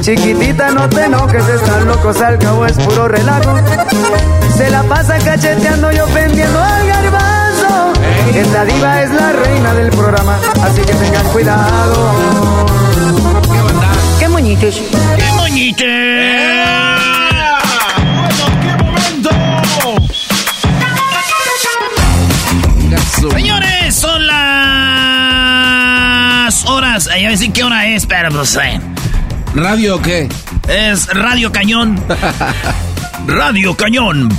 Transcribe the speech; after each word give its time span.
Chiquitita, 0.00 0.70
no 0.70 0.88
te 0.88 1.04
enojes, 1.04 1.48
están 1.48 1.86
locos, 1.86 2.20
al 2.20 2.38
cabo 2.38 2.66
es 2.66 2.72
puro 2.72 3.08
relajo. 3.08 3.56
Se 4.56 4.70
la 4.70 4.82
pasa 4.82 5.18
cacheteando 5.18 5.92
y 5.92 5.98
ofendiendo 5.98 6.58
al 6.60 6.86
garbanzo. 6.86 7.92
Esta 8.34 8.64
diva 8.64 9.02
es 9.02 9.10
la 9.10 9.32
reina 9.32 9.74
del 9.74 9.90
programa, 9.90 10.38
así 10.62 10.80
que 10.82 10.92
tengan 10.92 11.26
cuidado. 11.28 12.14
¡Qué 14.18 14.28
moñitos! 14.28 14.82
¡Qué 15.16 15.32
moñito! 15.36 15.84
Señores, 23.30 23.94
son 23.94 24.26
las 24.26 24.34
horas. 26.66 27.08
Ya 27.20 27.30
decir 27.30 27.52
qué 27.52 27.62
hora 27.62 27.86
es, 27.86 28.04
pero 28.06 28.30
no 28.30 28.44
sé. 28.44 28.80
¿Radio 29.54 29.96
o 29.96 30.02
qué? 30.02 30.28
Es 30.68 31.06
Radio 31.08 31.52
Cañón. 31.52 32.02
Radio 33.26 33.76
Cañón. 33.76 34.30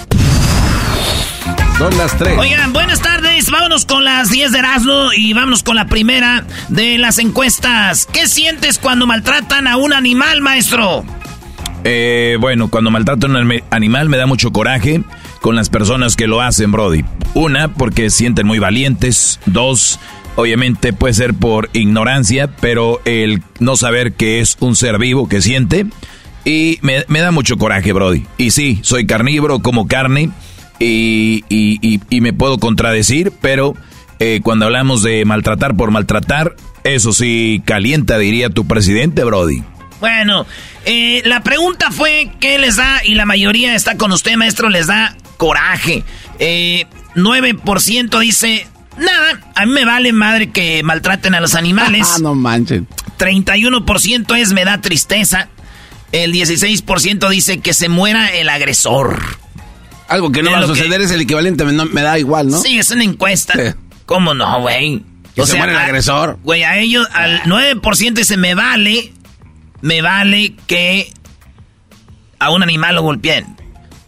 Son 1.77 1.97
las 1.97 2.17
tres. 2.17 2.37
Oigan, 2.37 2.73
buenas 2.73 2.99
tardes. 2.99 3.51
Vámonos 3.51 3.85
con 3.85 4.03
las 4.03 4.31
10 4.31 4.51
de 4.51 4.59
Erasmo 4.59 5.09
y 5.15 5.33
vámonos 5.33 5.61
con 5.61 5.75
la 5.75 5.85
primera 5.85 6.45
de 6.69 6.97
las 6.97 7.19
encuestas. 7.19 8.07
¿Qué 8.11 8.27
sientes 8.27 8.79
cuando 8.79 9.05
maltratan 9.05 9.67
a 9.67 9.77
un 9.77 9.93
animal, 9.93 10.41
maestro? 10.41 11.05
Eh, 11.83 12.37
bueno, 12.39 12.69
cuando 12.69 12.89
maltrato 12.89 13.27
a 13.27 13.29
un 13.29 13.61
animal 13.69 14.09
me 14.09 14.17
da 14.17 14.25
mucho 14.25 14.51
coraje 14.51 15.03
con 15.41 15.55
las 15.55 15.69
personas 15.69 16.15
que 16.15 16.25
lo 16.25 16.41
hacen, 16.41 16.71
Brody. 16.71 17.03
Una, 17.33 17.67
porque 17.67 18.09
sienten 18.09 18.47
muy 18.47 18.59
valientes. 18.59 19.39
Dos, 19.45 19.99
obviamente 20.35 20.93
puede 20.93 21.13
ser 21.13 21.33
por 21.33 21.69
ignorancia, 21.73 22.47
pero 22.47 23.01
el 23.05 23.41
no 23.59 23.75
saber 23.75 24.13
que 24.13 24.39
es 24.39 24.57
un 24.59 24.75
ser 24.75 24.97
vivo 24.99 25.27
que 25.29 25.41
siente. 25.41 25.85
Y 26.45 26.79
me, 26.81 27.05
da 27.07 27.31
mucho 27.31 27.57
coraje, 27.57 27.93
Brody. 27.93 28.25
Y 28.37 28.51
sí, 28.51 28.79
soy 28.83 29.05
carnívoro, 29.05 29.59
como 29.59 29.87
carne. 29.87 30.29
Y, 30.79 31.43
y- 31.49 31.79
y- 31.81 32.01
y 32.09 32.19
me 32.21 32.33
puedo 32.33 32.57
contradecir, 32.57 33.31
pero 33.41 33.75
eh, 34.19 34.41
cuando 34.43 34.65
hablamos 34.65 35.03
de 35.03 35.23
maltratar 35.23 35.75
por 35.77 35.91
maltratar, 35.91 36.55
eso 36.83 37.13
sí 37.13 37.61
calienta, 37.63 38.17
diría 38.17 38.49
tu 38.49 38.65
presidente, 38.67 39.23
Brody. 39.23 39.63
Bueno, 40.01 40.45
eh, 40.85 41.21
la 41.25 41.41
pregunta 41.43 41.91
fue 41.91 42.31
qué 42.41 42.59
les 42.59 42.75
da, 42.75 43.01
y 43.05 43.13
la 43.15 43.25
mayoría 43.25 43.73
está 43.75 43.95
con 43.95 44.11
usted, 44.11 44.35
maestro, 44.35 44.67
les 44.69 44.87
da 44.87 45.15
coraje. 45.37 46.03
Eh, 46.39 46.85
9% 47.15 48.19
dice, 48.19 48.67
nada, 48.97 49.39
a 49.55 49.65
mí 49.65 49.71
me 49.71 49.85
vale 49.85 50.11
madre 50.13 50.51
que 50.51 50.81
maltraten 50.83 51.35
a 51.35 51.41
los 51.41 51.55
animales. 51.55 52.07
Ah, 52.15 52.19
no 52.21 52.35
manchen. 52.35 52.87
31% 53.17 54.37
es 54.37 54.53
me 54.53 54.65
da 54.65 54.81
tristeza. 54.81 55.49
El 56.11 56.31
16% 56.33 57.29
dice 57.29 57.59
que 57.59 57.73
se 57.73 57.89
muera 57.89 58.27
el 58.29 58.49
agresor. 58.49 59.19
Algo 60.07 60.31
que 60.31 60.43
no 60.43 60.51
va 60.51 60.57
a 60.59 60.61
que- 60.61 60.67
suceder 60.67 61.01
es 61.01 61.11
el 61.11 61.21
equivalente, 61.21 61.63
me, 61.65 61.71
no- 61.73 61.85
me 61.85 62.01
da 62.01 62.19
igual, 62.19 62.49
¿no? 62.49 62.61
Sí, 62.61 62.77
es 62.77 62.91
una 62.91 63.03
encuesta. 63.03 63.53
Sí. 63.53 63.75
¿Cómo 64.05 64.33
no, 64.33 64.61
güey? 64.61 65.01
Que 65.35 65.45
se 65.47 65.57
muera 65.57 65.71
el 65.71 65.77
a- 65.79 65.85
agresor. 65.85 66.37
Güey, 66.43 66.63
a 66.63 66.77
ellos, 66.77 67.07
al 67.13 67.41
9% 67.43 68.13
dice, 68.13 68.37
me 68.37 68.53
vale, 68.53 69.11
me 69.81 70.01
vale 70.03 70.53
que 70.67 71.11
a 72.37 72.51
un 72.51 72.61
animal 72.61 72.95
lo 72.95 73.01
golpeen. 73.01 73.55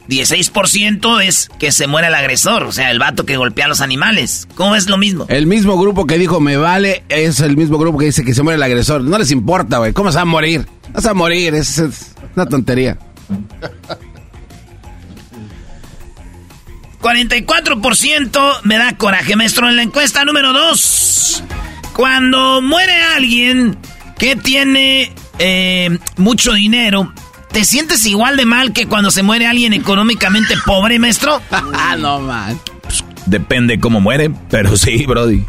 16% 0.08 1.24
es 1.24 1.50
que 1.60 1.72
se 1.72 1.88
muera 1.88 2.08
el 2.08 2.16
agresor, 2.16 2.64
o 2.64 2.72
sea, 2.72 2.92
el 2.92 3.00
vato 3.00 3.26
que 3.26 3.38
golpea 3.38 3.66
a 3.66 3.68
los 3.68 3.82
animales. 3.82 4.48
¿Cómo 4.56 4.76
es 4.76 4.90
lo 4.90 4.98
mismo? 4.98 5.26
El 5.30 5.48
mismo 5.48 5.78
grupo 5.78 6.06
que 6.06 6.18
dijo 6.18 6.40
me 6.40 6.58
vale 6.58 7.04
es 7.10 7.40
el 7.40 7.58
mismo 7.58 7.78
grupo 7.78 7.98
que 7.98 8.06
dice 8.06 8.24
que 8.24 8.34
se 8.34 8.44
muere 8.44 8.58
el 8.58 8.64
agresor. 8.64 9.02
No 9.02 9.18
les 9.18 9.32
importa, 9.32 9.78
güey. 9.80 9.94
¿Cómo 9.94 10.12
se 10.12 10.18
va 10.18 10.22
a 10.24 10.26
morir? 10.26 10.66
No 10.94 11.02
se 11.02 11.08
va 11.08 11.12
a 11.12 11.16
morir, 11.16 11.56
es, 11.56 11.78
es 11.80 12.14
una 12.36 12.46
tontería. 12.46 12.98
44% 17.06 18.62
me 18.64 18.78
da 18.80 18.98
coraje, 18.98 19.36
maestro. 19.36 19.70
En 19.70 19.76
la 19.76 19.84
encuesta 19.84 20.26
número 20.26 20.54
2, 20.54 21.44
cuando 21.94 22.64
muere 22.64 23.00
alguien 23.16 23.78
que 24.18 24.36
tiene 24.36 25.14
eh, 25.38 26.00
mucho 26.18 26.54
dinero, 26.54 27.14
¿te 27.56 27.64
sientes 27.64 28.06
igual 28.06 28.36
de 28.36 28.46
mal 28.46 28.74
que 28.74 28.86
cuando 28.86 29.12
se 29.12 29.24
muere 29.24 29.48
alguien 29.48 29.72
económicamente 29.72 30.56
pobre, 30.66 31.00
maestro? 31.00 31.42
ah, 31.52 31.96
no, 31.98 32.20
man. 32.20 32.60
Depende 33.28 33.80
cómo 33.80 34.02
muere, 34.02 34.30
pero 34.50 34.76
sí, 34.76 35.06
Brody. 35.06 35.46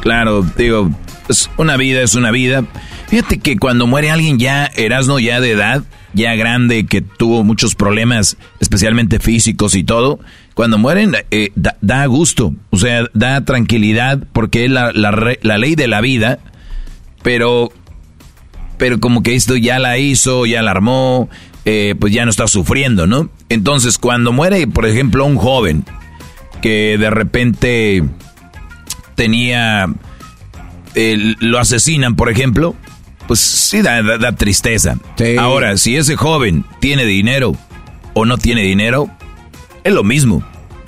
Claro, 0.00 0.42
digo, 0.42 0.90
es 1.28 1.48
una 1.56 1.76
vida 1.76 2.02
es 2.02 2.16
una 2.16 2.32
vida. 2.32 2.64
Fíjate 3.06 3.38
que 3.38 3.58
cuando 3.58 3.86
muere 3.86 4.10
alguien 4.10 4.40
ya, 4.40 4.66
Erasno, 4.74 5.20
ya 5.20 5.40
de 5.40 5.52
edad, 5.52 5.84
ya 6.14 6.34
grande, 6.34 6.86
que 6.86 7.00
tuvo 7.00 7.44
muchos 7.44 7.76
problemas, 7.76 8.36
especialmente 8.58 9.20
físicos 9.20 9.76
y 9.76 9.84
todo, 9.84 10.18
cuando 10.54 10.78
mueren 10.78 11.14
eh, 11.30 11.52
da, 11.54 12.06
gusto, 12.06 12.54
o 12.70 12.76
sea, 12.76 13.04
da 13.14 13.44
tranquilidad 13.44 14.26
porque 14.32 14.64
es 14.64 14.70
la, 14.72 14.90
la, 14.92 15.58
ley 15.58 15.76
de 15.76 15.86
la 15.86 16.00
vida, 16.00 16.40
pero, 17.22 17.72
pero 18.78 19.00
como 19.00 19.22
que 19.22 19.34
esto 19.34 19.56
ya 19.56 19.78
la 19.78 19.98
hizo, 19.98 20.46
ya 20.46 20.62
la 20.62 20.72
armó, 20.72 21.28
eh, 21.64 21.94
pues 21.98 22.12
ya 22.12 22.24
no 22.24 22.30
está 22.30 22.46
sufriendo, 22.46 23.06
¿no? 23.06 23.28
Entonces, 23.48 23.98
cuando 23.98 24.32
muere, 24.32 24.66
por 24.66 24.86
ejemplo, 24.86 25.24
un 25.24 25.36
joven 25.36 25.84
que 26.60 26.96
de 26.98 27.10
repente 27.10 28.04
tenía, 29.14 29.88
lo 30.94 31.58
asesinan, 31.58 32.16
por 32.16 32.30
ejemplo, 32.30 32.74
pues 33.26 33.40
sí 33.40 33.82
da, 33.82 34.32
tristeza. 34.32 34.98
Ahora, 35.38 35.76
si 35.76 35.96
ese 35.96 36.16
joven 36.16 36.64
tiene 36.80 37.04
dinero 37.04 37.56
o 38.14 38.24
no 38.24 38.38
tiene 38.38 38.62
dinero, 38.62 39.10
es 39.84 39.92
lo 39.92 40.04
mismo. 40.04 40.44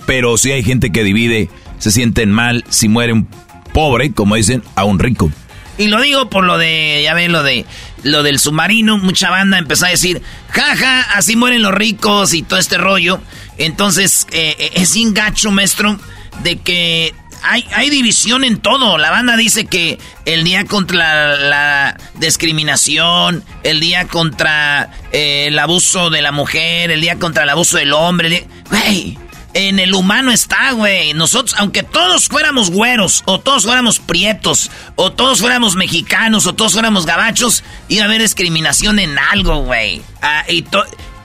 Pero 0.06 0.38
si 0.38 0.52
hay 0.52 0.62
gente 0.62 0.90
que 0.90 1.04
divide, 1.04 1.50
se 1.78 1.90
sienten 1.90 2.30
mal 2.30 2.64
si 2.68 2.88
muere 2.88 3.12
un 3.12 3.28
pobre, 3.72 4.12
como 4.12 4.36
dicen, 4.36 4.62
a 4.74 4.84
un 4.84 4.98
rico. 4.98 5.30
Y 5.78 5.86
lo 5.86 6.00
digo 6.00 6.28
por 6.28 6.44
lo 6.44 6.58
de, 6.58 7.00
ya 7.04 7.14
ven, 7.14 7.32
lo 7.32 7.42
de 7.42 7.64
lo 8.02 8.22
del 8.22 8.38
submarino, 8.38 8.98
mucha 8.98 9.30
banda 9.30 9.58
empezó 9.58 9.86
a 9.86 9.90
decir, 9.90 10.22
jaja, 10.50 11.02
así 11.14 11.36
mueren 11.36 11.62
los 11.62 11.74
ricos 11.74 12.34
y 12.34 12.42
todo 12.42 12.58
este 12.58 12.78
rollo. 12.78 13.20
Entonces, 13.58 14.26
eh, 14.32 14.56
eh, 14.58 14.70
es 14.74 14.94
un 14.96 15.14
gacho, 15.14 15.50
maestro, 15.50 15.98
de 16.42 16.58
que 16.58 17.14
hay, 17.42 17.66
hay, 17.74 17.90
división 17.90 18.44
en 18.44 18.58
todo. 18.58 18.98
La 18.98 19.10
banda 19.10 19.36
dice 19.36 19.66
que 19.66 19.98
el 20.24 20.44
día 20.44 20.64
contra 20.64 21.36
la, 21.36 21.96
discriminación, 22.14 23.44
el 23.62 23.80
día 23.80 24.06
contra 24.06 24.90
eh, 25.12 25.46
el 25.48 25.58
abuso 25.58 26.10
de 26.10 26.22
la 26.22 26.32
mujer, 26.32 26.90
el 26.90 27.00
día 27.00 27.18
contra 27.18 27.44
el 27.44 27.50
abuso 27.50 27.78
del 27.78 27.92
hombre. 27.92 28.46
Güey, 28.70 29.18
en 29.58 29.80
el 29.80 29.92
humano 29.92 30.30
está, 30.30 30.70
güey. 30.70 31.14
Nosotros, 31.14 31.56
aunque 31.58 31.82
todos 31.82 32.28
fuéramos 32.28 32.70
güeros, 32.70 33.24
o 33.26 33.40
todos 33.40 33.64
fuéramos 33.64 33.98
prietos, 33.98 34.70
o 34.94 35.10
todos 35.10 35.40
fuéramos 35.40 35.74
mexicanos, 35.74 36.46
o 36.46 36.54
todos 36.54 36.74
fuéramos 36.74 37.06
gabachos, 37.06 37.64
iba 37.88 38.04
a 38.04 38.06
haber 38.06 38.22
discriminación 38.22 39.00
en 39.00 39.18
algo, 39.18 39.64
güey. 39.64 40.00
Ah, 40.22 40.44
y 40.48 40.64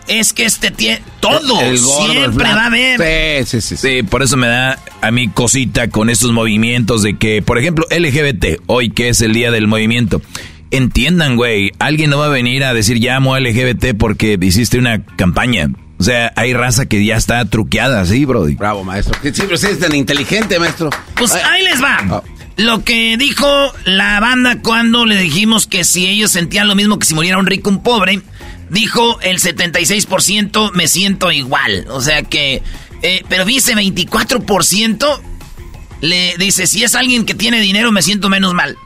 es 0.07 0.33
que 0.33 0.45
este 0.45 0.71
tiene 0.71 1.01
todo, 1.19 1.59
siempre 1.77 2.51
va 2.53 2.63
a 2.63 2.65
haber. 2.65 3.45
Sí, 3.45 3.62
sí, 3.62 3.75
sí, 3.75 3.77
sí. 3.77 4.03
por 4.03 4.24
eso 4.24 4.35
me 4.35 4.47
da 4.47 4.80
a 5.01 5.12
mí 5.12 5.30
cosita 5.30 5.89
con 5.89 6.09
estos 6.09 6.31
movimientos 6.31 7.03
de 7.03 7.18
que, 7.18 7.44
por 7.44 7.59
ejemplo, 7.59 7.85
LGBT, 7.91 8.63
hoy 8.65 8.89
que 8.89 9.09
es 9.09 9.21
el 9.21 9.33
día 9.33 9.51
del 9.51 9.68
movimiento. 9.68 10.24
Entiendan, 10.71 11.35
güey, 11.35 11.69
alguien 11.77 12.09
no 12.09 12.18
va 12.18 12.25
a 12.25 12.30
venir 12.30 12.63
a 12.63 12.74
decir 12.74 12.97
llamo 12.97 13.35
a 13.35 13.39
LGBT 13.39 13.95
porque 13.95 14.39
hiciste 14.41 14.80
una 14.80 15.06
campaña. 15.06 15.69
O 16.00 16.04
sea, 16.04 16.34
hay 16.36 16.54
raza 16.54 16.86
que 16.86 17.04
ya 17.06 17.16
está 17.16 17.45
truqueada, 17.45 18.06
¿sí, 18.06 18.25
Brody? 18.25 18.56
Bravo, 18.56 18.84
maestro. 18.84 19.18
Siempre 19.22 19.56
es 19.56 19.80
tan 19.80 19.95
inteligente, 19.95 20.60
maestro. 20.60 20.90
Pues 21.16 21.34
ahí 21.34 21.63
les 21.63 21.81
va. 21.81 21.98
Ah. 22.10 22.24
Lo 22.57 22.84
que 22.84 23.18
dijo 23.18 23.74
la 23.86 24.19
banda 24.19 24.62
cuando 24.62 25.06
le 25.06 25.18
dijimos 25.18 25.66
que 25.66 25.84
si 25.84 26.07
ellos 26.07 26.31
sentían 26.31 26.68
lo 26.68 26.75
mismo 26.75 27.00
que 27.00 27.06
si 27.06 27.16
muriera 27.16 27.38
un 27.40 27.48
rico 27.48 27.69
un 27.69 27.81
pobre, 27.81 28.22
dijo 28.69 29.19
el 29.22 29.40
76% 29.40 30.72
me 30.74 30.88
siento 30.88 31.31
igual. 31.31 31.86
O 31.90 32.01
sea 32.01 32.22
que, 32.24 32.62
eh, 33.01 33.24
pero 33.28 33.45
dice 33.45 33.75
24% 33.75 35.22
le 36.01 36.36
dice 36.38 36.68
si 36.68 36.84
es 36.84 36.95
alguien 36.95 37.25
que 37.25 37.34
tiene 37.34 37.60
dinero 37.60 37.92
me 37.92 38.01
siento 38.01 38.30
menos 38.30 38.54
mal. 38.54 38.78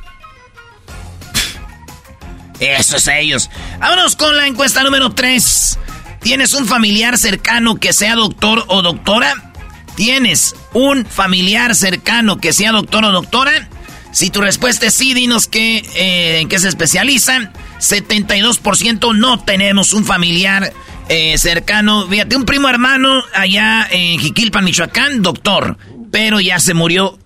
Eso 2.59 2.97
es 2.97 3.07
ellos. 3.07 3.49
Vámonos 3.79 4.15
con 4.15 4.35
la 4.35 4.47
encuesta 4.47 4.83
número 4.83 5.11
3. 5.11 5.79
¿Tienes 6.27 6.53
un 6.55 6.65
familiar 6.65 7.17
cercano 7.17 7.75
que 7.77 7.93
sea 7.93 8.15
doctor 8.15 8.65
o 8.67 8.81
doctora? 8.81 9.53
¿Tienes 9.95 10.57
un 10.73 11.05
familiar 11.05 11.73
cercano 11.73 12.35
que 12.35 12.51
sea 12.51 12.73
doctor 12.73 13.05
o 13.05 13.13
doctora? 13.13 13.69
Si 14.11 14.29
tu 14.29 14.41
respuesta 14.41 14.87
es 14.87 14.93
sí, 14.93 15.13
dinos 15.13 15.47
qué, 15.47 15.77
eh, 15.95 16.41
en 16.41 16.49
qué 16.49 16.59
se 16.59 16.67
especializan. 16.67 17.53
72% 17.79 19.17
no 19.17 19.39
tenemos 19.39 19.93
un 19.93 20.03
familiar 20.03 20.73
eh, 21.07 21.37
cercano. 21.37 22.05
Fíjate, 22.09 22.35
un 22.35 22.43
primo 22.43 22.67
hermano 22.67 23.23
allá 23.33 23.87
en 23.89 24.19
Jiquilpan, 24.19 24.65
Michoacán, 24.65 25.21
doctor. 25.21 25.77
Pero 26.11 26.41
ya 26.41 26.59
se 26.59 26.73
murió, 26.73 27.17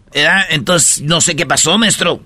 Entonces, 0.51 1.01
no 1.01 1.21
sé 1.21 1.35
qué 1.35 1.47
pasó, 1.47 1.75
maestro. 1.79 2.21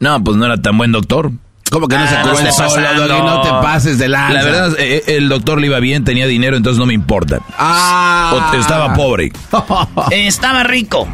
No, 0.00 0.24
pues 0.24 0.38
no 0.38 0.46
era 0.46 0.56
tan 0.56 0.78
buen 0.78 0.90
doctor. 0.90 1.32
¿Cómo 1.74 1.88
que 1.88 1.98
no 1.98 2.06
se 2.06 2.14
ah, 2.14 2.22
curó 2.22 2.36
solo, 2.52 3.24
no. 3.24 3.42
te 3.42 3.50
pases 3.50 3.98
de 3.98 4.06
la. 4.06 4.30
La 4.30 4.44
verdad, 4.44 4.78
eh, 4.78 5.02
eh, 5.08 5.16
el 5.16 5.28
doctor 5.28 5.60
le 5.60 5.66
iba 5.66 5.80
bien, 5.80 6.04
tenía 6.04 6.24
dinero, 6.28 6.56
entonces 6.56 6.78
no 6.78 6.86
me 6.86 6.94
importa. 6.94 7.40
Ah. 7.58 8.52
O 8.52 8.56
estaba 8.56 8.94
pobre. 8.94 9.32
estaba 10.12 10.62
rico. 10.62 11.08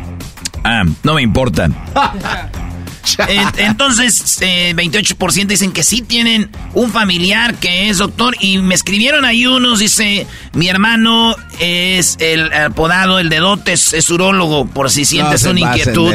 Ah, 0.62 0.84
no 1.02 1.14
me 1.14 1.22
importa. 1.22 1.70
Entonces, 3.56 4.40
28% 4.40 5.42
eh, 5.42 5.46
dicen 5.46 5.72
que 5.72 5.82
sí 5.82 6.02
tienen 6.02 6.50
un 6.74 6.90
familiar 6.90 7.54
que 7.54 7.88
es 7.88 7.98
doctor. 7.98 8.36
Y 8.40 8.58
me 8.58 8.74
escribieron 8.74 9.24
ahí 9.24 9.46
unos, 9.46 9.78
dice, 9.78 10.26
mi 10.52 10.68
hermano 10.68 11.34
es 11.58 12.16
el 12.20 12.52
apodado, 12.52 13.18
el 13.18 13.28
de 13.28 13.38
dotes, 13.38 13.92
es 13.92 14.10
urólogo, 14.10 14.66
por 14.66 14.90
si 14.90 15.04
sientes 15.04 15.44
una 15.44 15.60
inquietud. 15.60 16.14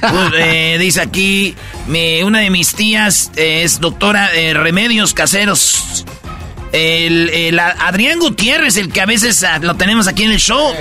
Pues, 0.00 0.32
eh, 0.38 0.78
dice 0.80 1.00
aquí, 1.00 1.54
una 2.24 2.40
de 2.40 2.50
mis 2.50 2.74
tías 2.74 3.30
es 3.36 3.80
doctora 3.80 4.30
de 4.30 4.54
remedios 4.54 5.14
caseros. 5.14 6.04
El, 6.72 7.58
Adrián 7.58 8.20
Gutiérrez, 8.20 8.76
el 8.76 8.92
que 8.92 9.00
a 9.00 9.06
veces 9.06 9.42
ah, 9.42 9.58
lo 9.58 9.74
tenemos 9.74 10.06
aquí 10.06 10.22
en 10.22 10.32
el 10.32 10.38
show, 10.38 10.72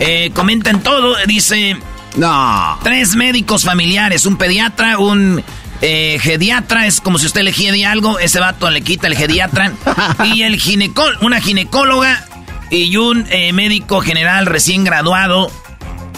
eh, 0.00 0.30
comenta 0.34 0.70
en 0.70 0.80
todo, 0.80 1.16
dice... 1.26 1.76
No. 2.16 2.78
Tres 2.82 3.16
médicos 3.16 3.64
familiares, 3.64 4.26
un 4.26 4.36
pediatra, 4.36 4.98
un 4.98 5.42
eh, 5.80 6.18
geriatra, 6.20 6.86
es 6.86 7.00
como 7.00 7.18
si 7.18 7.26
usted 7.26 7.42
le 7.42 7.52
de 7.52 7.84
algo, 7.84 8.18
ese 8.18 8.40
vato 8.40 8.70
le 8.70 8.82
quita 8.82 9.06
el 9.06 9.16
geriatra. 9.16 9.72
y 10.24 10.42
el 10.42 10.58
ginecólogo, 10.60 11.26
una 11.26 11.40
ginecóloga 11.40 12.24
y 12.70 12.96
un 12.96 13.26
eh, 13.30 13.52
médico 13.52 14.00
general 14.00 14.46
recién 14.46 14.84
graduado 14.84 15.50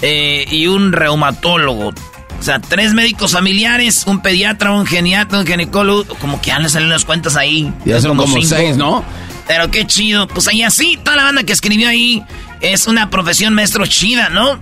eh, 0.02 0.46
y 0.50 0.66
un 0.66 0.93
reumatólogo. 0.93 1.93
O 2.38 2.43
sea, 2.43 2.60
tres 2.60 2.93
médicos 2.93 3.32
familiares, 3.32 4.04
un 4.06 4.20
pediatra, 4.20 4.72
un 4.72 4.87
geriatra, 4.87 5.40
un 5.40 5.46
ginecólogo. 5.46 6.04
Como 6.16 6.40
que 6.40 6.48
ya 6.48 6.58
le 6.58 6.69
salen 6.69 6.90
las 6.90 7.04
cuentas 7.04 7.34
ahí. 7.34 7.72
Ya 7.84 8.00
son 8.00 8.16
como, 8.16 8.40
seis, 8.43 8.76
¿no? 8.76 9.04
Pero 9.48 9.70
qué 9.70 9.87
chido. 9.87 10.28
Pues 10.28 10.46
ahí 10.48 10.62
así, 10.62 10.98
toda 11.02 11.16
la 11.16 11.25
banda 11.25 11.44
que 11.44 11.52
escribió 11.52 11.88
ahí 11.88 12.22
es 12.60 12.87
una 12.87 13.10
profesión 13.10 13.54
maestro 13.54 13.87
chida, 13.87 14.28
¿no? 14.28 14.60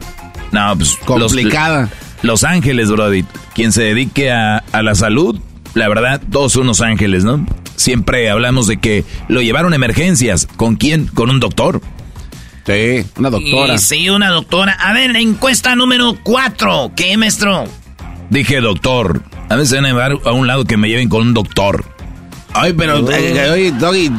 No, 0.55 0.77
pues. 0.77 0.97
Complicada. 1.05 1.91
Los, 2.23 2.45
ángeles, 2.45 2.89
Brody. 2.89 3.25
Quien 3.55 3.73
se 3.73 3.83
dedique 3.83 4.31
a, 4.31 4.63
la 4.73 4.95
salud, 4.95 5.41
la 5.75 5.89
verdad, 5.89 6.23
todos 6.31 6.53
son 6.53 6.69
los 6.69 6.81
ángeles, 6.81 7.25
¿no? 7.25 7.45
Siempre 7.75 8.31
hablamos 8.31 8.69
de 8.69 8.77
que 8.77 9.05
lo 9.27 9.43
llevaron 9.43 9.73
a 9.73 9.77
emergencias. 9.77 10.47
¿Con 10.57 10.77
quién? 10.77 11.07
Con 11.09 11.29
un 11.29 11.41
doctor. 11.41 11.81
Sí, 12.67 13.05
una 13.19 13.31
doctora. 13.31 13.79
sí, 13.79 14.09
una 14.09 14.31
doctora. 14.31 14.75
A 14.75 14.93
ver, 14.93 15.17
encuesta 15.17 15.75
número 15.75 16.17
cuatro. 16.23 16.93
¿Qué, 16.95 17.17
maestro? 17.17 17.65
Dije 18.31 18.61
doctor. 18.61 19.23
A 19.51 19.57
veces 19.57 19.75
van 19.75 19.87
a 19.87 19.89
llevar 19.89 20.13
a 20.25 20.33
un 20.33 20.47
lado 20.47 20.65
que 20.65 20.77
me 20.77 20.89
lleven 20.89 21.09
con 21.09 21.23
un 21.23 21.35
doctor. 21.35 21.85
Ay, 22.53 22.73
pero, 22.75 23.05
oye, 23.05 23.73
Doggy, 23.73 24.13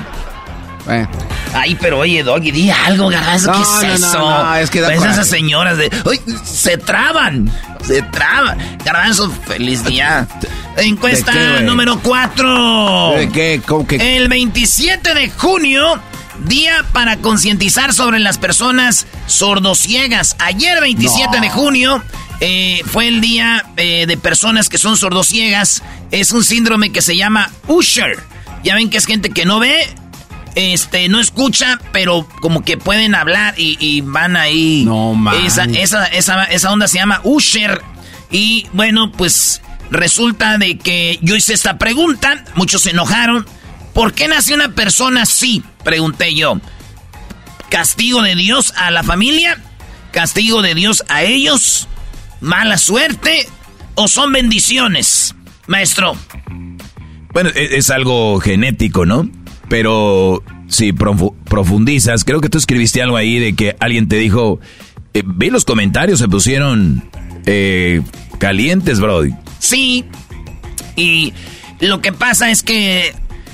eh. 0.90 1.08
Ay, 1.56 1.76
pero 1.76 2.00
oye, 2.00 2.22
Doggy, 2.22 2.52
di 2.52 2.70
algo, 2.70 3.08
garbanzo. 3.08 3.52
¿Qué 3.54 3.62
es 3.62 4.02
eso? 4.02 4.20
No, 4.20 4.56
es 4.56 4.70
que 4.70 4.82
da 4.82 4.90
pues 4.94 5.04
esas 5.04 5.28
señoras 5.28 5.78
de. 5.78 5.90
¡Uy! 6.06 6.20
Se 6.44 6.78
traban. 6.78 7.50
Se 7.82 8.02
traban. 8.02 8.58
Garbanzo, 8.84 9.32
feliz 9.48 9.84
día. 9.86 10.28
Encuesta 10.78 11.62
número 11.62 12.00
4. 12.02 13.14
¿De 13.18 13.30
qué? 13.30 13.62
¿Cómo 13.66 13.88
que? 13.88 14.18
El 14.18 14.28
27 14.28 15.14
de 15.14 15.30
junio. 15.30 16.00
Día 16.48 16.84
para 16.92 17.16
concientizar 17.18 17.94
sobre 17.94 18.20
las 18.20 18.38
personas 18.38 19.08
sordociegas. 19.26 20.36
Ayer, 20.40 20.82
27 20.82 21.40
de 21.40 21.50
junio, 21.50 22.04
eh, 22.42 22.82
fue 22.86 23.08
el 23.08 23.22
día 23.22 23.66
eh, 23.78 24.06
de 24.06 24.18
personas 24.18 24.68
que 24.68 24.78
son 24.78 24.98
sordociegas. 24.98 25.82
Es 26.12 26.34
un 26.34 26.44
síndrome 26.44 26.92
que 26.92 27.02
se 27.02 27.16
llama 27.16 27.52
Usher. 27.68 28.22
Ya 28.66 28.76
ven 28.76 28.90
que 28.90 28.98
es 28.98 29.06
gente 29.06 29.30
que 29.30 29.46
no 29.46 29.60
ve, 29.60 29.78
este, 30.56 31.10
no 31.10 31.20
escucha, 31.20 31.80
pero 31.92 32.28
como 32.40 32.64
que 32.64 32.78
pueden 32.78 33.14
hablar 33.14 33.56
y, 33.58 34.02
van 34.02 34.38
ahí. 34.38 34.84
No, 34.86 35.14
man. 35.14 35.46
Esa, 35.46 35.66
esa, 35.66 36.06
esa, 36.06 36.72
onda 36.72 36.88
se 36.88 36.98
llama 36.98 37.22
Usher. 37.24 37.82
Y 38.32 38.68
bueno, 38.74 39.12
pues 39.12 39.62
resulta 39.92 40.58
de 40.58 40.78
que 40.78 41.20
yo 41.22 41.36
hice 41.36 41.54
esta 41.54 41.78
pregunta, 41.78 42.46
muchos 42.56 42.82
se 42.84 42.92
enojaron. 42.92 43.46
¿Por 43.94 44.14
qué 44.14 44.28
nace 44.28 44.54
una 44.54 44.70
persona 44.70 45.24
así? 45.24 45.64
Pregunté 45.84 46.34
yo. 46.34 46.60
¿Castigo 47.70 48.22
de 48.22 48.36
Dios 48.36 48.74
a 48.78 48.92
la 48.92 49.04
familia? 49.04 49.62
¿Castigo 50.12 50.62
de 50.62 50.76
Dios 50.76 51.04
a 51.10 51.24
ellos? 51.24 51.88
¿Mala 52.40 52.78
suerte? 52.78 53.48
¿O 53.96 54.08
son 54.08 54.32
bendiciones? 54.32 55.36
Maestro. 55.68 56.16
Bueno, 57.34 57.50
e, 57.54 57.78
es 57.78 57.90
algo 57.90 58.40
genético, 58.40 59.06
¿no? 59.06 59.30
Pero 59.70 60.44
si 60.68 60.94
profundizas, 60.94 62.24
creo 62.24 62.42
que 62.42 62.50
tú 62.50 62.58
escribiste 62.58 63.02
algo 63.02 63.18
ahí 63.18 63.40
de 63.40 63.56
que 63.56 63.76
alguien 63.80 64.08
te 64.08 64.18
dijo, 64.18 64.60
eh, 65.14 65.24
vi 65.26 65.50
los 65.50 65.66
comentarios, 65.66 66.20
se 66.20 66.28
pusieron 66.28 67.04
eh, 67.46 68.02
calientes, 68.38 69.00
Brody. 69.00 69.34
Sí. 69.60 70.06
Y 70.96 71.34
lo 71.80 72.02
que 72.02 72.12
pasa 72.12 72.52
es 72.52 72.64
que 72.64 73.14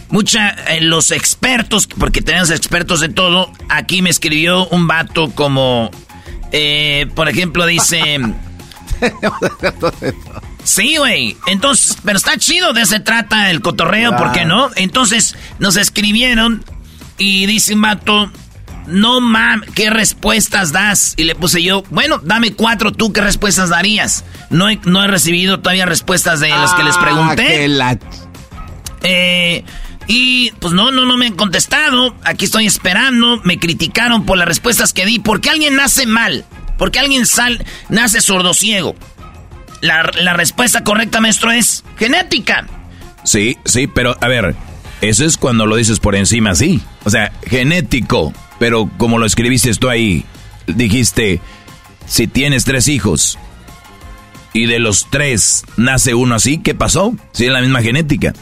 mucha 0.09 0.49
eh, 0.49 0.81
los 0.81 1.11
expertos, 1.11 1.87
porque 1.87 2.21
tenemos 2.21 2.51
expertos 2.51 2.99
de 2.99 3.09
todo, 3.09 3.51
aquí 3.69 4.01
me 4.01 4.09
escribió 4.09 4.67
un 4.67 4.87
vato 4.87 5.31
como, 5.31 5.89
eh, 6.51 7.07
por 7.15 7.29
ejemplo, 7.29 7.65
dice... 7.65 8.19
Sí, 10.63 10.97
güey. 10.97 11.37
Entonces, 11.47 11.97
pero 12.03 12.17
está 12.17 12.37
chido, 12.37 12.73
de 12.73 12.85
se 12.85 12.99
trata 12.99 13.49
el 13.49 13.61
cotorreo, 13.61 14.15
¿por 14.15 14.31
qué 14.31 14.45
no? 14.45 14.69
Entonces, 14.75 15.35
nos 15.59 15.75
escribieron 15.75 16.63
y 17.17 17.45
dice 17.45 17.73
un 17.73 17.81
vato, 17.81 18.31
no 18.87 19.21
mam, 19.21 19.61
¿qué 19.75 19.89
respuestas 19.89 20.71
das? 20.71 21.13
Y 21.17 21.23
le 21.23 21.35
puse 21.35 21.61
yo, 21.63 21.83
bueno, 21.89 22.19
dame 22.23 22.53
cuatro, 22.53 22.91
¿tú 22.91 23.13
qué 23.13 23.21
respuestas 23.21 23.69
darías? 23.69 24.23
No 24.49 24.69
he, 24.69 24.79
no 24.85 25.03
he 25.03 25.07
recibido 25.07 25.59
todavía 25.59 25.85
respuestas 25.85 26.39
de 26.39 26.49
los 26.49 26.73
que 26.73 26.83
les 26.83 26.95
ah, 26.97 27.01
pregunté. 27.01 27.65
Eh, 29.03 29.63
y 30.07 30.51
pues 30.59 30.73
no, 30.73 30.91
no, 30.91 31.05
no 31.05 31.17
me 31.17 31.27
han 31.27 31.35
contestado. 31.35 32.15
Aquí 32.23 32.45
estoy 32.45 32.65
esperando. 32.65 33.39
Me 33.43 33.59
criticaron 33.59 34.25
por 34.25 34.37
las 34.37 34.47
respuestas 34.47 34.93
que 34.93 35.05
di. 35.05 35.19
¿Por 35.19 35.41
qué 35.41 35.49
alguien 35.49 35.75
nace 35.75 36.05
mal? 36.05 36.45
¿Por 36.77 36.91
qué 36.91 36.99
alguien 36.99 37.25
sal, 37.25 37.63
nace 37.89 38.21
sordociego? 38.21 38.95
La, 39.81 40.09
la 40.21 40.33
respuesta 40.33 40.83
correcta, 40.83 41.19
maestro, 41.21 41.51
es 41.51 41.83
genética. 41.97 42.67
Sí, 43.23 43.57
sí, 43.65 43.87
pero 43.87 44.15
a 44.21 44.27
ver, 44.27 44.55
eso 45.01 45.25
es 45.25 45.37
cuando 45.37 45.65
lo 45.65 45.75
dices 45.75 45.99
por 45.99 46.15
encima, 46.15 46.55
sí. 46.55 46.81
O 47.03 47.09
sea, 47.09 47.31
genético. 47.45 48.33
Pero 48.59 48.89
como 48.97 49.17
lo 49.17 49.25
escribiste 49.25 49.73
tú 49.73 49.89
ahí, 49.89 50.23
dijiste, 50.67 51.41
si 52.05 52.27
tienes 52.27 52.63
tres 52.63 52.87
hijos 52.87 53.39
y 54.53 54.67
de 54.67 54.79
los 54.79 55.07
tres 55.09 55.63
nace 55.77 56.13
uno 56.13 56.35
así, 56.35 56.59
¿qué 56.59 56.75
pasó? 56.75 57.15
Si 57.31 57.45
es 57.45 57.51
la 57.51 57.61
misma 57.61 57.81
genética. 57.81 58.33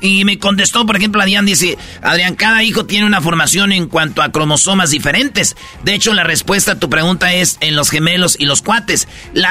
Y 0.00 0.24
me 0.24 0.38
contestó, 0.38 0.86
por 0.86 0.96
ejemplo, 0.96 1.20
Adrián 1.20 1.44
dice, 1.44 1.76
Adrián, 2.02 2.34
cada 2.34 2.62
hijo 2.62 2.86
tiene 2.86 3.06
una 3.06 3.20
formación 3.20 3.72
en 3.72 3.86
cuanto 3.86 4.22
a 4.22 4.32
cromosomas 4.32 4.90
diferentes. 4.90 5.56
De 5.84 5.94
hecho, 5.94 6.14
la 6.14 6.24
respuesta 6.24 6.72
a 6.72 6.78
tu 6.78 6.88
pregunta 6.88 7.34
es 7.34 7.58
en 7.60 7.76
los 7.76 7.90
gemelos 7.90 8.36
y 8.38 8.46
los 8.46 8.62
cuates. 8.62 9.08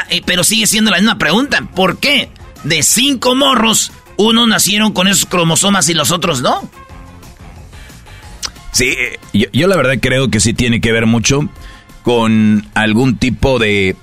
Eh, 0.09 0.21
pero 0.25 0.43
sigue 0.43 0.65
siendo 0.65 0.91
la 0.91 0.97
misma 0.97 1.17
pregunta. 1.17 1.69
¿Por 1.75 1.99
qué? 1.99 2.29
De 2.63 2.81
cinco 2.81 3.35
morros, 3.35 3.91
uno 4.17 4.47
nacieron 4.47 4.91
con 4.91 5.07
esos 5.07 5.25
cromosomas 5.25 5.87
y 5.89 5.93
los 5.93 6.11
otros 6.11 6.41
no. 6.41 6.69
Sí, 8.71 8.95
yo, 9.33 9.67
la 9.67 9.75
verdad 9.75 9.95
creo 10.01 10.29
que 10.29 10.39
sí 10.39 10.53
tiene 10.53 10.81
que 10.81 10.91
ver 10.91 11.05
mucho 11.05 11.49
con 12.03 12.67
algún 12.73 13.17
tipo 13.17 13.59
de... 13.59 13.95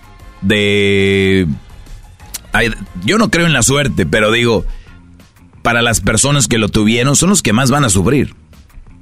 de 0.42 1.46
yo 3.04 3.18
no 3.18 3.30
creo 3.30 3.46
en 3.46 3.52
la 3.52 3.62
suerte, 3.62 4.06
pero 4.06 4.32
digo, 4.32 4.64
para 5.66 5.82
las 5.82 6.00
personas 6.00 6.46
que 6.46 6.58
lo 6.58 6.68
tuvieron 6.68 7.16
son 7.16 7.30
los 7.30 7.42
que 7.42 7.52
más 7.52 7.73
van 7.73 7.85
a 7.85 7.88
sufrir. 7.88 8.37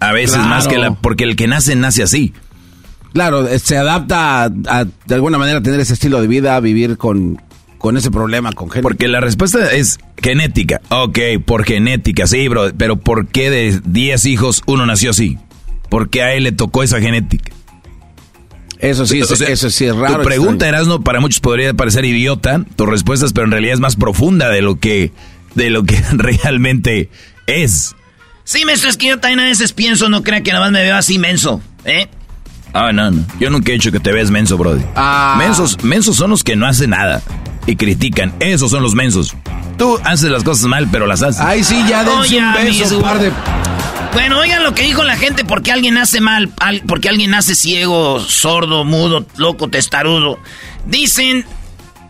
A 0.01 0.13
veces 0.13 0.39
más 0.39 0.67
que 0.67 0.79
la... 0.79 0.95
porque 0.95 1.25
el 1.25 1.37
que 1.37 1.47
nace, 1.47 1.77
nace 1.77 2.03
así. 2.03 2.33
Claro, 3.13 3.47
eh, 3.47 3.59
se 3.59 3.77
adapta 3.77 4.45
a, 4.45 4.85
de 4.85 5.15
alguna 5.15 5.37
manera 5.37 5.59
a 5.59 5.63
tener 5.63 5.79
ese 5.79 5.93
estilo 5.93 6.23
de 6.23 6.27
vida, 6.27 6.57
a 6.57 6.61
vivir 6.61 6.97
con, 6.97 7.39
con 7.77 7.99
ese 7.99 8.11
problema, 8.11 8.53
con 8.53 8.71
genética. 8.71 8.89
Porque 8.89 9.09
la 9.09 9.21
respuesta 9.21 9.73
es 9.73 9.99
genética. 10.17 10.81
Ok, 10.89 11.19
por 11.45 11.65
genética, 11.65 12.27
sí, 12.27 12.49
bro. 12.49 12.73
Pero 12.75 12.97
¿por 12.97 13.27
qué 13.27 13.51
de 13.51 13.81
10 13.85 14.25
hijos 14.25 14.63
uno 14.65 14.87
nació 14.87 15.11
así? 15.11 15.39
porque 15.95 16.23
a 16.23 16.35
él 16.35 16.43
le 16.43 16.51
tocó 16.51 16.83
esa 16.83 17.01
genética. 17.01 17.53
Eso 18.81 19.07
sí, 19.07 19.21
eso 19.21 19.71
sí 19.71 19.85
es 19.85 19.95
raro. 19.95 20.19
Tu 20.19 20.23
pregunta, 20.25 20.69
Erasno, 20.69 21.03
para 21.03 21.21
muchos 21.21 21.39
podría 21.39 21.73
parecer 21.73 22.05
idiota, 22.05 22.65
tus 22.75 22.89
respuestas, 22.89 23.33
pero 23.33 23.45
en 23.45 23.53
realidad 23.53 23.75
es 23.75 23.81
más 23.81 23.95
profunda 23.95 24.49
de 24.49 24.61
lo 24.61 24.81
que, 24.81 25.13
de 25.55 25.71
lo 25.71 25.85
que 25.85 26.03
realmente 26.13 27.11
es. 27.47 27.95
Sí, 28.45 28.65
maestro, 28.65 28.91
es 28.91 28.97
que 28.97 29.07
yo 29.09 29.19
también 29.19 29.41
a 29.41 29.45
veces 29.45 29.73
pienso, 29.73 30.09
no 30.09 30.23
crea 30.23 30.43
que 30.43 30.53
nada 30.53 30.65
más 30.65 30.73
me 30.73 30.83
veo 30.83 30.97
así 30.97 31.19
menso, 31.19 31.63
¿eh? 31.85 32.09
Ah, 32.75 32.93
no, 32.93 33.11
no. 33.11 33.25
Yo 33.39 33.51
nunca 33.51 33.71
he 33.71 33.75
dicho 33.75 33.93
que 33.93 34.01
te 34.01 34.13
ves 34.13 34.31
menso, 34.31 34.59
Brody. 34.59 34.83
Ah. 34.97 35.37
Mensos, 35.39 35.83
mensos 35.85 36.17
son 36.17 36.31
los 36.31 36.43
que 36.43 36.57
no 36.57 36.67
hacen 36.67 36.91
nada 36.91 37.23
y 37.67 37.77
critican. 37.77 38.35
Esos 38.41 38.71
son 38.71 38.83
los 38.83 38.95
mensos. 38.95 39.35
Tú 39.79 39.99
haces 40.05 40.31
las 40.31 40.43
cosas 40.43 40.67
mal, 40.67 40.89
pero 40.91 41.07
las 41.07 41.23
haces. 41.23 41.41
Ay, 41.41 41.65
sí, 41.65 41.83
ya 41.89 42.05
dense 42.05 42.37
un 42.37 42.55
beso, 42.55 43.01
par 43.01 43.19
de... 43.21 43.33
Bueno, 44.13 44.39
oigan 44.39 44.63
lo 44.63 44.75
que 44.75 44.83
dijo 44.83 45.03
la 45.03 45.17
gente, 45.17 45.45
porque 45.45 45.73
alguien 45.73 45.95
nace 45.95 46.21
mal, 46.21 46.53
porque 46.87 47.09
alguien 47.09 47.31
nace 47.31 47.57
ciego, 47.57 48.21
sordo, 48.21 48.85
mudo, 48.85 49.27
loco, 49.37 49.69
testarudo. 49.69 50.39
Dicen, 50.87 51.45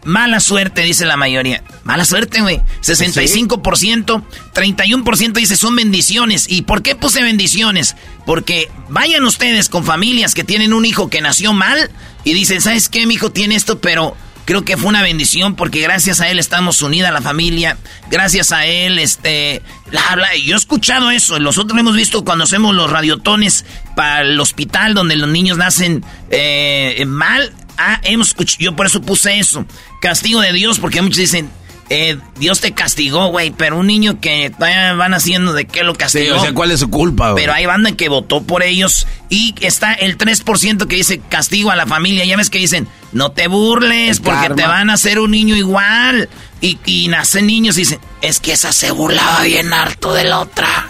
mala 0.04 0.40
suerte, 0.40 0.82
dice 0.82 1.06
la 1.06 1.16
mayoría. 1.16 1.62
Mala 1.84 2.04
suerte, 2.04 2.40
güey. 2.40 2.60
65%, 2.82 4.22
31% 4.54 5.32
dice 5.32 5.56
son 5.56 5.76
bendiciones. 5.76 6.46
¿Y 6.48 6.62
por 6.62 6.82
qué 6.82 6.94
puse 6.94 7.22
bendiciones? 7.22 7.96
Porque 8.26 8.70
vayan 8.88 9.24
ustedes 9.24 9.68
con 9.68 9.84
familias 9.84 10.34
que 10.34 10.44
tienen 10.44 10.72
un 10.72 10.84
hijo 10.84 11.10
que 11.10 11.20
nació 11.20 11.52
mal 11.52 11.90
y 12.24 12.34
dicen, 12.34 12.60
¿sabes 12.60 12.88
qué? 12.88 13.06
Mi 13.06 13.14
hijo 13.14 13.30
tiene 13.30 13.54
esto, 13.54 13.80
pero 13.80 14.16
creo 14.44 14.64
que 14.64 14.76
fue 14.76 14.88
una 14.88 15.02
bendición 15.02 15.54
porque 15.56 15.80
gracias 15.80 16.20
a 16.20 16.28
él 16.28 16.38
estamos 16.38 16.82
unida 16.82 17.10
la 17.10 17.22
familia, 17.22 17.78
gracias 18.10 18.52
a 18.52 18.66
él, 18.66 18.98
este, 18.98 19.62
la, 19.90 20.14
bla, 20.14 20.28
yo 20.36 20.54
he 20.54 20.58
escuchado 20.58 21.10
eso, 21.10 21.38
nosotros 21.38 21.78
hemos 21.78 21.96
visto 21.96 22.24
cuando 22.24 22.44
hacemos 22.44 22.74
los 22.74 22.90
radiotones 22.90 23.64
para 23.96 24.22
el 24.22 24.38
hospital 24.38 24.94
donde 24.94 25.16
los 25.16 25.28
niños 25.28 25.56
nacen 25.56 26.04
eh, 26.30 27.02
mal, 27.06 27.52
ah, 27.78 28.00
hemos 28.04 28.28
escuchado, 28.28 28.58
yo 28.60 28.76
por 28.76 28.86
eso 28.86 29.00
puse 29.00 29.38
eso, 29.38 29.66
castigo 30.00 30.40
de 30.40 30.52
Dios, 30.52 30.78
porque 30.78 31.02
muchos 31.02 31.18
dicen, 31.18 31.50
eh, 31.90 32.18
Dios 32.38 32.60
te 32.60 32.72
castigó, 32.72 33.26
güey, 33.26 33.50
pero 33.50 33.78
un 33.78 33.86
niño 33.86 34.18
que 34.20 34.52
van 34.58 35.14
haciendo 35.14 35.52
de 35.52 35.66
qué 35.66 35.84
lo 35.84 35.94
castigó. 35.94 36.36
o 36.36 36.40
sea, 36.40 36.54
¿cuál 36.54 36.70
es 36.70 36.80
su 36.80 36.88
culpa, 36.88 37.32
güey? 37.32 37.42
Pero 37.42 37.52
hay 37.52 37.66
banda 37.66 37.92
que 37.92 38.08
votó 38.08 38.42
por 38.42 38.62
ellos 38.62 39.06
y 39.28 39.54
está 39.60 39.92
el 39.92 40.16
3% 40.16 40.86
que 40.86 40.96
dice 40.96 41.20
castigo 41.28 41.70
a 41.70 41.76
la 41.76 41.86
familia. 41.86 42.24
Ya 42.24 42.36
ves 42.36 42.48
que 42.48 42.58
dicen, 42.58 42.88
no 43.12 43.32
te 43.32 43.48
burles 43.48 44.20
porque 44.20 44.54
te 44.54 44.66
van 44.66 44.88
a 44.88 44.94
hacer 44.94 45.18
un 45.18 45.30
niño 45.30 45.56
igual. 45.56 46.28
Y, 46.60 46.78
y 46.86 47.08
nacen 47.08 47.46
niños 47.46 47.76
y 47.76 47.80
dicen, 47.80 48.00
es 48.22 48.40
que 48.40 48.52
esa 48.52 48.72
se 48.72 48.90
burlaba 48.90 49.42
bien 49.42 49.72
harto 49.74 50.14
de 50.14 50.24
la 50.24 50.40
otra. 50.40 50.88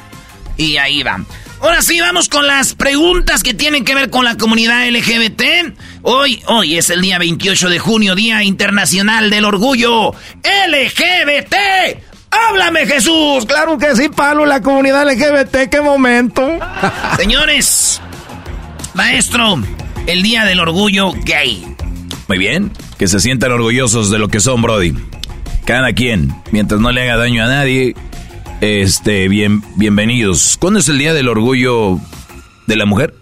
Y 0.56 0.76
ahí 0.76 1.02
van. 1.02 1.26
Ahora 1.60 1.82
sí, 1.82 1.98
vamos 1.98 2.28
con 2.28 2.46
las 2.46 2.74
preguntas 2.74 3.42
que 3.42 3.54
tienen 3.54 3.84
que 3.84 3.94
ver 3.94 4.10
con 4.10 4.24
la 4.24 4.36
comunidad 4.36 4.86
LGBT. 4.86 5.74
Hoy, 6.06 6.42
hoy 6.48 6.76
es 6.76 6.90
el 6.90 7.00
día 7.00 7.18
28 7.18 7.70
de 7.70 7.78
junio, 7.78 8.14
Día 8.14 8.42
Internacional 8.42 9.30
del 9.30 9.46
Orgullo 9.46 10.10
LGBT. 10.10 11.54
¡Háblame, 12.30 12.84
Jesús! 12.84 13.46
Claro 13.46 13.78
que 13.78 13.96
sí, 13.96 14.10
Pablo, 14.14 14.44
la 14.44 14.60
comunidad 14.60 15.10
LGBT, 15.10 15.70
qué 15.70 15.80
momento. 15.80 16.46
Señores, 17.16 18.02
maestro, 18.92 19.62
el 20.06 20.22
Día 20.22 20.44
del 20.44 20.60
Orgullo 20.60 21.12
Gay. 21.24 21.64
Muy 22.28 22.36
bien, 22.36 22.70
que 22.98 23.08
se 23.08 23.18
sientan 23.18 23.52
orgullosos 23.52 24.10
de 24.10 24.18
lo 24.18 24.28
que 24.28 24.40
son, 24.40 24.60
Brody. 24.60 24.92
Cada 25.64 25.94
quien, 25.94 26.34
mientras 26.52 26.82
no 26.82 26.92
le 26.92 27.00
haga 27.00 27.16
daño 27.16 27.44
a 27.44 27.46
nadie, 27.46 27.94
este, 28.60 29.26
bien, 29.28 29.62
bienvenidos. 29.76 30.58
¿Cuándo 30.60 30.80
es 30.80 30.88
el 30.90 30.98
Día 30.98 31.14
del 31.14 31.28
Orgullo 31.28 31.98
de 32.66 32.76
la 32.76 32.84
Mujer? 32.84 33.14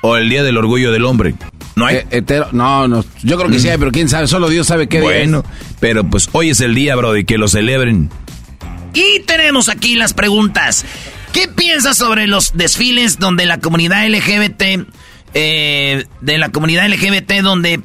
¿O 0.00 0.16
el 0.16 0.30
Día 0.30 0.42
del 0.42 0.56
Orgullo 0.56 0.92
del 0.92 1.04
Hombre? 1.04 1.34
¿No 1.74 1.86
hay? 1.86 2.02
Eh, 2.10 2.22
no, 2.52 2.86
no, 2.86 3.04
yo 3.22 3.38
creo 3.38 3.50
que 3.50 3.58
sí 3.58 3.68
hay, 3.68 3.78
pero 3.78 3.90
quién 3.92 4.08
sabe, 4.08 4.26
solo 4.26 4.48
Dios 4.48 4.66
sabe 4.66 4.88
qué 4.88 5.00
día 5.00 5.08
Bueno, 5.08 5.44
pero 5.80 6.04
pues 6.08 6.28
hoy 6.32 6.50
es 6.50 6.60
el 6.60 6.74
día, 6.74 6.96
bro, 6.96 7.12
de 7.12 7.24
que 7.24 7.38
lo 7.38 7.48
celebren. 7.48 8.10
Y 8.94 9.20
tenemos 9.20 9.68
aquí 9.68 9.94
las 9.94 10.12
preguntas. 10.12 10.84
¿Qué 11.32 11.48
piensas 11.48 11.96
sobre 11.96 12.26
los 12.26 12.52
desfiles 12.54 13.18
donde 13.18 13.46
la 13.46 13.58
comunidad 13.58 14.06
LGBT, 14.06 14.86
eh, 15.32 16.04
de 16.20 16.38
la 16.38 16.50
comunidad 16.50 16.86
LGBT 16.88 17.40
donde 17.40 17.80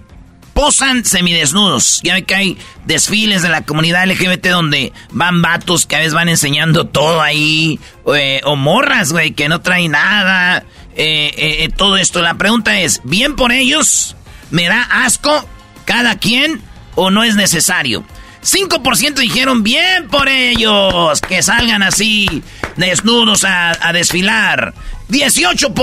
posan 0.57 1.05
semidesnudos. 1.05 2.01
Ya 2.03 2.15
ve 2.15 2.23
que 2.23 2.33
hay 2.33 2.57
desfiles 2.85 3.43
de 3.43 3.49
la 3.49 3.61
comunidad 3.61 4.07
LGBT 4.07 4.47
donde 4.47 4.91
van 5.11 5.43
vatos 5.43 5.85
que 5.85 5.95
a 5.95 5.99
veces 5.99 6.15
van 6.15 6.29
enseñando 6.29 6.87
todo 6.87 7.21
ahí. 7.21 7.79
Eh, 8.15 8.41
o 8.43 8.55
morras, 8.55 9.11
güey, 9.11 9.31
que 9.31 9.49
no 9.49 9.61
traen 9.61 9.91
nada. 9.91 10.65
Eh, 10.97 11.63
eh, 11.63 11.69
todo 11.75 11.95
esto. 11.97 12.21
La 12.21 12.33
pregunta 12.37 12.79
es, 12.79 13.01
¿bien 13.03 13.35
por 13.35 13.51
ellos? 13.51 14.15
¿Me 14.49 14.67
da 14.67 14.81
asco 14.81 15.47
cada 15.85 16.17
quien 16.17 16.61
o 16.95 17.11
no 17.11 17.23
es 17.23 17.35
necesario? 17.35 18.03
5% 18.43 19.15
dijeron 19.15 19.61
bien 19.61 20.07
por 20.07 20.27
ellos, 20.27 21.21
que 21.21 21.43
salgan 21.43 21.83
así 21.83 22.41
desnudos 22.77 23.43
a, 23.43 23.77
a 23.79 23.93
desfilar. 23.93 24.73
18%, 25.09 25.73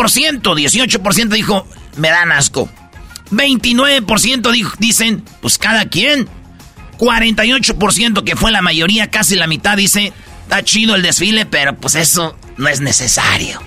18% 0.42 1.28
dijo, 1.28 1.66
me 1.97 2.09
dan 2.09 2.33
asco. 2.33 2.68
29% 3.30 4.75
dicen, 4.78 5.25
pues 5.40 5.59
cada 5.59 5.87
quien. 5.87 6.28
48% 6.99 8.25
que 8.25 8.37
fue 8.37 8.52
la 8.52 8.62
mayoría, 8.62 9.11
casi 9.11 9.37
la 9.37 9.47
mitad, 9.47 9.76
dice, 9.76 10.12
está 10.42 10.62
chido 10.62 10.94
el 10.94 11.02
desfile, 11.02 11.44
pero 11.47 11.76
pues 11.76 11.94
eso 11.97 12.37
no 12.56 12.68
es 12.68 12.80
necesario. 12.80 13.61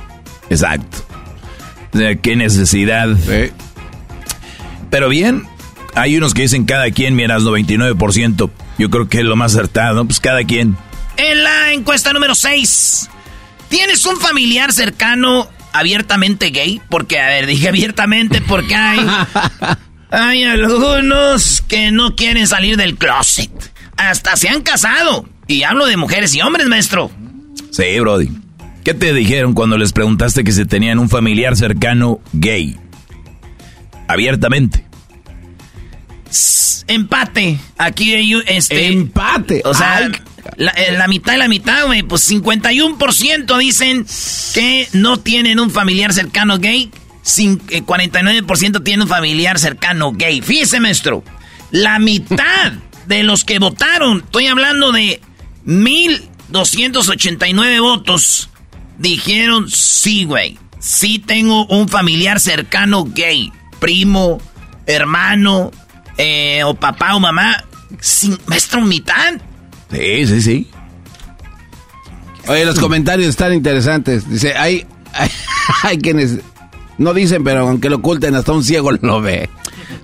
Exacto. 0.50 1.07
¿Qué 1.92 2.36
necesidad? 2.36 3.10
Pero 4.90 5.10
bien, 5.10 5.44
hay 5.96 6.18
unos 6.18 6.34
que 6.34 6.44
dicen 6.44 6.66
cada 6.66 6.92
quien, 6.92 7.16
miras, 7.16 7.44
99%. 7.44 8.50
Yo 8.78 8.90
creo 8.90 9.10
que 9.10 9.20
es 9.20 9.26
lo 9.26 9.36
más 9.36 9.54
acertado, 9.54 10.06
pues 10.06 10.20
cada 10.20 10.44
quien. 10.44 10.78
En 11.18 11.44
la 11.44 11.74
encuesta 11.74 12.14
número 12.14 12.36
6, 12.36 13.10
¿tienes 13.70 14.06
un 14.06 14.18
familiar 14.18 14.72
cercano 14.72 15.50
abiertamente 15.74 16.52
gay? 16.52 16.82
Porque, 16.90 17.20
a 17.20 17.28
ver, 17.28 17.48
dije 17.48 17.70
abiertamente 17.70 18.42
porque 18.42 18.76
hay, 18.76 19.00
hay 20.12 20.44
algunos 20.44 21.62
que 21.68 21.92
no 21.92 22.16
quieren 22.16 22.48
salir 22.48 22.78
del 22.78 22.96
closet. 22.96 23.52
Hasta 23.98 24.36
se 24.36 24.50
han 24.50 24.62
casado. 24.62 25.28
Y 25.48 25.64
hablo 25.64 25.88
de 25.88 25.98
mujeres 25.98 26.36
y 26.36 26.42
hombres, 26.42 26.68
maestro. 26.68 27.10
Sí, 27.72 28.00
Brody. 28.00 28.30
¿Qué 28.88 28.94
te 28.94 29.14
dijeron 29.14 29.54
cuando 29.54 29.78
les 29.78 29.92
preguntaste 29.92 30.46
que 30.46 30.54
se 30.54 30.66
tenían 30.66 30.98
un 30.98 31.10
familiar 31.10 31.58
cercano 31.58 32.22
gay? 32.32 32.78
Abiertamente. 34.08 34.86
Empate. 36.88 37.60
Aquí 37.78 38.14
hay 38.14 38.42
este. 38.48 38.88
Empate. 38.88 39.62
O 39.66 39.74
sea, 39.74 40.10
la, 40.56 40.72
eh, 40.72 40.94
la, 40.94 41.10
mitad 41.10 41.34
y 41.34 41.38
la 41.38 41.50
mitad, 41.50 41.88
güey. 41.88 42.04
Pues 42.04 42.32
51% 42.32 43.58
dicen 43.58 44.06
que 44.54 44.88
no 44.94 45.20
tienen 45.20 45.60
un 45.60 45.70
familiar 45.70 46.14
cercano 46.14 46.58
gay. 46.58 46.90
Sin, 47.22 47.60
49% 47.60 48.78
eh, 48.78 48.80
tienen 48.86 49.02
un 49.02 49.10
familiar 49.10 49.60
cercano 49.60 50.14
gay. 50.14 50.42
Fíjese, 50.42 50.80
maestro. 50.80 51.26
La 51.72 52.00
mitad 52.00 52.72
de 53.06 53.24
los 53.24 53.44
que 53.44 53.60
votaron, 53.60 54.20
estoy 54.20 54.48
hablando 54.48 54.94
de 54.94 55.20
1289 55.66 57.82
votos, 57.82 58.50
dijeron 58.98 59.70
sí, 59.70 60.26
güey. 60.26 60.58
Sí 60.80 61.20
tengo 61.20 61.66
un 61.68 61.90
familiar 61.90 62.40
cercano 62.40 63.06
gay. 63.06 63.52
Primo, 63.80 64.40
hermano, 64.86 65.72
eh, 66.18 66.64
o 66.64 66.74
papá 66.74 67.16
o 67.16 67.20
mamá. 67.20 67.64
Sin, 68.00 68.38
maestro, 68.48 68.82
mitad. 68.82 69.34
Sí, 69.92 70.28
sí, 70.28 70.42
sí. 70.42 70.70
Oye, 72.48 72.66
los 72.66 72.80
comentarios 72.80 73.30
están 73.30 73.54
interesantes. 73.54 74.30
Dice, 74.30 74.54
hay, 74.58 74.86
hay, 75.84 75.98
quienes 75.98 76.40
no 76.98 77.14
dicen, 77.14 77.44
pero 77.44 77.68
aunque 77.68 77.90
lo 77.90 77.98
oculten, 77.98 78.36
hasta 78.36 78.52
un 78.52 78.64
ciego 78.64 78.92
lo 78.92 79.22
ve. 79.22 79.50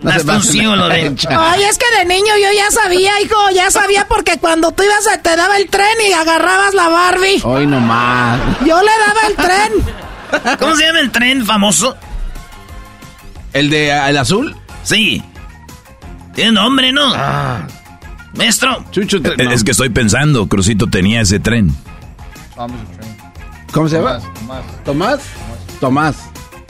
Hasta 0.06 0.36
un 0.36 0.44
ciego 0.44 0.76
lo 0.76 0.88
ve. 0.88 1.16
Ay, 1.30 1.64
es 1.64 1.78
que 1.78 1.98
de 1.98 2.06
niño 2.06 2.34
yo 2.42 2.52
ya 2.56 2.72
sabía, 2.72 3.20
hijo, 3.22 3.36
ya 3.54 3.72
sabía 3.72 4.08
porque 4.08 4.38
cuando 4.38 4.72
tú 4.72 4.84
ibas 4.84 5.22
te 5.22 5.36
daba 5.36 5.58
el 5.58 5.70
tren 5.70 5.96
y 6.08 6.14
agarrabas 6.14 6.74
la 6.74 6.90
Barbie. 6.90 7.42
Hoy 7.44 7.66
nomás. 7.68 8.40
Yo 8.66 8.82
le 8.82 8.92
daba 9.08 9.28
el 9.28 9.36
tren. 9.36 10.58
¿Cómo 10.60 10.76
se 10.76 10.86
llama 10.86 11.00
el 11.00 11.12
tren 11.12 11.46
famoso? 11.46 11.96
¿El 13.54 13.70
de 13.70 13.92
el 13.92 14.18
azul? 14.18 14.56
Sí. 14.84 15.24
Tiene 16.34 16.54
nombre, 16.54 16.92
¿no? 16.92 17.14
Ah. 17.14 17.68
Maestro. 18.36 18.84
Chucho, 18.92 19.20
Es 19.38 19.64
que 19.64 19.72
estoy 19.72 19.90
pensando, 19.90 20.48
Crucito 20.48 20.88
tenía 20.88 21.22
ese 21.22 21.40
tren. 21.40 21.74
¿Cómo 23.72 23.88
se 23.88 23.98
llama? 23.98 24.20
Tomás. 24.20 24.64
¿Tomás? 24.84 25.20
Tomás. 25.80 26.16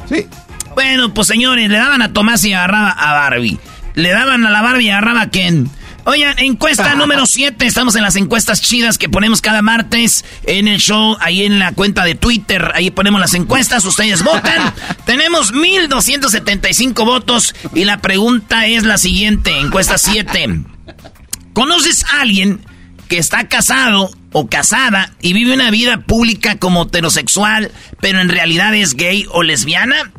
Sí. 0.09 0.27
Bueno, 0.75 1.13
pues 1.13 1.27
señores, 1.27 1.69
le 1.69 1.77
daban 1.77 2.01
a 2.01 2.13
Tomás 2.13 2.43
y 2.45 2.53
agarraba 2.53 2.89
a 2.91 3.13
Barbie. 3.13 3.59
Le 3.95 4.09
daban 4.09 4.45
a 4.45 4.49
la 4.49 4.61
Barbie 4.61 4.85
y 4.85 4.89
agarraba 4.89 5.21
a 5.21 5.29
Ken. 5.29 5.69
Oigan, 6.05 6.37
encuesta 6.39 6.95
número 6.95 7.25
7. 7.25 7.65
Estamos 7.65 7.95
en 7.95 8.03
las 8.03 8.15
encuestas 8.15 8.61
chidas 8.61 8.97
que 8.97 9.09
ponemos 9.09 9.41
cada 9.41 9.61
martes 9.61 10.25
en 10.45 10.67
el 10.67 10.79
show, 10.79 11.15
ahí 11.19 11.43
en 11.43 11.59
la 11.59 11.71
cuenta 11.71 12.03
de 12.03 12.15
Twitter. 12.15 12.71
Ahí 12.73 12.91
ponemos 12.91 13.21
las 13.21 13.33
encuestas, 13.33 13.85
ustedes 13.85 14.23
votan. 14.23 14.73
Tenemos 15.05 15.53
1275 15.53 17.05
votos 17.05 17.55
y 17.73 17.85
la 17.85 17.99
pregunta 18.01 18.67
es 18.67 18.83
la 18.83 18.97
siguiente, 18.97 19.57
encuesta 19.59 19.97
7. 19.97 20.63
¿Conoces 21.53 22.03
a 22.05 22.21
alguien 22.21 22.65
que 23.07 23.17
está 23.19 23.47
casado 23.47 24.09
o 24.31 24.47
casada 24.47 25.13
y 25.21 25.33
vive 25.33 25.53
una 25.53 25.69
vida 25.69 26.01
pública 26.01 26.57
como 26.57 26.83
heterosexual, 26.83 27.71
pero 28.01 28.19
en 28.19 28.29
realidad 28.29 28.73
es 28.73 28.95
gay 28.95 29.27
o 29.31 29.43
lesbiana? 29.43 30.11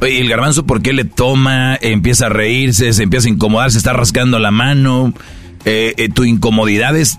Oye, 0.00 0.20
el 0.20 0.28
garbanzo, 0.28 0.64
¿por 0.64 0.80
qué 0.80 0.92
le 0.92 1.04
toma? 1.04 1.76
Empieza 1.80 2.26
a 2.26 2.28
reírse, 2.28 2.92
se 2.92 3.02
empieza 3.02 3.26
a 3.28 3.30
incomodar, 3.30 3.70
se 3.72 3.78
está 3.78 3.92
rascando 3.92 4.38
la 4.38 4.50
mano. 4.50 5.12
Eh, 5.64 5.94
eh, 5.96 6.08
tu 6.08 6.24
incomodidad 6.24 6.96
es. 6.96 7.18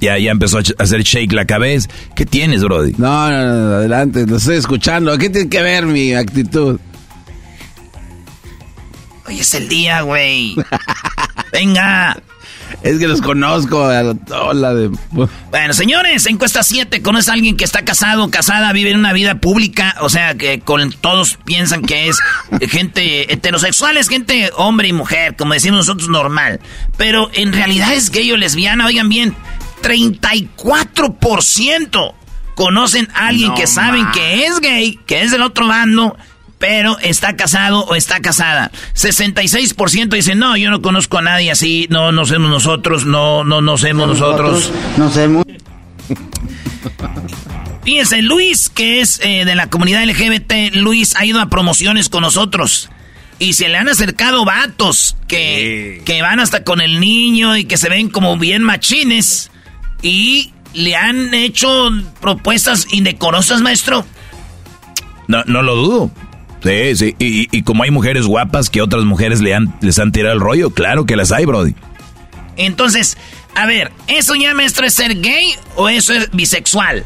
ya, 0.00 0.16
ya 0.18 0.30
empezó 0.30 0.58
a 0.58 0.62
hacer 0.78 1.02
shake 1.02 1.32
la 1.32 1.44
cabeza. 1.44 1.88
¿Qué 2.14 2.24
tienes, 2.24 2.62
Brody? 2.62 2.94
No, 2.98 3.30
no, 3.30 3.46
no, 3.46 3.74
adelante, 3.76 4.26
lo 4.26 4.36
estoy 4.36 4.56
escuchando. 4.56 5.16
¿Qué 5.18 5.28
tiene 5.28 5.48
que 5.48 5.60
ver 5.60 5.86
mi 5.86 6.14
actitud? 6.14 6.78
Hoy 9.26 9.40
es 9.40 9.54
el 9.54 9.68
día, 9.68 10.02
güey. 10.02 10.54
Venga. 11.52 12.16
Es 12.82 12.98
que 12.98 13.06
los 13.08 13.20
conozco. 13.20 13.90
Hola 14.30 14.74
de... 14.74 14.90
Bueno, 15.50 15.74
señores, 15.74 16.24
encuesta 16.26 16.62
7. 16.62 17.02
¿Conoces 17.02 17.28
a 17.28 17.32
alguien 17.34 17.56
que 17.56 17.64
está 17.64 17.84
casado, 17.84 18.30
casada, 18.30 18.72
vive 18.72 18.90
en 18.90 18.98
una 18.98 19.12
vida 19.12 19.34
pública? 19.36 19.96
O 20.00 20.08
sea, 20.08 20.36
que 20.36 20.60
con 20.60 20.92
todos 20.92 21.38
piensan 21.44 21.82
que 21.82 22.08
es 22.08 22.18
gente 22.68 23.32
heterosexual, 23.32 23.96
es 23.96 24.08
gente 24.08 24.50
hombre 24.56 24.88
y 24.88 24.92
mujer, 24.92 25.36
como 25.36 25.54
decimos 25.54 25.86
nosotros, 25.86 26.08
normal. 26.08 26.58
Pero 26.96 27.30
en 27.34 27.52
realidad 27.52 27.94
es 27.94 28.10
gay 28.10 28.32
o 28.32 28.36
lesbiana. 28.36 28.86
Oigan 28.86 29.08
bien, 29.08 29.36
34% 29.82 32.14
conocen 32.54 33.08
a 33.14 33.28
alguien 33.28 33.54
que 33.54 33.66
saben 33.66 34.06
que 34.12 34.46
es 34.46 34.60
gay, 34.60 34.98
que 35.06 35.22
es 35.22 35.30
del 35.30 35.42
otro 35.42 35.68
bando 35.68 36.16
pero 36.58 36.98
está 37.00 37.36
casado 37.36 37.84
o 37.84 37.94
está 37.94 38.20
casada. 38.20 38.70
66% 38.94 40.08
dicen, 40.08 40.38
no, 40.38 40.56
yo 40.56 40.70
no 40.70 40.82
conozco 40.82 41.18
a 41.18 41.22
nadie 41.22 41.50
así, 41.50 41.86
no, 41.90 42.12
no 42.12 42.26
somos 42.26 42.50
nosotros, 42.50 43.06
no, 43.06 43.44
no, 43.44 43.60
no 43.60 43.78
somos 43.78 44.08
nosotros. 44.08 44.72
No 44.96 45.10
somos. 45.10 45.44
Fíjense, 47.84 48.22
Luis, 48.22 48.68
que 48.68 49.00
es 49.00 49.20
eh, 49.22 49.44
de 49.44 49.54
la 49.54 49.70
comunidad 49.70 50.04
LGBT, 50.04 50.74
Luis 50.74 51.14
ha 51.16 51.24
ido 51.24 51.40
a 51.40 51.48
promociones 51.48 52.08
con 52.08 52.22
nosotros. 52.22 52.90
Y 53.38 53.52
se 53.52 53.68
le 53.68 53.78
han 53.78 53.88
acercado 53.88 54.44
vatos 54.44 55.16
que, 55.28 56.02
que 56.04 56.22
van 56.22 56.40
hasta 56.40 56.64
con 56.64 56.80
el 56.80 56.98
niño 56.98 57.56
y 57.56 57.64
que 57.64 57.76
se 57.76 57.88
ven 57.88 58.10
como 58.10 58.36
bien 58.36 58.62
machines. 58.62 59.52
Y 60.02 60.52
le 60.74 60.96
han 60.96 61.32
hecho 61.32 61.90
propuestas 62.20 62.92
indecorosas, 62.92 63.62
maestro. 63.62 64.04
No, 65.28 65.44
no 65.44 65.62
lo 65.62 65.76
dudo. 65.76 66.10
Sí, 66.62 66.96
sí. 66.96 67.14
Y, 67.18 67.62
como 67.62 67.84
hay 67.84 67.90
mujeres 67.90 68.26
guapas 68.26 68.70
que 68.70 68.82
otras 68.82 69.04
mujeres 69.04 69.40
le 69.40 69.54
han, 69.54 69.74
les 69.80 69.98
han 69.98 70.12
tirado 70.12 70.34
el 70.34 70.40
rollo, 70.40 70.70
claro 70.70 71.06
que 71.06 71.16
las 71.16 71.32
hay, 71.32 71.44
Brody. 71.44 71.74
Entonces, 72.56 73.16
a 73.54 73.66
ver, 73.66 73.92
¿eso 74.08 74.34
ya, 74.34 74.54
maestro, 74.54 74.86
es 74.86 74.94
ser 74.94 75.20
gay 75.20 75.54
o 75.76 75.88
eso 75.88 76.12
es 76.12 76.30
bisexual? 76.32 77.04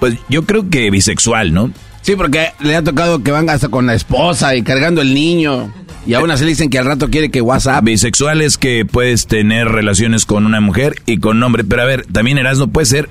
Pues 0.00 0.16
yo 0.28 0.44
creo 0.44 0.68
que 0.68 0.90
bisexual, 0.90 1.54
¿no? 1.54 1.70
Sí, 2.02 2.16
porque 2.16 2.50
le 2.60 2.76
ha 2.76 2.82
tocado 2.82 3.22
que 3.22 3.30
van 3.30 3.48
hasta 3.48 3.68
con 3.68 3.86
la 3.86 3.94
esposa 3.94 4.54
y 4.56 4.62
cargando 4.62 5.00
el 5.00 5.14
niño. 5.14 5.72
Y 6.06 6.12
aún 6.12 6.30
así 6.30 6.44
le 6.44 6.50
dicen 6.50 6.68
que 6.68 6.78
al 6.78 6.84
rato 6.84 7.08
quiere 7.08 7.30
que 7.30 7.40
WhatsApp. 7.40 7.82
Bisexual 7.84 8.42
es 8.42 8.58
que 8.58 8.84
puedes 8.84 9.26
tener 9.26 9.68
relaciones 9.68 10.26
con 10.26 10.44
una 10.44 10.60
mujer 10.60 10.96
y 11.06 11.16
con 11.16 11.38
un 11.38 11.42
hombre. 11.44 11.64
Pero 11.64 11.80
a 11.80 11.86
ver, 11.86 12.04
también 12.04 12.36
Erasmo 12.36 12.68
puede 12.68 12.84
ser. 12.84 13.08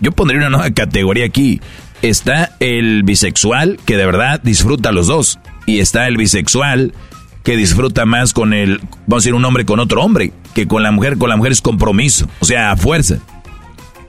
Yo 0.00 0.12
pondría 0.12 0.38
una 0.38 0.48
nueva 0.48 0.70
categoría 0.70 1.26
aquí 1.26 1.60
está 2.02 2.56
el 2.60 3.02
bisexual 3.02 3.78
que 3.84 3.96
de 3.96 4.06
verdad 4.06 4.40
disfruta 4.42 4.92
los 4.92 5.06
dos. 5.06 5.38
Y 5.66 5.80
está 5.80 6.08
el 6.08 6.16
bisexual 6.16 6.94
que 7.42 7.56
disfruta 7.56 8.06
más 8.06 8.32
con 8.32 8.52
el, 8.52 8.78
vamos 9.06 9.12
a 9.12 9.16
decir, 9.16 9.34
un 9.34 9.44
hombre 9.44 9.64
con 9.64 9.80
otro 9.80 10.02
hombre, 10.02 10.32
que 10.54 10.66
con 10.66 10.82
la 10.82 10.90
mujer, 10.90 11.16
con 11.16 11.30
la 11.30 11.36
mujer 11.36 11.52
es 11.52 11.60
compromiso, 11.60 12.28
o 12.40 12.44
sea, 12.44 12.72
a 12.72 12.76
fuerza. 12.76 13.18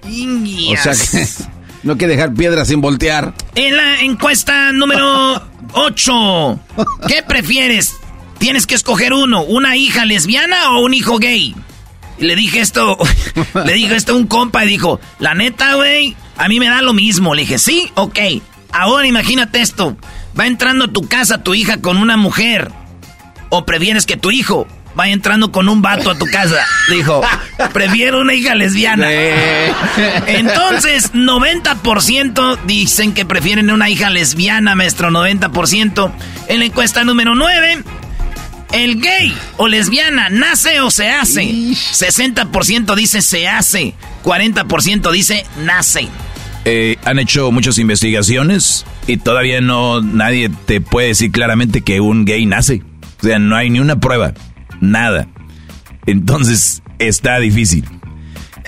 O 0.04 0.78
sea 0.78 0.94
que 0.94 1.28
no 1.84 1.94
hay 1.94 1.98
que 1.98 2.08
dejar 2.08 2.34
piedras 2.34 2.68
sin 2.68 2.82
voltear. 2.82 3.34
En 3.56 3.78
la 3.78 4.02
encuesta 4.02 4.72
número 4.72 5.42
8, 5.74 6.60
¿qué 7.08 7.24
prefieres? 7.24 7.96
Tienes 8.38 8.66
que 8.66 8.76
escoger 8.76 9.14
uno, 9.14 9.44
una 9.44 9.76
hija 9.78 10.06
lesbiana 10.06 10.72
o 10.72 10.84
un 10.84 10.94
hijo 10.94 11.20
gay. 11.20 11.56
Y 12.18 12.26
le 12.26 12.36
dije 12.36 12.60
esto, 12.60 12.98
le 13.66 13.74
dije 13.74 13.96
esto 13.96 14.14
a 14.14 14.16
un 14.16 14.28
compa 14.28 14.66
y 14.66 14.68
dijo, 14.68 15.00
la 15.20 15.34
neta, 15.36 15.76
güey, 15.76 16.16
a 16.38 16.48
mí 16.48 16.60
me 16.60 16.70
da 16.70 16.82
lo 16.82 16.94
mismo. 16.94 17.36
Le 17.36 17.42
dije, 17.42 17.58
sí, 17.58 17.92
ok. 17.96 18.20
Ahora 18.72 19.08
imagínate 19.08 19.62
esto. 19.62 19.98
Va 20.40 20.48
entrando 20.48 20.86
a 20.86 20.88
tu 20.88 21.08
casa 21.08 21.44
tu 21.44 21.54
hija 21.54 21.78
con 21.78 21.98
una 21.98 22.18
mujer. 22.18 22.72
O 23.50 23.66
prefieres 23.66 24.06
que 24.06 24.18
tu 24.18 24.32
hijo 24.32 24.68
vaya 24.96 25.14
entrando 25.14 25.52
con 25.52 25.70
un 25.70 25.82
vato 25.82 26.10
a 26.10 26.18
tu 26.18 26.26
casa. 26.26 26.66
Dijo, 26.90 27.22
prefiero 27.74 28.22
una 28.22 28.34
hija 28.34 28.56
lesbiana. 28.56 29.08
Entonces, 30.28 31.14
90% 31.14 32.60
dicen 32.66 33.14
que 33.14 33.26
prefieren 33.26 33.72
una 33.72 33.90
hija 33.90 34.10
lesbiana, 34.10 34.76
maestro. 34.76 35.10
90%. 35.10 36.12
En 36.48 36.60
la 36.60 36.66
encuesta 36.66 37.04
número 37.04 37.36
9, 37.36 37.84
el 38.74 39.02
gay 39.02 39.34
o 39.58 39.68
lesbiana 39.68 40.30
nace 40.30 40.82
o 40.82 40.92
se 40.92 41.10
hace. 41.10 41.44
60% 41.44 42.96
dice 42.96 43.22
se 43.22 43.48
hace. 43.48 43.94
40% 44.24 45.12
dice 45.12 45.46
nace. 45.64 46.08
Eh, 46.66 46.98
han 47.06 47.20
hecho 47.20 47.52
muchas 47.52 47.78
investigaciones 47.80 48.86
y 49.08 49.18
todavía 49.18 49.62
no 49.62 50.02
nadie 50.02 50.50
te 50.50 50.80
puede 50.80 51.08
decir 51.08 51.32
claramente 51.32 51.82
que 51.82 52.02
un 52.02 52.26
gay 52.26 52.46
nace. 52.46 52.84
O 53.22 53.24
sea, 53.24 53.40
no 53.40 53.56
hay 53.56 53.70
ni 53.70 53.80
una 53.80 54.00
prueba, 54.00 54.34
nada. 54.80 55.28
Entonces 56.06 56.82
está 57.00 57.40
difícil. 57.40 57.86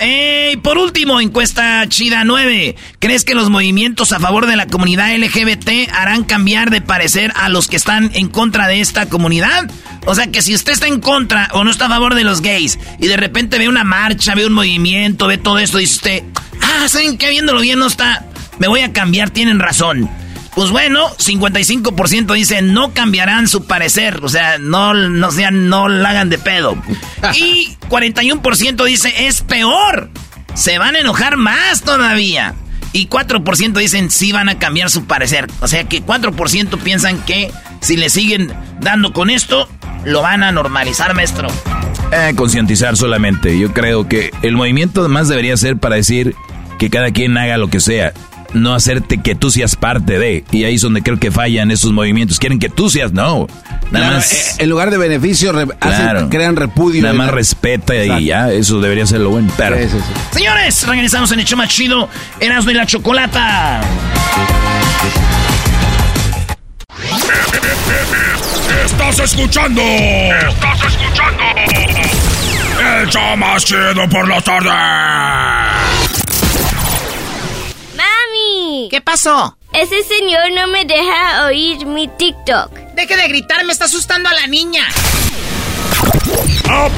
Y 0.00 0.56
por 0.58 0.78
último, 0.78 1.20
encuesta 1.20 1.84
Chida 1.88 2.24
9. 2.24 2.76
¿Crees 2.98 3.24
que 3.24 3.34
los 3.34 3.50
movimientos 3.50 4.12
a 4.12 4.20
favor 4.20 4.46
de 4.46 4.56
la 4.56 4.66
comunidad 4.66 5.14
LGBT 5.14 5.90
harán 5.92 6.24
cambiar 6.24 6.70
de 6.70 6.80
parecer 6.80 7.32
a 7.36 7.48
los 7.48 7.68
que 7.68 7.76
están 7.76 8.10
en 8.14 8.28
contra 8.28 8.66
de 8.66 8.80
esta 8.80 9.08
comunidad? 9.08 9.70
O 10.06 10.14
sea 10.14 10.26
que 10.26 10.42
si 10.42 10.54
usted 10.54 10.72
está 10.72 10.86
en 10.86 11.00
contra 11.00 11.48
o 11.52 11.64
no 11.64 11.70
está 11.70 11.86
a 11.86 11.90
favor 11.90 12.14
de 12.14 12.24
los 12.24 12.40
gays 12.40 12.78
y 12.98 13.06
de 13.06 13.16
repente 13.16 13.58
ve 13.58 13.68
una 13.68 13.84
marcha, 13.84 14.34
ve 14.34 14.46
un 14.46 14.52
movimiento, 14.52 15.26
ve 15.26 15.38
todo 15.38 15.58
esto, 15.58 15.78
dice 15.78 15.94
usted, 15.94 16.24
ah, 16.60 16.88
¿saben 16.88 17.16
qué? 17.16 17.30
Viéndolo 17.30 17.60
bien 17.60 17.78
no 17.78 17.86
está, 17.86 18.26
me 18.58 18.68
voy 18.68 18.80
a 18.80 18.92
cambiar, 18.92 19.30
tienen 19.30 19.60
razón. 19.60 20.10
Pues 20.54 20.70
bueno, 20.70 21.08
55% 21.16 22.32
dicen 22.32 22.72
no 22.72 22.92
cambiarán 22.92 23.48
su 23.48 23.64
parecer, 23.64 24.20
o 24.22 24.28
sea, 24.28 24.58
no, 24.58 24.94
no, 24.94 25.30
sean, 25.32 25.68
no 25.68 25.88
la 25.88 26.10
hagan 26.10 26.30
de 26.30 26.38
pedo. 26.38 26.76
Y 27.34 27.76
41% 27.88 28.84
dice 28.84 29.26
es 29.26 29.40
peor, 29.40 30.10
se 30.54 30.78
van 30.78 30.94
a 30.94 31.00
enojar 31.00 31.36
más 31.36 31.82
todavía. 31.82 32.54
Y 32.92 33.08
4% 33.08 33.72
dicen 33.72 34.10
sí 34.10 34.30
van 34.30 34.48
a 34.48 34.58
cambiar 34.58 34.90
su 34.90 35.06
parecer. 35.06 35.48
O 35.60 35.66
sea 35.66 35.84
que 35.84 36.04
4% 36.04 36.78
piensan 36.78 37.18
que 37.24 37.50
si 37.80 37.96
le 37.96 38.08
siguen 38.08 38.52
dando 38.80 39.12
con 39.12 39.30
esto, 39.30 39.68
lo 40.04 40.22
van 40.22 40.44
a 40.44 40.52
normalizar, 40.52 41.14
maestro. 41.14 41.48
Eh, 42.12 42.34
concientizar 42.36 42.96
solamente. 42.96 43.58
Yo 43.58 43.72
creo 43.72 44.06
que 44.06 44.30
el 44.42 44.54
movimiento 44.54 45.08
más 45.08 45.26
debería 45.26 45.56
ser 45.56 45.78
para 45.78 45.96
decir 45.96 46.36
que 46.78 46.90
cada 46.90 47.10
quien 47.10 47.36
haga 47.36 47.56
lo 47.56 47.68
que 47.68 47.80
sea 47.80 48.12
no 48.54 48.74
hacerte 48.74 49.18
que 49.18 49.34
tú 49.34 49.50
seas 49.50 49.76
parte 49.76 50.18
de. 50.18 50.44
Y 50.50 50.64
ahí 50.64 50.76
es 50.76 50.80
donde 50.80 51.02
creo 51.02 51.18
que 51.18 51.30
fallan 51.30 51.70
esos 51.70 51.92
movimientos. 51.92 52.38
Quieren 52.38 52.58
que 52.58 52.68
tú 52.68 52.88
seas, 52.88 53.12
no. 53.12 53.46
Nada 53.90 54.12
más. 54.12 54.32
Eh, 54.32 54.62
en 54.62 54.70
lugar 54.70 54.90
de 54.90 54.98
beneficio, 54.98 55.52
crean 56.30 56.56
repudio. 56.56 57.02
Nada 57.02 57.14
más 57.14 57.30
respeta 57.30 57.94
y 57.94 58.26
ya, 58.26 58.50
eso 58.52 58.80
debería 58.80 59.06
ser 59.06 59.20
lo 59.20 59.30
bueno. 59.30 59.52
Pero. 59.56 59.76
Señores, 60.32 60.86
regresamos 60.86 61.30
en 61.32 61.40
el 61.40 61.46
show 61.46 61.58
más 61.58 61.68
chido, 61.68 62.08
Erasmo 62.40 62.70
y 62.70 62.74
la 62.74 62.86
Chocolata. 62.86 63.80
Estás 68.84 69.18
escuchando. 69.20 69.82
Estás 69.82 70.84
escuchando. 70.88 71.44
El 73.00 73.08
show 73.08 73.36
más 73.36 73.64
chido 73.64 74.08
por 74.08 74.28
la 74.28 74.40
tarde. 74.40 76.03
¿Qué 78.90 79.00
pasó? 79.00 79.56
Ese 79.72 80.02
señor 80.02 80.52
no 80.54 80.66
me 80.68 80.84
deja 80.84 81.46
oír 81.46 81.86
mi 81.86 82.08
TikTok. 82.08 82.72
Deje 82.94 83.16
de 83.16 83.28
gritar, 83.28 83.64
me 83.64 83.72
está 83.72 83.86
asustando 83.86 84.28
a 84.28 84.34
la 84.34 84.46
niña. 84.46 84.84
Ah, 86.68 86.88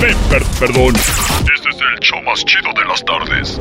perdón. 0.58 0.94
Este 0.96 1.68
es 1.68 1.76
el 1.76 2.00
show 2.00 2.22
más 2.22 2.44
chido 2.44 2.72
de 2.74 2.84
las 2.86 3.04
tardes. 3.04 3.60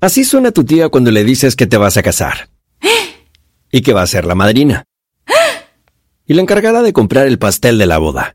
Así 0.00 0.24
suena 0.24 0.50
tu 0.52 0.64
tía 0.64 0.88
cuando 0.88 1.10
le 1.10 1.24
dices 1.24 1.56
que 1.56 1.66
te 1.66 1.76
vas 1.76 1.96
a 1.96 2.02
casar. 2.02 2.48
Y 3.70 3.82
que 3.82 3.92
va 3.92 4.02
a 4.02 4.06
ser 4.06 4.24
la 4.24 4.34
madrina. 4.34 4.84
Y 6.26 6.34
la 6.34 6.42
encargada 6.42 6.82
de 6.82 6.92
comprar 6.92 7.26
el 7.26 7.38
pastel 7.38 7.78
de 7.78 7.86
la 7.86 7.98
boda. 7.98 8.34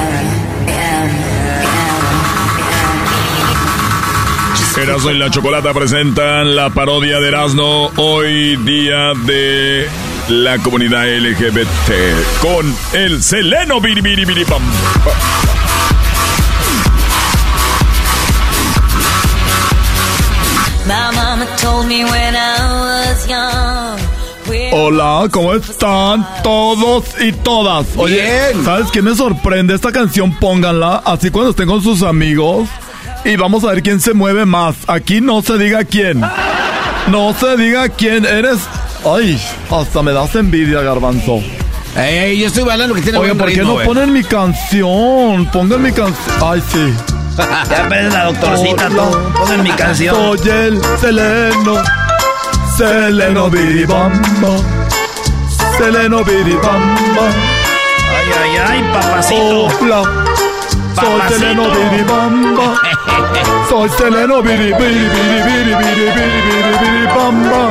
Erasmo 4.77 5.11
y 5.11 5.17
la 5.17 5.29
Chocolata 5.29 5.73
presentan 5.73 6.55
la 6.55 6.69
parodia 6.69 7.19
de 7.19 7.27
Erasmo 7.27 7.91
hoy 7.97 8.55
día 8.57 9.11
de 9.25 9.87
la 10.29 10.57
comunidad 10.59 11.07
LGBT 11.07 12.39
con 12.41 12.73
el 12.93 13.21
Seleno 13.21 13.81
Biribiribiripam. 13.81 14.61
Hola, 24.71 25.27
¿cómo 25.31 25.53
están 25.53 26.25
todos 26.43 27.05
y 27.19 27.33
todas? 27.33 27.87
Oye, 27.97 28.53
¿sabes 28.63 28.89
qué 28.89 29.01
me 29.01 29.15
sorprende? 29.15 29.75
Esta 29.75 29.91
canción 29.91 30.33
pónganla 30.39 31.03
así 31.05 31.29
cuando 31.29 31.51
estén 31.51 31.67
con 31.67 31.83
sus 31.83 32.03
amigos 32.03 32.69
y 33.23 33.35
vamos 33.35 33.63
a 33.63 33.67
ver 33.67 33.83
quién 33.83 33.99
se 33.99 34.13
mueve 34.13 34.45
más. 34.45 34.75
Aquí 34.87 35.21
no 35.21 35.41
se 35.41 35.57
diga 35.57 35.83
quién. 35.83 36.21
No 37.07 37.33
se 37.33 37.57
diga 37.57 37.89
quién 37.89 38.25
eres. 38.25 38.59
Ay, 39.05 39.41
hasta 39.69 40.01
me 40.01 40.11
das 40.11 40.35
envidia, 40.35 40.81
garbanzo. 40.81 41.41
Ey, 41.95 42.39
yo 42.39 42.47
estoy 42.47 42.63
bailando 42.63 42.95
que 42.95 43.01
tiene 43.01 43.17
Oye, 43.17 43.35
¿por 43.35 43.51
qué 43.51 43.63
no 43.63 43.75
ponen 43.79 44.13
mi 44.13 44.23
canción? 44.23 45.49
Pongan 45.51 45.81
mi 45.81 45.91
canción. 45.91 46.35
Ay, 46.41 46.61
sí. 46.71 46.93
ya 47.69 47.87
ves 47.89 48.13
la 48.13 48.25
doctorcita, 48.25 48.89
todo. 48.89 49.33
Pongan 49.33 49.63
mi 49.63 49.71
canción. 49.71 50.15
Soy 50.15 50.49
el 50.49 50.81
Seleno. 50.99 51.83
Seleno 52.77 53.49
Biribamba. 53.49 54.57
Seleno 55.77 56.23
Biribamba. 56.23 57.27
Ay, 58.17 58.27
ay, 58.41 58.57
ay, 58.67 58.93
papacito. 58.93 59.67
Hola. 59.81 60.50
Soy 60.95 61.21
Seleno 61.29 61.63
Biribamba. 61.73 62.67
Soy 63.69 63.89
Seleno 63.97 64.41
Biri 64.41 64.73
Biri 64.73 65.05
Biri 65.13 65.39
Biri 65.47 65.73
Biri 65.81 66.07
Biri 66.15 66.39
Biri 66.47 66.73
Biri 66.81 67.03
Bamba. 67.15 67.63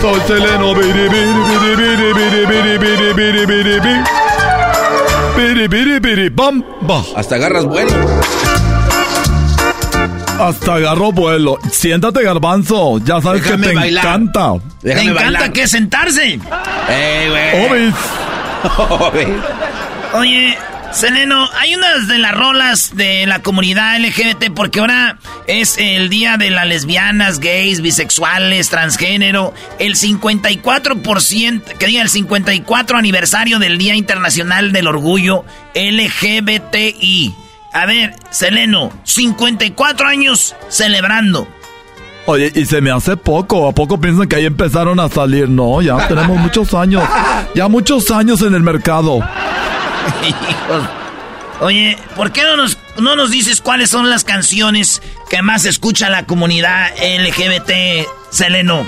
Soy 0.00 0.20
Seleno 0.26 0.74
Biri 0.74 1.08
Biri 1.08 1.32
Biri 1.62 1.76
Biri 1.76 2.14
Biri 2.14 2.46
Biri 2.46 2.78
Biri 2.78 3.14
Biri 3.14 3.46
Biri 3.46 3.80
Biri. 3.80 3.96
Piri, 5.36 5.68
piri, 5.68 6.00
piri, 6.00 6.28
bam, 6.28 6.62
ba. 6.82 7.02
Hasta 7.16 7.36
agarras 7.36 7.64
vuelo. 7.64 7.96
Hasta 10.38 10.74
agarro 10.74 11.12
vuelo. 11.12 11.58
Siéntate, 11.70 12.22
garbanzo. 12.22 12.98
Ya 12.98 13.20
sabes 13.22 13.42
que 13.42 13.56
te 13.56 13.70
encanta. 13.72 14.54
¿Te 14.82 14.92
encanta 15.00 15.52
que 15.52 15.66
sentarse? 15.66 16.38
¡Ey, 16.88 17.28
güey! 17.30 17.54
Obis. 17.64 17.94
Oye, 20.14 20.58
Seleno, 20.92 21.48
hay 21.58 21.74
unas 21.74 22.06
de 22.06 22.18
las 22.18 22.32
rolas 22.32 22.94
de 22.94 23.26
la 23.26 23.40
comunidad 23.40 23.98
LGBT 23.98 24.52
porque 24.54 24.80
ahora 24.80 25.18
es 25.46 25.78
el 25.78 26.10
día 26.10 26.36
de 26.36 26.50
las 26.50 26.66
lesbianas, 26.66 27.40
gays, 27.40 27.80
bisexuales, 27.80 28.68
transgénero, 28.68 29.54
el 29.78 29.94
54%, 29.94 31.62
que 31.78 31.86
diga 31.86 32.02
el 32.02 32.10
54 32.10 32.98
aniversario 32.98 33.58
del 33.58 33.78
Día 33.78 33.94
Internacional 33.94 34.72
del 34.72 34.86
Orgullo 34.86 35.46
LGBTI. 35.74 37.34
A 37.72 37.86
ver, 37.86 38.14
Seleno, 38.28 38.92
54 39.04 40.06
años 40.06 40.54
celebrando. 40.68 41.48
Oye, 42.26 42.52
y 42.54 42.66
se 42.66 42.82
me 42.82 42.90
hace 42.90 43.16
poco. 43.16 43.66
¿A 43.66 43.72
poco 43.72 43.98
piensan 43.98 44.28
que 44.28 44.36
ahí 44.36 44.44
empezaron 44.44 45.00
a 45.00 45.08
salir? 45.08 45.48
No, 45.48 45.80
ya 45.80 46.06
tenemos 46.06 46.38
muchos 46.38 46.74
años. 46.74 47.02
Ya 47.54 47.68
muchos 47.68 48.10
años 48.10 48.42
en 48.42 48.54
el 48.54 48.62
mercado. 48.62 49.20
Oye, 51.60 51.96
¿por 52.16 52.32
qué 52.32 52.42
no 52.42 52.56
nos, 52.56 52.76
no 52.98 53.14
nos 53.14 53.30
dices 53.30 53.60
cuáles 53.60 53.90
son 53.90 54.10
las 54.10 54.24
canciones 54.24 55.00
que 55.30 55.42
más 55.42 55.64
escucha 55.64 56.10
la 56.10 56.26
comunidad 56.26 56.90
LGBT, 56.96 58.06
Seleno? 58.30 58.84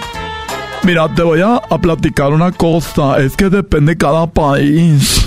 Mira, 0.82 1.08
te 1.14 1.22
voy 1.22 1.40
a, 1.40 1.56
a 1.56 1.78
platicar 1.78 2.32
una 2.32 2.52
cosa. 2.52 3.18
Es 3.18 3.36
que 3.36 3.48
depende 3.48 3.96
cada 3.96 4.26
país. 4.26 5.24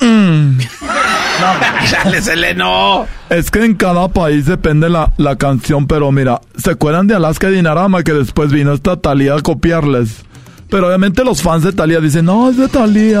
Mm. 0.00 0.58
No, 0.58 1.46
dale, 2.04 2.22
Seleno. 2.22 3.06
Es 3.28 3.50
que 3.50 3.64
en 3.64 3.74
cada 3.74 4.08
país 4.08 4.46
depende 4.46 4.88
la, 4.88 5.12
la 5.18 5.36
canción, 5.36 5.86
pero 5.86 6.10
mira, 6.10 6.40
¿se 6.56 6.70
acuerdan 6.72 7.06
de 7.06 7.14
Alaska 7.14 7.48
y 7.50 7.54
Dinarama 7.54 8.02
que 8.02 8.12
después 8.12 8.50
vino 8.50 8.72
esta 8.72 8.96
Talía 8.96 9.34
a 9.34 9.40
copiarles? 9.40 10.24
Pero 10.72 10.86
obviamente 10.88 11.22
los 11.22 11.42
fans 11.42 11.62
de 11.64 11.72
Talía 11.72 12.00
dicen, 12.00 12.24
no, 12.24 12.48
es 12.48 12.56
de 12.56 12.66
Talía. 12.66 13.20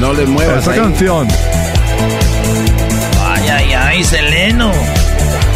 No 0.00 0.12
le 0.12 0.26
muevas 0.26 0.62
Esa 0.62 0.72
ahí. 0.72 0.80
canción. 0.80 1.28
Ay, 3.24 3.48
ay, 3.48 3.72
ay, 3.72 4.04
Seleno. 4.04 4.72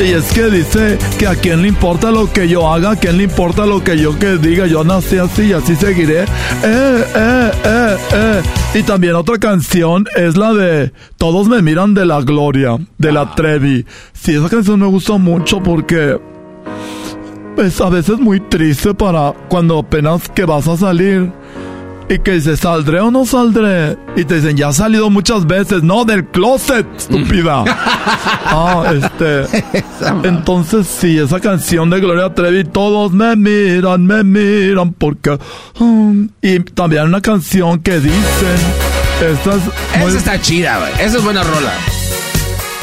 Y 0.00 0.12
es 0.12 0.32
que 0.32 0.44
dice 0.44 0.98
que 1.18 1.26
a 1.26 1.34
quién 1.34 1.62
le 1.62 1.68
importa 1.68 2.12
lo 2.12 2.32
que 2.32 2.48
yo 2.48 2.72
haga, 2.72 2.92
a 2.92 2.96
quién 2.96 3.18
le 3.18 3.24
importa 3.24 3.66
lo 3.66 3.82
que 3.84 3.98
yo 3.98 4.16
que 4.18 4.36
diga, 4.38 4.66
yo 4.66 4.84
nací 4.84 5.18
así 5.18 5.46
y 5.46 5.52
así 5.52 5.74
seguiré. 5.74 6.22
Eh, 6.22 6.26
eh, 6.62 7.50
eh, 7.64 7.96
eh. 8.14 8.42
Y 8.74 8.82
también 8.84 9.16
otra 9.16 9.38
canción 9.38 10.06
es 10.16 10.36
la 10.36 10.54
de 10.54 10.92
Todos 11.18 11.48
me 11.48 11.60
miran 11.60 11.92
de 11.92 12.06
la 12.06 12.20
gloria, 12.20 12.78
de 12.98 13.12
la 13.12 13.34
Trevi. 13.34 13.84
Sí, 14.12 14.34
esa 14.36 14.48
canción 14.48 14.78
me 14.78 14.86
gusta 14.86 15.18
mucho 15.18 15.60
porque 15.60 16.18
es 17.58 17.80
a 17.80 17.88
veces 17.88 18.18
muy 18.18 18.40
triste 18.40 18.94
para 18.94 19.32
cuando 19.48 19.78
apenas 19.78 20.28
que 20.28 20.44
vas 20.44 20.66
a 20.68 20.76
salir. 20.76 21.30
Y 22.08 22.18
que 22.18 22.32
dices, 22.32 22.60
¿saldré 22.60 23.00
o 23.00 23.10
no 23.10 23.24
saldré? 23.24 23.96
Y 24.16 24.24
te 24.24 24.34
dicen, 24.34 24.56
ya 24.56 24.68
has 24.68 24.76
salido 24.76 25.08
muchas 25.08 25.46
veces. 25.46 25.82
No, 25.82 26.04
del 26.04 26.26
closet, 26.26 26.86
estúpida. 26.98 27.64
ah, 28.46 28.92
este. 28.94 29.46
Entonces, 30.24 30.86
sí, 30.88 31.16
esa 31.18 31.40
canción 31.40 31.88
de 31.88 32.00
Gloria 32.00 32.34
Trevi, 32.34 32.64
todos 32.64 33.12
me 33.12 33.34
miran, 33.36 34.04
me 34.04 34.24
miran, 34.24 34.92
porque. 34.92 35.38
um, 35.78 36.28
y 36.42 36.58
también 36.60 37.04
una 37.04 37.20
canción 37.22 37.78
que 37.80 37.98
dicen. 38.00 38.58
Esta 39.32 39.50
es 39.54 39.62
muy- 40.00 40.08
Esa 40.08 40.18
está 40.18 40.40
chida, 40.40 40.78
güey. 40.80 40.92
Esa 41.06 41.16
es 41.18 41.24
buena 41.24 41.42
rola. 41.44 41.72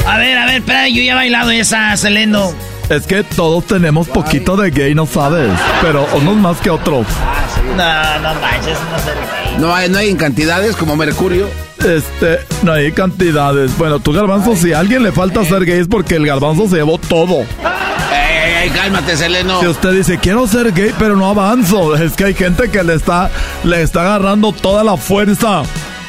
A 0.08 0.18
ver, 0.18 0.38
a 0.38 0.46
ver, 0.46 0.56
espera, 0.56 0.88
yo 0.88 1.02
ya 1.02 1.12
he 1.12 1.14
bailado 1.14 1.50
esa, 1.50 1.96
Seleno. 1.96 2.52
Es 2.90 3.06
que 3.06 3.22
todos 3.22 3.66
tenemos 3.66 4.08
poquito 4.08 4.56
de 4.56 4.72
gay, 4.72 4.96
no 4.96 5.06
sabes. 5.06 5.48
Pero 5.80 6.08
unos 6.12 6.36
más 6.36 6.56
que 6.56 6.70
otros. 6.70 7.06
No, 7.76 8.18
no 8.18 8.34
manches, 8.40 8.78
no 8.90 8.98
sé. 8.98 9.60
No 9.60 9.72
hay, 9.72 9.88
no 9.88 9.98
hay 9.98 10.08
en 10.08 10.16
cantidades 10.16 10.74
como 10.74 10.96
Mercurio. 10.96 11.46
Este, 11.78 12.40
no 12.64 12.72
hay 12.72 12.90
cantidades. 12.90 13.78
Bueno, 13.78 14.00
tú, 14.00 14.12
Garbanzo, 14.12 14.56
si 14.56 14.72
a 14.72 14.80
alguien 14.80 15.04
le 15.04 15.12
falta 15.12 15.44
ser 15.44 15.64
gay 15.66 15.78
es 15.78 15.86
porque 15.86 16.16
el 16.16 16.26
Garbanzo 16.26 16.68
se 16.68 16.76
llevó 16.76 16.98
todo. 16.98 17.42
Ey, 17.42 17.46
ey, 18.12 18.54
ey, 18.64 18.70
cálmate, 18.70 19.16
Seleno. 19.16 19.60
Si 19.60 19.68
usted 19.68 19.92
dice, 19.92 20.18
quiero 20.18 20.48
ser 20.48 20.72
gay, 20.72 20.92
pero 20.98 21.14
no 21.14 21.26
avanzo. 21.30 21.94
Es 21.94 22.14
que 22.14 22.24
hay 22.24 22.34
gente 22.34 22.70
que 22.70 22.82
le 22.82 22.94
está, 22.94 23.30
le 23.62 23.82
está 23.82 24.00
agarrando 24.02 24.50
toda 24.50 24.82
la 24.82 24.96
fuerza. 24.96 25.62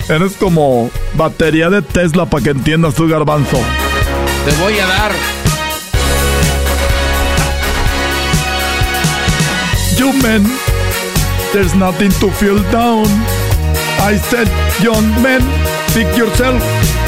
Eres 0.10 0.34
como 0.34 0.90
batería 1.14 1.70
de 1.70 1.84
Tesla 1.84 2.26
para 2.26 2.44
que 2.44 2.50
entiendas 2.50 2.96
tu 2.96 3.08
garbanzo. 3.08 3.60
Te 4.46 4.52
voy 4.64 4.80
a 4.80 4.88
dar. 4.88 5.41
You 10.02 10.12
men, 10.24 10.42
there's 11.54 11.76
nothing 11.76 12.10
to 12.22 12.32
feel 12.32 12.58
down. 12.72 13.06
I 14.02 14.18
said, 14.18 14.48
young 14.82 15.06
men, 15.22 15.42
pick 15.94 16.18
yourself 16.18 16.60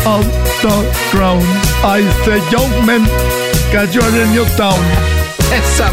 out 0.06 0.22
the 0.62 0.76
ground. 1.10 1.42
I 1.84 2.06
said, 2.24 2.44
young 2.52 2.70
men, 2.86 3.04
cause 3.74 3.96
you're 3.96 4.06
in 4.22 4.32
your 4.32 4.46
town. 4.58 4.78
Esa 5.52 5.90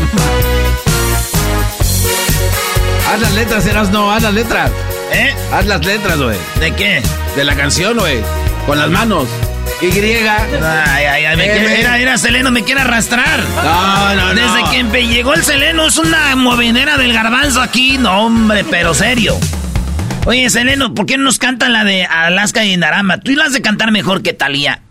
Haz 3.09 3.21
las 3.23 3.33
letras, 3.33 3.65
eras 3.65 3.91
no, 3.91 4.13
haz 4.13 4.23
las 4.23 4.35
letras. 4.35 4.71
¿Eh? 5.11 5.35
Haz 5.53 5.65
las 5.65 5.87
letras, 5.87 6.21
güey. 6.21 6.37
¿De 6.61 6.73
qué? 6.73 7.01
De 7.35 7.45
la 7.45 7.57
canción, 7.57 7.97
güey. 7.97 8.21
Con 8.67 8.79
las 8.79 8.91
manos. 8.91 9.27
Y. 9.83 9.87
Ay, 9.87 11.05
ay, 11.05 11.25
ay, 11.25 11.37
me 11.37 11.45
M. 11.47 11.53
quiere, 11.59 11.81
era, 11.81 11.99
era 11.99 12.19
Seleno, 12.19 12.51
me 12.51 12.63
quiere 12.65 12.83
arrastrar. 12.83 13.41
No, 13.65 14.15
no, 14.15 14.35
no. 14.35 14.55
Desde 14.55 14.93
que 14.93 15.07
llegó 15.07 15.33
el 15.33 15.43
Seleno 15.43 15.87
es 15.87 15.97
una 15.97 16.37
movedera 16.37 16.99
del 16.99 17.15
garbanzo 17.15 17.63
aquí. 17.63 17.97
No, 17.97 18.27
hombre, 18.27 18.65
pero 18.65 18.93
serio. 18.93 19.39
Oye, 20.27 20.51
Seleno, 20.51 20.95
¿por 20.95 21.07
qué 21.07 21.17
no 21.17 21.25
nos 21.25 21.39
cantan 21.39 21.73
la 21.73 21.85
de 21.85 22.05
Alaska 22.05 22.63
y 22.65 22.77
Narama? 22.77 23.21
Tú 23.21 23.33
la 23.33 23.47
has 23.47 23.55
de 23.55 23.63
cantar 23.63 23.91
mejor 23.91 24.23
que 24.23 24.35
Talía. 24.35 24.83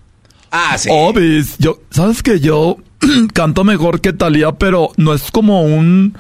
Ah, 0.50 0.76
sí. 0.80 0.90
Obis, 0.92 1.56
yo, 1.60 1.82
sabes 1.92 2.24
que 2.24 2.40
yo 2.40 2.78
canto 3.34 3.64
mejor 3.64 4.02
que 4.02 4.12
Talía, 4.12 4.54
pero 4.54 4.92
no 4.98 5.14
es 5.14 5.30
como 5.30 5.62
un, 5.62 6.18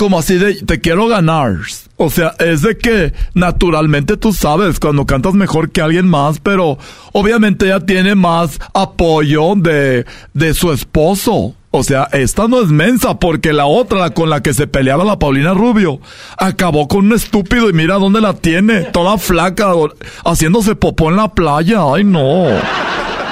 como 0.00 0.18
así 0.18 0.36
de, 0.38 0.54
te 0.54 0.80
quiero 0.80 1.08
ganar. 1.08 1.56
O 1.98 2.08
sea, 2.08 2.32
es 2.38 2.62
de 2.62 2.78
que 2.78 3.12
naturalmente 3.34 4.16
tú 4.16 4.32
sabes 4.32 4.80
cuando 4.80 5.04
cantas 5.04 5.34
mejor 5.34 5.70
que 5.70 5.82
alguien 5.82 6.08
más, 6.08 6.38
pero 6.40 6.78
obviamente 7.12 7.66
ella 7.66 7.80
tiene 7.80 8.14
más 8.14 8.58
apoyo 8.72 9.52
de, 9.56 10.06
de 10.32 10.54
su 10.54 10.72
esposo. 10.72 11.54
O 11.70 11.84
sea, 11.84 12.08
esta 12.12 12.48
no 12.48 12.62
es 12.62 12.68
mensa 12.68 13.18
porque 13.18 13.52
la 13.52 13.66
otra, 13.66 13.98
la 13.98 14.10
con 14.14 14.30
la 14.30 14.42
que 14.42 14.54
se 14.54 14.66
peleaba 14.66 15.04
la 15.04 15.18
Paulina 15.18 15.52
Rubio, 15.52 16.00
acabó 16.38 16.88
con 16.88 17.04
un 17.04 17.12
estúpido 17.12 17.68
y 17.68 17.74
mira 17.74 17.96
dónde 17.96 18.22
la 18.22 18.32
tiene, 18.32 18.84
toda 18.84 19.18
flaca, 19.18 19.74
o- 19.74 19.92
haciéndose 20.24 20.74
popó 20.76 21.10
en 21.10 21.16
la 21.16 21.28
playa. 21.34 21.80
Ay, 21.94 22.04
no. 22.04 22.46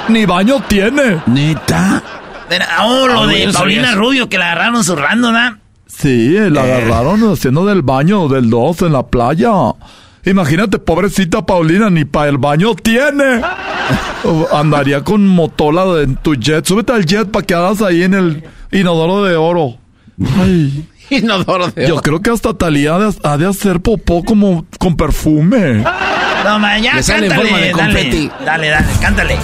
Ni 0.07 0.25
baño 0.27 0.61
tiene. 0.67 1.19
Neta. 1.25 2.03
Pero, 2.47 2.65
oh, 2.85 3.07
lo 3.07 3.23
Ah, 3.23 3.27
de 3.27 3.47
no 3.47 3.53
Paulina. 3.53 3.95
Rubio 3.95 4.29
que 4.29 4.37
la 4.37 4.51
agarraron 4.51 4.83
zurrando, 4.83 5.33
¿verdad? 5.33 5.53
Sí, 5.89 6.37
la 6.49 6.63
agarraron 6.63 7.33
haciendo 7.33 7.65
del 7.65 7.81
baño 7.81 8.27
del 8.29 8.49
2 8.49 8.83
en 8.83 8.93
la 8.93 9.05
playa. 9.07 9.51
Imagínate, 10.25 10.77
pobrecita 10.79 11.45
Paulina, 11.45 11.89
ni 11.89 12.05
para 12.05 12.29
el 12.29 12.37
baño 12.37 12.75
tiene. 12.75 13.41
Andaría 14.53 15.03
con 15.03 15.27
motola 15.27 16.01
en 16.01 16.15
tu 16.17 16.35
jet. 16.35 16.65
Súbete 16.65 16.93
al 16.93 17.05
jet 17.05 17.29
para 17.31 17.45
que 17.45 17.53
hagas 17.55 17.81
ahí 17.81 18.03
en 18.03 18.13
el 18.13 18.43
inodoro 18.71 19.23
de 19.23 19.35
oro. 19.35 19.77
Ay, 20.39 20.87
Inodoro 21.09 21.69
de 21.69 21.87
yo 21.87 21.95
oro. 21.95 22.03
creo 22.03 22.21
que 22.21 22.29
hasta 22.29 22.53
Talía 22.53 22.95
ha 22.95 22.99
de, 22.99 23.13
ha 23.23 23.37
de 23.37 23.47
hacer 23.47 23.79
popó 23.81 24.23
como 24.23 24.65
con 24.79 24.95
perfume. 24.95 25.83
No, 26.41 26.57
man, 26.57 26.81
ya 26.81 26.93
cántale, 26.93 27.29
forma 27.35 27.57
de 27.57 27.73
dale, 27.73 28.31
dale, 28.45 28.69
dale, 28.69 28.87
cántale. 29.01 29.37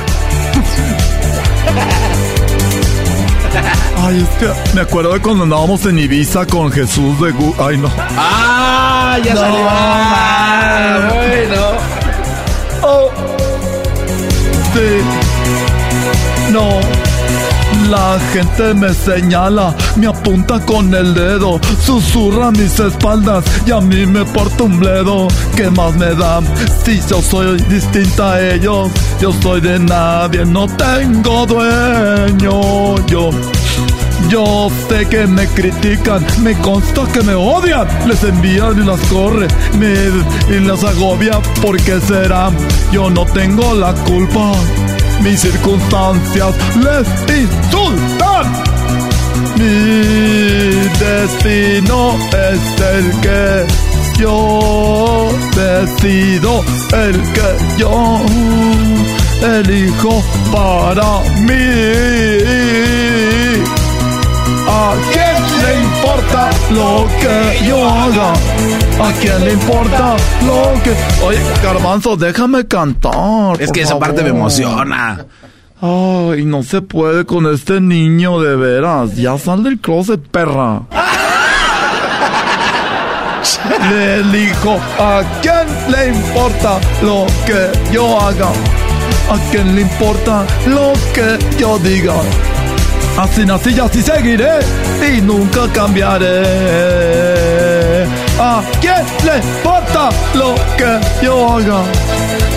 Ay, 3.98 4.22
es 4.22 4.30
que 4.38 4.76
me 4.76 4.82
acuerdo 4.82 5.14
de 5.14 5.20
cuando 5.22 5.44
andábamos 5.44 5.86
en 5.86 6.00
Ibiza 6.00 6.46
con 6.46 6.72
Jesús 6.72 7.20
de 7.20 7.32
Gu 7.32 7.56
Ay, 7.60 7.78
no. 7.78 7.90
Ah, 8.18 9.18
ya 9.24 9.36
salió. 9.36 9.68
Ah, 9.70 11.12
bueno. 11.14 11.62
Oh. 12.84 13.10
Sí. 14.74 16.52
No. 16.52 16.95
La 17.90 18.20
gente 18.34 18.74
me 18.74 18.92
señala, 18.94 19.76
me 19.96 20.08
apunta 20.08 20.60
con 20.60 20.94
el 20.94 21.14
dedo, 21.14 21.60
susurra 21.84 22.50
mis 22.52 22.80
espaldas 22.80 23.46
y 23.66 23.72
a 23.72 23.80
mí 23.80 24.06
me 24.08 24.26
porta 24.26 24.64
un 24.64 24.80
bledo. 24.80 25.28
¿Qué 25.56 25.70
más 25.70 25.94
me 25.96 26.16
da? 26.16 26.42
Si 26.84 27.00
yo 27.08 27.22
soy 27.22 27.62
distinta 27.70 28.34
a 28.34 28.54
ellos, 28.54 28.90
yo 29.22 29.32
soy 29.34 29.62
de 29.62 29.78
nadie, 29.80 30.46
no 30.46 30.68
tengo 30.68 31.46
dueño. 31.46 33.06
Yo 33.06 33.30
Yo 34.30 34.70
sé 34.90 35.06
que 35.08 35.28
me 35.28 35.46
critican, 35.48 36.26
me 36.42 36.54
consta 36.56 37.04
que 37.14 37.22
me 37.22 37.36
odian, 37.36 37.88
les 38.08 38.24
envían 38.24 38.82
y 38.82 38.86
las 38.86 39.00
corre, 39.02 39.48
me 39.78 39.94
y 40.56 40.60
las 40.62 40.84
agobia, 40.84 41.40
¿por 41.62 41.78
qué 41.78 42.00
será? 42.02 42.50
Yo 42.92 43.10
no 43.12 43.26
tengo 43.26 43.76
la 43.76 43.94
culpa, 43.94 44.54
mis 45.22 45.40
circunstancias 45.40 46.56
les 46.76 47.08
insultan. 47.38 48.46
Mi 49.58 50.90
destino 51.00 52.18
es 52.52 52.82
el 52.82 53.22
que 53.22 53.66
yo 54.18 55.30
decido, 55.56 56.64
el 56.94 57.22
que 57.34 57.78
yo 57.78 58.20
elijo 59.42 60.24
para 60.52 61.20
mí. 61.42 61.54
¿A 64.68 64.96
le 65.66 65.84
importa 65.84 66.50
lo 66.72 67.08
que 67.20 67.68
yo 67.68 67.90
haga? 67.90 68.34
¿A 68.34 69.12
quién 69.20 69.46
le 69.46 69.54
importa 69.54 70.16
lo 70.46 70.74
que... 70.84 70.96
Oye, 71.26 71.40
Garbanzo, 71.64 72.16
déjame 72.16 72.68
cantar. 72.68 73.60
Es 73.60 73.72
que 73.72 73.82
esa 73.82 73.98
parte 74.00 74.24
me 74.24 74.30
emociona. 74.30 75.26
Ay, 75.82 76.46
no 76.46 76.64
se 76.64 76.82
puede 76.82 77.26
con 77.26 77.52
este 77.54 77.82
niño 77.82 78.40
de 78.40 78.56
veras. 78.56 79.16
Ya 79.16 79.38
sal 79.38 79.64
del 79.64 79.80
closet, 79.80 80.22
perra. 80.30 80.84
le 83.90 84.16
elijo 84.16 84.80
a 85.00 85.22
quién 85.42 85.68
le 85.92 86.08
importa 86.10 86.80
lo 87.02 87.26
que 87.46 87.72
yo 87.92 88.20
haga. 88.20 88.50
A 89.30 89.38
quién 89.52 89.76
le 89.76 89.82
importa 89.82 90.46
lo 90.68 90.94
que 91.14 91.38
yo 91.60 91.78
diga. 91.80 92.16
Así 93.18 93.46
nací 93.46 93.70
y 93.70 93.80
así 93.80 94.02
seguiré 94.02 94.60
y 95.08 95.22
nunca 95.22 95.68
cambiaré. 95.72 96.44
¿A 98.38 98.62
quién 98.82 99.06
le 99.24 99.38
importa 99.38 100.10
lo 100.34 100.54
que 100.78 101.00
yo 101.26 101.50
haga? 101.50 101.80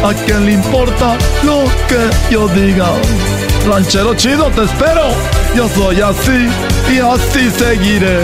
¿A 0.05 0.13
quién 0.27 0.47
le 0.47 0.53
importa 0.55 1.17
lo 1.45 1.63
que 1.87 2.11
yo 2.31 2.49
diga? 2.49 2.89
Ranchero 3.69 4.15
chido, 4.15 4.51
te 4.51 4.65
espero. 4.65 5.11
Yo 5.55 5.69
soy 5.69 6.01
así 6.01 6.49
y 6.93 6.99
así 6.99 7.51
seguiré. 7.51 8.19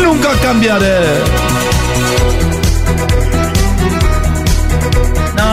Nunca 0.00 0.30
cambiaré. 0.40 1.61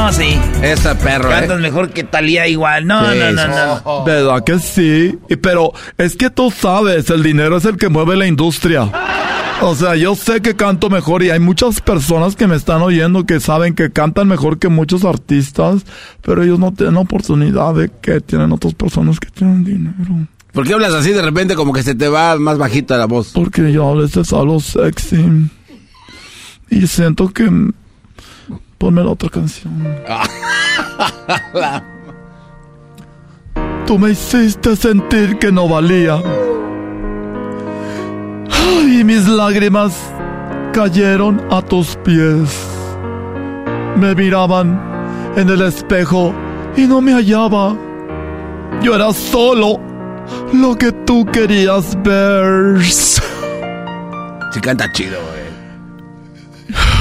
No, 0.10 0.15
sí. 0.15 0.39
Esta 0.63 0.98
perro, 0.98 1.30
Cantas 1.30 1.60
¿eh? 1.60 1.62
mejor 1.62 1.91
que 1.91 2.04
Talía 2.04 2.48
igual. 2.48 2.88
No, 2.88 3.12
Sí, 3.12 3.19
no, 3.19 3.32
no, 3.32 3.82
no. 3.86 4.04
¿Verdad 4.06 4.43
que 4.43 4.58
sí? 4.58 5.15
Y 5.30 5.36
Pero 5.36 5.72
es 6.00 6.15
que 6.15 6.32
tú 6.32 6.50
sabes, 6.50 7.12
el 7.12 7.22
dinero 7.22 7.58
es 7.58 7.65
el 7.65 7.78
que 7.78 7.89
mueve 7.89 8.15
la 8.15 8.26
industria. 8.26 8.91
O 9.62 9.76
sea, 9.76 9.95
yo 9.95 10.15
sé 10.15 10.41
que 10.41 10.56
canto 10.56 10.89
mejor 10.89 11.22
y 11.22 11.30
hay 11.30 11.39
muchas 11.39 11.80
personas 11.80 12.36
que 12.36 12.48
me 12.48 12.56
están 12.56 12.82
oyendo 12.82 13.28
que 13.28 13.39
saben 13.39 13.76
que 13.76 13.91
cantan 13.91 14.28
mejor 14.28 14.58
que 14.58 14.67
muchos 14.67 15.06
artistas, 15.06 15.86
pero 16.24 16.41
ellos 16.41 16.58
no 16.58 16.74
tienen 16.74 16.98
oportunidad 16.98 17.76
de 17.76 17.91
que 18.02 18.19
tienen 18.19 18.52
otras 18.52 18.74
personas 18.74 19.19
que 19.19 19.30
tienen 19.30 19.63
dinero. 19.63 20.28
¿Por 20.54 20.65
qué 20.65 20.74
hablas 20.74 20.93
así 20.93 21.12
de 21.12 21.22
repente 21.22 21.54
como 21.54 21.72
que 21.72 21.84
se 21.84 21.93
te 21.93 22.08
va 22.08 22.36
más 22.39 22.58
bajita 22.58 22.98
la 22.98 23.06
voz? 23.06 23.30
Porque 23.32 23.72
yo 23.72 23.88
a 23.88 23.93
veces 23.93 24.34
hablo 24.34 24.60
sexy. 24.60 25.52
Y 26.72 26.88
siento 26.88 27.30
que... 27.30 27.48
Ponme 28.80 29.04
la 29.04 29.12
otra 29.12 29.30
canción. 29.30 29.72
Tú 33.86 34.00
me 34.00 34.12
hiciste 34.12 34.76
sentir 34.76 35.38
que 35.38 35.52
no 35.52 35.68
valía. 35.68 36.22
Ay, 38.52 39.04
mis 39.04 39.28
lágrimas 39.28 39.94
cayeron 40.72 41.42
a 41.52 41.62
tus 41.62 41.98
pies. 41.98 42.68
Me 43.98 44.15
miraban 44.15 44.80
en 45.36 45.50
el 45.50 45.62
espejo 45.62 46.34
y 46.78 46.88
no 46.88 47.02
me 47.02 47.12
hallaba. 47.12 47.76
Yo 48.82 48.96
era 48.96 49.12
solo 49.12 49.78
lo 50.54 50.76
que 50.78 50.94
tú 50.94 51.26
querías 51.26 52.02
ver. 52.02 52.82
Sí 52.82 53.20
canta 54.62 54.89
chido, 54.94 55.20
güey. 55.20 56.80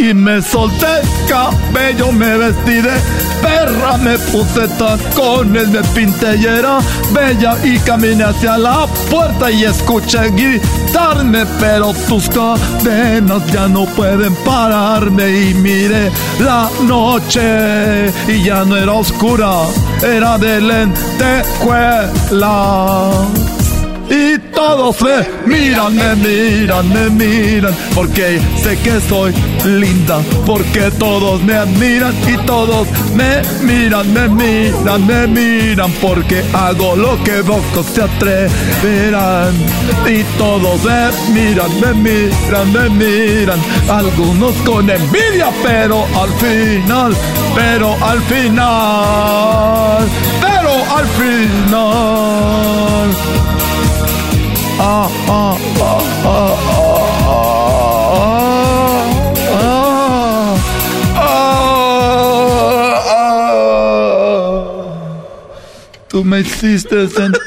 Y 0.00 0.14
me 0.14 0.40
solté 0.40 0.86
cabello, 1.28 2.10
me 2.10 2.38
vestí 2.38 2.80
de 2.80 2.98
perra, 3.42 3.98
me 3.98 4.16
puse 4.18 4.66
tacones, 4.78 5.68
me 5.68 5.82
pinté 5.94 6.36
y 6.36 6.46
era 6.46 6.78
bella 7.12 7.54
y 7.62 7.78
caminé 7.80 8.24
hacia 8.24 8.56
la 8.56 8.86
puerta 9.10 9.50
y 9.50 9.64
escuché 9.64 10.30
gritarme, 10.30 11.44
pero 11.60 11.92
tus 12.08 12.30
cadenas 12.30 13.46
ya 13.52 13.68
no 13.68 13.84
pueden 13.84 14.34
pararme 14.36 15.50
y 15.50 15.52
miré 15.52 16.10
la 16.38 16.70
noche 16.84 18.10
y 18.26 18.42
ya 18.42 18.64
no 18.64 18.78
era 18.78 18.94
oscura, 18.94 19.66
era 20.02 20.38
de 20.38 20.62
lentejuela. 20.62 22.00
Y 24.10 24.36
todos 24.52 25.00
me 25.02 25.24
miran, 25.46 25.94
me 25.94 26.16
miran, 26.16 26.88
me 26.88 27.08
miran, 27.10 27.72
porque 27.94 28.40
sé 28.60 28.76
que 28.78 29.00
soy 29.08 29.32
linda, 29.64 30.20
porque 30.44 30.90
todos 30.98 31.40
me 31.44 31.54
admiran 31.54 32.12
y 32.26 32.36
todos 32.44 32.88
me 33.14 33.40
miran, 33.62 34.12
me 34.12 34.28
miran, 34.28 35.06
me 35.06 35.28
miran, 35.28 35.92
porque 36.02 36.42
hago 36.52 36.96
lo 36.96 37.22
que 37.22 37.44
pocos 37.44 37.86
se 37.86 38.02
atreverán. 38.02 39.54
Y 40.04 40.24
todos 40.36 40.82
me 40.82 41.12
miran, 41.32 41.70
me 41.80 41.94
miran, 41.94 42.72
me 42.72 42.90
miran, 42.90 43.60
algunos 43.88 44.56
con 44.66 44.90
envidia, 44.90 45.50
pero 45.62 46.04
al 46.20 46.30
final, 46.40 47.14
pero 47.54 47.96
al 48.04 48.20
final, 48.22 50.08
pero 50.40 50.96
al 50.96 51.06
final. 51.06 52.60
Ah, 54.82 55.08
ah, 55.28 55.56
ah, 55.82 55.98
ah, 56.24 56.56
ah, 59.52 60.56
ah, 61.16 61.34
ah. 63.56 64.94
Tú 66.08 66.24
me 66.24 66.40
hiciste 66.40 67.08
sentir. 67.08 67.40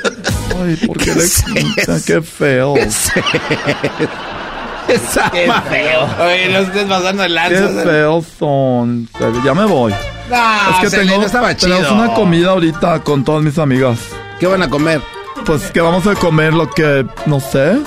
Ay, 0.62 0.76
¿por 0.86 0.98
qué 0.98 1.16
le? 1.16 1.24
Qué 2.06 2.22
feo. 2.22 2.76
Esa 2.78 3.14
Qué 5.32 5.52
feo. 5.70 6.08
Oye, 6.24 6.50
no 6.52 6.60
estés 6.60 6.84
pasando 6.84 7.24
el 7.24 7.32
Qué 7.32 7.36
lanza. 7.36 7.84
feos 7.84 8.26
son. 8.38 9.10
Ya 9.44 9.54
me 9.56 9.66
voy. 9.66 9.92
No, 10.30 10.84
es 10.84 10.92
que 10.92 10.98
tengo, 10.98 11.24
estaba 11.24 11.56
chido. 11.58 11.78
tenemos 11.78 11.92
una 12.00 12.14
comida 12.14 12.52
ahorita 12.52 13.00
con 13.02 13.24
todas 13.24 13.42
mis 13.42 13.58
amigas. 13.58 13.98
¿Qué 14.40 14.46
van 14.46 14.62
a 14.62 14.70
comer? 14.70 15.02
Pues 15.46 15.72
que 15.72 15.82
vamos 15.82 16.08
a 16.08 16.16
comer 16.16 16.54
lo 16.54 16.70
que, 16.70 17.06
no 17.26 17.40
sé. 17.40 17.78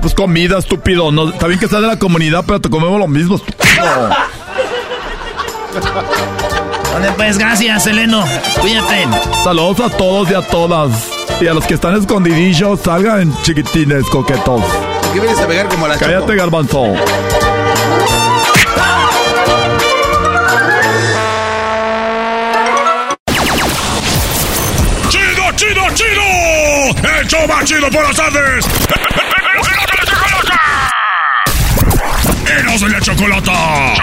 Pues 0.00 0.14
comida, 0.14 0.58
estúpido. 0.58 1.10
No, 1.10 1.30
está 1.30 1.46
bien 1.46 1.58
que 1.58 1.68
seas 1.68 1.82
de 1.82 1.88
la 1.88 1.98
comunidad, 1.98 2.44
pero 2.46 2.60
te 2.60 2.68
comemos 2.70 2.98
lo 2.98 3.08
mismo, 3.08 3.36
estúpido. 3.36 4.10
Vale, 6.92 7.12
pues 7.16 7.38
gracias, 7.38 7.84
Seleno. 7.84 8.24
Cuídate. 8.60 9.06
Saludos 9.42 9.80
a 9.80 9.96
todos 9.96 10.30
y 10.30 10.34
a 10.34 10.42
todas. 10.42 11.08
Y 11.40 11.48
a 11.48 11.54
los 11.54 11.64
que 11.66 11.74
están 11.74 11.96
escondidillos, 11.96 12.80
salgan 12.80 13.34
chiquitines, 13.42 14.04
coquetos. 14.06 14.62
¿Qué 15.12 15.20
vienes 15.20 15.40
a 15.40 15.46
pegar 15.46 15.68
como 15.68 15.88
la 15.88 15.96
Cállate, 15.96 16.36
garbanzo. 16.36 16.94
¡El 27.02 27.26
show 27.26 27.46
más 27.48 27.64
chido 27.64 27.90
por 27.90 28.04
las 28.04 28.16
tardes! 28.16 28.64
¡Eros 32.46 32.80
de 32.80 32.88
la 32.88 33.00
chocolata! 33.00 33.94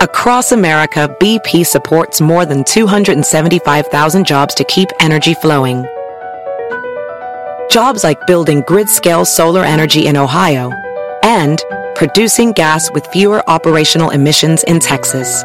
Across 0.00 0.52
America, 0.52 1.08
BP 1.20 1.66
supports 1.66 2.20
more 2.20 2.46
than 2.46 2.64
275,000 2.64 4.24
jobs 4.24 4.54
to 4.54 4.64
keep 4.64 4.88
energy 5.00 5.34
flowing. 5.34 5.84
Jobs 7.70 8.04
like 8.04 8.26
building 8.26 8.62
grid 8.66 8.88
scale 8.88 9.24
solar 9.24 9.64
energy 9.64 10.06
in 10.06 10.16
Ohio 10.16 10.70
and 11.22 11.62
producing 11.94 12.52
gas 12.52 12.90
with 12.92 13.06
fewer 13.08 13.42
operational 13.50 14.10
emissions 14.10 14.62
in 14.64 14.78
Texas. 14.78 15.44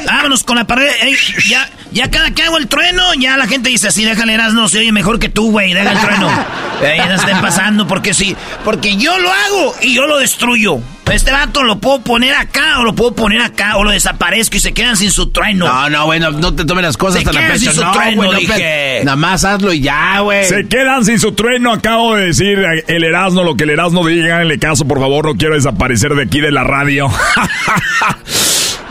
Vámonos 0.31 0.45
con 0.45 0.55
la 0.55 0.63
parodia. 0.65 0.93
Ey, 1.01 1.13
ya, 1.49 1.69
ya 1.91 2.09
cada 2.09 2.31
que 2.31 2.41
hago 2.43 2.57
el 2.57 2.67
trueno, 2.67 3.13
ya 3.15 3.35
la 3.35 3.47
gente 3.47 3.69
dice 3.69 3.89
así, 3.89 4.05
déjale 4.05 4.37
no 4.37 4.69
se 4.69 4.79
oye 4.79 4.93
mejor 4.93 5.19
que 5.19 5.27
tú, 5.27 5.51
güey, 5.51 5.73
deja 5.73 5.91
el 5.91 5.99
trueno. 5.99 6.29
Ey, 6.81 6.99
no 7.05 7.15
estén 7.15 7.41
pasando, 7.41 7.85
porque 7.85 8.13
sí, 8.13 8.33
porque 8.63 8.95
yo 8.95 9.17
lo 9.19 9.29
hago 9.29 9.75
y 9.81 9.93
yo 9.93 10.07
lo 10.07 10.17
destruyo. 10.19 10.79
Este 11.11 11.33
vato 11.33 11.63
lo 11.63 11.79
puedo 11.79 11.99
poner 12.01 12.33
acá 12.33 12.79
o 12.79 12.83
lo 12.85 12.95
puedo 12.95 13.13
poner 13.13 13.41
acá 13.41 13.75
o 13.75 13.83
lo 13.83 13.91
desaparezco 13.91 14.55
y 14.55 14.61
se 14.61 14.71
quedan 14.71 14.95
sin 14.95 15.11
su 15.11 15.31
trueno. 15.31 15.67
No, 15.67 15.89
no, 15.89 16.05
bueno, 16.05 16.31
no 16.31 16.55
te 16.55 16.63
tomes 16.63 16.85
las 16.85 16.95
cosas 16.95 17.19
Se 17.19 17.25
tan 17.25 17.35
a 17.35 17.39
quedan 17.39 17.51
pecho. 17.51 17.65
sin 17.65 17.73
su 17.73 17.83
no, 17.83 17.91
trueno, 17.91 18.15
güey, 18.15 18.31
no, 18.31 18.37
dije. 18.39 18.53
pe- 18.53 19.01
Nada 19.03 19.17
más 19.17 19.43
hazlo 19.43 19.73
y 19.73 19.81
ya, 19.81 20.21
güey. 20.21 20.45
Se 20.45 20.65
quedan 20.69 21.03
sin 21.03 21.19
su 21.19 21.33
trueno, 21.33 21.73
acabo 21.73 22.15
de 22.15 22.27
decir 22.27 22.57
el 22.87 23.03
Erasmo, 23.03 23.43
lo 23.43 23.57
que 23.57 23.65
el 23.65 23.71
Erasmo 23.71 24.07
diga, 24.07 24.35
háganle 24.35 24.57
caso, 24.59 24.87
por 24.87 25.01
favor, 25.01 25.25
no 25.25 25.35
quiero 25.35 25.55
desaparecer 25.55 26.15
de 26.15 26.23
aquí 26.23 26.39
de 26.39 26.51
la 26.51 26.63
radio. 26.63 27.11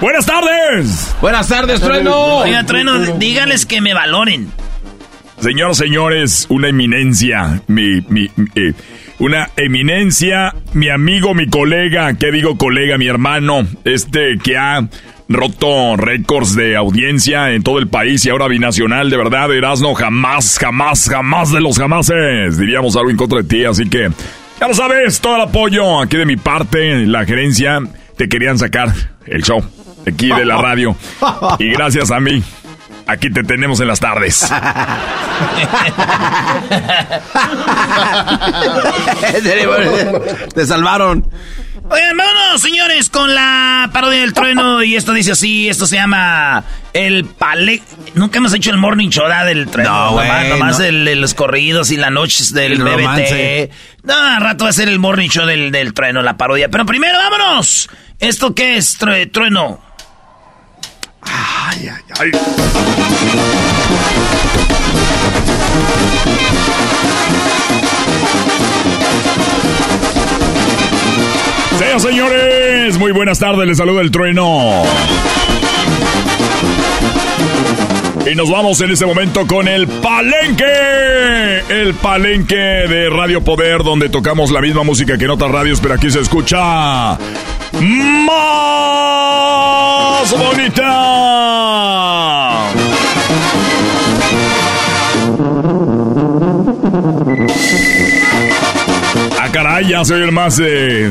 Buenas 0.00 0.24
tardes. 0.24 1.14
Buenas 1.20 1.48
tardes, 1.48 1.80
trueno. 1.80 2.14
Oiga, 2.38 2.64
trueno, 2.64 2.98
díganles 3.18 3.66
que 3.66 3.80
me 3.80 3.92
valoren. 3.92 4.50
Señoras, 5.40 5.76
señores, 5.76 6.46
una 6.48 6.68
eminencia, 6.68 7.62
mi, 7.66 8.00
mi, 8.08 8.30
mi, 8.36 8.48
eh, 8.54 8.72
una 9.18 9.50
eminencia, 9.56 10.54
mi 10.72 10.88
amigo, 10.88 11.34
mi 11.34 11.48
colega, 11.48 12.14
¿qué 12.14 12.30
digo 12.30 12.56
colega? 12.56 12.98
Mi 12.98 13.06
hermano, 13.06 13.66
este 13.84 14.38
que 14.42 14.56
ha 14.56 14.86
roto 15.28 15.96
récords 15.96 16.54
de 16.56 16.76
audiencia 16.76 17.52
en 17.52 17.62
todo 17.62 17.78
el 17.78 17.88
país 17.88 18.24
y 18.24 18.30
ahora 18.30 18.48
binacional, 18.48 19.10
de 19.10 19.16
verdad, 19.16 19.52
Erasno, 19.52 19.94
jamás, 19.94 20.58
jamás, 20.58 21.08
jamás 21.08 21.52
de 21.52 21.60
los 21.60 21.78
jamases, 21.78 22.58
diríamos 22.58 22.96
algo 22.96 23.10
en 23.10 23.16
contra 23.16 23.38
de 23.42 23.44
ti, 23.44 23.64
así 23.64 23.88
que, 23.88 24.10
ya 24.60 24.68
lo 24.68 24.74
sabes, 24.74 25.20
todo 25.20 25.36
el 25.36 25.42
apoyo 25.42 26.00
aquí 26.00 26.16
de 26.16 26.26
mi 26.26 26.36
parte, 26.36 27.06
la 27.06 27.24
gerencia, 27.24 27.80
te 28.16 28.28
querían 28.28 28.58
sacar 28.58 28.92
el 29.26 29.42
show, 29.42 29.62
aquí 30.06 30.28
de 30.28 30.44
la 30.44 30.56
radio, 30.56 30.96
y 31.58 31.70
gracias 31.72 32.10
a 32.10 32.20
mí. 32.20 32.42
Aquí 33.06 33.28
te 33.30 33.42
tenemos 33.42 33.80
en 33.80 33.88
las 33.88 33.98
tardes. 33.98 34.48
Te 40.54 40.66
salvaron. 40.66 41.28
Oigan, 41.92 42.16
vámonos, 42.16 42.60
señores, 42.62 43.10
con 43.10 43.34
la 43.34 43.90
parodia 43.92 44.20
del 44.20 44.32
trueno. 44.32 44.82
Y 44.82 44.94
esto 44.96 45.12
dice 45.12 45.32
así, 45.32 45.68
esto 45.68 45.86
se 45.86 45.96
llama 45.96 46.62
el 46.92 47.24
pale... 47.24 47.82
Nunca 48.14 48.38
hemos 48.38 48.54
hecho 48.54 48.70
el 48.70 48.76
morning 48.76 49.08
show 49.08 49.24
¿verdad? 49.24 49.46
del 49.46 49.66
trueno. 49.68 49.90
No, 49.90 50.12
güey, 50.12 50.28
Nomás, 50.28 50.48
nomás 50.48 50.78
no. 50.78 50.84
el- 50.84 51.08
el- 51.08 51.20
los 51.20 51.34
corridos 51.34 51.90
y 51.90 51.96
las 51.96 52.12
noches 52.12 52.52
del 52.52 52.72
El 52.72 52.82
BBT. 52.82 52.90
romance. 52.92 53.70
No, 54.04 54.14
al 54.14 54.40
rato 54.40 54.64
va 54.64 54.70
a 54.70 54.72
ser 54.74 54.88
el 54.88 54.98
morning 55.00 55.28
show 55.28 55.46
del, 55.46 55.72
del 55.72 55.92
trueno, 55.94 56.22
la 56.22 56.36
parodia. 56.36 56.68
Pero 56.68 56.86
primero, 56.86 57.18
vámonos. 57.18 57.88
¿Esto 58.20 58.54
qué 58.54 58.76
es, 58.76 59.00
Tru- 59.00 59.30
trueno? 59.32 59.80
Ay, 61.22 61.88
ay, 61.88 62.02
ay. 62.18 62.30
Señoras, 71.78 72.02
señores, 72.02 72.98
muy 72.98 73.12
buenas 73.12 73.38
tardes, 73.38 73.66
les 73.66 73.78
saluda 73.78 74.02
el 74.02 74.10
trueno. 74.10 74.84
Y 78.30 78.34
nos 78.34 78.50
vamos 78.50 78.80
en 78.80 78.90
este 78.90 79.06
momento 79.06 79.46
con 79.46 79.66
el 79.66 79.88
palenque. 79.88 81.62
El 81.68 81.94
palenque 81.94 82.54
de 82.54 83.08
Radio 83.10 83.42
Poder, 83.42 83.82
donde 83.82 84.08
tocamos 84.08 84.50
la 84.50 84.60
misma 84.60 84.82
música 84.84 85.16
que 85.18 85.24
en 85.24 85.30
otras 85.30 85.50
radios, 85.50 85.80
pero 85.80 85.94
aquí 85.94 86.10
se 86.10 86.20
escucha 86.20 87.18
más 87.72 88.30
bonita. 90.32 90.90
Ah, 99.38 99.48
caray, 99.52 99.88
ya 99.88 100.04
se 100.04 100.14
oyen 100.14 100.34
más 100.34 100.60
eh, 100.62 101.10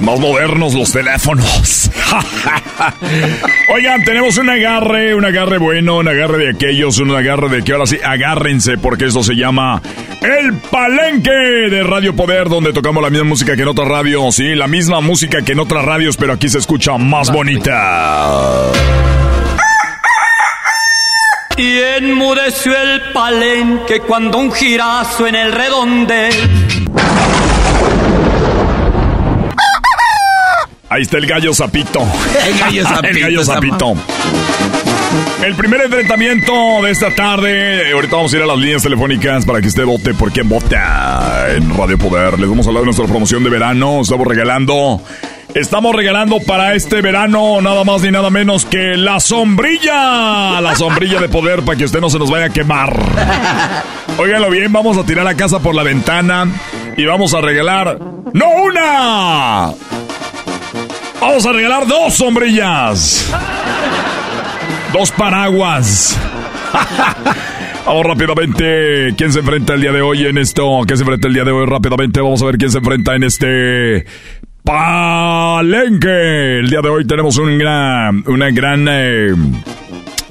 más 0.00 0.18
modernos 0.18 0.74
los 0.74 0.92
teléfonos. 0.92 1.90
Oigan, 3.74 4.04
tenemos 4.04 4.36
un 4.38 4.50
agarre, 4.50 5.14
un 5.14 5.24
agarre 5.24 5.58
bueno, 5.58 5.98
un 5.98 6.08
agarre 6.08 6.38
de 6.38 6.50
aquellos, 6.50 6.98
un 6.98 7.14
agarre 7.14 7.48
de 7.48 7.62
que 7.62 7.72
ahora 7.72 7.86
sí, 7.86 7.98
agárrense 8.02 8.78
porque 8.78 9.06
esto 9.06 9.22
se 9.22 9.34
llama 9.34 9.80
El 10.20 10.54
Palenque 10.54 11.30
de 11.30 11.82
Radio 11.82 12.14
Poder, 12.14 12.48
donde 12.48 12.72
tocamos 12.72 13.02
la 13.02 13.10
misma 13.10 13.28
música 13.28 13.56
que 13.56 13.62
en 13.62 13.68
otras 13.68 13.88
radios, 13.88 14.34
sí, 14.34 14.54
la 14.54 14.66
misma 14.66 15.00
música 15.00 15.42
que 15.42 15.52
en 15.52 15.60
otras 15.60 15.84
radios, 15.84 16.16
pero 16.16 16.32
aquí 16.32 16.48
se 16.48 16.58
escucha 16.58 16.96
más 16.98 17.32
bonita. 17.32 18.70
Y 21.56 21.78
enmudeció 21.78 22.74
el 22.74 23.12
palenque 23.12 24.00
cuando 24.00 24.38
un 24.38 24.50
girazo 24.50 25.26
en 25.26 25.34
el 25.34 25.52
redondel. 25.52 26.32
Ahí 30.92 31.02
está 31.02 31.18
el 31.18 31.26
gallo 31.26 31.54
zapito. 31.54 32.00
El 32.44 32.58
gallo 32.58 32.82
zapito, 32.88 33.06
el 33.06 33.20
gallo 33.20 33.44
zapito. 33.44 33.94
El 35.40 35.54
primer 35.54 35.82
enfrentamiento 35.82 36.52
de 36.82 36.90
esta 36.90 37.14
tarde. 37.14 37.92
Ahorita 37.92 38.16
vamos 38.16 38.34
a 38.34 38.36
ir 38.36 38.42
a 38.42 38.46
las 38.46 38.58
líneas 38.58 38.82
telefónicas 38.82 39.46
para 39.46 39.60
que 39.60 39.68
usted 39.68 39.84
vote 39.84 40.14
por 40.14 40.32
quién 40.32 40.48
vota 40.48 41.46
en 41.54 41.76
Radio 41.78 41.96
Poder. 41.96 42.40
Les 42.40 42.48
vamos 42.48 42.66
a 42.66 42.70
hablar 42.70 42.80
de 42.82 42.86
nuestra 42.86 43.06
promoción 43.06 43.44
de 43.44 43.50
verano. 43.50 44.00
Estamos 44.00 44.26
regalando. 44.26 45.00
Estamos 45.54 45.94
regalando 45.94 46.40
para 46.40 46.74
este 46.74 47.00
verano 47.02 47.60
nada 47.60 47.84
más 47.84 48.02
ni 48.02 48.10
nada 48.10 48.30
menos 48.30 48.64
que 48.64 48.96
la 48.96 49.20
sombrilla. 49.20 50.60
La 50.60 50.74
sombrilla 50.74 51.20
de 51.20 51.28
poder 51.28 51.62
para 51.62 51.78
que 51.78 51.84
usted 51.84 52.00
no 52.00 52.10
se 52.10 52.18
nos 52.18 52.30
vaya 52.30 52.46
a 52.46 52.50
quemar. 52.50 52.96
Óiganlo 54.18 54.50
bien, 54.50 54.72
vamos 54.72 54.98
a 54.98 55.04
tirar 55.04 55.24
la 55.24 55.36
casa 55.36 55.60
por 55.60 55.76
la 55.76 55.84
ventana 55.84 56.48
y 56.96 57.04
vamos 57.04 57.32
a 57.32 57.40
regalar. 57.40 57.96
¡No 58.32 58.46
una! 58.64 59.72
Vamos 61.20 61.44
a 61.44 61.52
regalar 61.52 61.86
dos 61.86 62.14
sombrillas. 62.14 63.30
Dos 64.92 65.10
paraguas. 65.10 66.18
Vamos 67.86 68.06
rápidamente. 68.06 69.14
¿Quién 69.16 69.32
se 69.32 69.40
enfrenta 69.40 69.74
el 69.74 69.80
día 69.82 69.92
de 69.92 70.00
hoy 70.00 70.26
en 70.26 70.38
esto? 70.38 70.80
¿Quién 70.86 70.96
se 70.96 71.02
enfrenta 71.02 71.28
el 71.28 71.34
día 71.34 71.44
de 71.44 71.50
hoy 71.50 71.66
rápidamente? 71.66 72.20
Vamos 72.20 72.42
a 72.42 72.46
ver 72.46 72.56
quién 72.56 72.70
se 72.70 72.78
enfrenta 72.78 73.14
en 73.14 73.24
este 73.24 74.06
palenque. 74.64 76.60
El 76.60 76.70
día 76.70 76.80
de 76.80 76.88
hoy 76.88 77.06
tenemos 77.06 77.36
un 77.36 77.58
gran, 77.58 78.24
una 78.26 78.50
gran, 78.50 78.86
eh, 78.88 79.34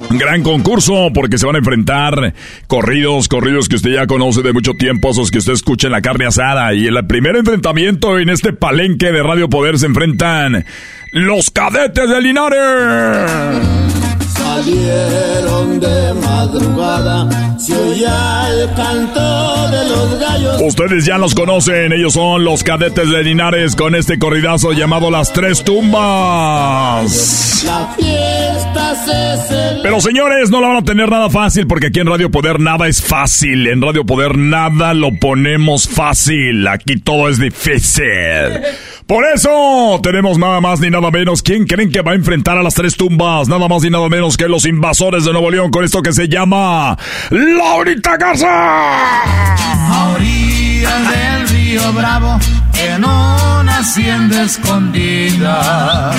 gran 0.08 0.42
concurso 0.42 1.10
porque 1.14 1.38
se 1.38 1.46
van 1.46 1.56
a 1.56 1.58
enfrentar 1.58 2.34
corridos, 2.66 3.28
corridos 3.28 3.68
que 3.68 3.76
usted 3.76 3.90
ya 3.90 4.06
conoce 4.06 4.42
de 4.42 4.52
mucho 4.52 4.74
tiempo, 4.74 5.10
esos 5.10 5.30
que 5.30 5.38
usted 5.38 5.52
escucha 5.52 5.88
en 5.88 5.92
la 5.92 6.02
carne 6.02 6.26
asada. 6.26 6.72
Y 6.74 6.86
en 6.86 6.96
el 6.96 7.06
primer 7.06 7.36
enfrentamiento 7.36 8.18
en 8.18 8.30
este 8.30 8.52
palenque 8.52 9.12
de 9.12 9.22
Radio 9.22 9.48
Poder 9.48 9.78
se 9.78 9.86
enfrentan 9.86 10.64
los 11.12 11.50
cadetes 11.50 12.08
de 12.08 12.20
Linares. 12.20 13.99
Salieron 14.50 15.78
de 15.78 16.12
madrugada, 16.14 17.56
se 17.56 17.72
oía 17.72 18.48
el 18.50 18.74
canto 18.74 19.70
de 19.70 19.88
los 19.88 20.18
gallos. 20.18 20.62
Ustedes 20.62 21.06
ya 21.06 21.18
los 21.18 21.36
conocen, 21.36 21.92
ellos 21.92 22.14
son 22.14 22.42
los 22.42 22.64
cadetes 22.64 23.08
de 23.08 23.22
Linares 23.22 23.76
con 23.76 23.94
este 23.94 24.18
corridazo 24.18 24.72
llamado 24.72 25.08
Las 25.08 25.32
Tres 25.32 25.62
Tumbas. 25.62 27.62
La 27.64 27.94
fiesta 27.96 28.90
el... 29.12 29.82
Pero 29.82 30.00
señores, 30.00 30.50
no 30.50 30.60
la 30.60 30.68
van 30.68 30.76
a 30.78 30.84
tener 30.84 31.08
nada 31.08 31.30
fácil 31.30 31.68
porque 31.68 31.86
aquí 31.86 32.00
en 32.00 32.08
Radio 32.08 32.30
Poder 32.30 32.58
nada 32.58 32.88
es 32.88 33.00
fácil. 33.00 33.68
En 33.68 33.80
Radio 33.80 34.04
Poder 34.04 34.36
nada 34.36 34.94
lo 34.94 35.14
ponemos 35.14 35.88
fácil. 35.88 36.66
Aquí 36.66 36.98
todo 36.98 37.28
es 37.28 37.38
difícil. 37.38 38.04
Por 39.06 39.24
eso 39.24 39.98
tenemos 40.04 40.38
nada 40.38 40.60
más 40.60 40.78
ni 40.78 40.88
nada 40.88 41.10
menos. 41.10 41.42
¿Quién 41.42 41.66
creen 41.66 41.90
que 41.90 42.00
va 42.00 42.12
a 42.12 42.14
enfrentar 42.14 42.56
a 42.56 42.62
las 42.62 42.74
tres 42.74 42.96
tumbas? 42.96 43.48
Nada 43.48 43.66
más 43.66 43.82
ni 43.82 43.90
nada 43.90 44.08
menos 44.08 44.36
que 44.40 44.48
los 44.48 44.64
invasores 44.64 45.26
de 45.26 45.32
Nuevo 45.32 45.50
León 45.50 45.70
con 45.70 45.84
esto 45.84 46.00
que 46.00 46.14
se 46.14 46.26
llama 46.26 46.96
Laurita 47.28 48.16
Garza. 48.16 49.20
Orillas 50.80 51.10
del 51.10 51.48
río 51.48 51.92
Bravo, 51.92 52.38
en 52.78 53.04
una 53.04 53.78
hacienda 53.78 54.42
escondida. 54.42 56.12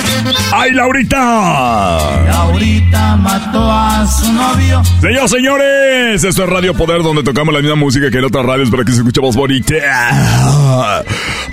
¡Ay, 0.52 0.70
Laurita! 0.72 2.24
Laurita 2.26 3.16
mató 3.16 3.70
a 3.70 4.06
su 4.06 4.32
novio. 4.32 4.82
Señoras, 5.00 5.30
señores, 5.30 6.24
esto 6.24 6.44
es 6.44 6.50
Radio 6.50 6.74
Poder 6.74 7.02
donde 7.02 7.22
tocamos 7.22 7.52
la 7.54 7.60
misma 7.60 7.76
música 7.76 8.10
que 8.10 8.18
en 8.18 8.24
otras 8.24 8.44
radios 8.44 8.70
para 8.70 8.84
que 8.84 8.92
se 8.92 8.98
escuche 8.98 9.20
más 9.20 9.34
bonita. 9.34 9.74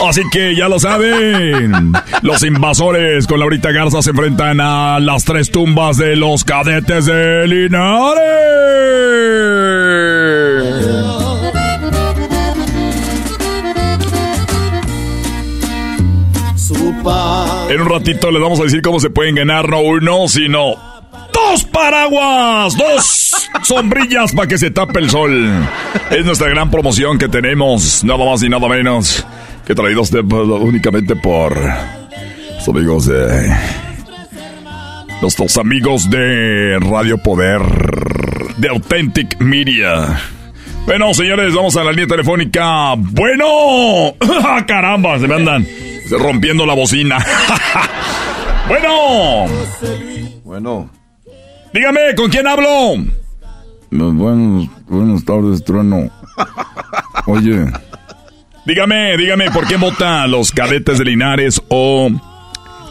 Así 0.07 0.22
que 0.32 0.55
ya 0.55 0.68
lo 0.70 0.80
saben, 0.80 1.93
los 2.22 2.43
invasores 2.43 3.28
con 3.28 3.39
Laurita 3.39 3.72
Garza 3.72 4.01
se 4.01 4.12
enfrentan 4.12 4.62
a 4.62 4.99
las 4.99 5.24
tres 5.24 5.51
tumbas 5.51 5.97
de 5.97 6.16
los 6.16 6.43
cadetes 6.43 7.05
de 7.05 7.47
Linares. 7.47 8.20
En 17.70 17.82
un 17.82 17.88
ratito 17.89 18.32
les 18.32 18.41
vamos 18.41 18.59
a 18.59 18.63
decir 18.63 18.82
cómo 18.82 18.99
se 18.99 19.09
pueden 19.09 19.36
ganar 19.36 19.70
no 19.70 19.82
uno, 19.82 20.28
sino 20.28 20.76
dos 21.32 21.63
paraguas, 21.65 22.76
dos 22.76 23.49
sombrillas 23.63 24.32
para 24.34 24.47
que 24.47 24.57
se 24.57 24.72
tape 24.72 24.99
el 24.99 25.09
sol. 25.09 25.51
Es 26.09 26.26
nuestra 26.26 26.49
gran 26.49 26.72
promoción 26.72 27.17
que 27.20 27.28
tenemos, 27.30 28.03
nada 28.03 28.26
más 28.26 28.41
y 28.43 28.49
nada 28.49 28.67
menos 28.67 29.26
que 29.67 29.76
traídos 29.76 30.09
de- 30.11 30.22
únicamente 30.22 31.15
por 31.15 31.55
los 31.57 32.67
amigos 32.67 33.05
de 33.05 33.55
nuestros 35.22 35.57
amigos 35.57 36.09
de 36.09 36.80
Radio 36.80 37.17
Poder 37.20 37.61
de 38.57 38.67
Authentic 38.70 39.39
Media. 39.39 40.20
Bueno, 40.88 41.13
señores, 41.13 41.53
vamos 41.53 41.78
a 41.78 41.84
la 41.84 41.91
línea 41.91 42.07
telefónica. 42.07 42.95
Bueno, 42.97 44.15
¡Ah, 44.43 44.65
caramba, 44.65 45.20
se 45.20 45.28
me 45.28 45.36
andan 45.36 45.67
rompiendo 46.18 46.66
la 46.66 46.74
bocina. 46.74 47.18
bueno, 48.68 49.45
Bueno. 50.43 50.89
dígame, 51.74 51.99
¿con 52.16 52.30
quién 52.30 52.47
hablo? 52.47 52.95
Buenos, 53.91 54.70
buenas 54.88 55.26
tardes, 55.26 55.64
trueno. 55.64 56.10
Oye, 57.26 57.66
Dígame, 58.66 59.18
dígame, 59.18 59.49
¿por 59.51 59.66
qué 59.68 59.78
vota 59.78 60.28
los 60.28 60.51
cadetes 60.51 60.99
de 60.99 61.05
Linares 61.05 61.60
o 61.70 62.10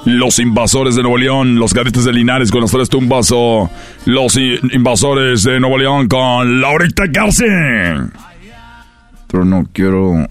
los 0.04 0.38
invasores 0.40 0.96
de 0.96 1.02
Nuevo 1.02 1.18
León? 1.18 1.56
Los 1.60 1.72
cadetes 1.72 2.04
de 2.04 2.12
Linares 2.12 2.50
con 2.50 2.62
las 2.62 2.72
tres 2.72 2.88
tumbas 2.88 3.30
o 3.32 3.70
los 4.04 4.36
invasores 4.36 5.44
de 5.44 5.60
Nuevo 5.60 5.78
León 5.78 6.08
con 6.08 6.60
Laurita 6.60 7.04
Garza. 7.08 7.44
trueno, 9.28 9.68
quiero 9.72 10.26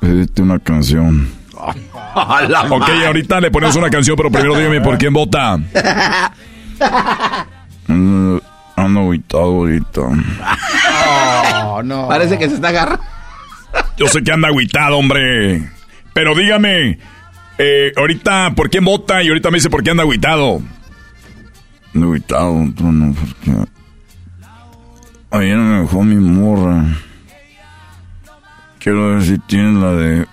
pedirte 0.00 0.42
una 0.42 0.58
canción. 0.58 1.28
Ok, 2.70 2.88
ahorita 3.06 3.40
le 3.40 3.50
ponemos 3.50 3.76
una 3.76 3.90
canción, 3.90 4.16
pero 4.16 4.30
primero 4.30 4.56
dígame 4.56 4.80
por 4.80 4.98
quién 4.98 5.12
vota. 5.12 5.58
Ando, 7.88 8.42
ando 8.76 9.00
agüitado 9.00 9.44
ahorita. 9.44 10.00
Oh, 11.64 11.82
no. 11.82 12.08
Parece 12.08 12.38
que 12.38 12.48
se 12.48 12.54
está 12.54 12.68
agarrando. 12.68 13.04
Yo 13.96 14.06
sé 14.08 14.22
que 14.22 14.32
anda 14.32 14.48
agüitado, 14.48 14.96
hombre. 14.96 15.70
Pero 16.12 16.34
dígame, 16.34 16.98
eh, 17.58 17.92
ahorita 17.96 18.54
por 18.54 18.70
quién 18.70 18.84
vota 18.84 19.22
y 19.22 19.28
ahorita 19.28 19.50
me 19.50 19.58
dice 19.58 19.70
por 19.70 19.82
qué 19.82 19.90
anda 19.90 20.02
agüitado. 20.02 20.62
Ando 21.94 22.06
agüitado, 22.06 22.56
trueno, 22.76 23.14
porque 23.14 23.68
ayer 25.30 25.56
me 25.56 25.80
dejó 25.82 26.02
mi 26.02 26.16
morra. 26.16 26.84
Quiero 28.78 29.14
ver 29.14 29.22
si 29.22 29.38
tienes 29.40 29.74
la 29.74 29.92
de 29.92 30.26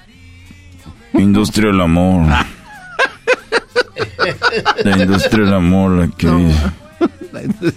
Industria 1.18 1.72
del 1.72 1.82
Amor. 1.82 2.28
La 4.84 4.98
Industria 4.98 5.46
del 5.46 5.54
Amor, 5.54 5.92
la 5.92 6.08
que 6.08 6.28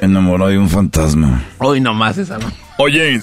enamorada 0.00 0.50
de 0.50 0.58
un 0.58 0.68
fantasma. 0.68 1.42
Hoy 1.58 1.80
nomás 1.80 2.18
esa 2.18 2.38
no. 2.38 2.50
Oye, 2.78 3.20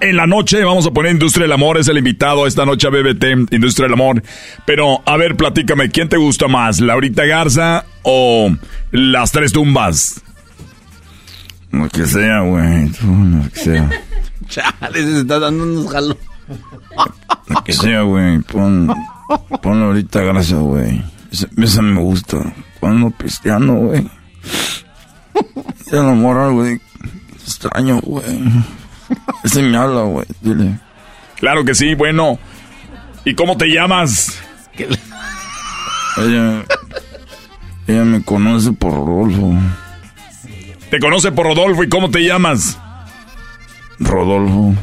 en 0.00 0.16
la 0.16 0.26
noche 0.26 0.62
vamos 0.64 0.86
a 0.86 0.90
poner 0.90 1.12
Industria 1.12 1.44
del 1.44 1.52
Amor, 1.52 1.78
es 1.78 1.88
el 1.88 1.98
invitado 1.98 2.46
esta 2.46 2.64
noche 2.64 2.86
a 2.86 2.90
BBT, 2.90 3.52
Industria 3.52 3.86
del 3.86 3.94
Amor. 3.94 4.22
Pero, 4.64 5.02
a 5.04 5.16
ver, 5.16 5.36
platícame, 5.36 5.90
¿quién 5.90 6.08
te 6.08 6.16
gusta 6.16 6.48
más, 6.48 6.80
Laurita 6.80 7.24
Garza 7.24 7.84
o 8.02 8.54
Las 8.90 9.32
Tres 9.32 9.52
Tumbas? 9.52 10.22
Lo 11.70 11.88
que 11.88 12.06
sea, 12.06 12.40
güey. 12.40 12.88
Lo 12.88 13.50
que 13.50 13.58
sea. 13.58 13.90
Chale, 14.48 15.02
se 15.02 15.20
está 15.20 15.38
dando 15.40 15.64
unos 15.64 15.90
jalos. 15.90 16.16
Lo 17.48 17.64
que 17.64 17.72
sea, 17.72 18.02
güey. 18.02 18.38
Pon, 18.40 18.94
ponlo 19.62 19.86
ahorita, 19.86 20.20
gracias, 20.20 20.58
güey. 20.58 21.02
Esa, 21.30 21.46
esa 21.56 21.82
me 21.82 22.00
gusta. 22.00 22.38
Ponlo 22.80 23.10
pisteando, 23.10 23.74
güey. 23.74 24.08
Ya 25.90 26.02
la 26.02 26.12
morra, 26.12 26.48
güey. 26.48 26.80
Extraño, 27.42 28.00
güey. 28.00 28.24
Ese 29.42 29.62
me 29.62 29.76
habla, 29.76 30.02
güey. 30.02 30.26
Dile. 30.40 30.78
Claro 31.36 31.64
que 31.64 31.74
sí, 31.74 31.94
bueno. 31.94 32.38
¿Y 33.24 33.34
cómo 33.34 33.56
te 33.56 33.66
llamas? 33.66 34.38
Ella, 36.16 36.64
ella 37.86 38.04
me 38.04 38.22
conoce 38.22 38.72
por 38.72 38.92
Rodolfo. 38.92 39.54
Te 40.90 41.00
conoce 41.00 41.32
por 41.32 41.46
Rodolfo 41.46 41.82
y 41.82 41.88
cómo 41.88 42.10
te 42.10 42.20
llamas. 42.20 42.78
Rodolfo. 43.98 44.74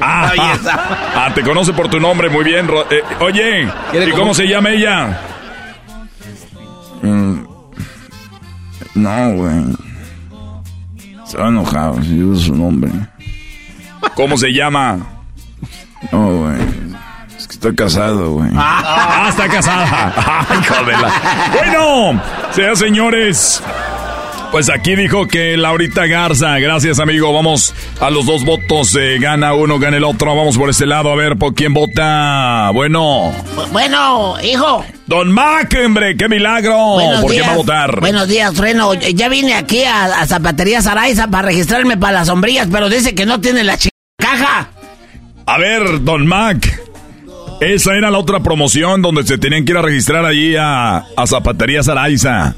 Ah, 0.00 0.32
ah, 1.14 1.30
te 1.34 1.42
conoce 1.42 1.72
por 1.72 1.88
tu 1.88 1.98
nombre, 2.00 2.28
muy 2.28 2.44
bien. 2.44 2.68
Eh, 2.90 3.02
oye, 3.20 3.68
¿y 4.06 4.10
cómo 4.12 4.34
se 4.34 4.46
llama 4.46 4.70
ella? 4.70 5.18
Mm, 7.02 7.40
No, 8.94 9.30
güey. 9.34 9.64
Se 11.26 11.38
va 11.38 11.48
enojado 11.48 12.02
si 12.02 12.08
digo 12.10 12.34
su 12.36 12.54
nombre. 12.54 12.90
¿Cómo 14.14 14.36
se 14.36 14.52
llama? 14.52 14.98
No, 16.10 16.26
güey. 16.38 16.58
Es 17.36 17.46
que 17.46 17.54
estoy 17.54 17.74
casado, 17.74 18.32
güey. 18.32 18.50
Ah, 18.54 19.26
está 19.30 19.48
casada. 19.48 20.12
Ay, 20.48 20.58
Bueno, 21.54 22.22
señoras 22.50 22.78
señores. 22.78 23.62
Pues 24.52 24.68
aquí 24.68 24.94
dijo 24.96 25.26
que 25.26 25.56
Laurita 25.56 26.04
Garza, 26.06 26.58
gracias 26.58 27.00
amigo, 27.00 27.32
vamos 27.32 27.74
a 28.00 28.10
los 28.10 28.26
dos 28.26 28.44
votos, 28.44 28.94
eh, 28.96 29.16
gana 29.18 29.54
uno, 29.54 29.78
gana 29.78 29.96
el 29.96 30.04
otro, 30.04 30.36
vamos 30.36 30.58
por 30.58 30.68
este 30.68 30.84
lado 30.84 31.10
a 31.10 31.16
ver 31.16 31.38
por 31.38 31.54
quién 31.54 31.72
vota. 31.72 32.70
Bueno, 32.74 33.32
Bueno, 33.72 34.34
hijo. 34.42 34.84
Don 35.06 35.32
Mac, 35.32 35.74
hombre, 35.86 36.18
qué 36.18 36.28
milagro, 36.28 36.76
Buenos 36.94 37.22
¿por 37.22 37.30
días. 37.30 37.48
va 37.48 37.52
a 37.52 37.56
votar? 37.56 38.00
Buenos 38.00 38.28
días, 38.28 38.52
Trueno. 38.52 38.92
Ya 38.92 39.30
vine 39.30 39.54
aquí 39.54 39.84
a, 39.84 40.04
a 40.04 40.26
Zapatería 40.26 40.82
Saraiza 40.82 41.28
para 41.28 41.48
registrarme 41.48 41.96
para 41.96 42.12
las 42.18 42.26
sombrillas, 42.28 42.68
pero 42.70 42.90
dice 42.90 43.14
que 43.14 43.24
no 43.24 43.40
tiene 43.40 43.64
la 43.64 43.78
ch... 43.78 43.88
caja. 44.18 44.68
A 45.46 45.58
ver, 45.58 46.04
Don 46.04 46.26
Mac, 46.26 46.78
esa 47.62 47.94
era 47.96 48.10
la 48.10 48.18
otra 48.18 48.40
promoción 48.40 49.00
donde 49.00 49.22
se 49.22 49.38
tenían 49.38 49.64
que 49.64 49.72
ir 49.72 49.78
a 49.78 49.82
registrar 49.82 50.26
allí 50.26 50.56
a, 50.56 50.98
a 51.16 51.26
Zapatería 51.26 51.82
Saraiza. 51.82 52.54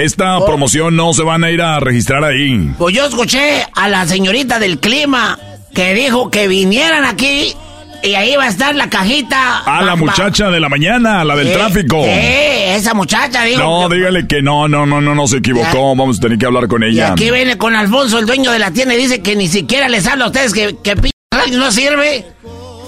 Esta 0.00 0.44
promoción 0.44 0.94
no 0.96 1.12
se 1.14 1.22
van 1.22 1.42
a 1.44 1.50
ir 1.50 1.62
a 1.62 1.80
registrar 1.80 2.22
ahí. 2.24 2.70
Pues 2.78 2.94
yo 2.94 3.06
escuché 3.06 3.64
a 3.74 3.88
la 3.88 4.06
señorita 4.06 4.58
del 4.58 4.78
clima 4.78 5.38
que 5.74 5.94
dijo 5.94 6.30
que 6.30 6.48
vinieran 6.48 7.04
aquí 7.04 7.54
y 8.02 8.14
ahí 8.14 8.36
va 8.36 8.44
a 8.44 8.48
estar 8.48 8.74
la 8.74 8.88
cajita. 8.90 9.60
A 9.60 9.82
la 9.82 9.96
muchacha 9.96 10.50
de 10.50 10.60
la 10.60 10.68
mañana, 10.68 11.24
la 11.24 11.34
del 11.34 11.48
Sí, 11.48 11.54
tráfico. 11.54 12.04
Sí, 12.04 12.10
esa 12.10 12.94
muchacha. 12.94 13.40
No, 13.56 13.88
que- 13.88 13.96
dígale 13.96 14.26
que 14.26 14.42
no, 14.42 14.68
no, 14.68 14.84
no, 14.86 15.00
no, 15.00 15.14
no 15.14 15.26
se 15.26 15.38
equivocó. 15.38 15.96
Vamos 15.96 16.18
a 16.18 16.20
tener 16.20 16.38
que 16.38 16.46
hablar 16.46 16.68
con 16.68 16.82
Y 16.82 16.88
ella. 16.88 17.12
aquí 17.12 17.30
viene 17.30 17.56
con 17.56 17.74
Alfonso, 17.74 18.18
el 18.18 18.26
dueño 18.26 18.52
de 18.52 18.58
la 18.58 18.70
tienda, 18.70 18.94
y 18.94 18.98
dice 18.98 19.22
que 19.22 19.34
ni 19.34 19.48
siquiera 19.48 19.88
les 19.88 20.06
habla 20.06 20.26
a 20.26 20.28
ustedes 20.28 20.52
que, 20.52 20.76
que 20.82 20.94
p 20.96 21.10
no 21.52 21.72
sirve. 21.72 22.26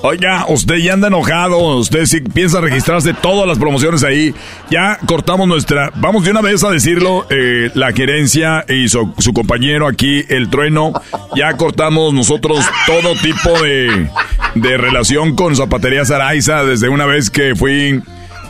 Oiga, 0.03 0.45
usted 0.49 0.77
ya 0.77 0.93
anda 0.95 1.09
enojado. 1.09 1.59
Usted 1.77 2.07
sí 2.07 2.21
piensa 2.21 2.61
registrarse 2.61 3.15
todas 3.15 3.49
las 3.49 3.59
promociones 3.59 4.05
ahí. 4.05 4.33
Ya 4.71 4.99
cortamos 5.07 5.49
nuestra. 5.49 5.91
Vamos 5.97 6.25
de 6.25 6.31
una 6.31 6.41
vez 6.41 6.63
a 6.63 6.71
decirlo. 6.71 7.27
eh, 7.31 7.71
la 7.75 7.93
gerencia 7.93 8.65
y 8.69 8.89
su, 8.89 9.13
su 9.19 9.33
compañero 9.33 9.89
aquí, 9.89 10.25
el 10.29 10.51
trueno. 10.51 10.93
Ya 11.35 11.55
cortamos 11.57 12.15
nosotros 12.15 12.65
todo 12.87 13.15
tipo 13.17 13.51
de, 13.63 14.09
de 14.55 14.77
relación 14.77 15.35
con 15.35 15.57
Zapatería 15.57 16.05
Saraiza. 16.05 16.63
Desde 16.65 16.89
una 16.89 17.07
vez 17.07 17.29
que 17.31 17.55
fui. 17.57 18.01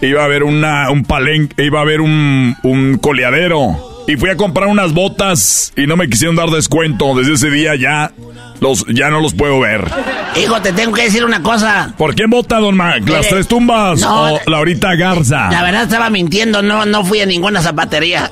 Iba 0.01 0.23
a 0.23 0.27
haber 0.27 0.45
una, 0.45 0.91
un 0.91 1.03
palenque. 1.05 1.65
Iba 1.65 1.79
a 1.81 1.83
haber 1.83 2.01
un, 2.03 2.57
un 2.63 2.99
coleadero. 2.99 4.05
y 4.07 4.17
fui 4.17 4.31
a 4.31 4.37
comprar 4.37 4.69
unas 4.69 4.93
botas 4.93 5.73
y 5.77 5.87
no 5.87 5.97
me 5.97 6.09
quisieron 6.09 6.37
dar 6.37 6.51
descuento. 6.51 7.15
Desde 7.17 7.33
ese 7.33 7.51
día 7.51 7.75
ya 7.75 8.13
los 8.61 8.85
ya 8.89 9.11
no 9.11 9.21
los 9.21 9.35
puedo 9.35 9.61
ver. 9.61 9.91
Hijo, 10.37 10.61
te 10.61 10.73
tengo 10.73 10.93
que 10.93 11.03
decir 11.05 11.25
una 11.25 11.43
cosa. 11.43 11.93
¿Por 11.97 12.15
qué 12.15 12.27
vota, 12.27 12.59
don 12.59 12.77
Mac? 12.77 13.09
¿Las 13.09 13.29
tres 13.29 13.49
tumbas 13.49 14.01
no, 14.01 14.35
o 14.35 14.41
Laurita 14.47 14.95
Garza? 14.95 15.51
La 15.51 15.63
verdad 15.63 15.85
estaba 15.85 16.11
mintiendo, 16.11 16.63
no, 16.63 16.85
no 16.87 17.05
fui 17.05 17.21
a 17.21 17.27
ninguna 17.27 17.63
zapatería. 17.63 18.31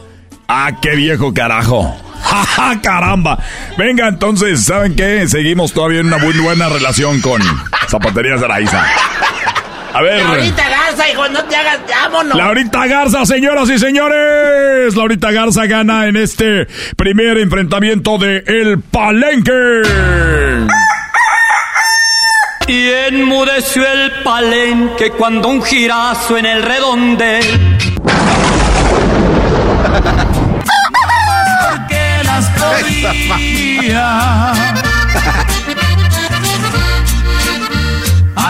Ah, 0.48 0.72
qué 0.80 0.90
viejo 0.94 1.34
carajo. 1.34 1.96
¡Ja, 2.22 2.44
ja, 2.44 2.80
caramba! 2.80 3.38
Venga, 3.76 4.08
entonces, 4.08 4.64
¿saben 4.64 4.96
qué? 4.96 5.28
Seguimos 5.28 5.72
todavía 5.72 6.00
en 6.00 6.06
una 6.06 6.18
muy 6.18 6.32
buena 6.38 6.68
relación 6.68 7.20
con 7.20 7.42
Zapaterías 7.88 8.42
Araiza. 8.42 8.84
A 9.96 10.02
ver. 10.02 10.20
Ahorita 10.20 10.68
Garza, 10.68 11.08
hijo, 11.08 11.26
no 11.30 11.42
te 11.44 11.56
hagas, 11.56 11.78
vámonos. 11.88 12.36
Laurita 12.36 12.86
Garza, 12.86 13.24
señoras 13.24 13.70
y 13.70 13.78
señores. 13.78 14.94
Laurita 14.94 15.30
Garza 15.30 15.64
gana 15.64 16.06
en 16.06 16.16
este 16.16 16.66
primer 16.98 17.38
enfrentamiento 17.38 18.18
de 18.18 18.44
El 18.46 18.78
Palenque. 18.82 19.52
Y 22.68 22.90
enmudeció 23.08 23.90
el 23.90 24.22
palenque 24.22 25.12
cuando 25.12 25.48
un 25.48 25.62
girazo 25.62 26.36
en 26.36 26.44
el 26.44 26.62
redondel. 26.62 27.78
Porque 31.70 32.20
las 32.22 32.50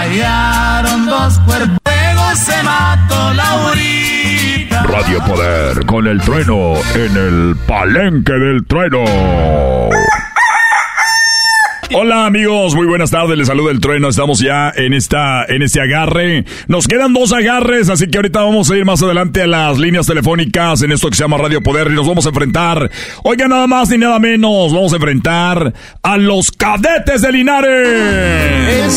podía. 0.06 0.76
Hallaron 0.76 1.06
dos 1.06 1.38
cuerpos, 1.40 1.78
luego 1.84 2.36
se 2.36 2.62
mató 2.62 3.34
Laurita. 3.34 4.82
Radio 4.84 5.24
Poder 5.24 5.86
con 5.86 6.06
el 6.06 6.20
trueno 6.20 6.74
en 6.94 7.16
el 7.16 7.56
Palenque 7.66 8.32
del 8.32 8.66
Trueno. 8.66 9.04
Hola 11.94 12.26
amigos, 12.26 12.74
muy 12.74 12.86
buenas 12.86 13.12
tardes, 13.12 13.38
les 13.38 13.46
saluda 13.46 13.70
el 13.70 13.80
trueno, 13.80 14.08
estamos 14.08 14.40
ya 14.40 14.72
en 14.74 14.92
esta, 14.92 15.44
en 15.44 15.62
este 15.62 15.80
agarre. 15.80 16.44
Nos 16.66 16.88
quedan 16.88 17.12
dos 17.14 17.32
agarres, 17.32 17.88
así 17.88 18.08
que 18.08 18.18
ahorita 18.18 18.42
vamos 18.42 18.70
a 18.70 18.76
ir 18.76 18.84
más 18.84 19.02
adelante 19.02 19.42
a 19.42 19.46
las 19.46 19.78
líneas 19.78 20.06
telefónicas 20.06 20.82
en 20.82 20.90
esto 20.90 21.08
que 21.08 21.14
se 21.16 21.22
llama 21.22 21.38
Radio 21.38 21.62
Poder 21.62 21.86
y 21.86 21.94
nos 21.94 22.08
vamos 22.08 22.26
a 22.26 22.30
enfrentar. 22.30 22.90
Oiga, 23.22 23.46
nada 23.46 23.68
más 23.68 23.88
ni 23.90 23.98
nada 23.98 24.18
menos, 24.18 24.74
vamos 24.74 24.92
a 24.92 24.96
enfrentar 24.96 25.72
a 26.02 26.16
los 26.16 26.50
cadetes 26.50 27.22
de 27.22 27.28
En 27.28 28.90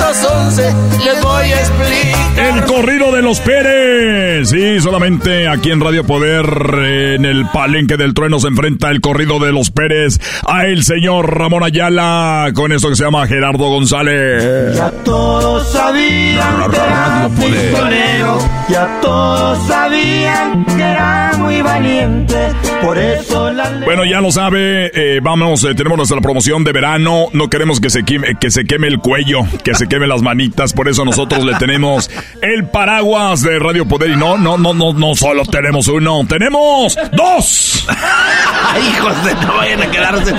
Linares. 0.00 0.20
1911 0.20 0.74
les 1.04 1.22
voy 1.22 1.52
a 1.52 1.60
explicar. 1.60 2.20
El 2.38 2.64
corrido 2.64 3.12
de 3.12 3.22
los 3.22 3.40
Pérez. 3.40 4.48
Sí, 4.48 4.80
solamente 4.80 5.46
aquí 5.48 5.70
en 5.70 5.80
Radio 5.80 6.04
Poder, 6.04 6.44
en 6.46 7.24
el 7.24 7.46
palenque 7.46 7.96
del 7.96 8.14
trueno, 8.14 8.40
se 8.40 8.48
enfrenta 8.48 8.90
el 8.90 9.00
corrido 9.00 9.38
de 9.38 9.52
los 9.52 9.70
Pérez 9.70 10.18
a 10.46 10.66
el 10.66 10.82
señor 10.82 11.38
Ramón 11.38 11.62
Ayala 11.62 12.50
con 12.54 12.72
esto 12.72 12.88
que 12.88 12.96
se 12.96 13.04
llama 13.04 13.26
Gerardo 13.26 13.68
González. 13.68 14.76
Ya 14.76 14.90
todos 15.04 15.70
sabían 15.70 16.70
que 16.70 16.76
era 16.76 17.28
pistolero, 17.38 18.38
ya 18.68 19.00
todos 19.02 19.66
sabían 19.66 20.64
que 20.64 20.82
era 20.82 21.32
muy 21.38 21.62
valiente, 21.62 22.36
por 22.82 22.98
eso 22.98 23.50
la 23.52 23.70
Bueno, 23.84 24.04
ya 24.04 24.20
lo 24.20 24.32
sabe, 24.32 24.90
eh, 24.94 25.20
vamos, 25.22 25.64
eh, 25.64 25.74
tenemos 25.74 25.96
nuestra 25.98 26.20
promoción 26.20 26.64
de 26.64 26.72
verano, 26.72 27.26
no 27.32 27.50
queremos 27.50 27.80
que 27.80 27.90
se, 27.90 28.04
queme, 28.04 28.36
que 28.40 28.50
se 28.50 28.64
queme 28.64 28.88
el 28.88 28.98
cuello, 28.98 29.40
que 29.64 29.74
se 29.74 29.86
queme 29.90 30.06
las 30.06 30.22
manitas, 30.22 30.72
por 30.72 30.88
eso 30.88 31.04
nosotros 31.04 31.44
le 31.44 31.54
tenemos 31.56 32.08
el 32.40 32.64
paraguas 32.68 33.42
de 33.42 33.58
Radio 33.58 33.86
Poder 33.86 34.12
y 34.12 34.16
no, 34.16 34.38
no, 34.38 34.56
no, 34.56 34.72
no, 34.72 34.92
no 34.92 35.14
solo 35.16 35.44
tenemos 35.44 35.88
uno, 35.88 36.24
tenemos 36.28 36.96
dos. 37.12 37.86
Hijos 38.94 39.24
de 39.24 39.34
no 39.34 39.56
vayan 39.56 39.82
a 39.82 39.90
quedarse 39.90 40.32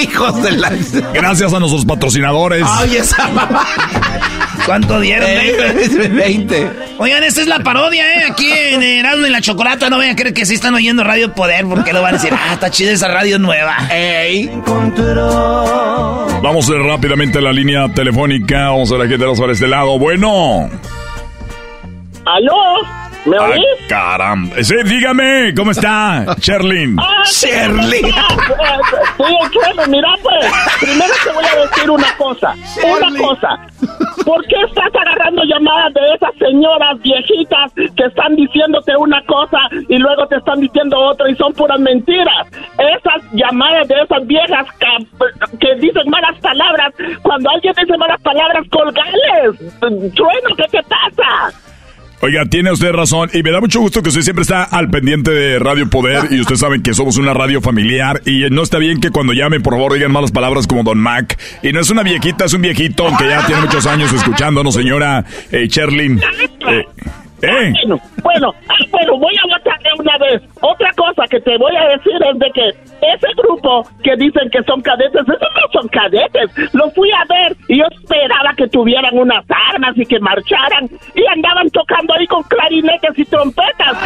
Hijos 0.00 0.42
de 0.42 0.52
la. 0.52 0.72
Gracias 1.12 1.52
a 1.52 1.58
nuestros 1.58 1.84
patrocinadores. 1.84 2.64
Ay, 2.66 2.96
esa 2.96 3.28
mamá. 3.28 3.66
¿Cuánto 4.66 5.00
dieron? 5.00 5.28
Eh, 5.28 6.08
20. 6.12 6.70
Oigan, 6.98 7.24
esta 7.24 7.40
es 7.40 7.46
la 7.46 7.60
parodia, 7.60 8.04
¿eh? 8.14 8.24
Aquí 8.30 8.50
en 8.52 8.82
Erasmo 8.82 9.26
y 9.26 9.30
la 9.30 9.40
Chocolata. 9.40 9.88
No 9.88 9.98
vayan 9.98 10.12
a 10.12 10.16
creer 10.16 10.34
que 10.34 10.46
sí 10.46 10.54
están 10.54 10.74
oyendo 10.74 11.04
Radio 11.04 11.32
Poder 11.32 11.66
porque 11.66 11.92
lo 11.92 12.02
van 12.02 12.14
a 12.14 12.18
decir, 12.18 12.32
ah, 12.34 12.54
está 12.54 12.70
chida 12.70 12.92
esa 12.92 13.08
radio 13.08 13.38
nueva. 13.38 13.76
Ey. 13.90 14.50
Vamos 16.42 16.68
a 16.68 16.72
ir 16.74 16.80
rápidamente 16.80 17.38
a 17.38 17.42
la 17.42 17.52
línea 17.52 17.88
telefónica. 17.92 18.68
Vamos 18.70 18.90
a 18.92 18.96
ver 18.96 19.06
a 19.06 19.08
quién 19.08 19.18
tenemos 19.18 19.40
para 19.40 19.52
este 19.52 19.68
lado. 19.68 19.98
Bueno. 19.98 20.68
¿Aló? 22.26 23.07
¿Me 23.28 23.36
Ah, 23.38 23.50
oís? 23.50 23.64
caramba. 23.88 24.56
Sí, 24.62 24.74
dígame, 24.84 25.52
¿cómo 25.56 25.70
está, 25.72 26.24
Sherlyn? 26.40 26.96
Ah, 26.98 27.22
Shirley. 27.26 28.02
Sí, 29.18 29.34
Chelo, 29.52 29.86
mira 29.88 30.08
pues, 30.22 30.46
primero 30.80 31.12
te 31.24 31.32
voy 31.32 31.44
a 31.44 31.60
decir 31.66 31.90
una 31.90 32.16
cosa, 32.16 32.54
una 32.84 33.18
cosa. 33.18 33.48
¿Por 34.24 34.46
qué 34.46 34.54
estás 34.66 34.90
agarrando 34.94 35.42
llamadas 35.44 35.92
de 35.94 36.00
esas 36.14 36.34
señoras 36.38 37.00
viejitas 37.02 37.72
que 37.74 38.04
están 38.04 38.36
diciéndote 38.36 38.96
una 38.96 39.20
cosa 39.26 39.58
y 39.88 39.96
luego 39.98 40.26
te 40.28 40.36
están 40.36 40.60
diciendo 40.60 40.98
otra 40.98 41.28
y 41.30 41.34
son 41.36 41.52
puras 41.54 41.80
mentiras? 41.80 42.46
Esas 42.78 43.22
llamadas 43.32 43.88
de 43.88 43.94
esas 44.02 44.26
viejas 44.26 44.66
que, 44.78 45.58
que 45.58 45.74
dicen 45.76 46.08
malas 46.08 46.38
palabras, 46.40 46.92
cuando 47.22 47.50
alguien 47.50 47.74
dice 47.76 47.96
malas 47.98 48.20
palabras, 48.22 48.64
colgales. 48.70 49.58
Trueno, 49.80 50.56
¿qué 50.56 50.64
te 50.70 50.82
pasa? 50.84 51.52
Oiga, 52.20 52.44
tiene 52.46 52.72
usted 52.72 52.90
razón 52.90 53.30
y 53.32 53.44
me 53.44 53.52
da 53.52 53.60
mucho 53.60 53.78
gusto 53.80 54.02
que 54.02 54.08
usted 54.08 54.22
siempre 54.22 54.42
está 54.42 54.64
al 54.64 54.90
pendiente 54.90 55.30
de 55.30 55.60
Radio 55.60 55.88
Poder 55.88 56.32
y 56.32 56.40
usted 56.40 56.56
sabe 56.56 56.82
que 56.82 56.92
somos 56.92 57.16
una 57.16 57.32
radio 57.32 57.60
familiar 57.60 58.22
y 58.26 58.50
no 58.50 58.62
está 58.62 58.78
bien 58.78 59.00
que 59.00 59.10
cuando 59.10 59.32
llamen 59.32 59.62
por 59.62 59.74
favor 59.74 59.92
digan 59.92 60.10
malas 60.10 60.32
palabras 60.32 60.66
como 60.66 60.82
Don 60.82 60.98
Mac 60.98 61.38
y 61.62 61.72
no 61.72 61.80
es 61.80 61.90
una 61.90 62.02
viejita, 62.02 62.46
es 62.46 62.52
un 62.54 62.62
viejito 62.62 63.04
que 63.16 63.28
ya 63.28 63.46
tiene 63.46 63.62
muchos 63.62 63.86
años 63.86 64.12
escuchándonos, 64.12 64.74
señora 64.74 65.24
eh, 65.52 65.68
Sherlyn. 65.68 66.20
Eh, 66.68 66.84
eh. 67.42 67.72
Bueno, 67.84 68.00
bueno, 68.22 68.54
ah, 68.68 68.74
bueno, 68.90 69.18
voy 69.18 69.34
a 69.36 69.56
votar 69.58 69.78
de 69.82 69.90
una 69.98 70.18
vez. 70.18 70.42
Otra 70.60 70.90
cosa 70.96 71.22
que 71.30 71.40
te 71.40 71.56
voy 71.58 71.74
a 71.76 71.88
decir 71.96 72.12
es 72.32 72.38
de 72.38 72.50
que 72.54 72.68
ese 73.14 73.28
grupo 73.36 73.88
que 74.02 74.16
dicen 74.16 74.50
que 74.50 74.62
son 74.64 74.80
cadetes, 74.82 75.22
esos 75.22 75.38
no 75.40 75.80
son 75.80 75.88
cadetes. 75.88 76.50
Los 76.74 76.92
fui 76.94 77.10
a 77.12 77.24
ver 77.28 77.56
y 77.68 77.78
yo 77.78 77.84
esperaba 78.00 78.52
que 78.56 78.66
tuvieran 78.68 79.16
unas 79.16 79.44
armas 79.72 79.92
y 79.96 80.04
que 80.04 80.18
marcharan 80.20 80.88
y 81.14 81.22
andaban 81.32 81.68
tocando 81.70 82.14
ahí 82.14 82.26
con 82.26 82.42
clarinetes 82.44 83.16
y 83.18 83.24
trompetas. 83.24 83.96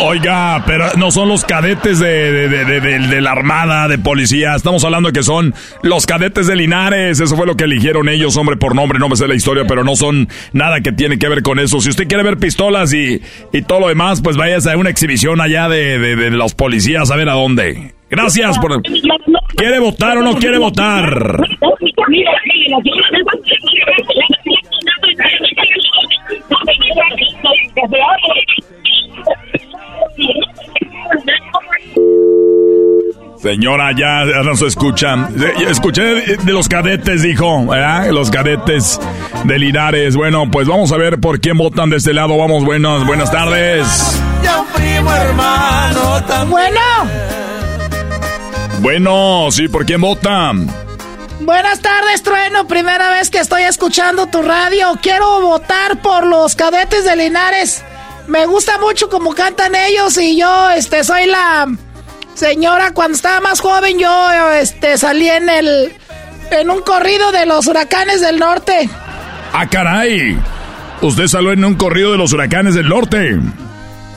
Oiga, 0.00 0.62
pero 0.66 0.86
no 0.96 1.10
son 1.10 1.28
los 1.28 1.44
cadetes 1.44 1.98
de, 1.98 2.32
de, 2.32 2.48
de, 2.48 2.64
de- 2.64 2.80
de- 2.80 2.98
de 3.08 3.20
la 3.20 3.32
Armada, 3.32 3.88
de 3.88 3.98
policía. 3.98 4.54
Estamos 4.54 4.84
hablando 4.84 5.08
de 5.08 5.12
que 5.12 5.22
son 5.22 5.54
los 5.82 6.06
cadetes 6.06 6.46
de 6.46 6.56
Linares. 6.56 7.20
Eso 7.20 7.36
fue 7.36 7.46
lo 7.46 7.56
que 7.56 7.64
eligieron 7.64 8.08
ellos, 8.08 8.36
hombre 8.36 8.56
por 8.56 8.74
nombre. 8.74 8.98
No 8.98 9.08
me 9.08 9.16
sé 9.16 9.26
la 9.28 9.34
historia, 9.34 9.64
pero 9.66 9.84
no 9.84 9.96
son 9.96 10.28
nada 10.52 10.80
que 10.80 10.92
tiene 10.92 11.18
que 11.18 11.28
ver 11.28 11.42
con 11.42 11.58
eso. 11.58 11.80
Si 11.80 11.90
usted 11.90 12.06
quiere 12.12 12.24
ver 12.24 12.36
pistolas 12.36 12.92
y, 12.92 13.22
y 13.54 13.62
todo 13.62 13.80
lo 13.80 13.88
demás, 13.88 14.20
pues 14.20 14.36
váyase 14.36 14.70
a 14.70 14.76
una 14.76 14.90
exhibición 14.90 15.40
allá 15.40 15.66
de, 15.70 15.98
de, 15.98 16.14
de 16.14 16.30
los 16.32 16.52
policías 16.54 17.10
a 17.10 17.16
ver 17.16 17.30
a 17.30 17.32
dónde. 17.32 17.94
Gracias 18.10 18.58
por... 18.58 18.82
¿Quiere 19.56 19.78
votar 19.78 20.18
o 20.18 20.22
no 20.22 20.34
quiere 20.34 20.58
votar? 20.58 21.08
Señora, 33.42 33.90
ya, 33.90 34.24
ya 34.24 34.42
no 34.44 34.54
se 34.54 34.66
escucha. 34.68 35.14
Eh, 35.36 35.52
Escuché 35.68 36.02
de 36.02 36.52
los 36.52 36.68
cadetes, 36.68 37.22
dijo, 37.22 37.66
¿verdad? 37.66 38.08
Los 38.10 38.30
cadetes 38.30 39.00
de 39.44 39.58
Linares. 39.58 40.14
Bueno, 40.14 40.48
pues 40.50 40.68
vamos 40.68 40.92
a 40.92 40.96
ver 40.96 41.18
por 41.18 41.40
quién 41.40 41.58
votan 41.58 41.90
de 41.90 41.96
este 41.96 42.12
lado. 42.12 42.38
Vamos, 42.38 42.64
buenas, 42.64 43.04
buenas 43.04 43.32
tardes. 43.32 44.20
Ya 44.44 44.60
un 44.60 44.66
primo 44.68 45.12
hermano 45.12 46.22
también. 46.24 46.50
Bueno, 46.50 46.80
Bueno, 48.80 49.48
sí, 49.50 49.68
¿por 49.68 49.86
quién 49.86 50.00
votan? 50.00 50.68
buenas 51.40 51.80
tardes, 51.80 52.22
Trueno. 52.22 52.68
Primera 52.68 53.10
vez 53.10 53.28
que 53.28 53.38
estoy 53.38 53.62
escuchando 53.62 54.26
tu 54.28 54.42
radio. 54.42 54.96
Quiero 55.02 55.40
votar 55.40 56.00
por 56.00 56.24
los 56.26 56.54
cadetes 56.54 57.04
de 57.04 57.16
Linares. 57.16 57.82
Me 58.28 58.46
gusta 58.46 58.78
mucho 58.78 59.08
cómo 59.08 59.34
cantan 59.34 59.74
ellos 59.74 60.16
y 60.16 60.38
yo, 60.38 60.70
este, 60.70 61.02
soy 61.02 61.26
la 61.26 61.66
señora. 62.34 62.92
Cuando 62.92 63.16
estaba 63.16 63.40
más 63.40 63.60
joven, 63.60 63.98
yo, 63.98 64.52
este, 64.52 64.98
salí 64.98 65.28
en 65.28 65.48
el, 65.48 65.92
en 66.50 66.70
un 66.70 66.82
corrido 66.82 67.32
de 67.32 67.46
los 67.46 67.66
huracanes 67.66 68.20
del 68.20 68.38
norte. 68.38 68.88
¡Ah, 69.52 69.68
caray! 69.68 70.38
Usted 71.02 71.26
salió 71.26 71.52
en 71.52 71.64
un 71.64 71.74
corrido 71.74 72.12
de 72.12 72.18
los 72.18 72.32
huracanes 72.32 72.74
del 72.74 72.88
norte. 72.88 73.38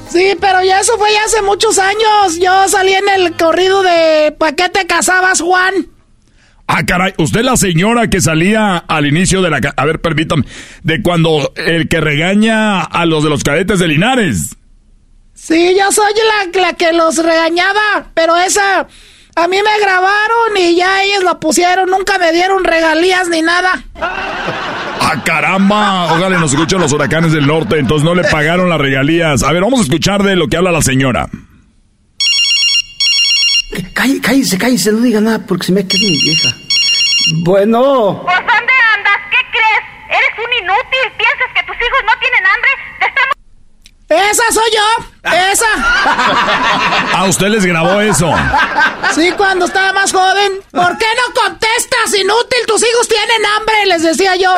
Sí, 0.10 0.34
pero 0.40 0.64
ya 0.64 0.80
eso 0.80 0.98
fue 0.98 1.12
ya 1.12 1.24
hace 1.26 1.42
muchos 1.42 1.78
años. 1.80 2.40
Yo 2.40 2.68
salí 2.70 2.94
en 2.94 3.10
el 3.10 3.34
corrido 3.34 3.82
de 3.82 4.34
¿Pa' 4.38 4.54
qué 4.54 4.70
te 4.70 4.86
casabas, 4.86 5.42
Juan? 5.42 5.74
Ah, 6.68 6.84
caray, 6.84 7.14
usted 7.18 7.42
la 7.42 7.58
señora 7.58 8.10
que 8.10 8.22
salía 8.22 8.78
al 8.78 9.06
inicio 9.06 9.42
de 9.42 9.50
la... 9.52 9.60
A 9.76 9.86
ver, 9.86 10.02
permítame. 10.02 10.46
De 10.84 11.02
cuando 11.02 11.54
el 11.56 11.88
que 11.88 12.02
regaña 12.02 12.82
a 12.82 13.06
los 13.06 13.24
de 13.24 13.30
los 13.30 13.44
cadetes 13.44 13.80
de 13.80 13.88
Linares. 13.88 14.56
Sí, 15.36 15.76
yo 15.78 15.92
soy 15.92 16.12
la, 16.54 16.62
la 16.62 16.74
que 16.74 16.92
los 16.94 17.18
regañaba, 17.18 18.08
pero 18.14 18.36
esa... 18.38 18.88
A 19.38 19.50
mí 19.50 19.58
me 19.58 19.80
grabaron 19.82 20.56
y 20.58 20.78
ya 20.78 21.04
ellos 21.04 21.22
la 21.26 21.38
pusieron, 21.38 21.90
nunca 21.90 22.18
me 22.18 22.32
dieron 22.32 22.64
regalías 22.64 23.28
ni 23.28 23.42
nada. 23.42 23.84
¡Ah, 24.00 25.22
caramba! 25.26 26.06
Ojalá 26.14 26.40
nos 26.40 26.54
escuchen 26.54 26.80
los 26.80 26.94
huracanes 26.94 27.34
del 27.34 27.46
norte, 27.46 27.78
entonces 27.78 28.06
no 28.06 28.16
le 28.16 28.24
pagaron 28.24 28.70
las 28.70 28.80
regalías. 28.80 29.44
A 29.44 29.52
ver, 29.52 29.62
vamos 29.62 29.82
a 29.82 29.84
escuchar 29.84 30.24
de 30.24 30.38
lo 30.38 30.48
que 30.48 30.56
habla 30.56 30.72
la 30.72 30.82
señora. 30.82 31.28
Cállese, 33.94 34.22
cállese, 34.22 34.58
cállese, 34.58 34.92
no 34.94 35.02
diga 35.02 35.20
nada 35.20 35.40
porque 35.46 35.66
se 35.66 35.74
me 35.74 35.86
queda 35.86 36.00
mi 36.00 36.18
vieja. 36.22 36.56
Bueno. 37.44 38.22
¿Por 38.24 38.34
dónde 38.34 38.74
andas? 38.96 39.20
¿Qué 39.32 39.38
crees? 39.52 39.84
Eres 40.18 40.32
un 40.40 40.64
inútil. 40.64 41.12
¿Piensas 41.18 41.50
que 41.54 41.64
tus 41.64 41.76
hijos 41.76 42.00
no 42.06 42.14
tienen 42.22 42.46
hambre? 42.46 42.70
Te 43.00 43.06
estamos... 43.06 43.36
¡Esa 44.50 44.60
soy 44.60 44.72
yo! 44.72 45.32
¡Esa! 45.52 45.68
¿A 47.18 47.26
usted 47.26 47.48
les 47.48 47.66
grabó 47.66 48.00
eso? 48.02 48.32
Sí, 49.14 49.32
cuando 49.38 49.66
estaba 49.66 49.94
más 49.94 50.12
joven. 50.12 50.54
¿Por 50.72 50.98
qué 50.98 51.06
no 51.06 51.42
contestas, 51.42 52.14
inútil? 52.20 52.60
Tus 52.68 52.82
hijos 52.82 53.08
tienen 53.08 53.46
hambre, 53.46 53.86
les 53.88 54.04
decía 54.04 54.36
yo. 54.36 54.56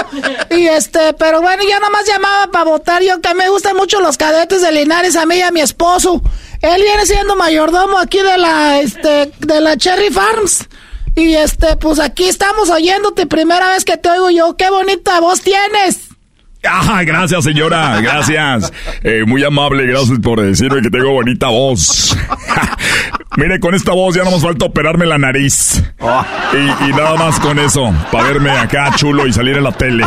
Y 0.56 0.68
este, 0.68 1.14
pero 1.14 1.42
bueno, 1.42 1.64
yo 1.64 1.80
nomás 1.80 2.06
llamaba 2.06 2.48
para 2.52 2.66
votar. 2.66 3.02
Yo 3.02 3.22
que 3.22 3.34
me 3.34 3.50
gustan 3.50 3.76
mucho 3.76 4.02
los 4.02 4.18
cadetes 4.18 4.62
de 4.62 4.72
Linares, 4.72 5.16
a 5.16 5.26
mí 5.26 5.36
y 5.36 5.42
a 5.42 5.52
mi 5.52 5.62
esposo. 5.62 6.22
Él 6.62 6.82
viene 6.82 7.06
siendo 7.06 7.36
mayordomo 7.36 7.98
aquí 8.00 8.20
de 8.20 8.38
la, 8.38 8.80
este, 8.80 9.32
de 9.40 9.62
la 9.62 9.78
Cherry 9.78 10.10
Farms. 10.10 10.68
Y 11.16 11.36
este, 11.36 11.78
pues 11.78 12.00
aquí 12.00 12.28
estamos 12.28 12.70
oyéndote, 12.70 13.26
primera 13.26 13.70
vez 13.70 13.86
que 13.86 13.98
te 13.98 14.10
oigo 14.10 14.30
yo. 14.32 14.56
¡Qué 14.58 14.70
bonita 14.70 15.20
voz 15.20 15.42
tienes! 15.42 16.07
Ah, 16.70 17.04
gracias 17.04 17.44
señora, 17.44 18.00
gracias. 18.02 18.72
Eh, 19.04 19.24
muy 19.26 19.44
amable, 19.44 19.86
gracias 19.86 20.20
por 20.20 20.42
decirme 20.42 20.82
que 20.82 20.90
tengo 20.90 21.12
bonita 21.12 21.48
voz. 21.48 22.18
Mire, 23.38 23.60
con 23.60 23.76
esta 23.76 23.92
voz 23.92 24.16
ya 24.16 24.24
no 24.24 24.32
nos 24.32 24.42
falta 24.42 24.66
operarme 24.66 25.06
la 25.06 25.20
nariz. 25.20 25.84
Y, 26.54 26.92
nada 26.92 27.16
más 27.16 27.40
con 27.40 27.60
eso, 27.60 27.94
para 28.12 28.30
verme 28.30 28.50
acá 28.50 28.92
chulo 28.96 29.28
y 29.28 29.34
salir 29.34 29.58
en 29.58 29.64
la 29.64 29.72
tele. 29.72 30.06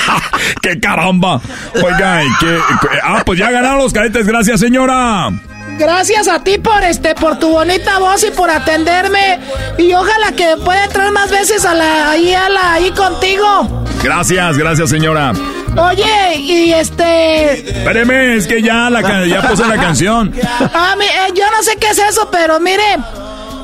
¡Qué 0.62 0.80
caramba! 0.80 1.40
Oiga, 1.74 2.24
¿y 2.24 2.28
qué? 2.40 2.58
Ah, 3.02 3.22
pues 3.26 3.38
ya 3.38 3.50
ganaron 3.50 3.78
los 3.78 3.92
cadetes, 3.92 4.26
gracias 4.26 4.60
señora. 4.60 5.30
Gracias 5.78 6.28
a 6.28 6.38
ti 6.44 6.58
por 6.58 6.82
este, 6.84 7.14
por 7.14 7.38
tu 7.38 7.48
bonita 7.50 7.98
voz 7.98 8.22
y 8.24 8.30
por 8.30 8.50
atenderme. 8.50 9.38
Y 9.78 9.92
ojalá 9.94 10.32
que 10.36 10.56
pueda 10.64 10.84
entrar 10.84 11.10
más 11.12 11.30
veces 11.30 11.64
a 11.64 11.74
la, 11.74 12.10
ahí, 12.10 12.32
a 12.34 12.48
la, 12.48 12.74
ahí 12.74 12.90
contigo. 12.92 13.84
Gracias, 14.02 14.56
gracias 14.58 14.90
señora. 14.90 15.32
Oye, 15.76 16.36
y 16.36 16.72
este. 16.72 17.78
Espéreme, 17.78 18.36
es 18.36 18.46
que 18.46 18.62
ya, 18.62 18.90
la, 18.90 19.26
ya 19.26 19.42
puse 19.48 19.66
la 19.66 19.76
canción. 19.76 20.32
Ah, 20.74 20.94
mi- 20.98 21.04
eh, 21.06 21.32
yo 21.34 21.44
no 21.56 21.62
sé 21.62 21.76
qué 21.76 21.88
es 21.88 21.98
eso, 21.98 22.28
pero 22.30 22.60
mire. 22.60 22.82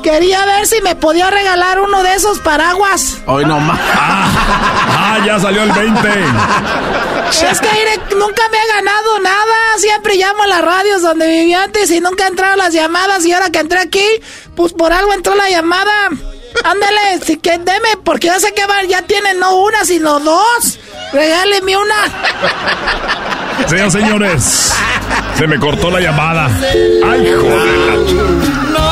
Quería 0.03 0.45
ver 0.45 0.65
si 0.67 0.81
me 0.81 0.95
podía 0.95 1.29
regalar 1.29 1.79
uno 1.81 2.01
de 2.03 2.13
esos 2.15 2.39
paraguas. 2.39 3.17
Hoy 3.25 3.45
no 3.45 3.59
más. 3.59 3.79
Ah, 5.01 5.17
ya 5.25 5.39
salió 5.39 5.63
el 5.63 5.71
20. 5.71 6.07
Es 6.09 7.59
que 7.61 7.67
mire, 7.71 7.97
nunca 8.17 8.41
me 8.51 8.57
he 8.57 8.67
ganado 8.75 9.19
nada. 9.19 9.55
Siempre 9.77 10.15
llamo 10.17 10.43
a 10.43 10.47
las 10.47 10.61
radios 10.61 11.01
donde 11.01 11.25
vivía 11.27 11.63
antes 11.63 11.89
y 11.89 11.99
nunca 12.01 12.27
entraron 12.27 12.57
las 12.59 12.73
llamadas. 12.73 13.25
Y 13.25 13.31
ahora 13.33 13.49
que 13.49 13.59
entré 13.59 13.79
aquí, 13.79 14.05
pues 14.55 14.73
por 14.73 14.91
algo 14.93 15.13
entró 15.13 15.33
la 15.35 15.49
llamada. 15.49 16.09
Ándale, 16.63 17.25
si 17.25 17.37
que 17.37 17.51
deme, 17.57 17.89
porque 18.03 18.27
yo 18.27 18.39
sé 18.39 18.53
que 18.53 18.65
va- 18.67 18.83
ya 18.83 19.01
tienen 19.03 19.39
no 19.39 19.55
una, 19.55 19.83
sino 19.85 20.19
dos. 20.19 20.79
Regáleme 21.13 21.77
una. 21.77 21.95
Señoras 23.67 23.93
señores, 23.93 24.73
se 25.37 25.47
me 25.47 25.57
cortó 25.59 25.89
la 25.91 26.01
llamada. 26.01 26.47
Ay, 26.47 27.33
joder. 27.41 27.99
No. 28.71 28.88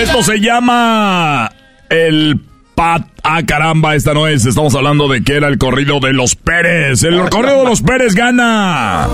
Esto 0.00 0.22
se 0.22 0.40
llama 0.40 1.52
el 1.90 2.40
Pat. 2.74 3.06
Ah, 3.22 3.42
caramba, 3.46 3.94
esta 3.94 4.14
no 4.14 4.26
es. 4.26 4.46
Estamos 4.46 4.74
hablando 4.74 5.08
de 5.08 5.22
que 5.22 5.36
era 5.36 5.46
el 5.48 5.58
corrido 5.58 6.00
de 6.00 6.14
los 6.14 6.36
Pérez. 6.36 7.02
El 7.02 7.28
corrido 7.28 7.58
de 7.58 7.64
los 7.66 7.82
Pérez 7.82 8.14
gana. 8.14 9.04
A 9.04 9.08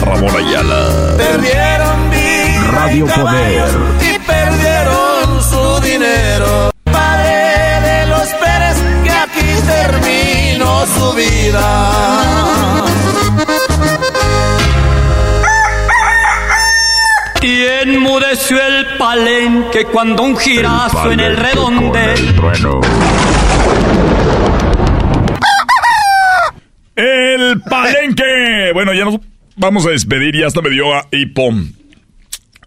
Ramón 0.00 0.34
Ayala. 0.36 0.88
Perdieron 1.16 2.10
vida 2.10 2.72
Radio 2.72 3.06
Poder. 3.06 3.68
Y 4.00 4.18
perdieron 4.18 5.42
su 5.48 5.80
dinero. 5.86 6.72
Padre 6.82 7.80
de 7.88 8.06
los 8.08 8.28
Pérez, 8.30 8.76
que 9.04 9.10
aquí 9.10 9.46
terminó 9.64 10.84
su 10.86 11.12
vida. 11.14 11.92
Y 17.42 17.64
enmudeció 17.82 18.56
el 18.64 18.86
palenque 18.98 19.84
cuando 19.86 20.22
un 20.22 20.36
girazo 20.36 21.10
en 21.10 21.18
el 21.18 21.36
redondel. 21.36 22.34
El 26.94 27.60
palenque. 27.62 28.70
Bueno, 28.72 28.94
ya 28.94 29.04
nos 29.04 29.18
vamos 29.56 29.84
a 29.86 29.90
despedir. 29.90 30.36
Ya 30.36 30.46
hasta 30.46 30.62
me 30.62 30.70
dio 30.70 30.94
a 30.94 31.08
hipo. 31.10 31.50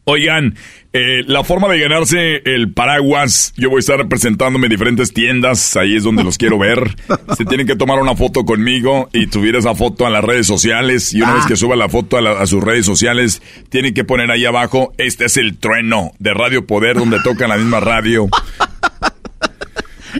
Oigan, 0.04 0.56
eh, 0.98 1.24
la 1.28 1.44
forma 1.44 1.68
de 1.68 1.80
ganarse 1.80 2.42
el 2.46 2.72
paraguas, 2.72 3.54
yo 3.58 3.70
voy 3.70 3.78
a 3.78 3.80
estar 3.80 3.98
representándome 3.98 4.68
en 4.68 4.72
diferentes 4.72 5.14
tiendas, 5.14 5.76
ahí 5.76 5.96
es 5.96 6.04
donde 6.04 6.24
los 6.24 6.38
quiero 6.38 6.58
ver. 6.58 6.96
Se 7.38 7.44
tienen 7.46 7.68
que 7.68 7.76
tomar 7.76 8.00
una 8.00 8.16
foto 8.16 8.46
conmigo 8.46 9.10
y 9.12 9.26
subir 9.28 9.56
esa 9.56 9.76
foto 9.76 10.06
a 10.06 10.10
las 10.10 10.24
redes 10.24 10.48
sociales. 10.48 11.14
Y 11.14 11.22
una 11.22 11.34
vez 11.34 11.46
que 11.48 11.56
suba 11.58 11.76
la 11.76 11.90
foto 11.90 12.18
a, 12.18 12.22
la- 12.22 12.40
a 12.40 12.46
sus 12.48 12.64
redes 12.64 12.86
sociales, 12.86 13.42
tienen 13.70 13.94
que 13.94 14.04
poner 14.06 14.32
ahí 14.32 14.46
abajo, 14.46 14.94
este 14.98 15.26
es 15.26 15.36
el 15.38 15.58
trueno 15.58 16.12
de 16.20 16.34
Radio 16.34 16.66
Poder, 16.66 16.96
donde 16.98 17.20
tocan 17.24 17.50
la 17.50 17.58
misma 17.58 17.80
radio. 17.82 18.28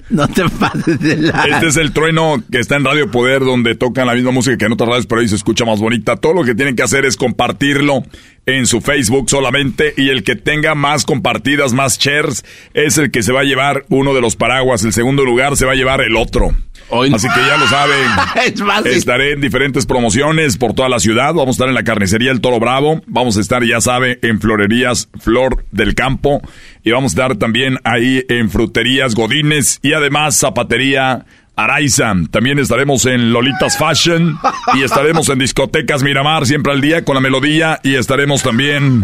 No 0.10 0.28
te 0.28 0.48
pases 0.50 1.00
de 1.00 1.18
la... 1.18 1.44
Este 1.44 1.68
es 1.68 1.78
el 1.78 1.92
trueno 1.92 2.42
que 2.52 2.60
está 2.60 2.76
en 2.76 2.86
Radio 2.86 3.12
Poder, 3.12 3.42
donde 3.42 3.76
tocan 3.76 4.08
la 4.08 4.14
misma 4.14 4.32
música 4.32 4.58
que 4.58 4.66
en 4.66 4.74
otras 4.74 4.90
radios, 4.90 5.08
pero 5.08 5.22
ahí 5.22 5.28
se 5.28 5.36
escucha 5.36 5.66
más 5.66 5.80
bonita. 5.80 6.16
Todo 6.16 6.34
lo 6.34 6.44
que 6.44 6.56
tienen 6.56 6.76
que 6.76 6.84
hacer 6.84 7.06
es 7.06 7.18
compartirlo 7.18 8.04
en 8.46 8.68
su 8.68 8.82
Facebook 8.82 9.30
solamente 9.30 9.94
y 9.98 10.10
el 10.10 10.24
que 10.24 10.36
tenga 10.36 10.76
más 10.76 11.06
compartidas, 11.06 11.74
más 11.74 11.98
shares, 11.98 12.46
es 12.74 12.98
el 12.98 13.12
que 13.12 13.24
se 13.24 13.32
va 13.32 13.42
a 13.42 13.46
llevar 13.46 13.86
uno 13.90 14.14
de 14.14 14.22
los 14.22 14.36
paraguas. 14.36 14.84
El 14.84 14.94
segundo 14.94 15.26
lugar 15.26 15.58
se 15.58 15.66
va 15.66 15.74
a 15.74 15.76
llevar 15.76 16.02
el 16.02 16.16
otro. 16.16 16.54
Así 16.92 17.28
que 17.28 17.40
ya 17.40 17.58
lo 17.58 17.68
saben. 17.68 18.10
Es 18.46 18.62
fácil. 18.62 18.92
Estaré 18.92 19.34
en 19.34 19.42
diferentes 19.42 19.86
promociones 19.86 20.58
por 20.58 20.74
toda 20.74 20.90
la 20.90 21.00
ciudad. 21.00 21.34
Vamos 21.34 21.48
a 21.48 21.52
estar 21.52 21.68
en 21.68 21.76
la 21.76 21.84
carnicería 21.84 22.32
El 22.32 22.42
Toro 22.42 22.60
Bravo. 22.60 23.02
Vamos 23.08 23.38
a 23.38 23.42
estar, 23.42 23.64
ya 23.64 23.82
sabe, 23.82 24.20
en 24.22 24.40
florerías 24.40 25.10
Flor 25.20 25.66
del 25.72 25.96
Campo. 25.96 26.42
Y 26.84 26.92
vamos 26.92 27.12
a 27.12 27.16
estar 27.16 27.36
también 27.38 27.80
ahí 27.84 28.24
en 28.30 28.50
fruterías 28.50 29.16
Godines 29.16 29.80
y 29.82 29.94
además 29.94 30.38
zapatería 30.38 31.26
Araiza. 31.56 32.14
También 32.32 32.60
estaremos 32.60 33.06
en 33.06 33.32
Lolitas 33.32 33.78
Fashion 33.78 34.38
y 34.76 34.84
estaremos 34.84 35.30
en 35.30 35.40
discotecas 35.40 36.04
Miramar 36.04 36.46
siempre 36.46 36.74
al 36.74 36.82
día 36.82 37.06
con 37.06 37.16
la 37.16 37.22
melodía 37.22 37.80
y 37.82 37.96
estaremos 37.96 38.44
también 38.44 39.02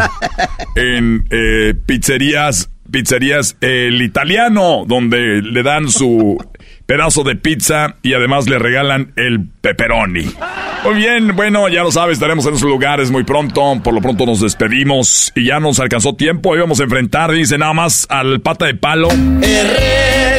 en 0.75 1.25
eh, 1.29 1.73
pizzerías, 1.85 2.69
pizzerías 2.91 3.55
El 3.61 4.01
Italiano, 4.01 4.83
donde 4.85 5.41
le 5.41 5.63
dan 5.63 5.89
su 5.89 6.37
pedazo 6.85 7.23
de 7.23 7.35
pizza 7.35 7.95
y 8.01 8.13
además 8.13 8.47
le 8.49 8.59
regalan 8.59 9.13
el 9.15 9.47
pepperoni. 9.61 10.31
Muy 10.83 10.95
bien, 10.95 11.35
bueno, 11.35 11.69
ya 11.69 11.83
lo 11.83 11.91
sabes, 11.91 12.13
estaremos 12.13 12.45
en 12.47 12.55
esos 12.55 12.67
lugares 12.67 13.11
muy 13.11 13.23
pronto. 13.23 13.79
Por 13.83 13.93
lo 13.93 14.01
pronto 14.01 14.25
nos 14.25 14.41
despedimos 14.41 15.31
y 15.35 15.45
ya 15.45 15.59
nos 15.59 15.79
alcanzó 15.79 16.15
tiempo. 16.15 16.49
Hoy 16.49 16.59
vamos 16.59 16.79
a 16.79 16.83
enfrentar, 16.83 17.31
dice 17.31 17.57
nada 17.57 17.73
más, 17.73 18.07
al 18.09 18.41
pata 18.41 18.65
de 18.65 18.73
palo. 18.73 19.09
He 19.09 19.63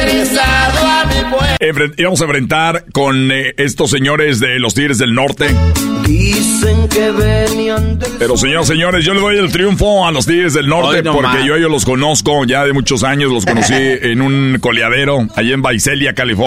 regresado 0.05 0.85
a 0.85 1.05
mi 1.05 1.21
pueblo. 1.31 1.93
Íbamos 1.97 2.21
a 2.21 2.25
enfrentar 2.25 2.85
con 2.91 3.31
eh, 3.31 3.53
estos 3.57 3.89
señores 3.89 4.39
de 4.41 4.59
los 4.59 4.73
Tigres 4.73 4.97
del 4.97 5.13
Norte. 5.13 5.47
Dicen 6.05 6.89
que 6.89 7.11
venían 7.11 7.97
del 7.97 8.11
Pero 8.19 8.35
señores, 8.35 8.67
señores, 8.67 9.05
yo 9.05 9.13
le 9.13 9.21
doy 9.21 9.37
el 9.37 9.49
triunfo 9.49 10.05
a 10.05 10.11
los 10.11 10.25
Tigres 10.25 10.53
del 10.53 10.67
Norte 10.67 11.01
no 11.01 11.13
porque 11.13 11.37
más. 11.37 11.45
yo 11.45 11.55
ellos 11.55 11.71
los 11.71 11.85
conozco 11.85 12.43
ya 12.43 12.65
de 12.65 12.73
muchos 12.73 13.05
años, 13.05 13.31
los 13.31 13.45
conocí 13.45 13.73
en 13.77 14.21
un 14.21 14.57
coleadero 14.59 15.25
allá 15.35 15.53
en 15.53 15.61
Visalia, 15.61 16.13
California. 16.13 16.42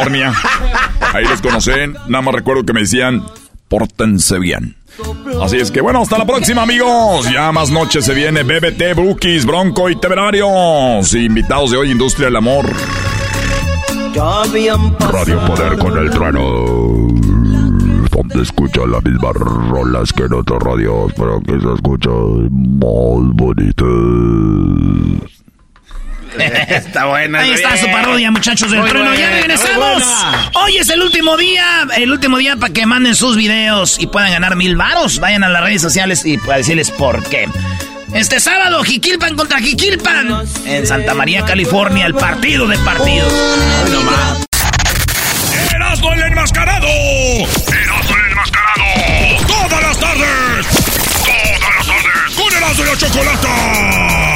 Ahí 1.13 1.25
los 1.25 1.41
conocen, 1.41 1.95
nada 2.09 2.23
más 2.23 2.35
recuerdo 2.35 2.65
que 2.65 2.73
me 2.73 2.81
decían, 2.81 3.25
pórtense 3.69 4.39
bien. 4.39 4.77
Así 5.43 5.57
es 5.57 5.71
que 5.71 5.81
bueno, 5.81 6.03
hasta 6.03 6.19
la 6.19 6.27
próxima 6.27 6.63
amigos. 6.63 7.31
Ya 7.31 7.53
más 7.53 7.71
noche 7.71 8.01
se 8.03 8.15
viene 8.15 8.43
BBT, 8.43 8.95
Bookies, 8.95 9.45
Bronco 9.45 9.91
y 9.91 9.97
Temerarios. 9.97 11.13
Invitados 11.15 11.71
de 11.71 11.77
hoy, 11.77 11.91
Industria 11.91 12.27
del 12.27 12.37
Amor. 12.37 12.67
Radio 15.13 15.45
Poder 15.47 15.77
con 15.77 15.99
el 15.99 16.11
trueno. 16.11 16.41
Donde 18.11 18.43
escucha 18.43 18.81
las 18.87 19.05
mismas 19.05 19.35
rolas 19.35 20.11
que 20.13 20.23
en 20.23 20.33
otras 20.33 20.63
radios, 20.63 21.13
pero 21.17 21.41
que 21.41 21.61
se 21.61 21.75
escucha 21.75 22.09
más 22.09 23.35
bonitas. 23.35 23.85
está 26.68 27.07
buena. 27.07 27.41
Ahí 27.41 27.53
está 27.53 27.76
su 27.76 27.87
parodia, 27.87 28.30
muchachos 28.30 28.70
del 28.70 28.84
trueno. 28.84 29.14
ya 29.14 29.30
regresamos. 29.30 30.03
Hoy 30.55 30.76
es 30.78 30.89
el 30.91 31.03
último 31.03 31.37
día, 31.37 31.87
el 31.97 32.11
último 32.11 32.39
día 32.39 32.57
para 32.57 32.72
que 32.72 32.87
manden 32.87 33.14
sus 33.14 33.37
videos 33.37 33.99
y 33.99 34.07
puedan 34.07 34.32
ganar 34.32 34.57
mil 34.57 34.76
varos. 34.76 35.18
Vayan 35.20 35.45
a 35.45 35.49
las 35.49 35.62
redes 35.62 35.82
sociales 35.82 36.24
y 36.24 36.39
para 36.39 36.59
decirles 36.59 36.91
por 36.91 37.22
qué. 37.24 37.49
Este 38.14 38.41
sábado, 38.41 38.82
Jiquilpan 38.82 39.37
contra 39.37 39.59
Jiquilpan. 39.59 40.45
En 40.64 40.87
Santa 40.87 41.14
María, 41.14 41.45
California, 41.45 42.07
el 42.07 42.14
partido 42.14 42.66
de 42.66 42.78
partidos. 42.78 43.32
No 43.91 44.01
más. 44.03 44.47
¡Erasmo 45.74 46.12
el 46.12 46.22
enmascarado! 46.22 46.87
¡Erasmo 46.87 48.16
el 48.16 48.30
enmascarado! 48.30 49.47
¡Todas 49.47 49.82
las 49.82 49.99
tardes! 49.99 50.66
¡Todas 51.24 51.76
las 51.76 51.87
tardes! 51.87 52.37
¡Con 52.37 52.57
Erasmo 52.57 52.84
y 52.84 52.87
la 52.87 52.97
Chocolata! 52.97 54.36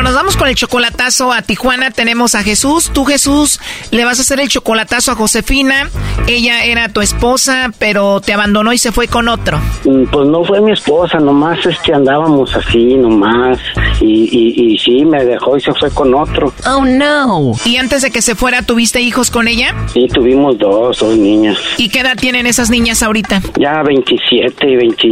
Bueno, 0.00 0.12
nos 0.12 0.16
vamos 0.18 0.36
con 0.38 0.48
el 0.48 0.54
chocolatazo 0.54 1.30
a 1.30 1.42
Tijuana. 1.42 1.90
Tenemos 1.90 2.34
a 2.34 2.42
Jesús. 2.42 2.90
Tú, 2.90 3.04
Jesús, 3.04 3.60
le 3.90 4.06
vas 4.06 4.18
a 4.18 4.22
hacer 4.22 4.40
el 4.40 4.48
chocolatazo 4.48 5.12
a 5.12 5.14
Josefina. 5.14 5.90
Ella 6.26 6.64
era 6.64 6.88
tu 6.88 7.02
esposa, 7.02 7.70
pero 7.78 8.22
te 8.22 8.32
abandonó 8.32 8.72
y 8.72 8.78
se 8.78 8.92
fue 8.92 9.08
con 9.08 9.28
otro. 9.28 9.60
Mm, 9.84 10.04
Pues 10.10 10.26
no 10.26 10.42
fue 10.42 10.62
mi 10.62 10.72
esposa, 10.72 11.18
nomás 11.18 11.58
este 11.66 11.92
andábamos 11.92 12.56
así, 12.56 12.94
nomás. 12.94 13.58
Y, 14.00 14.06
y, 14.32 14.72
y 14.72 14.78
sí, 14.78 15.04
me 15.04 15.22
dejó 15.22 15.58
y 15.58 15.60
se 15.60 15.74
fue 15.74 15.90
con 15.90 16.14
otro. 16.14 16.50
Oh, 16.66 16.82
no. 16.82 17.52
¿Y 17.66 17.76
antes 17.76 18.00
de 18.00 18.10
que 18.10 18.22
se 18.22 18.34
fuera, 18.34 18.62
tuviste 18.62 19.02
hijos 19.02 19.30
con 19.30 19.48
ella? 19.48 19.74
Sí, 19.92 20.08
tuvimos 20.08 20.56
dos, 20.56 20.98
dos 21.00 21.14
niñas. 21.18 21.58
¿Y 21.76 21.90
qué 21.90 22.00
edad 22.00 22.16
tienen 22.16 22.46
esas 22.46 22.70
niñas 22.70 23.02
ahorita? 23.02 23.42
Ya 23.58 23.82
27 23.82 24.66
y 24.66 24.76
20 24.76 25.08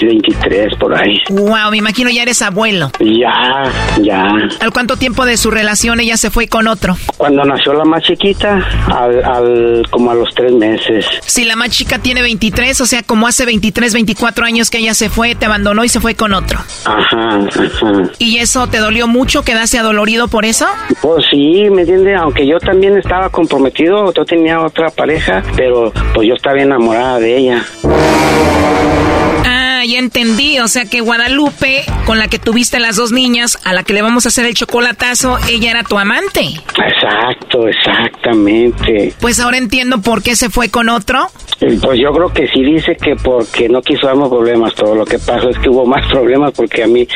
23 0.00 0.74
por 0.78 0.94
ahí. 0.94 1.16
Wow, 1.30 1.72
me 1.72 1.78
imagino 1.78 2.08
ya 2.08 2.22
eres 2.22 2.40
abuelo. 2.40 2.92
Ya, 3.00 3.64
ya. 4.00 4.27
¿Al 4.60 4.72
cuánto 4.72 4.96
tiempo 4.96 5.24
de 5.24 5.36
su 5.36 5.50
relación 5.50 6.00
ella 6.00 6.16
se 6.16 6.30
fue 6.30 6.48
con 6.48 6.68
otro? 6.68 6.96
Cuando 7.16 7.44
nació 7.44 7.72
la 7.74 7.84
más 7.84 8.02
chiquita, 8.02 8.66
al, 8.86 9.24
al 9.24 9.86
como 9.90 10.10
a 10.10 10.14
los 10.14 10.34
tres 10.34 10.52
meses. 10.52 11.06
Si 11.22 11.44
la 11.44 11.56
más 11.56 11.70
chica 11.70 11.98
tiene 11.98 12.22
23, 12.22 12.80
o 12.80 12.86
sea, 12.86 13.02
como 13.02 13.26
hace 13.26 13.44
23, 13.46 13.92
24 13.94 14.44
años 14.44 14.70
que 14.70 14.78
ella 14.78 14.94
se 14.94 15.08
fue, 15.10 15.34
te 15.34 15.46
abandonó 15.46 15.84
y 15.84 15.88
se 15.88 16.00
fue 16.00 16.14
con 16.14 16.32
otro. 16.32 16.58
Ajá, 16.84 17.38
ajá. 17.38 18.10
¿Y 18.18 18.38
eso 18.38 18.66
te 18.66 18.78
dolió 18.78 19.06
mucho? 19.06 19.42
¿Quedaste 19.42 19.78
adolorido 19.78 20.28
por 20.28 20.44
eso? 20.44 20.66
Pues 21.02 21.24
sí, 21.30 21.68
me 21.70 21.82
entiende, 21.82 22.14
aunque 22.14 22.46
yo 22.46 22.58
también 22.58 22.96
estaba 22.96 23.28
comprometido, 23.30 24.12
yo 24.12 24.24
tenía 24.24 24.60
otra 24.60 24.90
pareja, 24.90 25.42
pero 25.56 25.92
pues 26.14 26.28
yo 26.28 26.34
estaba 26.34 26.60
enamorada 26.60 27.18
de 27.18 27.36
ella. 27.36 27.64
Ya 29.84 29.98
entendí. 29.98 30.58
O 30.60 30.68
sea 30.68 30.84
que 30.84 31.00
Guadalupe, 31.00 31.84
con 32.06 32.18
la 32.18 32.28
que 32.28 32.38
tuviste 32.38 32.78
las 32.78 32.96
dos 32.96 33.12
niñas, 33.12 33.58
a 33.64 33.72
la 33.72 33.82
que 33.82 33.92
le 33.92 34.02
vamos 34.02 34.26
a 34.26 34.28
hacer 34.28 34.46
el 34.46 34.54
chocolatazo, 34.54 35.38
ella 35.48 35.70
era 35.70 35.82
tu 35.84 35.98
amante. 35.98 36.40
Exacto, 36.40 37.68
exactamente. 37.68 39.14
Pues 39.20 39.40
ahora 39.40 39.58
entiendo 39.58 40.00
por 40.00 40.22
qué 40.22 40.36
se 40.36 40.50
fue 40.50 40.70
con 40.70 40.88
otro. 40.88 41.28
Pues 41.58 41.98
yo 42.00 42.12
creo 42.12 42.32
que 42.32 42.46
sí 42.48 42.62
dice 42.62 42.96
que 42.96 43.16
porque 43.16 43.68
no 43.68 43.82
quiso 43.82 44.06
darme 44.06 44.28
problemas, 44.28 44.74
todo 44.74 44.94
lo 44.94 45.04
que 45.04 45.18
pasó 45.18 45.48
es 45.48 45.58
que 45.58 45.68
hubo 45.68 45.84
más 45.84 46.06
problemas 46.10 46.52
porque 46.52 46.84
a 46.84 46.86
mí 46.86 47.06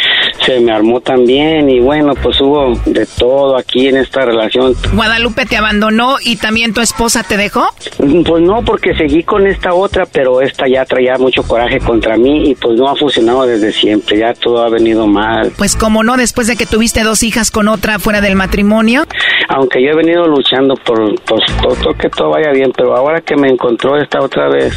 se 0.45 0.59
me 0.61 0.73
armó 0.73 1.01
también 1.01 1.71
y 1.71 1.81
bueno, 1.81 2.15
pues 2.21 2.41
hubo 2.41 2.75
de 2.87 3.07
todo 3.07 3.57
aquí 3.57 3.89
en 3.89 3.99
esta 3.99 4.25
relación. 4.25 4.75
Guadalupe 4.95 5.47
te 5.47 5.57
abandonó 5.57 6.17
y 6.23 6.37
también 6.37 6.75
tu 6.75 6.81
esposa 6.81 7.23
te 7.23 7.37
dejó. 7.37 7.69
Pues 7.99 8.43
no, 8.43 8.63
porque 8.65 8.95
seguí 8.95 9.23
con 9.23 9.47
esta 9.47 9.75
otra, 9.75 10.05
pero 10.07 10.41
esta 10.41 10.67
ya 10.69 10.85
traía 10.85 11.17
mucho 11.19 11.43
coraje 11.45 11.79
contra 11.79 12.17
mí 12.17 12.52
y 12.53 12.55
pues 12.55 12.79
no 12.79 12.89
ha 12.89 12.97
funcionado 12.97 13.47
desde 13.47 13.73
siempre, 13.73 14.19
ya 14.19 14.35
todo 14.35 14.63
ha 14.63 14.69
venido 14.69 15.07
mal. 15.07 15.53
Pues 15.57 15.75
como 15.77 16.03
no, 16.03 16.17
después 16.17 16.47
de 16.47 16.57
que 16.57 16.67
tuviste 16.67 17.03
dos 17.03 17.23
hijas 17.23 17.51
con 17.51 17.69
otra 17.69 17.99
fuera 17.99 18.21
del 18.21 18.37
matrimonio. 18.37 19.05
Aunque 19.49 19.83
yo 19.83 19.91
he 19.91 19.97
venido 19.97 20.27
luchando 20.27 20.75
por, 20.77 21.15
por 21.25 21.41
que 21.97 22.09
todo 22.09 22.31
vaya 22.31 22.51
bien, 22.53 22.73
pero 22.77 22.97
ahora 22.97 23.21
que 23.21 23.37
me 23.37 23.49
encontró 23.49 23.97
esta 24.01 24.21
otra 24.21 24.49
vez, 24.49 24.75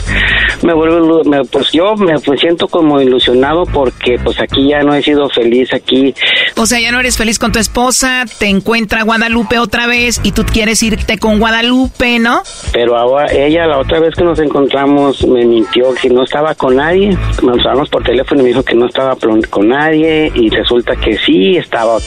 me 0.63 0.73
vuelvo, 0.73 1.23
me- 1.23 1.43
pues 1.45 1.71
yo 1.71 1.95
me 1.95 2.19
pues, 2.19 2.39
siento 2.39 2.67
como 2.67 2.99
ilusionado 3.01 3.63
porque 3.65 4.17
pues 4.23 4.39
aquí 4.39 4.69
ya 4.69 4.81
no 4.83 4.93
he 4.93 5.01
sido 5.01 5.29
feliz 5.29 5.73
aquí. 5.73 6.13
O 6.57 6.65
sea, 6.65 6.79
ya 6.79 6.91
no 6.91 6.99
eres 6.99 7.17
feliz 7.17 7.39
con 7.39 7.51
tu 7.51 7.59
esposa, 7.59 8.25
te 8.39 8.47
encuentra 8.47 9.03
Guadalupe 9.03 9.59
otra 9.59 9.87
vez 9.87 10.19
y 10.23 10.31
tú 10.31 10.43
quieres 10.45 10.81
irte 10.83 11.17
con 11.17 11.39
Guadalupe, 11.39 12.19
¿no? 12.19 12.41
Pero 12.73 12.97
ahora 12.97 13.31
ella, 13.31 13.67
la 13.67 13.79
otra 13.79 13.99
vez 13.99 14.13
que 14.15 14.23
nos 14.23 14.39
encontramos, 14.39 15.25
me 15.27 15.45
mintió 15.45 15.93
que 15.93 16.09
no 16.09 16.23
estaba 16.23 16.55
con 16.55 16.75
nadie. 16.75 17.17
Hablamos 17.65 17.89
por 17.89 18.03
teléfono 18.03 18.41
y 18.41 18.43
me 18.43 18.49
dijo 18.49 18.63
que 18.63 18.75
no 18.75 18.87
estaba 18.87 19.15
con 19.49 19.67
nadie 19.67 20.31
y 20.33 20.49
resulta 20.49 20.95
que 20.95 21.17
sí, 21.17 21.57
estaba 21.57 21.97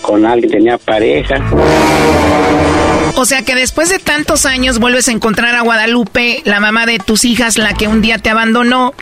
con 0.00 0.24
alguien, 0.24 0.50
tenía 0.50 0.78
pareja. 0.78 1.36
O 3.14 3.24
sea 3.26 3.42
que 3.42 3.54
después 3.54 3.90
de 3.90 3.98
tantos 3.98 4.46
años 4.46 4.78
vuelves 4.78 5.08
a 5.08 5.12
encontrar 5.12 5.54
a 5.54 5.60
Guadalupe, 5.60 6.40
la 6.44 6.60
mamá 6.60 6.86
de 6.86 6.98
tus 6.98 7.24
hijas, 7.24 7.58
la 7.58 7.74
que 7.74 7.86
un 7.86 8.00
día 8.00 8.18
te 8.18 8.30
abandonó. 8.30 8.94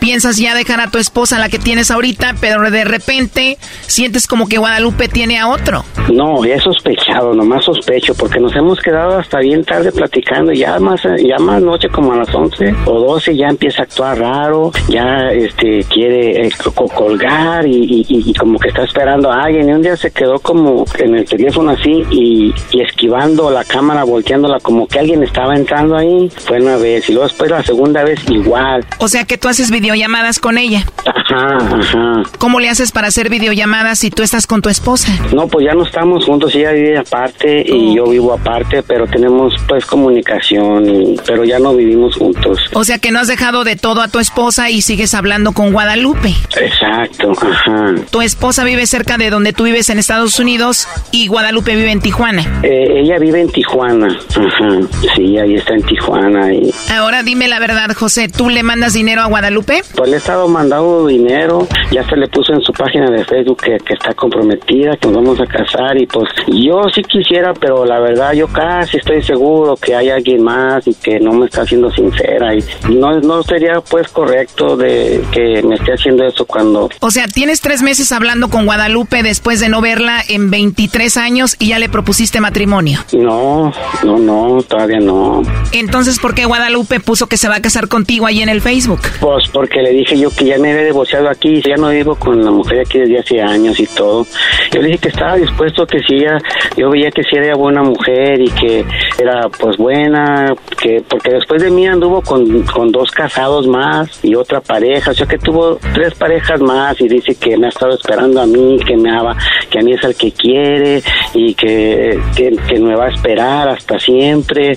Piensas 0.00 0.36
ya 0.36 0.54
dejar 0.54 0.80
a 0.80 0.90
tu 0.90 0.98
esposa, 0.98 1.38
la 1.38 1.48
que 1.48 1.58
tienes 1.58 1.90
ahorita, 1.90 2.34
pero 2.40 2.70
de 2.70 2.84
repente 2.84 3.56
sientes 3.86 4.26
como 4.26 4.48
que 4.48 4.58
Guadalupe 4.58 5.08
tiene 5.08 5.38
a 5.38 5.48
otro. 5.48 5.82
No, 6.12 6.44
he 6.44 6.60
sospechado, 6.60 7.32
nomás 7.32 7.64
sospecho, 7.64 8.14
porque 8.14 8.38
nos 8.38 8.54
hemos 8.54 8.80
quedado 8.80 9.18
hasta 9.18 9.38
bien 9.38 9.64
tarde 9.64 9.90
platicando, 9.92 10.52
ya 10.52 10.78
más, 10.78 11.00
ya 11.02 11.38
más 11.38 11.62
noche 11.62 11.88
como 11.88 12.12
a 12.12 12.16
las 12.16 12.34
11 12.34 12.74
o 12.84 13.00
12 13.00 13.34
ya 13.34 13.48
empieza 13.48 13.82
a 13.82 13.84
actuar 13.84 14.18
raro, 14.18 14.72
ya 14.88 15.32
este 15.56 15.84
quiere 15.92 16.46
eh, 16.46 16.50
co- 16.74 16.88
colgar 16.88 17.66
y, 17.66 17.70
y- 17.76 18.06
y- 18.08 18.30
y 18.30 18.34
como 18.34 18.58
que 18.58 18.68
está 18.68 18.82
esperando 18.84 19.30
a 19.30 19.44
alguien 19.44 19.68
y 19.68 19.72
un 19.72 19.82
día 19.82 19.96
se 19.96 20.10
quedó 20.10 20.38
como 20.38 20.84
en 20.98 21.14
el 21.16 21.24
teléfono 21.24 21.70
así 21.70 22.04
y, 22.10 22.52
y 22.72 22.80
esquivando 22.82 23.50
la 23.50 23.64
cámara, 23.64 24.04
volteándola 24.04 24.58
como 24.60 24.86
que 24.86 24.98
alguien 24.98 25.22
estaba 25.22 25.54
entrando 25.54 25.96
ahí, 25.96 26.30
fue 26.46 26.60
una 26.60 26.76
vez 26.76 27.08
y 27.08 27.12
luego 27.12 27.28
después 27.28 27.50
la 27.50 27.62
segunda 27.62 28.02
vez 28.04 28.20
igual. 28.28 28.84
O 28.98 29.08
sea 29.08 29.24
que 29.24 29.38
tú 29.38 29.48
haces 29.48 29.70
videollamadas 29.70 30.38
con 30.38 30.58
ella. 30.58 30.84
Ajá, 31.06 31.56
ajá. 31.58 32.22
¿Cómo 32.38 32.60
le 32.60 32.68
haces 32.68 32.92
para 32.92 33.08
hacer 33.08 33.28
videollamadas 33.30 33.98
si 33.98 34.10
tú 34.10 34.22
estás 34.22 34.46
con 34.46 34.60
tu 34.62 34.68
esposa? 34.68 35.12
No, 35.34 35.46
pues 35.48 35.66
ya 35.66 35.74
no 35.74 35.84
estamos 35.84 36.24
juntos, 36.24 36.54
ella 36.54 36.72
vive 36.72 36.98
aparte 36.98 37.64
y 37.66 37.94
yo 37.96 38.04
vivo 38.06 38.32
aparte, 38.32 38.82
pero 38.82 39.06
tenemos 39.06 39.54
pues 39.68 39.86
comunicación, 39.86 40.88
y- 40.88 41.16
pero 41.26 41.44
ya 41.44 41.58
no 41.58 41.74
vivimos 41.74 42.16
juntos. 42.16 42.58
O 42.74 42.84
sea 42.84 42.98
que 42.98 43.10
no 43.10 43.20
has 43.20 43.28
dejado 43.28 43.64
de 43.64 43.76
todo 43.76 44.00
a 44.00 44.08
tu 44.08 44.18
esposa 44.18 44.70
y 44.70 44.82
sigues 44.82 45.14
hablando 45.14 45.43
con 45.52 45.72
Guadalupe. 45.72 46.34
Exacto, 46.60 47.32
ajá. 47.40 47.94
Tu 48.10 48.22
esposa 48.22 48.64
vive 48.64 48.86
cerca 48.86 49.16
de 49.16 49.30
donde 49.30 49.52
tú 49.52 49.64
vives 49.64 49.90
en 49.90 49.98
Estados 49.98 50.38
Unidos 50.38 50.88
y 51.12 51.26
Guadalupe 51.28 51.74
vive 51.76 51.90
en 51.92 52.00
Tijuana. 52.00 52.60
Eh, 52.62 53.00
ella 53.00 53.18
vive 53.18 53.40
en 53.40 53.50
Tijuana, 53.50 54.08
ajá. 54.30 54.80
Sí, 55.14 55.38
ahí 55.38 55.54
está 55.54 55.74
en 55.74 55.82
Tijuana 55.82 56.52
y 56.52 56.72
Ahora 56.90 57.22
dime 57.22 57.48
la 57.48 57.58
verdad, 57.58 57.90
José, 57.94 58.28
¿tú 58.28 58.48
le 58.48 58.62
mandas 58.62 58.92
dinero 58.94 59.22
a 59.22 59.26
Guadalupe? 59.26 59.82
pues 59.94 60.08
le 60.10 60.16
he 60.16 60.18
estado 60.18 60.48
mandando 60.48 61.06
dinero 61.06 61.66
ya 61.90 62.06
se 62.08 62.16
le 62.16 62.26
puso 62.28 62.52
en 62.52 62.60
su 62.62 62.72
página 62.72 63.10
de 63.10 63.24
Facebook 63.24 63.62
que, 63.62 63.78
que 63.78 63.94
está 63.94 64.14
comprometida, 64.14 64.96
que 64.96 65.08
nos 65.08 65.16
vamos 65.16 65.40
a 65.40 65.46
casar 65.46 65.96
y 65.96 66.06
pues 66.06 66.28
yo 66.48 66.82
sí 66.94 67.02
quisiera, 67.02 67.54
pero 67.54 67.84
la 67.84 68.00
verdad 68.00 68.32
yo 68.32 68.48
casi 68.48 68.96
estoy 68.98 69.22
seguro 69.22 69.76
que 69.76 69.94
hay 69.94 70.10
alguien 70.10 70.42
más 70.42 70.86
y 70.86 70.94
que 70.94 71.20
no 71.20 71.32
me 71.32 71.46
está 71.46 71.62
haciendo 71.62 71.90
sincera 71.92 72.54
y 72.54 72.64
no, 72.90 73.20
no 73.20 73.42
sería 73.42 73.80
pues 73.80 74.08
correcto 74.08 74.76
de 74.76 75.22
que 75.34 75.62
me 75.64 75.74
esté 75.74 75.92
haciendo 75.92 76.24
eso 76.24 76.46
cuando... 76.46 76.88
O 77.00 77.10
sea, 77.10 77.26
tienes 77.26 77.60
tres 77.60 77.82
meses 77.82 78.12
hablando 78.12 78.48
con 78.48 78.66
Guadalupe 78.66 79.22
después 79.22 79.58
de 79.58 79.68
no 79.68 79.80
verla 79.80 80.22
en 80.28 80.50
23 80.50 81.16
años 81.16 81.56
y 81.58 81.68
ya 81.68 81.80
le 81.80 81.88
propusiste 81.88 82.40
matrimonio. 82.40 83.00
No, 83.12 83.72
no, 84.04 84.18
no, 84.18 84.62
todavía 84.62 85.00
no. 85.00 85.42
Entonces, 85.72 86.20
¿por 86.20 86.34
qué 86.34 86.44
Guadalupe 86.44 87.00
puso 87.00 87.26
que 87.26 87.36
se 87.36 87.48
va 87.48 87.56
a 87.56 87.60
casar 87.60 87.88
contigo 87.88 88.26
ahí 88.26 88.42
en 88.42 88.48
el 88.48 88.60
Facebook? 88.60 89.00
Pues 89.20 89.48
porque 89.52 89.82
le 89.82 89.90
dije 89.90 90.16
yo 90.16 90.30
que 90.30 90.44
ya 90.44 90.58
me 90.58 90.70
había 90.70 90.84
divorciado 90.84 91.28
aquí, 91.28 91.60
ya 91.60 91.76
no 91.76 91.88
vivo 91.88 92.14
con 92.14 92.44
la 92.44 92.52
mujer 92.52 92.80
aquí 92.80 92.98
desde 92.98 93.18
hace 93.18 93.42
años 93.42 93.80
y 93.80 93.86
todo. 93.86 94.26
Yo 94.70 94.80
le 94.80 94.88
dije 94.88 94.98
que 94.98 95.08
estaba 95.08 95.36
dispuesto, 95.36 95.84
que 95.86 95.98
si 96.00 96.14
ella, 96.16 96.38
yo 96.76 96.90
veía 96.90 97.10
que 97.10 97.24
si 97.24 97.36
era 97.36 97.56
buena 97.56 97.82
mujer 97.82 98.40
y 98.40 98.50
que 98.50 98.84
era 99.18 99.48
pues 99.48 99.76
buena, 99.76 100.54
que 100.80 101.02
porque 101.08 101.30
después 101.32 101.62
de 101.62 101.70
mí 101.70 101.86
anduvo 101.86 102.22
con, 102.22 102.62
con 102.62 102.92
dos 102.92 103.10
casados 103.10 103.66
más 103.66 104.20
y 104.22 104.34
otra 104.36 104.60
pareja, 104.60 105.10
o 105.10 105.14
sea 105.14 105.23
que 105.26 105.38
tuvo 105.38 105.78
tres 105.92 106.14
parejas 106.14 106.60
más 106.60 107.00
y 107.00 107.08
dice 107.08 107.34
que 107.34 107.56
me 107.56 107.66
ha 107.66 107.68
estado 107.70 107.94
esperando 107.94 108.40
a 108.40 108.46
mí, 108.46 108.78
que 108.86 108.96
me 108.96 109.10
ama, 109.10 109.36
que 109.70 109.78
a 109.78 109.82
mí 109.82 109.92
es 109.92 110.04
el 110.04 110.14
que 110.14 110.32
quiere 110.32 111.02
y 111.34 111.54
que, 111.54 112.18
que, 112.36 112.56
que 112.68 112.78
me 112.78 112.94
va 112.94 113.06
a 113.06 113.10
esperar 113.10 113.68
hasta 113.68 113.98
siempre 113.98 114.76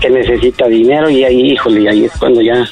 que 0.00 0.10
necesita 0.10 0.66
dinero 0.66 1.08
y 1.08 1.24
ahí, 1.24 1.52
híjole, 1.52 1.82
y 1.82 1.88
ahí 1.88 2.04
es 2.04 2.12
cuando 2.18 2.40
ya 2.42 2.64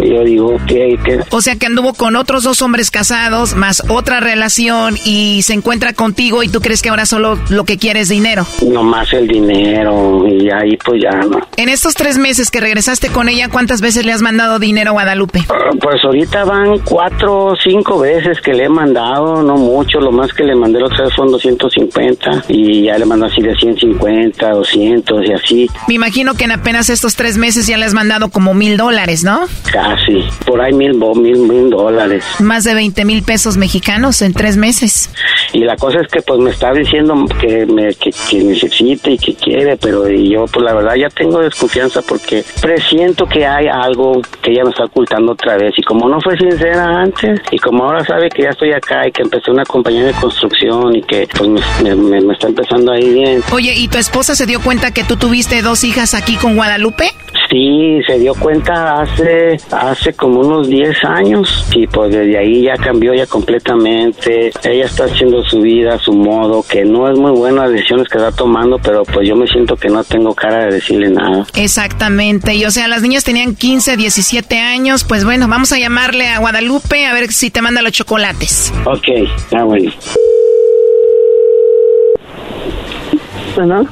yo 0.00 0.24
digo 0.24 0.56
que, 0.66 0.98
que... 1.04 1.20
O 1.30 1.40
sea 1.40 1.56
que 1.56 1.66
anduvo 1.66 1.94
con 1.94 2.16
otros 2.16 2.42
dos 2.42 2.62
hombres 2.62 2.90
casados, 2.90 3.54
más 3.54 3.82
otra 3.88 4.20
relación 4.20 4.96
y 5.04 5.42
se 5.42 5.54
encuentra 5.54 5.92
contigo 5.92 6.42
y 6.42 6.48
tú 6.48 6.60
crees 6.60 6.82
que 6.82 6.88
ahora 6.88 7.06
solo 7.06 7.38
lo 7.50 7.64
que 7.64 7.78
quiere 7.78 8.00
es 8.00 8.08
dinero. 8.08 8.46
No 8.66 8.82
más 8.82 9.12
el 9.12 9.28
dinero 9.28 10.24
y 10.26 10.50
ahí 10.50 10.76
pues 10.84 11.02
ya 11.02 11.10
no. 11.10 11.40
En 11.56 11.68
estos 11.68 11.94
tres 11.94 12.18
meses 12.18 12.50
que 12.50 12.60
regresaste 12.60 13.08
con 13.08 13.28
ella, 13.28 13.48
¿cuántas 13.48 13.80
veces 13.80 14.04
le 14.04 14.12
has 14.12 14.22
mandado 14.22 14.58
dinero 14.58 14.90
a 14.90 14.92
Guadalupe? 14.94 15.40
Uh, 15.40 15.78
pues 15.78 16.02
ahorita 16.04 16.44
van 16.44 16.78
cuatro 16.80 17.46
o 17.46 17.56
cinco 17.56 18.00
veces 18.00 18.40
que 18.40 18.54
le 18.54 18.64
he 18.64 18.68
mandado, 18.68 19.42
no 19.42 19.56
mucho, 19.56 20.00
lo 20.00 20.10
más 20.10 20.32
que 20.32 20.44
le 20.44 20.54
mandé 20.54 20.80
los 20.80 20.90
tres 20.90 21.10
son 21.14 21.30
250 21.30 22.44
y 22.48 22.84
ya 22.84 22.98
le 22.98 23.04
mando 23.04 23.26
así 23.26 23.42
de 23.42 23.54
150, 23.54 24.50
200 24.50 25.26
y 25.26 25.32
así. 25.32 25.70
Me 25.88 25.94
imagino 25.94 26.21
que 26.34 26.44
en 26.44 26.52
apenas 26.52 26.88
estos 26.88 27.16
tres 27.16 27.36
meses 27.36 27.66
ya 27.66 27.76
le 27.76 27.84
has 27.84 27.94
mandado 27.94 28.30
como 28.30 28.54
mil 28.54 28.76
dólares, 28.76 29.24
¿no? 29.24 29.40
Casi, 29.70 30.24
por 30.46 30.60
ahí 30.60 30.72
mil, 30.72 30.94
mil, 30.94 31.38
mil 31.38 31.68
dólares. 31.68 32.24
Más 32.38 32.64
de 32.64 32.74
20 32.74 33.04
mil 33.04 33.22
pesos 33.22 33.56
mexicanos 33.56 34.22
en 34.22 34.32
tres 34.32 34.56
meses. 34.56 35.10
Y 35.52 35.64
la 35.64 35.76
cosa 35.76 35.98
es 36.00 36.08
que 36.08 36.22
pues 36.22 36.38
me 36.38 36.50
está 36.50 36.72
diciendo 36.72 37.26
que, 37.40 37.66
me, 37.66 37.92
que, 37.94 38.12
necesite 38.44 39.10
y 39.10 39.18
que 39.18 39.34
quiere, 39.34 39.76
pero 39.76 40.08
yo 40.08 40.46
pues 40.46 40.64
la 40.64 40.74
verdad 40.74 40.94
ya 40.94 41.08
tengo 41.08 41.40
desconfianza 41.40 42.00
porque 42.02 42.44
presiento 42.60 43.26
que 43.26 43.44
hay 43.44 43.66
algo 43.66 44.22
que 44.40 44.52
ella 44.52 44.64
me 44.64 44.70
está 44.70 44.84
ocultando 44.84 45.32
otra 45.32 45.56
vez. 45.56 45.74
Y 45.76 45.82
como 45.82 46.08
no 46.08 46.20
fue 46.20 46.38
sincera 46.38 46.86
antes, 47.02 47.40
y 47.50 47.58
como 47.58 47.84
ahora 47.84 48.04
sabe 48.04 48.30
que 48.30 48.44
ya 48.44 48.50
estoy 48.50 48.72
acá 48.72 49.06
y 49.08 49.12
que 49.12 49.22
empecé 49.22 49.50
una 49.50 49.64
compañía 49.64 50.04
de 50.04 50.12
construcción 50.12 50.94
y 50.94 51.02
que 51.02 51.28
pues 51.36 51.50
me, 51.82 51.94
me 51.94 52.32
está 52.32 52.46
empezando 52.46 52.92
a 52.92 53.00
ir 53.00 53.12
bien. 53.12 53.42
Oye, 53.52 53.74
¿y 53.76 53.88
tu 53.88 53.98
esposa 53.98 54.34
se 54.36 54.46
dio 54.46 54.60
cuenta 54.60 54.92
que 54.92 55.04
tú 55.04 55.16
tuviste 55.16 55.60
dos 55.62 55.82
hijas 55.84 56.11
aquí 56.14 56.36
con 56.36 56.56
Guadalupe? 56.56 57.10
Sí, 57.50 58.00
se 58.06 58.18
dio 58.18 58.34
cuenta 58.34 59.02
hace 59.02 59.58
hace 59.70 60.14
como 60.14 60.40
unos 60.40 60.68
10 60.68 61.04
años 61.04 61.66
y 61.74 61.86
pues 61.86 62.10
desde 62.10 62.38
ahí 62.38 62.62
ya 62.62 62.76
cambió 62.76 63.12
ya 63.12 63.26
completamente. 63.26 64.50
Ella 64.64 64.86
está 64.86 65.04
haciendo 65.04 65.42
su 65.44 65.60
vida 65.60 65.94
a 65.94 65.98
su 65.98 66.12
modo, 66.12 66.64
que 66.66 66.84
no 66.84 67.10
es 67.10 67.18
muy 67.18 67.32
buena 67.32 67.62
las 67.62 67.72
decisiones 67.72 68.08
que 68.08 68.18
está 68.18 68.32
tomando, 68.32 68.78
pero 68.78 69.02
pues 69.04 69.28
yo 69.28 69.36
me 69.36 69.46
siento 69.46 69.76
que 69.76 69.88
no 69.88 70.02
tengo 70.02 70.34
cara 70.34 70.66
de 70.66 70.74
decirle 70.74 71.10
nada. 71.10 71.46
Exactamente, 71.54 72.54
y 72.54 72.64
o 72.64 72.70
sea, 72.70 72.88
las 72.88 73.02
niñas 73.02 73.24
tenían 73.24 73.54
15, 73.54 73.96
17 73.96 74.58
años, 74.58 75.04
pues 75.04 75.24
bueno, 75.24 75.46
vamos 75.48 75.72
a 75.72 75.78
llamarle 75.78 76.28
a 76.28 76.38
Guadalupe 76.38 77.06
a 77.06 77.12
ver 77.12 77.32
si 77.32 77.50
te 77.50 77.60
manda 77.60 77.82
los 77.82 77.92
chocolates. 77.92 78.72
Ok, 78.86 79.08
está 79.36 79.64
bueno. 79.64 79.92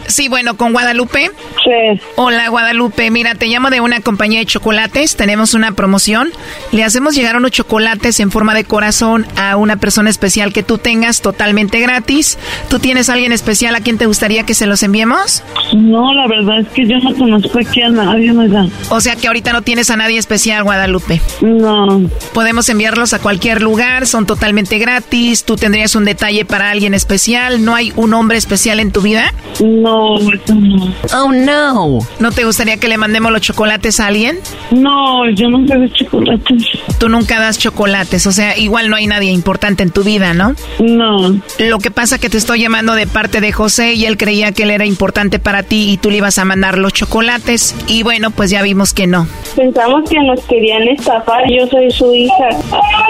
Sí, 0.07 0.29
bueno, 0.29 0.57
con 0.57 0.73
Guadalupe. 0.73 1.31
Sí. 1.65 2.01
Hola, 2.17 2.49
Guadalupe. 2.49 3.11
Mira, 3.11 3.35
te 3.35 3.47
llamo 3.47 3.71
de 3.71 3.81
una 3.81 4.01
compañía 4.01 4.41
de 4.41 4.47
chocolates. 4.47 5.17
Tenemos 5.17 5.55
una 5.55 5.73
promoción. 5.73 6.31
Le 6.73 6.85
hacemos 6.85 7.15
llegar 7.15 7.37
unos 7.37 7.51
chocolates 7.51 8.21
en 8.21 8.31
forma 8.31 8.55
de 8.55 8.65
corazón 8.65 9.27
a 9.37 9.57
una 9.57 9.77
persona 9.77 10.11
especial 10.11 10.53
que 10.53 10.63
tú 10.63 10.79
tengas 10.79 11.21
totalmente 11.21 11.81
gratis. 11.81 12.39
¿Tú 12.69 12.79
tienes 12.79 13.09
alguien 13.09 13.33
especial 13.33 13.75
a 13.75 13.81
quien 13.81 13.99
te 13.99 14.07
gustaría 14.07 14.45
que 14.45 14.55
se 14.55 14.67
los 14.67 14.83
enviemos? 14.83 15.43
No, 15.75 16.15
la 16.15 16.27
verdad 16.27 16.61
es 16.61 16.69
que 16.69 16.87
yo 16.87 16.99
no 16.99 17.15
conozco 17.15 17.59
aquí 17.59 17.83
a 17.83 17.91
nadie, 17.91 18.33
¿verdad? 18.33 18.67
O 18.89 19.01
sea 19.01 19.17
que 19.17 19.27
ahorita 19.27 19.53
no 19.53 19.63
tienes 19.63 19.91
a 19.91 19.97
nadie 19.97 20.19
especial, 20.19 20.65
Guadalupe. 20.65 21.21
No. 21.43 22.09
Podemos 22.33 22.69
enviarlos 22.69 23.13
a 23.13 23.19
cualquier 23.19 23.63
lugar, 23.63 24.07
son 24.07 24.27
totalmente 24.27 24.79
gratis. 24.79 25.45
¿Tú 25.45 25.57
tendrías 25.57 25.95
un 25.95 26.05
detalle 26.05 26.45
para 26.45 26.71
alguien 26.71 26.95
especial? 26.95 27.65
¿No 27.65 27.75
hay 27.75 27.93
un 27.97 28.15
hombre 28.15 28.39
especial 28.39 28.81
en 28.81 28.93
tu 28.93 29.03
vida? 29.03 29.33
No, 29.61 30.19
no. 30.19 30.95
Oh, 31.15 31.33
no. 31.33 31.99
¿No 32.19 32.33
te 32.33 32.45
gustaría 32.45 32.77
que 32.79 32.89
le 32.89 32.97
mandemos 32.97 33.33
los 33.33 33.41
chocolates 33.41 34.01
a 34.01 34.07
alguien? 34.07 34.39
No, 34.71 35.29
yo 35.31 35.49
nunca 35.49 35.77
doy 35.77 35.91
chocolates. 35.93 36.65
Tú 36.99 37.09
nunca 37.09 37.41
das 37.41 37.59
chocolates, 37.59 38.27
o 38.27 38.33
sea, 38.33 38.57
igual 38.57 38.91
no 38.91 38.97
hay 38.97 39.07
nadie 39.07 39.31
importante 39.31 39.83
en 39.83 39.91
tu 39.91 40.05
vida, 40.05 40.35
¿no? 40.35 40.55
No. 40.79 41.41
Lo 41.59 41.79
que 41.79 41.91
pasa 41.91 42.19
que 42.19 42.29
te 42.29 42.37
estoy 42.37 42.61
llamando 42.61 42.95
de 42.95 43.07
parte 43.07 43.41
de 43.41 43.53
José 43.53 43.95
y 43.95 44.05
él 44.05 44.17
creía 44.17 44.53
que 44.53 44.65
él 44.65 44.71
era 44.71 44.85
importante 44.85 45.39
para 45.39 45.63
ti 45.63 45.91
y 45.91 45.97
tú 45.97 46.11
le 46.11 46.19
ibas 46.19 46.39
a 46.39 46.45
mandar 46.45 46.79
los 46.79 46.93
chocolates 46.93 47.75
y 47.87 48.03
bueno, 48.03 48.31
pues 48.31 48.51
ya 48.51 48.63
vimos 48.63 48.93
que 48.95 49.07
no. 49.07 49.27
Pensamos 49.57 50.09
que 50.09 50.21
nos 50.21 50.41
querían 50.45 50.83
estafar, 50.89 51.43
yo 51.51 51.67
soy 51.69 51.91
su 51.91 52.15
hija. 52.15 52.49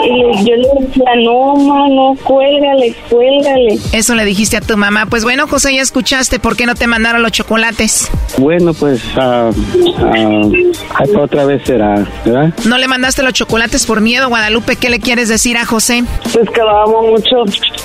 Y 0.04 0.44
yo 0.44 0.56
le 0.56 0.86
decía, 0.86 1.10
no, 1.24 1.56
mamá, 1.56 1.88
no, 1.88 2.16
cuélgale, 2.24 2.94
cuélgale. 3.08 3.78
Eso 3.92 4.14
le 4.14 4.24
dijiste 4.24 4.56
a 4.56 4.60
tu 4.60 4.76
mamá. 4.76 5.06
Pues 5.06 5.24
bueno, 5.24 5.46
José, 5.46 5.74
ya 5.74 5.82
escuchaste 5.82 6.29
¿por 6.38 6.56
qué 6.56 6.66
no 6.66 6.74
te 6.74 6.86
mandaron 6.86 7.22
los 7.22 7.32
chocolates? 7.32 8.10
Bueno, 8.38 8.72
pues 8.72 9.02
uh, 9.16 9.52
otra 11.18 11.44
vez 11.44 11.62
será, 11.64 12.06
¿verdad? 12.24 12.54
¿No 12.64 12.78
le 12.78 12.88
mandaste 12.88 13.22
los 13.22 13.32
chocolates 13.32 13.86
por 13.86 14.00
miedo, 14.00 14.28
Guadalupe? 14.28 14.76
¿Qué 14.76 14.90
le 14.90 15.00
quieres 15.00 15.28
decir 15.28 15.56
a 15.56 15.64
José? 15.64 16.04
Pues 16.32 16.48
que 16.50 16.60
lo 16.60 16.82
amo 16.82 17.02
mucho. 17.02 17.36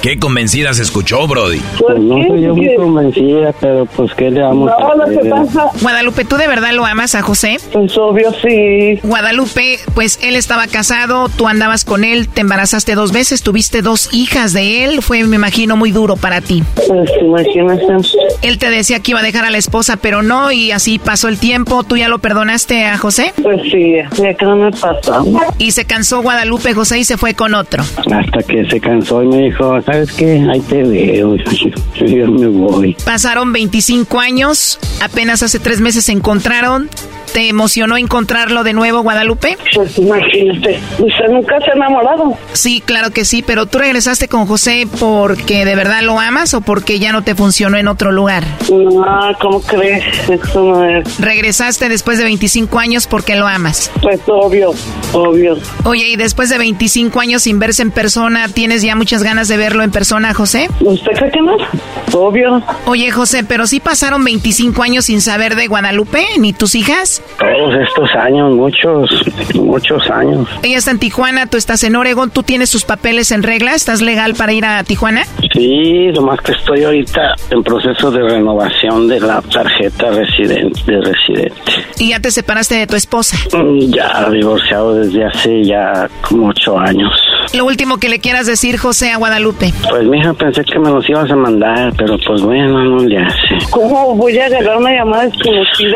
¿Qué 0.02 0.20
convencida 0.20 0.74
se 0.74 0.84
escuchó, 0.84 1.28
Brody? 1.28 1.60
Pues 1.80 2.00
no 2.00 2.16
soy 2.28 2.41
yo 2.41 2.56
muy 2.56 2.76
convencida, 2.76 3.54
pero 3.60 3.86
pues 3.86 4.14
¿qué 4.16 4.30
le 4.30 4.43
amo? 4.43 4.68
No, 4.68 4.96
lo 4.96 5.06
que 5.22 5.30
pasa... 5.30 5.72
Guadalupe, 5.82 6.26
¿tú 6.26 6.38
de 6.38 6.48
verdad 6.48 6.72
lo 6.74 6.86
amas 6.86 7.16
a 7.16 7.22
José? 7.22 7.58
Pues 7.72 7.98
obvio, 7.98 8.32
sí. 8.41 9.00
Guadalupe, 9.04 9.80
pues 9.93 10.20
él 10.22 10.36
estaba 10.36 10.68
casado, 10.68 11.30
tú 11.30 11.48
andabas 11.48 11.86
con 11.86 12.04
él, 12.04 12.28
te 12.28 12.41
embarazaste 12.41 12.96
dos 12.96 13.12
veces, 13.12 13.41
tuviste 13.41 13.82
dos 13.82 14.14
hijas 14.14 14.54
de 14.54 14.84
él, 14.84 15.02
fue, 15.02 15.24
me 15.24 15.36
imagino, 15.38 15.76
muy 15.76 15.91
duro 15.91 16.16
para 16.16 16.41
ti. 16.41 16.64
Pues 16.76 17.10
imagínate. 17.22 17.86
Él 18.42 18.58
te 18.58 18.70
decía 18.70 19.00
que 19.00 19.12
iba 19.12 19.20
a 19.20 19.24
dejar 19.24 19.46
a 19.46 19.50
la 19.50 19.58
esposa, 19.58 19.98
pero 19.98 20.22
no, 20.22 20.52
y 20.52 20.72
así 20.72 21.00
pasó 21.00 21.28
el 21.28 21.38
tiempo. 21.38 21.84
¿Tú 21.84 21.98
ya 21.98 22.08
lo 22.08 22.20
perdonaste 22.20 22.86
a 22.86 22.98
José? 22.98 23.34
Pues 23.42 23.62
sí, 23.72 23.96
ya 24.18 24.34
que 24.34 24.46
no 24.46 24.56
me 24.56 24.72
pasó. 24.72 25.26
Y 25.58 25.72
se 25.72 25.86
cansó 25.86 26.22
Guadalupe 26.22 26.74
José 26.74 27.00
y 27.00 27.04
se 27.04 27.18
fue 27.18 27.34
con 27.34 27.54
otro. 27.56 27.84
Hasta 27.84 28.44
que 28.44 28.66
se 28.70 28.80
cansó 28.80 29.24
y 29.24 29.28
me 29.28 29.38
dijo, 29.46 29.82
¿sabes 29.82 30.12
qué? 30.14 30.46
Ahí 30.52 30.60
te 30.62 30.84
veo, 30.84 31.36
yo 31.36 32.32
me 32.32 32.48
voy. 32.48 32.96
Pasaron 33.06 33.52
25 33.54 34.20
años, 34.20 34.80
apenas 35.02 35.44
hace 35.44 35.60
tres 35.60 35.82
meses 35.82 36.06
se 36.06 36.12
encontraron. 36.12 36.90
¿Te 37.36 37.50
emocionó 37.50 37.98
encontrarlo 37.98 38.64
de 38.64 38.72
nuevo, 38.72 39.02
Guadalupe? 39.02 39.58
Pues 39.74 39.98
imagínate, 39.98 40.80
¿usted 41.00 41.28
nunca 41.30 41.60
se 41.60 41.72
ha 41.72 41.74
enamorado? 41.74 42.38
Sí, 42.54 42.80
claro 42.80 43.12
que 43.12 43.26
sí, 43.26 43.42
pero 43.42 43.66
tú 43.66 43.78
regresaste 43.78 44.30
con 44.30 44.46
José 44.46 44.88
porque 45.02 45.66
de 45.66 45.76
verdad 45.76 46.02
lo 46.02 46.18
amas 46.18 46.54
o 46.54 46.62
porque 46.62 46.98
ya 46.98 47.12
no 47.12 47.26
te 47.26 47.36
funcionó 47.36 47.78
en 47.78 47.90
otro 47.90 48.14
lugar? 48.14 48.46
No, 48.72 49.06
¿cómo 49.42 49.60
crees? 49.60 50.06
Eso 50.30 50.64
no 50.64 50.86
es. 50.86 51.20
Regresaste 51.20 51.90
después 51.90 52.20
de 52.20 52.24
25 52.24 52.80
años 52.80 53.06
porque 53.06 53.36
lo 53.36 53.48
amas. 53.48 53.92
Pues 54.02 54.22
obvio, 54.28 54.74
obvio. 55.12 55.58
Oye, 55.84 56.08
y 56.08 56.16
después 56.16 56.50
de 56.50 56.58
25 56.58 57.20
años 57.20 57.42
sin 57.42 57.60
verse 57.60 57.82
en 57.82 57.92
persona, 57.92 58.48
¿tienes 58.48 58.82
ya 58.82 58.96
muchas 58.96 59.24
ganas 59.24 59.50
de 59.50 59.58
verlo 59.58 59.84
en 59.84 59.92
persona, 59.92 60.34
José? 60.34 60.70
¿Usted 60.80 61.12
cree 61.12 61.32
que 61.32 61.42
no? 61.42 61.58
Obvio. 62.14 62.64
Oye, 62.86 63.12
José, 63.12 63.44
pero 63.44 63.68
sí 63.68 63.82
pasaron 63.82 64.24
25 64.24 64.82
años 64.84 65.04
sin 65.04 65.20
saber 65.20 65.58
de 65.58 65.68
Guadalupe, 65.68 66.26
ni 66.40 66.54
tus 66.54 66.76
hijas. 66.76 67.22
Todos 67.38 67.76
estos 67.76 68.09
años, 68.15 68.53
muchos, 68.55 69.09
muchos 69.55 70.09
años. 70.09 70.47
Ella 70.63 70.78
está 70.78 70.91
en 70.91 70.99
Tijuana, 70.99 71.47
tú 71.47 71.57
estás 71.57 71.84
en 71.84 71.95
Oregon, 71.95 72.30
¿tú 72.30 72.43
tienes 72.43 72.69
sus 72.69 72.86
papeles 72.86 73.32
en 73.32 73.43
regla? 73.43 73.76
¿Estás 73.76 74.01
legal 74.01 74.36
para 74.36 74.53
ir 74.53 74.65
a 74.65 74.84
Tijuana? 74.84 75.23
Sí, 75.56 76.08
nomás 76.14 76.41
que 76.41 76.51
estoy 76.51 76.84
ahorita 76.84 77.34
en 77.49 77.64
proceso 77.64 78.12
de 78.12 78.22
renovación 78.22 79.08
de 79.08 79.22
la 79.22 79.41
tarjeta 79.41 80.12
residente, 80.12 80.82
de 80.86 80.99
residente. 81.01 81.56
¿Y 81.97 82.10
ya 82.10 82.20
te 82.20 82.30
separaste 82.30 82.76
de 82.76 82.88
tu 82.88 82.95
esposa? 82.97 83.38
Mm, 83.58 83.80
Ya 83.93 84.30
divorciado 84.30 84.95
desde 84.95 85.24
hace 85.26 85.64
ya 85.64 86.10
como 86.28 86.49
ocho 86.49 86.78
años. 86.78 87.10
Lo 87.53 87.66
último 87.66 87.97
que 87.99 88.10
le 88.10 88.20
quieras 88.20 88.47
decir, 88.47 88.78
José, 88.78 89.12
a 89.12 89.18
Guadalupe. 89.18 89.72
Pues 89.89 90.03
mija, 90.03 90.34
pensé 90.34 90.64
que 90.66 90.78
me 90.78 90.89
los 90.89 91.08
ibas 91.10 91.30
a 91.32 91.36
mandar, 91.36 91.93
pero 91.97 92.18
pues 92.28 92.41
bueno, 92.41 92.84
no 92.84 92.97
le 93.06 93.18
hace. 93.20 93.38
¿Cómo 93.70 94.14
voy 94.16 94.38
a 94.38 94.47
agarrar 94.47 94.78
una 94.78 94.91
llamada 94.91 95.24
desconocida? 95.28 95.95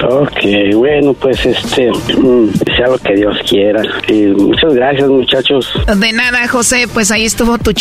ok, 0.08 0.74
bueno, 0.76 1.12
pues 1.14 1.44
este, 1.44 1.90
mm, 1.90 2.50
sea 2.76 2.86
lo 2.88 2.98
que 2.98 3.14
Dios 3.14 3.36
quiera. 3.48 3.82
Y 4.06 4.26
muchas 4.26 4.74
gracias, 4.74 5.08
muchachos. 5.08 5.72
De 5.96 6.12
nada, 6.12 6.46
José, 6.46 6.86
pues 6.92 7.10
ahí 7.10 7.24
estuvo 7.24 7.58
tu 7.58 7.72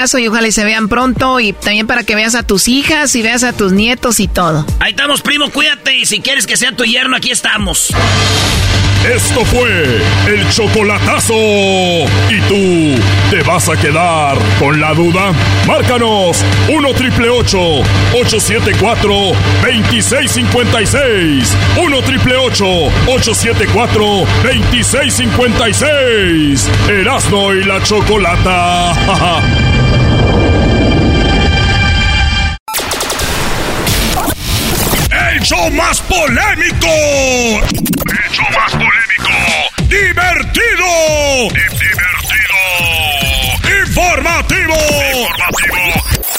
y 0.00 0.28
ojalá 0.28 0.48
y 0.48 0.52
se 0.52 0.64
vean 0.64 0.88
pronto 0.88 1.40
y 1.40 1.52
también 1.52 1.86
para 1.86 2.04
que 2.04 2.14
veas 2.14 2.34
a 2.34 2.42
tus 2.42 2.68
hijas 2.68 3.14
y 3.14 3.20
veas 3.22 3.44
a 3.44 3.52
tus 3.52 3.72
nietos 3.72 4.18
y 4.18 4.28
todo. 4.28 4.64
Ahí 4.78 4.92
estamos, 4.92 5.20
primo, 5.20 5.50
cuídate. 5.50 5.94
Y 5.94 6.06
si 6.06 6.20
quieres 6.20 6.46
que 6.46 6.56
sea 6.56 6.72
tu 6.72 6.84
yerno, 6.84 7.16
aquí 7.16 7.30
estamos. 7.30 7.92
Esto 9.04 9.44
fue 9.46 10.00
el 10.28 10.48
chocolatazo. 10.50 11.34
¿Y 11.34 12.40
tú 12.48 12.98
te 13.30 13.42
vas 13.42 13.68
a 13.68 13.76
quedar 13.76 14.38
con 14.58 14.80
la 14.80 14.94
duda? 14.94 15.32
Márcanos 15.66 16.42
1 16.68 16.94
triple 16.94 17.28
874 17.30 19.10
2656. 19.62 21.56
1 21.82 22.02
triple 22.02 22.36
874 22.36 24.04
2656. 24.44 26.68
Erasno 26.88 27.54
y 27.54 27.64
la 27.64 27.82
chocolata. 27.82 28.92
¡El 35.30 35.40
show 35.42 35.70
más 35.70 36.00
polémico! 36.02 36.88
¡El 36.88 38.30
show 38.32 38.46
más 38.56 38.72
polémico! 38.72 39.30
¡Divertido! 39.84 41.48
¡Divertido! 41.52 42.58
¡Informativo! 43.86 44.74
¡Informativo! 45.20 45.86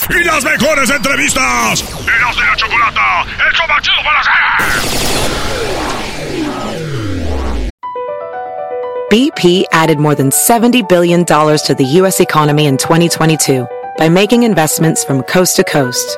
¡Y 0.09 0.23
las 0.25 0.43
mejores 0.43 0.89
entrevistas! 0.89 1.85
¡Eras 2.05 2.35
de 2.35 2.43
la 2.43 2.55
chocolata! 2.57 3.25
¡El 3.47 3.53
show 3.53 3.67
más 3.69 3.81
chido 3.81 4.03
para! 4.03 4.21
BP 9.09 9.65
added 9.71 9.99
more 9.99 10.15
than 10.15 10.31
$70 10.31 10.87
billion 10.89 11.25
to 11.25 11.75
the 11.77 11.85
U.S. 11.99 12.19
economy 12.19 12.65
in 12.65 12.77
2022 12.77 13.65
by 13.97 14.09
making 14.09 14.43
investments 14.43 15.05
from 15.05 15.23
coast 15.23 15.55
to 15.55 15.63
coast. 15.63 16.17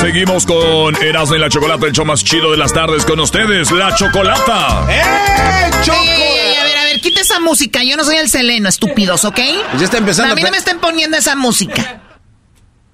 Seguimos 0.00 0.46
con 0.46 0.96
Erasmo 1.02 1.36
y 1.36 1.38
la 1.38 1.50
Chocolata, 1.50 1.86
el 1.86 1.92
show 1.92 2.06
más 2.06 2.24
chido 2.24 2.50
de 2.50 2.56
las 2.56 2.72
tardes 2.72 3.04
con 3.04 3.20
ustedes, 3.20 3.70
la 3.70 3.94
Chocolata. 3.94 4.86
¡Eh, 4.90 5.70
Choco! 5.84 5.98
a 5.98 6.64
ver, 6.64 6.78
a 6.78 6.84
ver, 6.84 7.00
quita 7.02 7.20
esa 7.20 7.38
música. 7.38 7.84
Yo 7.84 7.98
no 7.98 8.04
soy 8.04 8.16
el 8.16 8.30
Seleno, 8.30 8.70
estúpidos, 8.70 9.26
¿ok? 9.26 9.38
Ya 9.78 9.84
está 9.84 9.98
empezando. 9.98 10.32
A 10.32 10.36
mí 10.36 10.42
no 10.42 10.50
me 10.50 10.56
estén 10.56 10.78
poniendo 10.80 11.18
esa 11.18 11.36
música. 11.36 12.00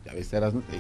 Ya 0.05 0.13
viste, 0.15 0.37
Erasmo. 0.37 0.63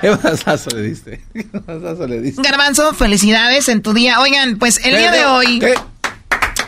¿Qué 0.00 0.10
masazo 0.10 0.70
le 0.70 0.82
diste? 0.82 1.20
¿Qué 1.34 1.46
masazo 1.66 2.06
le 2.06 2.20
diste? 2.20 2.42
Garbanzo, 2.42 2.94
felicidades 2.94 3.68
en 3.68 3.82
tu 3.82 3.92
día. 3.92 4.20
Oigan, 4.20 4.56
pues 4.56 4.80
el 4.84 4.96
día 4.96 5.12
de 5.12 5.26
hoy. 5.26 5.62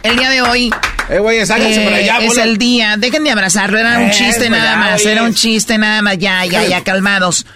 El 0.02 0.16
día 0.16 0.30
de 0.30 0.42
hoy. 0.42 0.70
Eh, 1.08 1.18
güey, 1.18 1.44
sáquense 1.46 1.80
para 1.82 1.96
allá, 1.96 2.18
Es 2.20 2.36
el 2.38 2.58
día. 2.58 2.96
Dejen 2.96 3.24
de 3.24 3.30
abrazarlo. 3.30 3.78
Era 3.78 3.98
un 3.98 4.06
Eh, 4.08 4.12
chiste 4.12 4.44
es 4.44 4.50
nada 4.50 4.76
más. 4.76 5.04
Era 5.04 5.22
un 5.22 5.34
chiste 5.34 5.78
nada 5.78 6.02
más. 6.02 6.18
Ya, 6.18 6.44
ya, 6.46 6.64
ya, 6.66 6.82
calmados. 6.82 7.46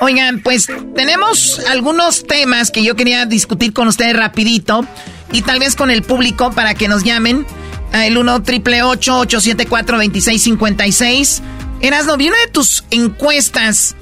Oigan, 0.00 0.40
pues 0.40 0.68
tenemos 0.96 1.60
algunos 1.70 2.26
temas 2.26 2.70
que 2.70 2.82
yo 2.82 2.96
quería 2.96 3.26
discutir 3.26 3.72
con 3.72 3.86
ustedes 3.88 4.16
rapidito 4.16 4.86
y 5.32 5.42
tal 5.42 5.60
vez 5.60 5.76
con 5.76 5.90
el 5.90 6.02
público 6.02 6.50
para 6.52 6.74
que 6.74 6.88
nos 6.88 7.04
llamen 7.04 7.46
al 7.92 8.16
1 8.16 8.42
triple 8.42 8.82
874 8.82 9.96
2656 9.98 11.42
Erasno, 11.80 12.16
vi 12.16 12.28
una 12.28 12.38
de 12.38 12.48
tus 12.50 12.84
encuestas 12.90 13.94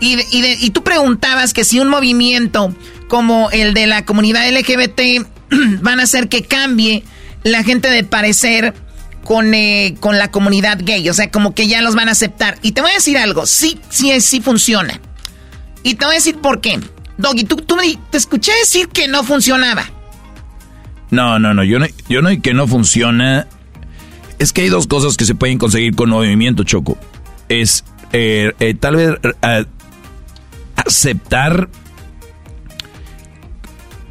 y, 0.00 0.16
de- 0.16 0.26
y, 0.30 0.40
de- 0.42 0.56
y 0.60 0.70
tú 0.70 0.82
preguntabas 0.82 1.54
que 1.54 1.64
si 1.64 1.78
un 1.80 1.88
movimiento 1.88 2.74
como 3.08 3.50
el 3.50 3.72
de 3.74 3.86
la 3.86 4.04
comunidad 4.04 4.46
LGBT 4.50 5.24
van 5.80 6.00
a 6.00 6.02
hacer 6.02 6.28
que 6.28 6.44
cambie 6.44 7.04
la 7.48 7.62
gente 7.64 7.88
de 7.90 8.04
parecer 8.04 8.74
con, 9.24 9.52
eh, 9.54 9.96
con 10.00 10.18
la 10.18 10.30
comunidad 10.30 10.78
gay. 10.82 11.08
O 11.08 11.14
sea, 11.14 11.30
como 11.30 11.54
que 11.54 11.66
ya 11.68 11.82
los 11.82 11.94
van 11.94 12.08
a 12.08 12.12
aceptar. 12.12 12.58
Y 12.62 12.72
te 12.72 12.80
voy 12.80 12.90
a 12.90 12.94
decir 12.94 13.18
algo, 13.18 13.46
sí, 13.46 13.80
sí, 13.90 14.20
sí 14.20 14.40
funciona. 14.40 15.00
Y 15.82 15.94
te 15.94 16.04
voy 16.04 16.14
a 16.14 16.18
decir 16.18 16.38
por 16.38 16.60
qué. 16.60 16.78
Doggy, 17.18 17.44
tú, 17.44 17.56
tú 17.56 17.76
te 18.10 18.18
escuché 18.18 18.52
decir 18.60 18.88
que 18.88 19.08
no 19.08 19.24
funcionaba. 19.24 19.90
No, 21.10 21.38
no, 21.38 21.54
no, 21.54 21.64
yo 21.64 21.78
no, 21.78 21.86
yo 22.08 22.22
no, 22.22 22.30
que 22.40 22.54
no 22.54 22.66
funciona. 22.66 23.46
Es 24.38 24.52
que 24.52 24.62
hay 24.62 24.68
dos 24.68 24.86
cosas 24.86 25.16
que 25.16 25.24
se 25.24 25.34
pueden 25.34 25.58
conseguir 25.58 25.96
con 25.96 26.10
movimiento, 26.10 26.62
Choco. 26.64 26.96
Es 27.48 27.84
eh, 28.12 28.52
eh, 28.60 28.74
tal 28.74 28.96
vez 28.96 29.10
eh, 29.42 29.64
aceptar... 30.76 31.68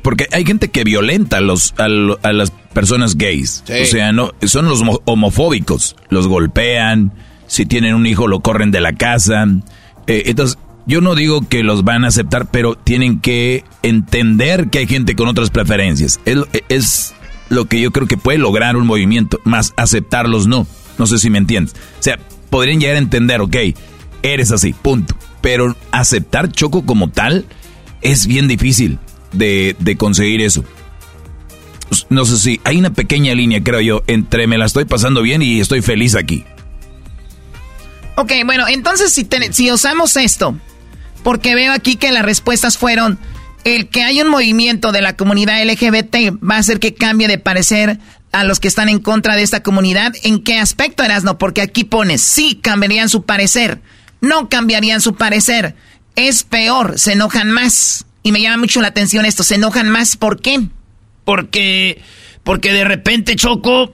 Porque 0.02 0.28
hay 0.32 0.46
gente 0.46 0.70
que 0.70 0.84
violenta 0.84 1.38
a, 1.38 1.42
los, 1.42 1.74
a, 1.78 1.88
lo- 1.88 2.20
a 2.24 2.32
las 2.32 2.52
personas 2.78 3.18
gays. 3.18 3.64
Sí. 3.66 3.74
O 3.82 3.86
sea, 3.86 4.12
no 4.12 4.34
son 4.44 4.68
los 4.70 4.82
homo- 4.82 5.02
homofóbicos. 5.06 5.96
Los 6.10 6.28
golpean, 6.28 7.12
si 7.48 7.66
tienen 7.66 7.96
un 7.96 8.06
hijo 8.06 8.28
lo 8.28 8.42
corren 8.42 8.70
de 8.70 8.82
la 8.82 8.94
casa. 8.94 9.48
Eh, 10.06 10.24
entonces, 10.28 10.60
yo 10.86 11.02
no 11.02 11.16
digo 11.16 11.42
que 11.50 11.64
los 11.64 11.84
van 11.84 12.06
a 12.06 12.10
aceptar, 12.10 12.52
pero 12.52 12.76
tienen 12.76 13.20
que 13.20 13.64
entender 13.82 14.70
que 14.70 14.78
hay 14.78 14.88
gente 14.88 15.16
con 15.16 15.28
otras 15.28 15.50
preferencias. 15.50 16.20
Es, 16.26 16.38
es 16.70 17.16
lo 17.50 17.66
que 17.66 17.82
yo 17.82 17.90
creo 17.92 18.06
que 18.06 18.16
puede 18.16 18.38
lograr 18.38 18.78
un 18.78 18.86
movimiento, 18.86 19.40
más 19.44 19.74
aceptarlos 19.76 20.46
no. 20.46 20.68
No 21.00 21.08
sé 21.08 21.18
si 21.18 21.32
me 21.32 21.40
entiendes. 21.40 21.74
O 22.00 22.04
sea, 22.04 22.20
podrían 22.52 22.80
llegar 22.80 22.98
a 22.98 23.00
entender, 23.00 23.42
ok, 23.42 23.56
eres 24.22 24.52
así, 24.52 24.74
punto. 24.74 25.16
Pero 25.42 25.76
aceptar 25.92 26.52
Choco 26.52 26.86
como 26.86 27.10
tal 27.10 27.46
es 28.02 28.28
bien 28.28 28.48
difícil 28.48 29.00
de, 29.34 29.76
de 29.80 29.98
conseguir 29.98 30.42
eso. 30.42 30.64
No 32.10 32.26
sé 32.26 32.38
si 32.38 32.62
hay 32.64 32.78
una 32.78 32.94
pequeña 32.94 33.34
línea, 33.34 33.64
creo 33.64 33.82
yo, 33.82 34.04
entre 34.08 34.48
me 34.48 34.58
la 34.58 34.66
estoy 34.66 34.86
pasando 34.86 35.22
bien 35.22 35.42
y 35.42 35.60
estoy 35.60 35.82
feliz 35.82 36.16
aquí. 36.16 36.44
Ok, 38.16 38.32
bueno, 38.46 38.68
entonces 38.68 39.14
si, 39.14 39.28
si 39.52 39.72
usamos 39.72 40.18
esto, 40.18 40.58
porque 41.24 41.56
veo 41.56 41.72
aquí 41.72 41.96
que 41.96 42.12
las 42.12 42.26
respuestas 42.26 42.78
fueron, 42.78 43.20
el 43.64 43.90
que 43.90 44.04
hay 44.04 44.22
un 44.22 44.30
movimiento 44.30 44.92
de 44.92 45.02
la 45.02 45.16
comunidad 45.16 45.64
LGBT 45.64 46.42
va 46.44 46.56
a 46.56 46.60
hacer 46.60 46.80
que 46.80 46.94
cambie 46.94 47.28
de 47.28 47.38
parecer 47.38 48.00
a 48.32 48.44
los 48.44 48.60
que 48.60 48.68
están 48.68 48.90
en 48.90 49.00
contra 49.00 49.36
de 49.36 49.44
esta 49.44 49.62
comunidad. 49.62 50.14
¿En 50.24 50.44
qué 50.44 50.58
aspecto, 50.58 51.04
Erasno? 51.04 51.38
Porque 51.38 51.62
aquí 51.62 51.84
pones, 51.84 52.22
sí 52.22 52.60
cambiarían 52.62 53.10
su 53.10 53.24
parecer, 53.24 53.82
no 54.22 54.50
cambiarían 54.50 55.02
su 55.02 55.16
parecer, 55.16 55.76
es 56.16 56.44
peor, 56.44 56.98
se 56.98 57.14
enojan 57.14 57.52
más. 57.52 58.06
Y 58.24 58.32
me 58.32 58.42
llama 58.42 58.58
mucho 58.58 58.82
la 58.82 58.90
atención 58.90 59.26
esto, 59.26 59.44
se 59.44 59.56
enojan 59.56 59.90
más, 59.90 60.18
¿por 60.18 60.42
qué? 60.42 60.68
Porque, 61.28 62.02
porque 62.44 62.72
de 62.72 62.86
repente, 62.86 63.36
Choco, 63.36 63.94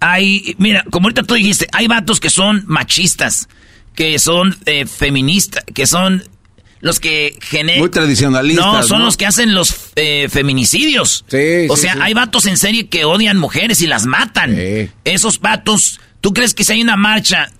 hay, 0.00 0.54
mira, 0.58 0.84
como 0.90 1.06
ahorita 1.06 1.22
tú 1.22 1.32
dijiste, 1.32 1.66
hay 1.72 1.86
vatos 1.86 2.20
que 2.20 2.28
son 2.28 2.62
machistas, 2.66 3.48
que 3.94 4.18
son 4.18 4.54
eh, 4.66 4.84
feministas, 4.84 5.64
que 5.74 5.86
son 5.86 6.24
los 6.80 7.00
que 7.00 7.38
generan... 7.40 7.80
Muy 7.80 7.88
tradicionalistas, 7.88 8.66
No, 8.66 8.82
son 8.82 8.98
¿no? 8.98 9.04
los 9.06 9.16
que 9.16 9.24
hacen 9.24 9.54
los 9.54 9.92
eh, 9.96 10.28
feminicidios. 10.30 11.24
Sí, 11.26 11.68
o 11.70 11.76
sí, 11.76 11.82
sea, 11.84 11.94
sí. 11.94 12.00
hay 12.02 12.12
vatos 12.12 12.44
en 12.44 12.58
serie 12.58 12.88
que 12.88 13.06
odian 13.06 13.38
mujeres 13.38 13.80
y 13.80 13.86
las 13.86 14.04
matan. 14.04 14.54
Esos 15.04 15.40
vatos, 15.40 16.00
¿tú 16.20 16.34
crees 16.34 16.52
que 16.52 16.64
si 16.64 16.74
hay 16.74 16.82
una 16.82 16.98
marcha 16.98 17.50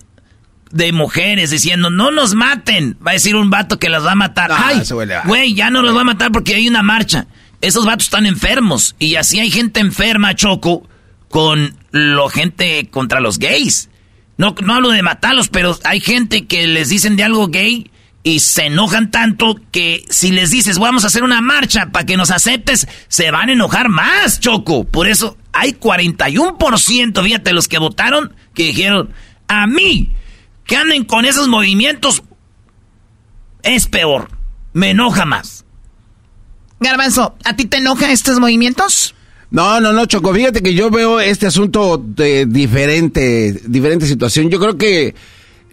de 0.69 0.91
mujeres 0.91 1.49
diciendo 1.49 1.89
no 1.89 2.11
nos 2.11 2.35
maten? 2.35 2.95
Va 3.03 3.09
a 3.09 3.13
decir 3.15 3.35
un 3.35 3.49
vato 3.49 3.79
que 3.79 3.89
las 3.89 4.05
va 4.05 4.11
a 4.11 4.15
matar. 4.15 4.51
Ay, 4.53 4.83
güey, 5.25 5.55
ya 5.55 5.71
no 5.71 5.81
los 5.81 5.95
va 5.95 6.01
a 6.01 6.03
matar 6.03 6.31
porque 6.31 6.53
hay 6.53 6.67
una 6.67 6.83
marcha. 6.83 7.25
Esos 7.61 7.85
vatos 7.85 8.07
están 8.07 8.25
enfermos. 8.25 8.95
Y 8.99 9.15
así 9.15 9.39
hay 9.39 9.51
gente 9.51 9.79
enferma, 9.79 10.35
Choco, 10.35 10.87
con 11.29 11.75
la 11.91 12.29
gente 12.29 12.87
contra 12.89 13.19
los 13.19 13.39
gays. 13.39 13.89
No, 14.37 14.55
no 14.63 14.75
hablo 14.75 14.89
de 14.89 15.01
matarlos, 15.01 15.49
pero 15.49 15.77
hay 15.83 15.99
gente 15.99 16.45
que 16.45 16.67
les 16.67 16.89
dicen 16.89 17.15
de 17.15 17.23
algo 17.23 17.47
gay 17.47 17.89
y 18.23 18.39
se 18.39 18.65
enojan 18.65 19.09
tanto 19.09 19.59
que 19.71 20.03
si 20.09 20.31
les 20.31 20.51
dices 20.51 20.79
vamos 20.79 21.03
a 21.03 21.07
hacer 21.07 21.23
una 21.23 21.39
marcha 21.39 21.91
para 21.91 22.05
que 22.05 22.17
nos 22.17 22.29
aceptes, 22.29 22.87
se 23.07 23.31
van 23.31 23.49
a 23.49 23.53
enojar 23.53 23.89
más, 23.89 24.39
Choco. 24.39 24.83
Por 24.83 25.07
eso 25.07 25.37
hay 25.53 25.71
41%, 25.71 27.23
fíjate, 27.23 27.53
los 27.53 27.67
que 27.67 27.79
votaron 27.79 28.35
que 28.53 28.63
dijeron, 28.63 29.13
a 29.47 29.65
mí, 29.65 30.11
que 30.65 30.75
anden 30.75 31.05
con 31.05 31.25
esos 31.25 31.47
movimientos, 31.47 32.21
es 33.63 33.87
peor, 33.87 34.29
me 34.73 34.89
enoja 34.91 35.25
más. 35.25 35.65
Garbanzo, 36.79 37.35
¿a 37.43 37.55
ti 37.55 37.65
te 37.65 37.77
enojan 37.77 38.11
estos 38.11 38.39
movimientos? 38.39 39.15
No, 39.49 39.79
no, 39.79 39.93
no, 39.93 40.05
Choco. 40.05 40.33
Fíjate 40.33 40.61
que 40.61 40.73
yo 40.73 40.89
veo 40.89 41.19
este 41.19 41.47
asunto 41.47 41.97
de 41.97 42.45
diferente, 42.45 43.59
diferente 43.65 44.05
situación. 44.05 44.49
Yo 44.49 44.59
creo 44.59 44.77
que 44.77 45.15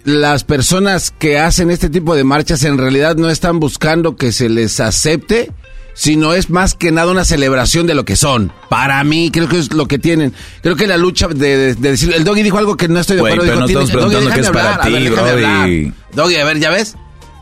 las 0.05 0.45
personas 0.45 1.11
que 1.11 1.39
hacen 1.39 1.71
este 1.71 1.91
tipo 1.91 2.15
de 2.15 2.25
marchas 2.25 2.63
en 2.65 2.79
realidad 2.79 3.17
no 3.17 3.31
están 3.31 3.59
buscando 3.59 4.17
que 4.17 4.33
se 4.33 4.49
les 4.49 4.79
acepte, 4.79 5.51
sino 5.95 6.35
es 6.35 6.51
más 6.51 6.75
que 6.75 6.93
nada 6.93 7.11
una 7.11 7.25
celebración 7.25 7.87
de 7.87 7.95
lo 7.95 8.05
que 8.05 8.15
son. 8.15 8.53
Para 8.69 9.03
mí, 9.03 9.31
creo 9.33 9.49
que 9.49 9.59
es 9.59 9.73
lo 9.73 9.89
que 9.89 9.99
tienen. 9.99 10.33
Creo 10.63 10.77
que 10.77 10.87
la 10.87 10.97
lucha 10.97 11.27
de, 11.29 11.75
decir. 11.75 12.13
El 12.15 12.23
Doggy 12.23 12.43
dijo 12.43 12.59
algo 12.59 12.77
que 12.77 12.87
no 12.87 13.01
estoy 13.01 13.17
de 13.17 13.23
acuerdo. 13.23 13.45
pero 13.45 13.61
no 13.61 13.67
estamos 13.67 13.91
preguntando 13.91 14.31
qué 14.31 14.41
es 14.41 14.51
para 14.51 14.81
ti, 14.83 15.09
Doggy. 15.09 15.93
Doggy, 16.13 16.37
a 16.37 16.45
ver, 16.45 16.61
¿ya 16.61 16.71
ves? 16.71 16.97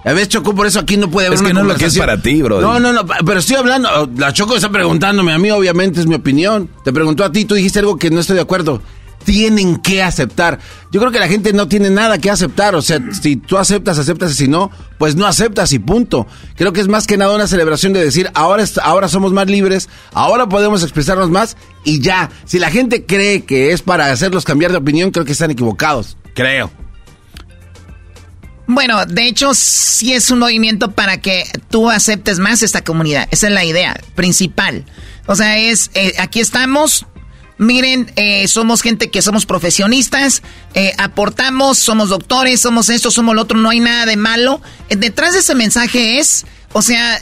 A 0.05 0.13
ver, 0.13 0.27
Choco, 0.27 0.55
por 0.55 0.67
eso 0.67 0.81
aquí 0.81 0.97
no 0.97 1.11
puede 1.11 1.29
haber 1.29 1.39
Es 1.39 1.43
que 1.43 1.55
no 1.55 1.61
es 1.61 1.67
lo 1.67 1.77
que 1.77 1.85
es 1.85 1.97
para 1.97 2.21
ti, 2.21 2.43
bro. 2.43 2.61
No, 2.61 2.81
no, 2.81 2.93
no, 2.93 3.07
pero 3.07 3.39
estoy 3.39 3.57
hablando. 3.57 4.11
La 4.17 4.33
Choco 4.33 4.57
está 4.57 4.71
preguntándome 4.71 5.33
a 5.33 5.39
mí, 5.39 5.51
obviamente 5.51 6.01
es 6.01 6.07
mi 6.07 6.17
opinión. 6.17 6.69
Te 6.85 6.93
preguntó 6.93 7.25
a 7.25 7.31
ti, 7.31 7.45
tú 7.45 7.55
dijiste 7.55 7.79
algo 7.79 7.97
que 7.97 8.11
no 8.11 8.21
estoy 8.21 8.37
de 8.37 8.43
acuerdo. 8.43 8.83
Tienen 9.25 9.77
que 9.77 10.03
aceptar. 10.03 10.59
Yo 10.91 10.99
creo 10.99 11.13
que 11.13 11.21
la 11.21 11.29
gente 11.29 11.53
no 11.53 11.69
tiene 11.69 11.91
nada 11.91 12.19
que 12.19 12.29
aceptar. 12.29 12.75
O 12.75 12.83
sea, 12.83 12.99
si 13.13 13.37
tú 13.37 13.57
aceptas, 13.57 13.97
aceptas. 13.97 14.33
Y 14.33 14.35
si 14.35 14.49
no, 14.49 14.73
pues 14.99 15.15
no 15.15 15.27
aceptas 15.27 15.73
y 15.73 15.79
punto. 15.79 16.27
Creo 16.57 16.73
que 16.73 16.81
es 16.81 16.89
más 16.89 17.07
que 17.07 17.17
nada 17.17 17.33
una 17.37 17.47
celebración 17.47 17.93
de 17.93 18.03
decir, 18.03 18.29
ahora, 18.35 18.65
ahora 18.83 19.07
somos 19.07 19.33
más 19.33 19.47
libres, 19.47 19.89
ahora 20.13 20.49
podemos 20.49 20.83
expresarnos 20.83 21.31
más 21.31 21.57
y 21.85 22.01
ya. 22.01 22.31
Si 22.45 22.59
la 22.59 22.71
gente 22.71 23.07
cree 23.07 23.45
que 23.45 23.71
es 23.71 23.83
para 23.83 24.11
hacerlos 24.11 24.45
cambiar 24.45 24.73
de 24.73 24.79
opinión, 24.79 25.13
creo 25.13 25.25
que 25.25 25.33
están 25.33 25.53
equivocados. 25.53 26.17
Creo. 26.35 26.73
Bueno, 28.67 29.05
de 29.07 29.27
hecho, 29.27 29.55
sí 29.55 30.13
es 30.13 30.31
un 30.31 30.39
movimiento 30.39 30.93
para 30.93 31.21
que 31.21 31.45
tú 31.69 31.91
aceptes 31.91 32.39
más 32.39 32.63
esta 32.63 32.83
comunidad. 32.83 33.29
Esa 33.31 33.49
es 33.49 33.53
la 33.53 33.65
idea 33.65 34.01
principal. 34.15 34.85
O 35.27 35.35
sea, 35.35 35.59
es, 35.59 35.91
eh, 35.95 36.15
aquí 36.19 36.41
estamos, 36.41 37.07
miren, 37.59 38.11
eh, 38.17 38.47
somos 38.49 38.83
gente 38.83 39.11
que 39.11 39.21
somos 39.21 39.47
profesionistas, 39.47 40.43
eh, 40.75 40.93
aportamos, 40.99 41.79
somos 41.79 42.09
doctores, 42.09 42.61
somos 42.61 42.89
esto, 42.89 43.11
somos 43.11 43.35
lo 43.35 43.43
otro, 43.43 43.59
no 43.59 43.71
hay 43.71 43.81
nada 43.81 44.07
de 44.07 44.17
malo. 44.17 44.61
detrás 44.89 45.33
de 45.33 45.41
ese 45.41 45.55
mensaje 45.55 46.19
es, 46.19 46.45
o 46.73 46.83
sea, 46.83 47.21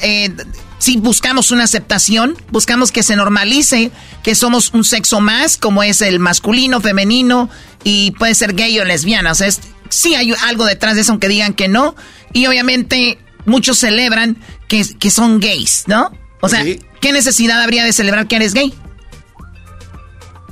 si 0.81 0.97
buscamos 0.97 1.51
una 1.51 1.65
aceptación, 1.65 2.36
buscamos 2.51 2.90
que 2.90 3.02
se 3.02 3.15
normalice 3.15 3.93
que 4.24 4.35
somos 4.35 4.73
un 4.73 4.82
sexo 4.82 5.20
más, 5.20 5.59
como 5.59 5.82
es 5.82 6.01
el 6.01 6.19
masculino, 6.19 6.81
femenino, 6.81 7.51
y 7.85 8.12
puede 8.12 8.35
ser 8.35 8.55
gay 8.55 8.78
o 8.81 8.85
lesbiana. 8.85 9.32
O 9.32 9.35
sea, 9.35 9.47
es 9.47 9.61
sí 9.90 10.15
hay 10.15 10.32
algo 10.47 10.65
detrás 10.65 10.94
de 10.94 11.02
eso, 11.02 11.12
aunque 11.12 11.28
digan 11.28 11.52
que 11.52 11.69
no. 11.69 11.94
Y 12.32 12.47
obviamente 12.47 13.19
muchos 13.44 13.78
celebran 13.78 14.39
que, 14.69 14.86
que 14.98 15.11
son 15.11 15.39
gays, 15.39 15.85
¿no? 15.86 16.11
O 16.40 16.48
sea, 16.48 16.65
¿qué 17.01 17.12
necesidad 17.12 17.61
habría 17.61 17.85
de 17.85 17.93
celebrar 17.93 18.27
que 18.27 18.36
eres 18.36 18.55
gay? 18.55 18.73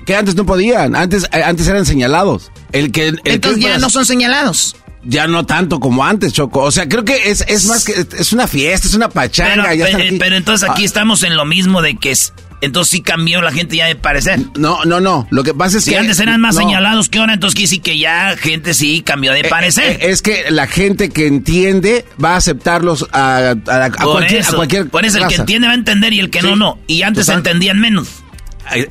Que 0.04 0.14
antes 0.14 0.34
no 0.34 0.44
podían, 0.44 0.94
antes, 0.94 1.24
eh, 1.32 1.42
antes 1.42 1.66
eran 1.66 1.86
señalados. 1.86 2.50
El 2.72 2.92
que, 2.92 3.14
Entonces 3.24 3.62
ya 3.62 3.78
no 3.78 3.88
son 3.88 4.04
señalados. 4.04 4.76
Ya 5.04 5.26
no 5.26 5.46
tanto 5.46 5.78
como 5.80 6.04
antes, 6.04 6.32
Choco. 6.32 6.60
O 6.60 6.70
sea, 6.70 6.88
creo 6.88 7.04
que 7.04 7.30
es, 7.30 7.44
es 7.48 7.66
más 7.66 7.84
que 7.84 8.06
es 8.18 8.32
una 8.32 8.46
fiesta, 8.48 8.88
es 8.88 8.94
una 8.94 9.08
pachanga. 9.08 9.70
Pero, 10.18 10.36
entonces 10.36 10.68
aquí 10.68 10.82
ah. 10.82 10.86
estamos 10.86 11.22
en 11.22 11.36
lo 11.36 11.44
mismo 11.44 11.82
de 11.82 11.96
que 11.96 12.10
es, 12.10 12.32
entonces 12.60 12.90
sí 12.90 13.00
cambió 13.00 13.40
la 13.40 13.52
gente 13.52 13.76
ya 13.76 13.86
de 13.86 13.94
parecer. 13.94 14.40
No, 14.58 14.84
no, 14.84 15.00
no. 15.00 15.28
Lo 15.30 15.44
que 15.44 15.54
pasa 15.54 15.78
es 15.78 15.84
que. 15.84 15.96
antes 15.96 16.18
eran 16.18 16.40
más 16.40 16.56
señalados 16.56 17.08
que 17.08 17.20
ahora, 17.20 17.34
entonces 17.34 17.70
sí 17.70 17.78
que 17.78 17.96
ya 17.96 18.36
gente 18.36 18.74
sí 18.74 19.02
cambió 19.02 19.32
de 19.32 19.40
eh, 19.40 19.48
parecer. 19.48 19.98
Eh, 20.00 20.10
es 20.10 20.20
que 20.20 20.50
la 20.50 20.66
gente 20.66 21.10
que 21.10 21.26
entiende 21.26 22.04
va 22.22 22.34
a 22.34 22.36
aceptarlos 22.36 23.06
a, 23.12 23.54
cualquier, 24.02 24.44
a 24.44 24.52
cualquier. 24.52 24.88
Por 24.88 25.04
eso 25.04 25.18
el 25.18 25.28
que 25.28 25.36
entiende 25.36 25.68
va 25.68 25.74
a 25.74 25.76
entender 25.76 26.12
y 26.12 26.20
el 26.20 26.30
que 26.30 26.42
no, 26.42 26.56
no. 26.56 26.78
Y 26.88 27.02
antes 27.02 27.28
entendían 27.28 27.80
menos. 27.80 28.08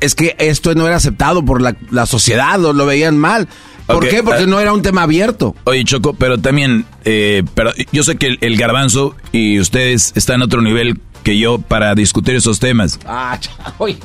Es 0.02 0.16
que 0.16 0.36
esto 0.40 0.74
no 0.74 0.88
era 0.88 0.96
aceptado 0.96 1.46
por 1.46 1.62
la, 1.62 2.06
sociedad, 2.06 2.64
o 2.64 2.74
lo 2.74 2.86
veían 2.86 3.18
mal. 3.18 3.48
¿Por 3.88 4.08
qué? 4.08 4.22
Porque 4.22 4.44
ah. 4.44 4.48
no 4.48 4.60
era 4.60 4.74
un 4.74 4.82
tema 4.82 5.04
abierto. 5.04 5.56
Oye, 5.64 5.84
Choco, 5.84 6.14
pero 6.14 6.38
también, 6.38 6.86
eh, 7.06 7.44
pero 7.54 7.72
yo 7.92 8.04
sé 8.04 8.18
que 8.18 8.38
el, 8.40 8.58
garbanzo 8.58 9.16
y 9.32 9.60
ustedes 9.60 10.12
están 10.16 10.42
a 10.42 10.46
otro 10.46 10.62
nivel 10.62 11.00
que 11.24 11.40
yo 11.40 11.60
para 11.60 11.96
discutir 11.96 12.36
esos 12.36 12.60
temas. 12.60 13.00
Ah, 13.06 13.40
oye. 13.78 13.98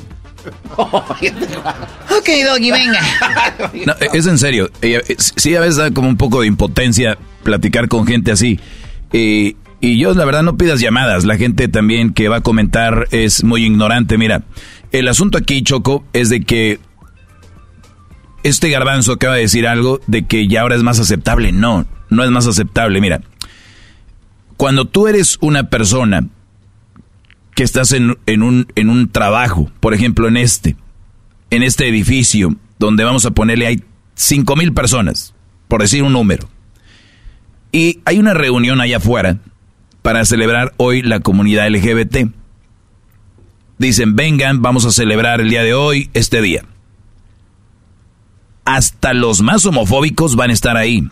ok, 0.77 2.29
Doggy, 2.45 2.71
venga. 2.71 2.99
No, 3.85 3.93
es 4.13 4.27
en 4.27 4.37
serio. 4.37 4.69
Sí, 5.17 5.55
a 5.55 5.61
veces 5.61 5.77
da 5.77 5.91
como 5.91 6.07
un 6.07 6.17
poco 6.17 6.41
de 6.41 6.47
impotencia 6.47 7.17
platicar 7.43 7.87
con 7.87 8.07
gente 8.07 8.31
así. 8.31 8.59
y 9.11 9.55
yo, 9.81 10.13
la 10.13 10.25
verdad, 10.25 10.43
no 10.43 10.57
pidas 10.57 10.79
llamadas. 10.79 11.25
La 11.25 11.37
gente 11.37 11.67
también 11.67 12.13
que 12.13 12.29
va 12.29 12.37
a 12.37 12.41
comentar 12.41 13.07
es 13.11 13.43
muy 13.43 13.65
ignorante. 13.65 14.17
Mira, 14.17 14.43
el 14.93 15.07
asunto 15.07 15.37
aquí, 15.37 15.63
Choco, 15.63 16.05
es 16.13 16.29
de 16.29 16.41
que 16.41 16.79
este 18.43 18.69
garbanzo 18.69 19.13
acaba 19.13 19.35
de 19.35 19.41
decir 19.41 19.67
algo 19.67 19.99
de 20.07 20.25
que 20.25 20.47
ya 20.47 20.61
ahora 20.61 20.75
es 20.75 20.83
más 20.83 20.99
aceptable. 20.99 21.51
No, 21.51 21.85
no 22.09 22.23
es 22.23 22.29
más 22.29 22.47
aceptable. 22.47 23.01
Mira, 23.01 23.21
cuando 24.57 24.85
tú 24.85 25.07
eres 25.07 25.37
una 25.41 25.69
persona 25.69 26.27
que 27.55 27.63
estás 27.63 27.91
en, 27.91 28.09
un, 28.09 28.67
en 28.75 28.89
un 28.89 29.09
trabajo, 29.09 29.71
por 29.79 29.93
ejemplo 29.93 30.27
en 30.27 30.37
este, 30.37 30.75
en 31.49 31.63
este 31.63 31.87
edificio, 31.87 32.55
donde 32.79 33.03
vamos 33.03 33.25
a 33.25 33.31
ponerle 33.31 33.67
hay 33.67 33.83
cinco 34.15 34.55
mil 34.55 34.73
personas, 34.73 35.33
por 35.67 35.81
decir 35.81 36.03
un 36.03 36.13
número, 36.13 36.49
y 37.71 38.01
hay 38.05 38.19
una 38.19 38.33
reunión 38.33 38.81
allá 38.81 38.97
afuera 38.97 39.39
para 40.01 40.25
celebrar 40.25 40.73
hoy 40.77 41.01
la 41.01 41.21
comunidad 41.21 41.69
LGBT. 41.69 42.29
Dicen, 43.79 44.15
vengan, 44.15 44.61
vamos 44.61 44.85
a 44.85 44.91
celebrar 44.91 45.41
el 45.41 45.49
día 45.49 45.63
de 45.63 45.73
hoy, 45.73 46.09
este 46.13 46.41
día. 46.41 46.65
Hasta 48.65 49.13
los 49.13 49.41
más 49.41 49.65
homofóbicos 49.65 50.35
van 50.35 50.49
a 50.49 50.53
estar 50.53 50.77
ahí. 50.77 51.07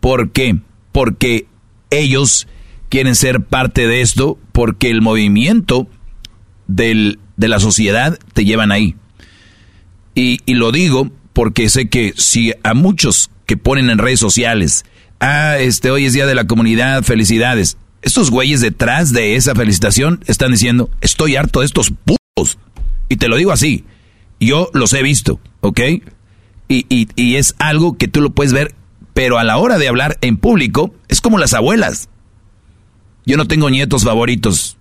¿Por 0.00 0.30
qué? 0.30 0.58
Porque 0.92 1.46
ellos 1.90 2.46
quieren 2.88 3.14
ser 3.14 3.42
parte 3.42 3.86
de 3.86 4.00
esto 4.00 4.38
porque 4.52 4.90
el 4.90 5.02
movimiento 5.02 5.88
del, 6.66 7.18
de 7.36 7.48
la 7.48 7.60
sociedad 7.60 8.18
te 8.32 8.44
llevan 8.44 8.72
ahí. 8.72 8.96
Y, 10.14 10.40
lo 10.54 10.72
digo 10.72 11.10
porque 11.34 11.68
sé 11.68 11.88
que 11.88 12.14
si 12.16 12.54
a 12.62 12.72
muchos 12.72 13.30
que 13.44 13.58
ponen 13.58 13.90
en 13.90 13.98
redes 13.98 14.18
sociales, 14.18 14.86
ah, 15.20 15.58
este 15.58 15.90
hoy 15.90 16.06
es 16.06 16.14
día 16.14 16.26
de 16.26 16.34
la 16.34 16.46
comunidad, 16.46 17.02
felicidades. 17.02 17.76
Estos 18.00 18.30
güeyes 18.30 18.62
detrás 18.62 19.12
de 19.12 19.36
esa 19.36 19.54
felicitación 19.54 20.24
están 20.26 20.52
diciendo, 20.52 20.88
estoy 21.02 21.36
harto 21.36 21.60
de 21.60 21.66
estos 21.66 21.90
putos. 21.90 22.58
Y 23.10 23.16
te 23.16 23.28
lo 23.28 23.36
digo 23.36 23.52
así, 23.52 23.84
yo 24.40 24.70
los 24.72 24.94
he 24.94 25.02
visto, 25.02 25.38
¿ok? 25.60 25.80
Y, 26.68 26.86
y, 26.88 27.08
y 27.14 27.36
es 27.36 27.54
algo 27.58 27.96
que 27.96 28.08
tú 28.08 28.20
lo 28.20 28.30
puedes 28.30 28.52
ver, 28.52 28.74
pero 29.14 29.38
a 29.38 29.44
la 29.44 29.56
hora 29.58 29.78
de 29.78 29.88
hablar 29.88 30.18
en 30.20 30.36
público 30.36 30.94
es 31.08 31.20
como 31.20 31.38
las 31.38 31.54
abuelas 31.54 32.08
yo 33.26 33.36
no 33.36 33.46
tengo 33.46 33.68
nietos 33.68 34.04
favoritos. 34.04 34.78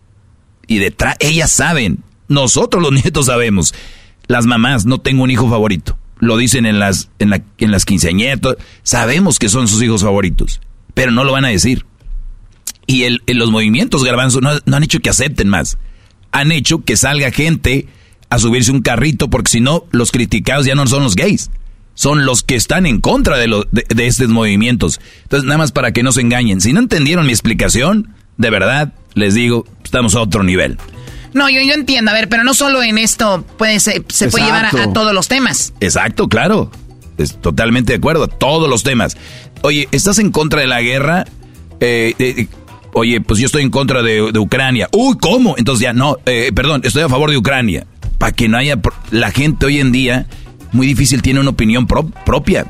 Y 0.67 0.77
detrás, 0.77 1.15
ellas 1.19 1.51
saben. 1.51 2.03
Nosotros 2.29 2.81
los 2.81 2.93
nietos 3.03 3.25
sabemos. 3.25 3.73
Las 4.27 4.45
mamás, 4.45 4.85
no 4.85 4.99
tengo 4.99 5.23
un 5.23 5.31
hijo 5.31 5.49
favorito. 5.49 5.97
Lo 6.19 6.37
dicen 6.37 6.65
en 6.65 6.79
las, 6.79 7.09
en, 7.19 7.31
la, 7.31 7.43
en 7.57 7.71
las 7.71 7.83
quinceañeras. 7.83 8.39
Sabemos 8.83 9.39
que 9.39 9.49
son 9.49 9.67
sus 9.67 9.81
hijos 9.81 10.03
favoritos. 10.03 10.61
Pero 10.93 11.11
no 11.11 11.23
lo 11.23 11.33
van 11.33 11.45
a 11.45 11.49
decir. 11.49 11.85
Y 12.87 13.03
el, 13.03 13.21
los 13.27 13.51
movimientos, 13.51 14.03
garbanzo, 14.03 14.39
no, 14.41 14.51
no 14.65 14.77
han 14.77 14.83
hecho 14.83 14.99
que 14.99 15.09
acepten 15.09 15.49
más. 15.49 15.77
Han 16.31 16.51
hecho 16.51 16.83
que 16.83 16.97
salga 16.97 17.31
gente 17.31 17.87
a 18.29 18.37
subirse 18.37 18.71
un 18.71 18.81
carrito 18.81 19.29
porque 19.29 19.51
si 19.51 19.59
no, 19.59 19.85
los 19.91 20.11
criticados 20.11 20.65
ya 20.65 20.75
no 20.75 20.85
son 20.87 21.03
los 21.03 21.15
gays 21.15 21.49
son 21.95 22.25
los 22.25 22.43
que 22.43 22.55
están 22.55 22.85
en 22.85 23.01
contra 23.01 23.37
de, 23.37 23.47
de, 23.71 23.85
de, 23.87 24.07
estos 24.07 24.27
movimientos. 24.29 25.01
Entonces, 25.23 25.47
nada 25.47 25.57
más 25.57 25.71
para 25.71 25.91
que 25.91 26.03
no 26.03 26.11
se 26.11 26.21
engañen. 26.21 26.61
Si 26.61 26.71
no 26.73 26.79
entendieron 26.79 27.25
mi 27.25 27.31
explicación, 27.31 28.13
de 28.37 28.49
verdad, 28.49 28.93
les 29.15 29.33
digo, 29.33 29.65
estamos 29.83 30.13
a 30.15 30.21
otro 30.21 30.43
nivel. 30.43 30.77
No, 31.33 31.49
yo, 31.49 31.61
yo 31.61 31.73
entiendo, 31.73 32.11
a 32.11 32.13
ver, 32.13 32.29
pero 32.29 32.43
no 32.43 32.53
solo 32.53 32.81
en 32.81 32.97
esto 32.97 33.43
puede 33.57 33.79
se, 33.79 34.03
se 34.07 34.29
puede 34.29 34.45
llevar 34.45 34.65
a, 34.65 34.93
todos 34.93 35.13
los 35.13 35.27
temas. 35.27 35.73
Exacto, 35.81 36.29
claro. 36.29 36.71
Es 37.17 37.41
totalmente 37.41 37.93
de 37.93 37.97
acuerdo, 37.97 38.27
todos 38.27 38.69
los 38.69 38.83
temas. 38.83 39.17
Oye, 39.61 39.87
¿estás 39.91 40.19
en 40.19 40.31
contra 40.31 40.61
de 40.61 40.67
la 40.67 40.81
guerra? 40.81 41.25
Eh, 41.79 42.13
eh, 42.19 42.47
oye, 42.93 43.19
pues 43.19 43.39
yo 43.39 43.47
estoy 43.47 43.63
en 43.63 43.69
contra 43.69 44.01
de, 44.01 44.21
Ucrania. 44.37 44.87
Uy, 44.91 45.17
¿cómo? 45.19 45.55
Entonces 45.57 45.81
ya, 45.83 45.93
no, 45.93 46.17
eh, 46.25 46.51
perdón, 46.53 46.81
estoy 46.83 47.03
a 47.03 47.09
favor 47.09 47.31
de 47.31 47.37
Ucrania. 47.37 47.85
Para 48.17 48.31
que 48.31 48.47
no 48.47 48.57
haya... 48.57 48.79
La 49.11 49.31
gente 49.31 49.65
hoy 49.65 49.79
en 49.79 49.91
día 49.91 50.27
muy 50.71 50.87
difícil 50.87 51.21
tiene 51.21 51.39
una 51.39 51.49
opinión 51.49 51.87
propia. 51.87 52.65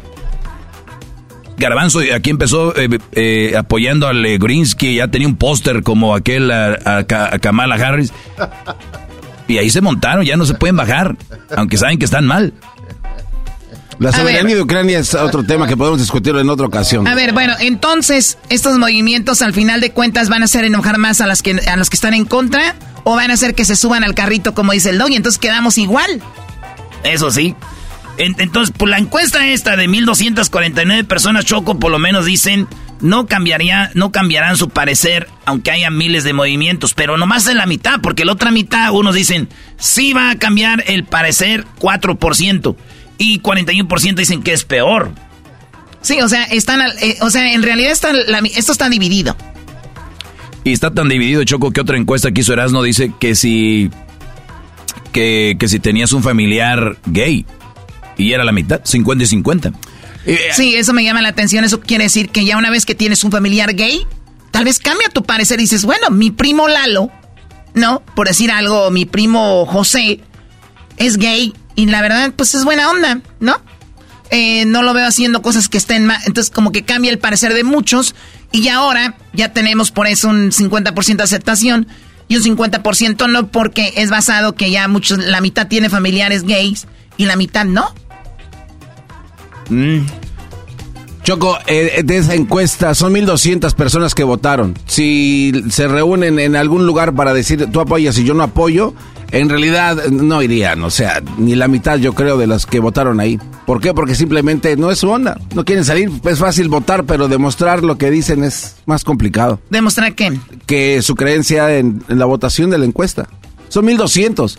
Garbanzo 1.57 2.01
aquí 2.13 2.29
empezó 2.29 2.75
eh, 2.75 2.99
eh, 3.13 3.53
apoyando 3.57 4.07
a 4.07 4.13
Legrinsky, 4.13 4.95
ya 4.95 5.07
tenía 5.07 5.27
un 5.27 5.37
póster 5.37 5.83
como 5.83 6.13
aquel 6.13 6.51
a, 6.51 7.05
Kamala 7.41 7.75
Harris. 7.75 8.11
Y 9.47 9.57
ahí 9.57 9.69
se 9.69 9.79
montaron, 9.79 10.25
ya 10.25 10.37
no 10.37 10.45
se 10.45 10.55
pueden 10.55 10.75
bajar, 10.75 11.15
aunque 11.55 11.77
saben 11.77 11.99
que 11.99 12.05
están 12.05 12.25
mal. 12.25 12.53
La 13.99 14.11
soberanía 14.11 14.55
de 14.55 14.61
Ucrania 14.61 14.99
es 14.99 15.13
otro 15.13 15.43
tema 15.43 15.67
que 15.67 15.77
podemos 15.77 15.99
discutir 15.99 16.35
en 16.35 16.49
otra 16.49 16.65
ocasión. 16.65 17.07
A 17.07 17.15
ver, 17.15 17.31
bueno, 17.31 17.53
entonces, 17.59 18.37
¿estos 18.49 18.77
movimientos 18.77 19.41
al 19.41 19.53
final 19.53 19.79
de 19.79 19.91
cuentas 19.91 20.27
van 20.27 20.41
a 20.41 20.45
hacer 20.45 20.65
enojar 20.65 20.97
más 20.97 21.21
a, 21.21 21.27
las 21.27 21.41
que, 21.41 21.51
a 21.51 21.77
los 21.77 21.89
que 21.89 21.95
están 21.95 22.13
en 22.13 22.25
contra? 22.25 22.75
¿O 23.05 23.15
van 23.15 23.31
a 23.31 23.35
hacer 23.35 23.55
que 23.55 23.63
se 23.63 23.75
suban 23.75 24.03
al 24.03 24.15
carrito 24.15 24.53
como 24.53 24.73
dice 24.73 24.89
el 24.89 24.97
dog 24.97 25.11
y 25.11 25.15
entonces 25.15 25.39
quedamos 25.39 25.77
igual? 25.77 26.21
Eso 27.03 27.31
sí. 27.31 27.55
Entonces, 28.17 28.73
por 28.75 28.89
la 28.89 28.97
encuesta 28.97 29.47
esta 29.47 29.75
de 29.75 29.87
1249 29.87 31.03
personas, 31.03 31.45
Choco, 31.45 31.79
por 31.79 31.91
lo 31.91 31.99
menos 31.99 32.25
dicen, 32.25 32.67
no 33.01 33.27
cambiaría, 33.27 33.91
no 33.93 34.11
cambiarán 34.11 34.57
su 34.57 34.69
parecer, 34.69 35.27
aunque 35.45 35.71
haya 35.71 35.89
miles 35.89 36.23
de 36.23 36.33
movimientos, 36.33 36.93
pero 36.93 37.17
nomás 37.17 37.47
en 37.47 37.57
la 37.57 37.65
mitad, 37.65 37.99
porque 38.01 38.23
la 38.23 38.31
otra 38.31 38.51
mitad, 38.51 38.91
unos 38.91 39.15
dicen, 39.15 39.49
sí 39.77 40.13
va 40.13 40.29
a 40.29 40.37
cambiar 40.37 40.83
el 40.87 41.03
parecer 41.03 41.65
4%, 41.79 42.75
y 43.17 43.39
41% 43.41 44.15
dicen 44.15 44.43
que 44.43 44.53
es 44.53 44.63
peor. 44.63 45.11
Sí, 46.01 46.21
o 46.21 46.29
sea, 46.29 46.43
están, 46.43 46.81
eh, 47.01 47.17
o 47.21 47.29
sea, 47.29 47.53
en 47.53 47.63
realidad 47.63 47.91
esto 47.91 48.71
está 48.71 48.89
dividido. 48.89 49.35
Y 50.63 50.71
está 50.71 50.91
tan 50.91 51.09
dividido, 51.09 51.43
Choco, 51.43 51.71
que 51.71 51.81
otra 51.81 51.97
encuesta 51.97 52.31
que 52.31 52.41
hizo 52.41 52.53
Erasmo 52.53 52.81
dice 52.81 53.11
que 53.19 53.35
si, 53.35 53.89
que, 55.11 55.57
que 55.59 55.67
si 55.67 55.79
tenías 55.79 56.13
un 56.13 56.23
familiar 56.23 56.97
gay, 57.05 57.45
y 58.17 58.33
era 58.33 58.43
la 58.43 58.51
mitad, 58.51 58.81
50 58.83 59.23
y 59.23 59.27
50. 59.27 59.73
Sí, 60.53 60.75
eso 60.75 60.93
me 60.93 61.03
llama 61.03 61.21
la 61.21 61.29
atención. 61.29 61.63
Eso 61.63 61.81
quiere 61.81 62.05
decir 62.05 62.29
que 62.29 62.45
ya 62.45 62.57
una 62.57 62.69
vez 62.69 62.85
que 62.85 62.95
tienes 62.95 63.23
un 63.23 63.31
familiar 63.31 63.75
gay, 63.75 64.05
tal 64.51 64.65
vez 64.65 64.79
cambia 64.79 65.09
tu 65.09 65.23
parecer 65.23 65.59
y 65.59 65.63
dices, 65.63 65.85
bueno, 65.85 66.09
mi 66.09 66.31
primo 66.31 66.67
Lalo, 66.67 67.11
¿no? 67.73 68.01
Por 68.15 68.27
decir 68.27 68.51
algo, 68.51 68.89
mi 68.89 69.05
primo 69.05 69.65
José 69.65 70.21
es 70.97 71.17
gay 71.17 71.53
y 71.75 71.85
la 71.85 72.01
verdad, 72.01 72.33
pues 72.35 72.55
es 72.55 72.63
buena 72.63 72.89
onda, 72.89 73.21
¿no? 73.39 73.61
Eh, 74.31 74.65
no 74.65 74.81
lo 74.81 74.93
veo 74.93 75.05
haciendo 75.05 75.41
cosas 75.41 75.69
que 75.69 75.77
estén 75.77 76.05
mal. 76.05 76.17
Entonces, 76.25 76.51
como 76.51 76.71
que 76.71 76.83
cambia 76.83 77.11
el 77.11 77.19
parecer 77.19 77.53
de 77.53 77.63
muchos. 77.63 78.15
Y 78.51 78.69
ahora 78.69 79.15
ya 79.33 79.53
tenemos 79.53 79.91
por 79.91 80.07
eso 80.07 80.29
un 80.29 80.51
50% 80.51 81.17
de 81.17 81.23
aceptación 81.23 81.87
y 82.27 82.37
un 82.37 82.43
50% 82.43 83.29
no, 83.29 83.47
porque 83.47 83.93
es 83.97 84.09
basado 84.09 84.55
que 84.55 84.71
ya 84.71 84.87
muchos, 84.87 85.19
la 85.19 85.41
mitad 85.41 85.67
tiene 85.67 85.89
familiares 85.89 86.43
gays 86.43 86.87
y 87.17 87.25
la 87.25 87.35
mitad 87.35 87.65
no. 87.65 87.93
Mm. 89.69 90.01
Choco, 91.25 91.57
eh, 91.65 92.03
de 92.05 92.17
esa 92.17 92.35
encuesta 92.35 92.93
son 92.93 93.15
1.200 93.15 93.73
personas 93.73 94.13
que 94.13 94.23
votaron. 94.23 94.75
Si 94.85 95.51
se 95.71 95.87
reúnen 95.87 96.37
en 96.37 96.55
algún 96.55 96.85
lugar 96.85 97.15
para 97.15 97.33
decir 97.33 97.65
tú 97.71 97.79
apoyas 97.79 98.15
y 98.19 98.23
yo 98.23 98.35
no 98.35 98.43
apoyo, 98.43 98.93
en 99.31 99.49
realidad 99.49 100.05
no 100.11 100.43
irían. 100.43 100.83
O 100.83 100.91
sea, 100.91 101.23
ni 101.39 101.55
la 101.55 101.67
mitad 101.67 101.97
yo 101.97 102.13
creo 102.13 102.37
de 102.37 102.45
las 102.45 102.67
que 102.67 102.79
votaron 102.79 103.19
ahí. 103.19 103.39
¿Por 103.65 103.81
qué? 103.81 103.91
Porque 103.91 104.13
simplemente 104.13 104.77
no 104.77 104.91
es 104.91 104.99
su 104.99 105.09
onda. 105.09 105.39
No 105.55 105.65
quieren 105.65 105.83
salir. 105.83 106.11
Es 106.25 106.37
fácil 106.37 106.69
votar, 106.69 107.05
pero 107.05 107.27
demostrar 107.27 107.83
lo 107.83 107.97
que 107.97 108.11
dicen 108.11 108.43
es 108.43 108.75
más 108.85 109.03
complicado. 109.03 109.59
¿Demostrar 109.71 110.13
qué? 110.13 110.37
Que 110.67 111.01
su 111.01 111.15
creencia 111.15 111.75
en, 111.75 112.03
en 112.07 112.19
la 112.19 112.25
votación 112.25 112.69
de 112.69 112.77
la 112.77 112.85
encuesta. 112.85 113.27
Son 113.69 113.87
1.200. 113.87 114.57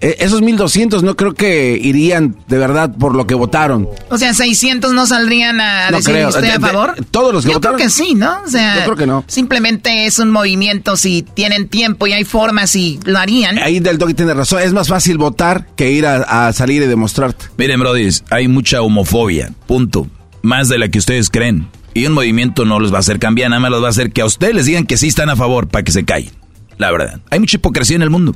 Eh, 0.00 0.16
esos 0.20 0.42
1200 0.42 1.02
no 1.02 1.16
creo 1.16 1.34
que 1.34 1.78
irían 1.80 2.36
de 2.46 2.58
verdad 2.58 2.94
por 2.96 3.14
lo 3.14 3.26
que 3.26 3.34
votaron. 3.34 3.88
O 4.10 4.18
sea, 4.18 4.32
600 4.32 4.92
no 4.92 5.06
saldrían 5.06 5.60
a 5.60 5.90
decir 5.90 6.24
usted 6.26 6.50
a 6.50 6.60
favor. 6.60 6.94
todos 7.10 7.32
los 7.32 7.44
que 7.44 7.52
Yo 7.52 7.60
creo 7.60 7.76
que 7.76 7.90
sí, 7.90 8.14
¿no? 8.14 8.42
O 8.44 8.48
sea, 8.48 8.76
Yo 8.76 8.84
creo 8.84 8.96
que 8.96 9.06
no. 9.06 9.24
Simplemente 9.26 10.06
es 10.06 10.18
un 10.18 10.30
movimiento, 10.30 10.96
si 10.96 11.22
tienen 11.22 11.68
tiempo 11.68 12.06
y 12.06 12.12
hay 12.12 12.24
formas 12.24 12.76
y 12.76 13.00
lo 13.04 13.18
harían. 13.18 13.58
Ahí 13.58 13.80
del 13.80 13.98
Doggy 13.98 14.14
tiene 14.14 14.34
razón, 14.34 14.62
es 14.62 14.72
más 14.72 14.88
fácil 14.88 15.18
votar 15.18 15.66
que 15.74 15.90
ir 15.90 16.06
a, 16.06 16.52
salir 16.52 16.82
y 16.82 16.86
demostrarte. 16.86 17.46
Miren, 17.56 17.80
Brody, 17.80 18.08
hay 18.30 18.48
mucha 18.48 18.82
homofobia, 18.82 19.52
punto. 19.66 20.06
Más 20.42 20.68
de 20.68 20.78
la 20.78 20.88
que 20.88 20.98
ustedes 20.98 21.30
creen. 21.30 21.68
Y 21.94 22.06
un 22.06 22.12
movimiento 22.12 22.64
no 22.64 22.78
los 22.78 22.92
va 22.92 22.98
a 22.98 23.00
hacer 23.00 23.18
cambiar, 23.18 23.50
nada 23.50 23.60
más 23.60 23.70
los 23.70 23.82
va 23.82 23.88
a 23.88 23.90
hacer 23.90 24.12
que 24.12 24.20
a 24.20 24.26
ustedes 24.26 24.54
les 24.54 24.66
digan 24.66 24.86
que 24.86 24.96
sí 24.96 25.08
están 25.08 25.30
a 25.30 25.36
favor 25.36 25.66
para 25.68 25.82
que 25.82 25.90
se 25.90 26.04
callen. 26.04 26.30
La 26.76 26.92
verdad. 26.92 27.20
Hay 27.30 27.40
mucha 27.40 27.56
hipocresía 27.56 27.96
en 27.96 28.02
el 28.02 28.10
mundo. 28.10 28.34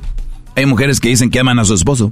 Hay 0.55 0.65
mujeres 0.65 0.99
que 0.99 1.09
dicen 1.09 1.29
que 1.29 1.39
aman 1.39 1.59
a 1.59 1.65
su 1.65 1.73
esposo. 1.73 2.11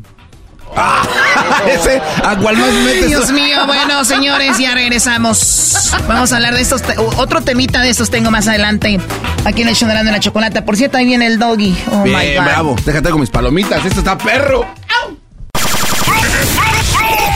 Ah, 0.76 1.03
ese, 1.69 2.01
¿a 2.23 2.35
cuál 2.38 2.57
más 2.57 2.69
Dios 3.07 3.31
mío, 3.31 3.65
bueno, 3.68 4.05
señores, 4.05 4.57
ya 4.57 4.73
regresamos. 4.73 5.91
Vamos 6.07 6.31
a 6.31 6.38
hablar 6.38 6.55
de 6.55 6.61
estos, 6.61 6.81
otro 7.18 7.41
temita 7.41 7.81
de 7.81 7.89
estos 7.89 8.09
tengo 8.09 8.31
más 8.31 8.47
adelante. 8.47 8.99
Aquí 9.43 9.63
en 9.63 9.68
el 9.68 9.76
show 9.76 9.89
de 9.89 10.03
la 10.03 10.19
chocolate. 10.19 10.61
Por 10.61 10.77
cierto, 10.77 10.97
ahí 10.97 11.05
viene 11.05 11.27
el 11.27 11.39
doggy. 11.39 11.76
Oh 11.91 12.03
Bien, 12.03 12.18
my 12.18 12.35
God. 12.35 12.43
bravo. 12.45 12.76
Déjate 12.85 13.09
con 13.09 13.19
mis 13.19 13.30
palomitas. 13.30 13.84
Esto 13.85 13.99
está 13.99 14.18
perro. 14.18 14.65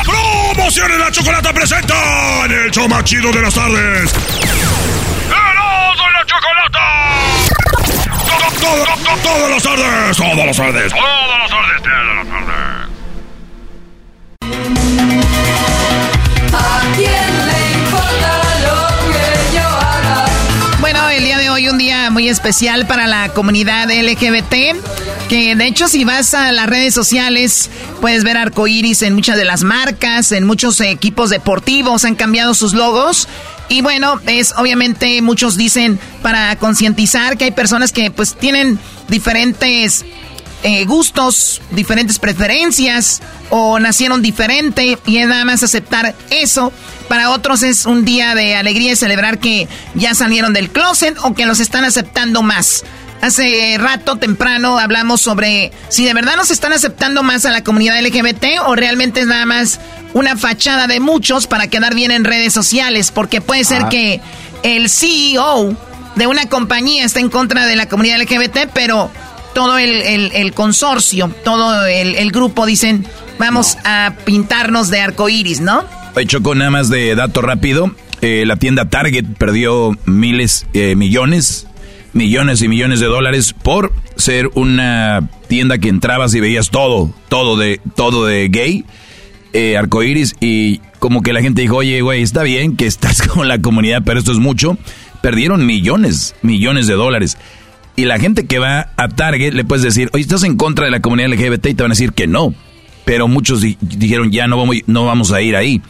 Promociones 0.06 0.99
la 0.99 1.11
chocolata 1.11 1.53
presenta 1.53 2.45
en 2.45 2.52
el 2.52 2.72
show 2.72 2.88
más 2.88 3.03
chido 3.03 3.32
de 3.32 3.41
las 3.41 3.53
tardes. 3.53 4.11
Todas 8.66 8.88
las 8.90 9.04
tardes, 9.04 9.24
todas 9.24 9.50
las 9.52 9.64
tardes, 9.64 10.18
todas 10.18 10.48
las 10.48 10.58
tardes, 10.58 10.92
todas 10.92 11.16
las 11.48 11.50
tardes. 11.50 12.56
¿A 16.54 16.82
quién 16.96 17.48
le 17.48 17.60
importa 17.74 18.32
lo 18.64 18.78
que 19.12 19.28
yo 19.56 19.68
haga? 19.68 20.26
Bueno, 20.80 21.10
el 21.10 21.24
día 21.24 21.38
de 21.38 21.50
hoy 21.50 21.70
un 21.70 21.78
día 21.78 22.10
muy 22.10 22.28
especial 22.30 22.88
para 22.88 23.08
la 23.08 23.30
comunidad 23.30 23.90
LGBT. 23.90 24.76
Que 25.30 25.56
de 25.56 25.66
hecho, 25.66 25.88
si 25.88 26.04
vas 26.04 26.34
a 26.36 26.52
las 26.52 26.68
redes 26.68 26.94
sociales, 26.94 27.70
puedes 28.00 28.24
ver 28.24 28.38
arcoíris 28.38 29.02
en 29.02 29.14
muchas 29.14 29.38
de 29.38 29.46
las 29.46 29.64
marcas, 29.64 30.32
en 30.32 30.46
muchos 30.46 30.80
equipos 30.82 31.30
deportivos, 31.32 32.06
han 32.06 32.16
cambiado 32.16 32.54
sus 32.54 32.74
logos. 32.74 33.28
Y 33.68 33.82
bueno, 33.82 34.20
es 34.28 34.54
obviamente 34.58 35.22
muchos 35.24 35.58
dicen 35.58 36.00
para 36.22 36.56
concientizar 36.58 37.38
que 37.38 37.46
hay 37.46 37.52
personas 37.52 37.92
que 37.92 38.12
pues 38.12 38.36
tienen 38.36 38.78
diferentes 39.08 40.06
eh, 40.62 40.86
gustos, 40.86 41.62
diferentes 41.72 42.20
preferencias 42.20 43.22
o 43.50 43.80
nacieron 43.80 44.22
diferente 44.22 44.98
y 45.06 45.18
es 45.18 45.28
nada 45.28 45.46
más 45.46 45.64
aceptar 45.64 46.16
eso. 46.30 46.72
Para 47.08 47.32
otros 47.32 47.64
es 47.64 47.86
un 47.86 48.04
día 48.04 48.34
de 48.36 48.56
alegría 48.56 48.94
y 48.94 48.96
celebrar 48.96 49.40
que 49.40 49.68
ya 49.94 50.16
salieron 50.16 50.54
del 50.54 50.70
closet 50.70 51.18
o 51.24 51.34
que 51.34 51.46
los 51.46 51.60
están 51.60 51.84
aceptando 51.84 52.42
más. 52.42 52.84
Hace 53.22 53.78
rato 53.80 54.18
temprano 54.18 54.78
hablamos 54.78 55.22
sobre 55.22 55.72
si 55.90 56.06
de 56.06 56.14
verdad 56.14 56.36
nos 56.36 56.52
están 56.52 56.74
aceptando 56.74 57.24
más 57.24 57.46
a 57.46 57.52
la 57.52 57.64
comunidad 57.64 58.00
LGBT 58.00 58.46
o 58.68 58.76
realmente 58.76 59.22
es 59.22 59.28
nada 59.28 59.46
más 59.46 59.80
una 60.14 60.38
fachada 60.38 60.88
de 60.88 61.00
muchos 61.00 61.48
para 61.48 61.68
quedar 61.68 61.96
bien 61.96 62.12
en 62.12 62.24
redes 62.24 62.54
sociales, 62.54 63.12
porque 63.12 63.42
puede 63.42 63.64
ser 63.64 63.84
ah. 63.84 63.90
que 63.90 64.22
el 64.64 64.90
CEO 64.90 65.76
de 66.16 66.28
una 66.28 66.48
compañía 66.48 67.04
esté 67.04 67.20
en 67.20 67.30
contra 67.30 67.66
de 67.66 67.76
la 67.76 67.88
comunidad 67.90 68.22
LGBT, 68.22 68.70
pero 68.74 69.12
todo 69.54 69.78
el, 69.78 70.54
consorcio, 70.54 71.34
todo 71.44 71.86
el, 71.86 72.32
grupo 72.32 72.66
dicen, 72.66 73.06
vamos 73.40 73.78
a 73.84 74.14
pintarnos 74.26 74.90
de 74.90 75.02
arco 75.02 75.30
iris, 75.30 75.62
¿no? 75.62 75.84
Hecho 76.16 76.42
con 76.42 76.60
nada 76.60 76.72
más 76.72 76.90
de 76.90 77.16
dato 77.16 77.42
rápido, 77.42 77.94
eh, 78.22 78.44
la 78.46 78.58
tienda 78.58 78.90
Target 78.90 79.26
perdió 79.38 79.98
miles, 80.06 80.66
eh, 80.74 80.96
millones 80.96 81.68
millones 82.16 82.62
y 82.62 82.70
millones 82.70 83.02
de 83.02 83.08
dólares 83.08 83.54
por 83.54 83.94
ser 84.16 84.50
una 84.56 85.30
tienda 85.48 85.78
que 85.78 85.90
entrabas 85.90 86.34
y 86.34 86.40
veías 86.40 86.70
todo, 86.70 87.14
todo 87.28 87.58
de, 87.58 87.82
todo 87.96 88.26
de 88.26 88.48
gay, 88.48 88.86
eh, 89.54 89.78
arcoiris, 89.78 90.36
y 90.40 90.80
como 91.00 91.22
que 91.22 91.34
la 91.34 91.42
gente 91.42 91.62
dijo, 91.62 91.76
oye, 91.76 92.02
güey, 92.02 92.24
está 92.24 92.42
bien 92.44 92.78
que 92.78 92.88
estás 92.88 93.22
con 93.28 93.48
la 93.48 93.60
comunidad, 93.60 94.02
pero 94.06 94.18
esto 94.18 94.32
es 94.32 94.40
mucho. 94.40 94.78
Perdieron 95.22 95.66
millones, 95.66 96.36
millones 96.42 96.88
de 96.88 96.94
dólares. 96.94 97.38
Y 97.98 98.06
la 98.06 98.18
gente 98.18 98.46
que 98.46 98.60
va 98.60 98.92
a 98.96 99.10
Target 99.10 99.54
le 99.54 99.66
puedes 99.66 99.84
decir, 99.84 100.10
oye, 100.14 100.24
estás 100.24 100.44
en 100.44 100.56
contra 100.56 100.86
de 100.86 100.92
la 100.92 101.02
comunidad 101.02 101.30
LGBT 101.30 101.68
y 101.68 101.74
te 101.74 101.84
van 101.84 101.92
a 101.92 101.96
decir 101.96 102.14
que 102.14 102.28
no. 102.28 102.54
Pero 103.04 103.28
muchos 103.28 103.62
dijeron, 103.62 104.32
ya 104.32 104.48
no 104.48 104.58
vamos, 104.58 104.78
no 104.88 105.06
vamos 105.06 105.32
a 105.32 105.42
ir 105.42 105.56
ahí. 105.56 105.82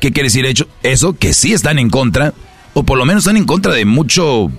¿Qué 0.00 0.12
quiere 0.12 0.26
decir 0.26 0.44
hecho? 0.44 0.68
Eso, 0.82 1.14
que 1.14 1.32
sí 1.32 1.52
están 1.52 1.78
en 1.78 1.88
contra, 1.88 2.34
o 2.74 2.82
por 2.84 2.98
lo 2.98 3.04
menos 3.04 3.22
están 3.22 3.36
en 3.36 3.44
contra 3.44 3.72
de 3.72 3.84
mucho 3.84 4.50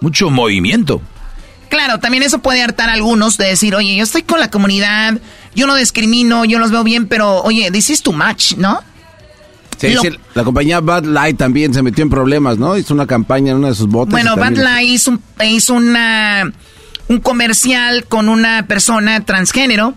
mucho 0.00 0.30
movimiento. 0.30 1.00
Claro, 1.68 1.98
también 1.98 2.22
eso 2.22 2.38
puede 2.38 2.62
hartar 2.62 2.90
a 2.90 2.92
algunos 2.92 3.38
de 3.38 3.46
decir, 3.46 3.74
oye, 3.74 3.96
yo 3.96 4.04
estoy 4.04 4.22
con 4.22 4.38
la 4.40 4.50
comunidad, 4.50 5.18
yo 5.54 5.66
no 5.66 5.74
discrimino, 5.74 6.44
yo 6.44 6.58
los 6.58 6.70
veo 6.70 6.84
bien, 6.84 7.06
pero 7.08 7.42
oye, 7.42 7.70
this 7.70 7.90
is 7.90 8.02
too 8.02 8.12
much, 8.12 8.54
¿no? 8.56 8.80
Sí, 9.78 9.94
la 10.34 10.44
compañía 10.44 10.80
Bud 10.80 11.04
Light 11.04 11.36
también 11.36 11.74
se 11.74 11.82
metió 11.82 12.02
en 12.02 12.08
problemas, 12.08 12.56
¿no? 12.56 12.78
Hizo 12.78 12.94
una 12.94 13.06
campaña 13.06 13.52
en 13.52 13.58
una 13.58 13.68
de 13.68 13.74
sus 13.74 13.88
botas. 13.88 14.12
Bueno, 14.12 14.36
Bud 14.36 14.56
Light 14.56 14.88
hizo, 14.88 15.18
hizo 15.44 15.74
una, 15.74 16.50
un 17.08 17.20
comercial 17.20 18.06
con 18.06 18.28
una 18.28 18.66
persona 18.66 19.24
transgénero 19.24 19.94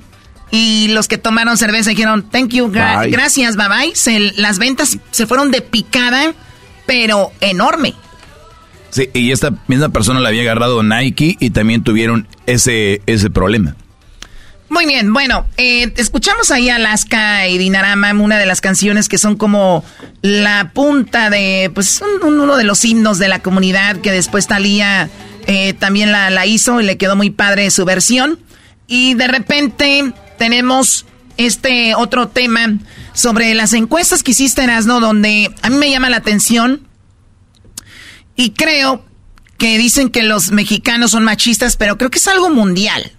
Y 0.51 0.89
los 0.89 1.07
que 1.07 1.17
tomaron 1.17 1.57
cerveza 1.57 1.91
dijeron, 1.91 2.30
thank 2.30 2.49
you, 2.49 2.69
gracias, 2.69 3.55
bye 3.55 3.67
bye. 3.67 4.31
las 4.35 4.59
ventas 4.59 4.97
se 5.11 5.27
fueron 5.27 5.51
de 5.51 5.61
picada, 5.61 6.34
pero 6.85 7.31
enorme. 7.39 7.95
Sí, 8.90 9.10
y 9.14 9.32
esta 9.32 9.53
misma 9.68 9.90
persona 9.90 10.20
le 10.20 10.28
había 10.28 10.41
agarrado 10.41 10.82
Nike 10.84 11.38
y 11.40 11.52
también 11.52 11.84
tuvieron 11.84 12.28
ese, 12.45 13.02
ese 13.06 13.30
problema. 13.30 13.76
Muy 14.70 14.86
bien, 14.86 15.14
bueno, 15.14 15.48
eh, 15.57 15.91
escuchamos 15.98 16.52
ahí 16.52 16.70
Alaska 16.70 17.48
y 17.48 17.57
Dinarama, 17.57 18.14
una 18.14 18.38
de 18.38 18.45
las 18.45 18.61
canciones 18.61 19.10
que 19.10 19.18
son 19.18 19.36
como 19.36 19.84
la 20.22 20.72
punta 20.74 21.32
de, 21.32 21.72
pues, 21.74 22.03
uno 22.22 22.56
de 22.56 22.64
los 22.64 22.86
himnos 22.86 23.18
de 23.18 23.30
la 23.30 23.40
comunidad 23.40 23.98
que 23.98 24.11
después 24.11 24.45
Talía 24.45 25.10
eh, 25.48 25.74
también 25.74 26.11
la, 26.11 26.30
la 26.30 26.45
hizo 26.45 26.80
y 26.80 26.84
le 26.84 26.98
quedó 26.98 27.16
muy 27.16 27.32
padre 27.32 27.72
su 27.72 27.84
versión. 27.84 28.40
Y 28.88 29.16
de 29.16 29.28
repente 29.28 30.14
tenemos 30.38 31.07
este 31.38 31.95
otro 31.95 32.28
tema 32.28 32.78
sobre 33.14 33.56
las 33.56 33.74
encuestas 33.74 34.22
que 34.22 34.32
hiciste, 34.32 34.64
Erasno, 34.64 34.99
donde 34.99 35.52
a 35.64 35.70
mí 35.72 35.78
me 35.78 35.90
llama 35.90 36.11
la 36.11 36.18
atención 36.18 36.89
y 38.40 38.52
creo 38.52 39.03
que 39.57 39.78
dicen 39.78 40.10
que 40.10 40.24
los 40.24 40.52
mexicanos 40.52 41.11
son 41.11 41.26
machistas, 41.26 41.76
pero 41.76 41.98
creo 41.98 42.10
que 42.10 42.20
es 42.20 42.28
algo 42.30 42.49
mundial. 42.49 43.11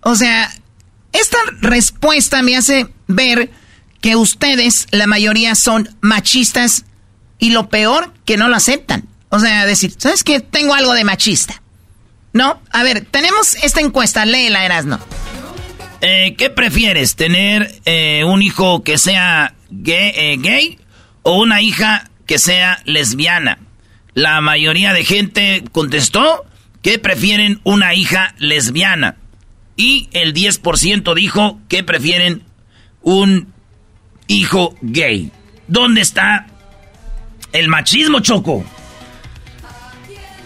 O 0.00 0.16
sea, 0.16 0.52
esta 1.12 1.38
respuesta 1.60 2.42
me 2.42 2.56
hace 2.56 2.88
ver 3.06 3.52
que 4.00 4.16
ustedes, 4.16 4.88
la 4.90 5.06
mayoría, 5.06 5.54
son 5.54 5.88
machistas 6.00 6.84
y 7.38 7.50
lo 7.50 7.68
peor, 7.68 8.12
que 8.24 8.36
no 8.36 8.48
lo 8.48 8.56
aceptan. 8.56 9.06
O 9.28 9.38
sea, 9.38 9.66
decir, 9.66 9.94
¿sabes 9.98 10.24
qué? 10.24 10.40
Tengo 10.40 10.74
algo 10.74 10.94
de 10.94 11.04
machista. 11.04 11.62
¿No? 12.32 12.60
A 12.72 12.82
ver, 12.82 13.06
tenemos 13.08 13.54
esta 13.62 13.80
encuesta, 13.80 14.26
léela, 14.26 14.64
Erasno. 14.64 14.98
Eh, 16.00 16.34
¿Qué 16.36 16.50
prefieres? 16.50 17.14
¿Tener 17.14 17.72
eh, 17.84 18.24
un 18.24 18.42
hijo 18.42 18.82
que 18.82 18.98
sea 18.98 19.54
gay, 19.70 20.12
eh, 20.16 20.36
gay 20.40 20.80
o 21.22 21.40
una 21.40 21.62
hija 21.62 22.10
que 22.26 22.40
sea 22.40 22.82
lesbiana? 22.84 23.60
La 24.16 24.40
mayoría 24.40 24.94
de 24.94 25.04
gente 25.04 25.62
contestó 25.72 26.46
que 26.80 26.98
prefieren 26.98 27.60
una 27.64 27.92
hija 27.92 28.34
lesbiana. 28.38 29.16
Y 29.76 30.08
el 30.12 30.32
10% 30.32 31.14
dijo 31.14 31.60
que 31.68 31.84
prefieren 31.84 32.42
un 33.02 33.52
hijo 34.26 34.74
gay. 34.80 35.30
¿Dónde 35.68 36.00
está 36.00 36.46
el 37.52 37.68
machismo, 37.68 38.20
Choco? 38.20 38.64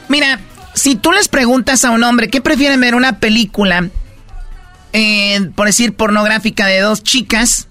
Mira, 0.08 0.40
si 0.74 0.96
tú 0.96 1.12
les 1.12 1.28
preguntas 1.28 1.84
a 1.84 1.92
un 1.92 2.02
hombre 2.02 2.28
qué 2.28 2.40
prefieren 2.40 2.80
ver 2.80 2.96
una 2.96 3.20
película, 3.20 3.88
eh, 4.92 5.48
por 5.54 5.68
decir 5.68 5.94
pornográfica, 5.94 6.66
de 6.66 6.80
dos 6.80 7.04
chicas 7.04 7.68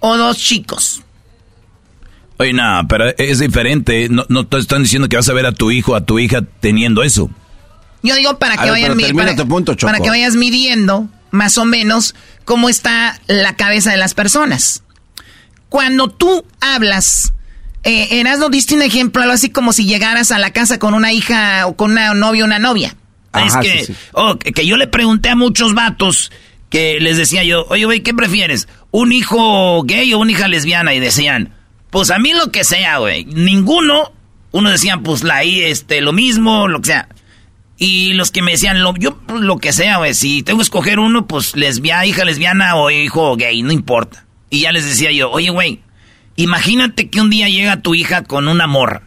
o 0.00 0.16
dos 0.16 0.38
chicos. 0.38 1.04
Oye, 2.40 2.54
nada, 2.54 2.84
pero 2.88 3.04
es 3.18 3.38
diferente. 3.38 4.08
No, 4.08 4.24
no 4.30 4.46
te 4.46 4.56
están 4.56 4.82
diciendo 4.82 5.10
que 5.10 5.16
vas 5.16 5.28
a 5.28 5.34
ver 5.34 5.44
a 5.44 5.52
tu 5.52 5.70
hijo, 5.70 5.94
a 5.94 6.06
tu 6.06 6.18
hija 6.18 6.40
teniendo 6.60 7.02
eso. 7.02 7.28
Yo 8.02 8.14
digo 8.14 8.38
para 8.38 8.56
que, 8.56 8.70
vayan 8.70 8.96
para, 8.96 9.98
que 9.98 10.08
vayas 10.08 10.36
midiendo 10.36 11.06
más 11.30 11.58
o 11.58 11.66
menos 11.66 12.14
cómo 12.46 12.70
está 12.70 13.20
la 13.26 13.56
cabeza 13.56 13.90
de 13.90 13.98
las 13.98 14.14
personas. 14.14 14.82
Cuando 15.68 16.08
tú 16.08 16.46
hablas, 16.62 17.34
eh, 17.84 18.20
Erasmo 18.20 18.48
diste 18.48 18.74
un 18.74 18.80
ejemplo, 18.80 19.20
algo 19.20 19.34
así 19.34 19.50
como 19.50 19.74
si 19.74 19.84
llegaras 19.84 20.30
a 20.30 20.38
la 20.38 20.50
casa 20.50 20.78
con 20.78 20.94
una 20.94 21.12
hija 21.12 21.66
o 21.66 21.76
con 21.76 21.90
una 21.90 22.14
novia 22.14 22.44
o 22.44 22.46
una 22.46 22.58
novia. 22.58 22.96
es 23.34 23.54
que, 23.58 23.94
oh, 24.12 24.38
que 24.38 24.66
yo 24.66 24.78
le 24.78 24.86
pregunté 24.86 25.28
a 25.28 25.36
muchos 25.36 25.74
vatos 25.74 26.32
que 26.70 27.00
les 27.00 27.18
decía 27.18 27.44
yo, 27.44 27.66
oye, 27.68 27.84
güey, 27.84 28.00
¿qué 28.00 28.14
prefieres? 28.14 28.66
¿Un 28.92 29.12
hijo 29.12 29.82
gay 29.82 30.14
o 30.14 30.18
una 30.20 30.32
hija 30.32 30.48
lesbiana? 30.48 30.94
Y 30.94 31.00
decían, 31.00 31.59
pues 31.90 32.10
a 32.10 32.18
mí 32.18 32.32
lo 32.32 32.50
que 32.50 32.64
sea, 32.64 32.98
güey. 32.98 33.24
Ninguno. 33.24 34.12
Uno 34.52 34.70
decían, 34.70 35.02
pues 35.02 35.22
la 35.22 35.42
este, 35.42 36.00
lo 36.00 36.12
mismo, 36.12 36.66
lo 36.66 36.80
que 36.80 36.86
sea. 36.86 37.08
Y 37.78 38.12
los 38.12 38.30
que 38.30 38.42
me 38.42 38.52
decían, 38.52 38.82
lo, 38.82 38.94
yo 38.94 39.16
pues, 39.18 39.40
lo 39.40 39.58
que 39.58 39.72
sea, 39.72 39.98
güey, 39.98 40.14
si 40.14 40.42
tengo 40.42 40.58
que 40.58 40.64
escoger 40.64 40.98
uno, 40.98 41.26
pues 41.26 41.56
lesbiana, 41.56 42.04
hija 42.04 42.24
lesbiana 42.24 42.76
o 42.76 42.90
hijo 42.90 43.36
gay, 43.36 43.62
no 43.62 43.72
importa. 43.72 44.26
Y 44.50 44.60
ya 44.60 44.72
les 44.72 44.84
decía 44.84 45.12
yo, 45.12 45.30
oye, 45.30 45.50
güey, 45.50 45.80
imagínate 46.36 47.08
que 47.08 47.20
un 47.20 47.30
día 47.30 47.48
llega 47.48 47.80
tu 47.80 47.94
hija 47.94 48.24
con 48.24 48.48
un 48.48 48.60
amor 48.60 49.02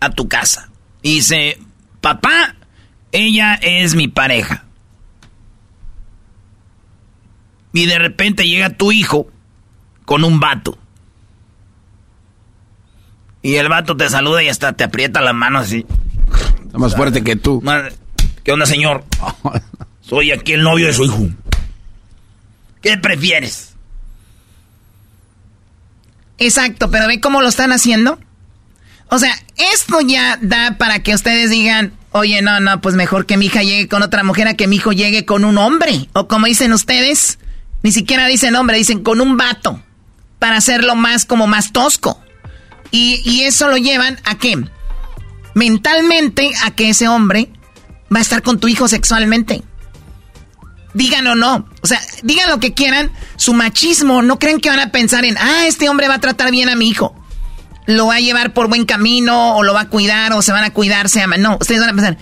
a 0.00 0.10
tu 0.10 0.28
casa. 0.28 0.70
Y 1.02 1.16
dice, 1.16 1.58
papá, 2.00 2.56
ella 3.12 3.54
es 3.54 3.94
mi 3.94 4.08
pareja. 4.08 4.64
Y 7.72 7.86
de 7.86 7.98
repente 7.98 8.48
llega 8.48 8.70
tu 8.70 8.90
hijo 8.90 9.28
con 10.04 10.24
un 10.24 10.40
vato. 10.40 10.76
Y 13.42 13.56
el 13.56 13.68
vato 13.68 13.96
te 13.96 14.08
saluda 14.08 14.42
y 14.42 14.48
hasta 14.48 14.72
te 14.74 14.84
aprieta 14.84 15.20
la 15.20 15.32
mano 15.32 15.58
así. 15.58 15.86
Está 16.64 16.78
más 16.78 16.94
fuerte 16.94 17.24
que 17.24 17.36
tú. 17.36 17.62
¿Qué 18.44 18.52
onda, 18.52 18.66
señor? 18.66 19.04
Soy 20.00 20.32
aquí 20.32 20.52
el 20.52 20.62
novio 20.62 20.86
de 20.86 20.92
su 20.92 21.04
hijo. 21.04 21.28
¿Qué 22.82 22.96
prefieres? 22.98 23.74
Exacto, 26.38 26.90
pero 26.90 27.06
ve 27.06 27.20
cómo 27.20 27.42
lo 27.42 27.48
están 27.48 27.72
haciendo. 27.72 28.18
O 29.08 29.18
sea, 29.18 29.34
esto 29.74 30.00
ya 30.00 30.38
da 30.40 30.76
para 30.78 31.02
que 31.02 31.14
ustedes 31.14 31.50
digan, 31.50 31.92
oye, 32.12 32.42
no, 32.42 32.60
no, 32.60 32.80
pues 32.80 32.94
mejor 32.94 33.26
que 33.26 33.36
mi 33.36 33.46
hija 33.46 33.62
llegue 33.62 33.88
con 33.88 34.02
otra 34.02 34.22
mujer 34.22 34.48
a 34.48 34.54
que 34.54 34.66
mi 34.66 34.76
hijo 34.76 34.92
llegue 34.92 35.24
con 35.24 35.44
un 35.44 35.58
hombre. 35.58 36.08
O 36.12 36.28
como 36.28 36.46
dicen 36.46 36.72
ustedes, 36.72 37.38
ni 37.82 37.92
siquiera 37.92 38.26
dicen 38.26 38.56
hombre, 38.56 38.78
dicen 38.78 39.02
con 39.02 39.20
un 39.20 39.36
vato. 39.36 39.82
Para 40.38 40.56
hacerlo 40.56 40.94
más 40.94 41.26
como 41.26 41.46
más 41.46 41.72
tosco. 41.72 42.22
Y, 42.90 43.22
y 43.24 43.42
eso 43.42 43.68
lo 43.68 43.76
llevan 43.76 44.18
a 44.24 44.36
qué? 44.36 44.56
Mentalmente 45.54 46.50
a 46.64 46.70
que 46.72 46.90
ese 46.90 47.08
hombre 47.08 47.50
va 48.12 48.18
a 48.18 48.22
estar 48.22 48.42
con 48.42 48.58
tu 48.58 48.68
hijo 48.68 48.88
sexualmente. 48.88 49.62
Digan 50.94 51.26
o 51.28 51.34
no. 51.34 51.68
O 51.82 51.86
sea, 51.86 52.00
digan 52.22 52.50
lo 52.50 52.58
que 52.58 52.74
quieran. 52.74 53.12
Su 53.36 53.54
machismo, 53.54 54.22
no 54.22 54.38
creen 54.38 54.60
que 54.60 54.68
van 54.70 54.80
a 54.80 54.90
pensar 54.90 55.24
en, 55.24 55.36
ah, 55.38 55.66
este 55.66 55.88
hombre 55.88 56.08
va 56.08 56.14
a 56.14 56.20
tratar 56.20 56.50
bien 56.50 56.68
a 56.68 56.74
mi 56.74 56.88
hijo. 56.88 57.14
Lo 57.86 58.06
va 58.06 58.16
a 58.16 58.20
llevar 58.20 58.52
por 58.52 58.68
buen 58.68 58.84
camino, 58.84 59.56
o 59.56 59.62
lo 59.62 59.72
va 59.72 59.82
a 59.82 59.88
cuidar, 59.88 60.32
o 60.32 60.42
se 60.42 60.52
van 60.52 60.64
a 60.64 60.72
cuidar, 60.72 61.08
se 61.08 61.22
aman. 61.22 61.40
No, 61.42 61.56
ustedes 61.60 61.80
van 61.80 61.90
a 61.90 61.94
pensar. 61.94 62.18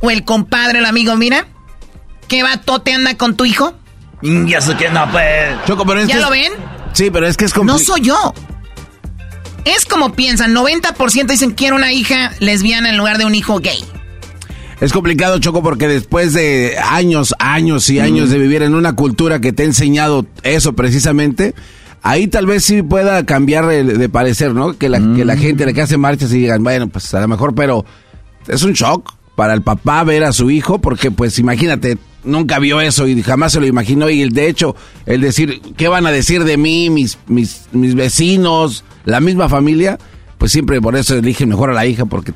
O 0.00 0.10
el 0.10 0.24
compadre, 0.24 0.78
el 0.78 0.86
amigo, 0.86 1.14
mira, 1.16 1.46
¿qué 2.26 2.42
te 2.84 2.92
anda 2.92 3.16
con 3.16 3.36
tu 3.36 3.44
hijo? 3.44 3.74
Ya 4.22 4.60
sé 4.60 4.76
que 4.76 4.88
no, 4.90 5.10
pues. 5.10 5.56
¿Ya 6.06 6.16
lo 6.20 6.30
ven? 6.30 6.52
Sí, 6.92 7.10
pero 7.10 7.26
es 7.26 7.36
que 7.36 7.44
es 7.44 7.52
como. 7.52 7.72
No 7.72 7.78
soy 7.78 8.02
yo. 8.02 8.34
Es 9.64 9.84
como 9.84 10.12
piensan, 10.12 10.54
90% 10.54 11.26
dicen 11.26 11.52
quiero 11.52 11.76
una 11.76 11.92
hija 11.92 12.32
lesbiana 12.40 12.90
en 12.90 12.96
lugar 12.96 13.18
de 13.18 13.26
un 13.26 13.34
hijo 13.34 13.58
gay. 13.60 13.84
Es 14.80 14.94
complicado, 14.94 15.38
Choco, 15.38 15.62
porque 15.62 15.88
después 15.88 16.32
de 16.32 16.78
años, 16.82 17.34
años 17.38 17.90
y 17.90 18.00
años 18.00 18.30
de 18.30 18.38
vivir 18.38 18.62
en 18.62 18.74
una 18.74 18.94
cultura 18.94 19.38
que 19.38 19.52
te 19.52 19.62
ha 19.62 19.66
enseñado 19.66 20.24
eso 20.42 20.72
precisamente, 20.72 21.54
ahí 22.02 22.28
tal 22.28 22.46
vez 22.46 22.64
sí 22.64 22.82
pueda 22.82 23.26
cambiar 23.26 23.66
de, 23.66 24.08
parecer, 24.08 24.54
¿no? 24.54 24.78
Que 24.78 24.88
la, 24.88 24.98
que 25.14 25.26
la 25.26 25.36
gente 25.36 25.66
le 25.66 25.74
que 25.74 25.82
hace 25.82 25.98
marchas 25.98 26.32
y 26.32 26.38
digan, 26.38 26.62
bueno, 26.62 26.88
pues 26.88 27.12
a 27.12 27.20
lo 27.20 27.28
mejor, 27.28 27.54
pero 27.54 27.84
es 28.48 28.62
un 28.62 28.72
shock 28.72 29.12
para 29.36 29.52
el 29.52 29.60
papá 29.60 30.02
ver 30.04 30.24
a 30.24 30.32
su 30.32 30.50
hijo, 30.50 30.80
porque 30.80 31.10
pues 31.10 31.38
imagínate, 31.38 31.98
nunca 32.24 32.58
vio 32.58 32.80
eso 32.80 33.06
y 33.06 33.22
jamás 33.22 33.52
se 33.52 33.60
lo 33.60 33.66
imaginó 33.66 34.08
y 34.08 34.28
de 34.30 34.48
hecho 34.48 34.76
el 35.04 35.20
decir, 35.20 35.60
¿qué 35.76 35.88
van 35.88 36.06
a 36.06 36.10
decir 36.10 36.44
de 36.44 36.56
mí, 36.56 36.88
mis, 36.88 37.18
mis, 37.26 37.66
mis 37.72 37.94
vecinos, 37.94 38.82
la 39.04 39.20
misma 39.20 39.48
familia? 39.48 39.98
Pues 40.38 40.52
siempre 40.52 40.80
por 40.80 40.96
eso 40.96 41.16
eligen 41.16 41.48
mejor 41.48 41.70
a 41.70 41.74
la 41.74 41.86
hija 41.86 42.06
porque 42.06 42.32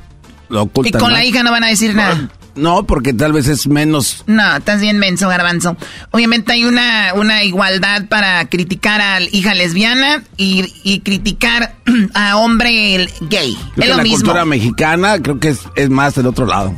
y 0.83 0.91
con 0.91 1.13
la 1.13 1.25
hija 1.25 1.43
no 1.43 1.51
van 1.51 1.63
a 1.63 1.67
decir 1.67 1.95
nada. 1.95 2.29
No, 2.55 2.85
porque 2.85 3.13
tal 3.13 3.33
vez 3.33 3.47
es 3.47 3.67
menos. 3.67 4.23
No, 4.27 4.55
estás 4.55 4.79
bien 4.79 4.97
menso, 4.97 5.27
garbanzo. 5.27 5.75
Obviamente 6.11 6.53
hay 6.53 6.63
una, 6.63 7.13
una 7.13 7.43
igualdad 7.43 8.05
para 8.07 8.45
criticar 8.45 9.01
a 9.01 9.19
hija 9.19 9.53
lesbiana 9.53 10.23
y, 10.37 11.01
criticar 11.03 11.75
a 12.13 12.37
hombre 12.37 13.09
gay. 13.21 13.57
es 13.75 13.89
lo 13.89 13.97
la 13.97 14.03
mismo. 14.03 14.17
cultura 14.19 14.45
mexicana 14.45 15.21
creo 15.21 15.39
que 15.39 15.49
es, 15.49 15.59
es 15.75 15.89
más 15.89 16.15
del 16.15 16.27
otro 16.27 16.45
lado. 16.45 16.73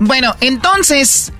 Bueno, 0.00 0.36
entonces, 0.40 1.32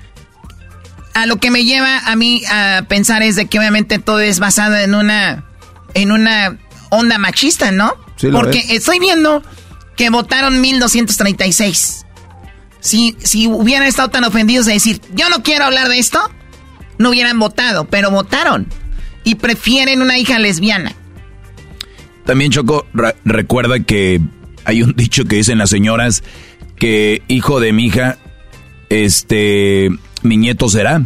a 1.13 1.27
lo 1.27 1.37
que 1.37 1.51
me 1.51 1.63
lleva 1.63 1.99
a 1.99 2.15
mí 2.15 2.41
a 2.49 2.85
pensar 2.87 3.21
es 3.21 3.35
de 3.35 3.45
que 3.45 3.59
obviamente 3.59 3.99
todo 3.99 4.21
es 4.21 4.39
basado 4.39 4.75
en 4.75 4.95
una, 4.95 5.43
en 5.93 6.11
una 6.11 6.57
onda 6.93 7.17
machista, 7.17 7.71
¿no? 7.71 7.93
Sí, 8.15 8.27
Porque 8.31 8.63
estoy 8.69 8.99
viendo 8.99 9.43
que 9.95 10.09
votaron 10.09 10.61
1236. 10.61 12.05
Si, 12.79 13.15
si 13.19 13.47
hubieran 13.47 13.87
estado 13.87 14.09
tan 14.09 14.23
ofendidos 14.23 14.65
de 14.65 14.73
decir, 14.73 15.01
yo 15.13 15.29
no 15.29 15.43
quiero 15.43 15.65
hablar 15.65 15.87
de 15.87 15.99
esto, 15.99 16.19
no 16.97 17.09
hubieran 17.09 17.39
votado, 17.39 17.85
pero 17.85 18.11
votaron. 18.11 18.67
Y 19.23 19.35
prefieren 19.35 20.01
una 20.01 20.17
hija 20.17 20.37
lesbiana. 20.39 20.93
También, 22.25 22.51
Choco, 22.51 22.85
recuerda 23.23 23.79
que 23.81 24.21
hay 24.65 24.83
un 24.83 24.93
dicho 24.97 25.25
que 25.25 25.37
dicen 25.37 25.57
las 25.57 25.69
señoras 25.69 26.23
que 26.77 27.21
hijo 27.27 27.59
de 27.59 27.71
mi 27.73 27.85
hija, 27.85 28.17
este, 28.89 29.89
mi 30.21 30.37
nieto 30.37 30.69
será. 30.69 31.03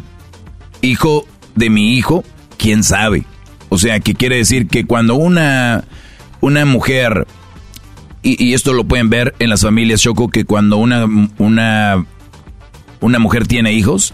Hijo 0.81 1.27
de 1.55 1.69
mi 1.69 1.95
hijo, 1.97 2.23
quién 2.57 2.83
sabe. 2.83 3.25
O 3.69 3.77
sea, 3.77 3.99
que 3.99 4.13
quiere 4.13 4.37
decir 4.37 4.67
que 4.67 4.85
cuando 4.85 5.15
una, 5.15 5.83
una 6.41 6.65
mujer, 6.65 7.27
y, 8.23 8.53
esto 8.53 8.73
lo 8.73 8.85
pueden 8.85 9.09
ver 9.09 9.35
en 9.39 9.49
las 9.49 9.61
familias 9.61 10.01
Choco, 10.01 10.29
que 10.29 10.45
cuando 10.45 10.77
una, 10.77 11.05
una, 11.37 12.05
una 13.01 13.19
mujer 13.19 13.47
tiene 13.47 13.73
hijos, 13.73 14.13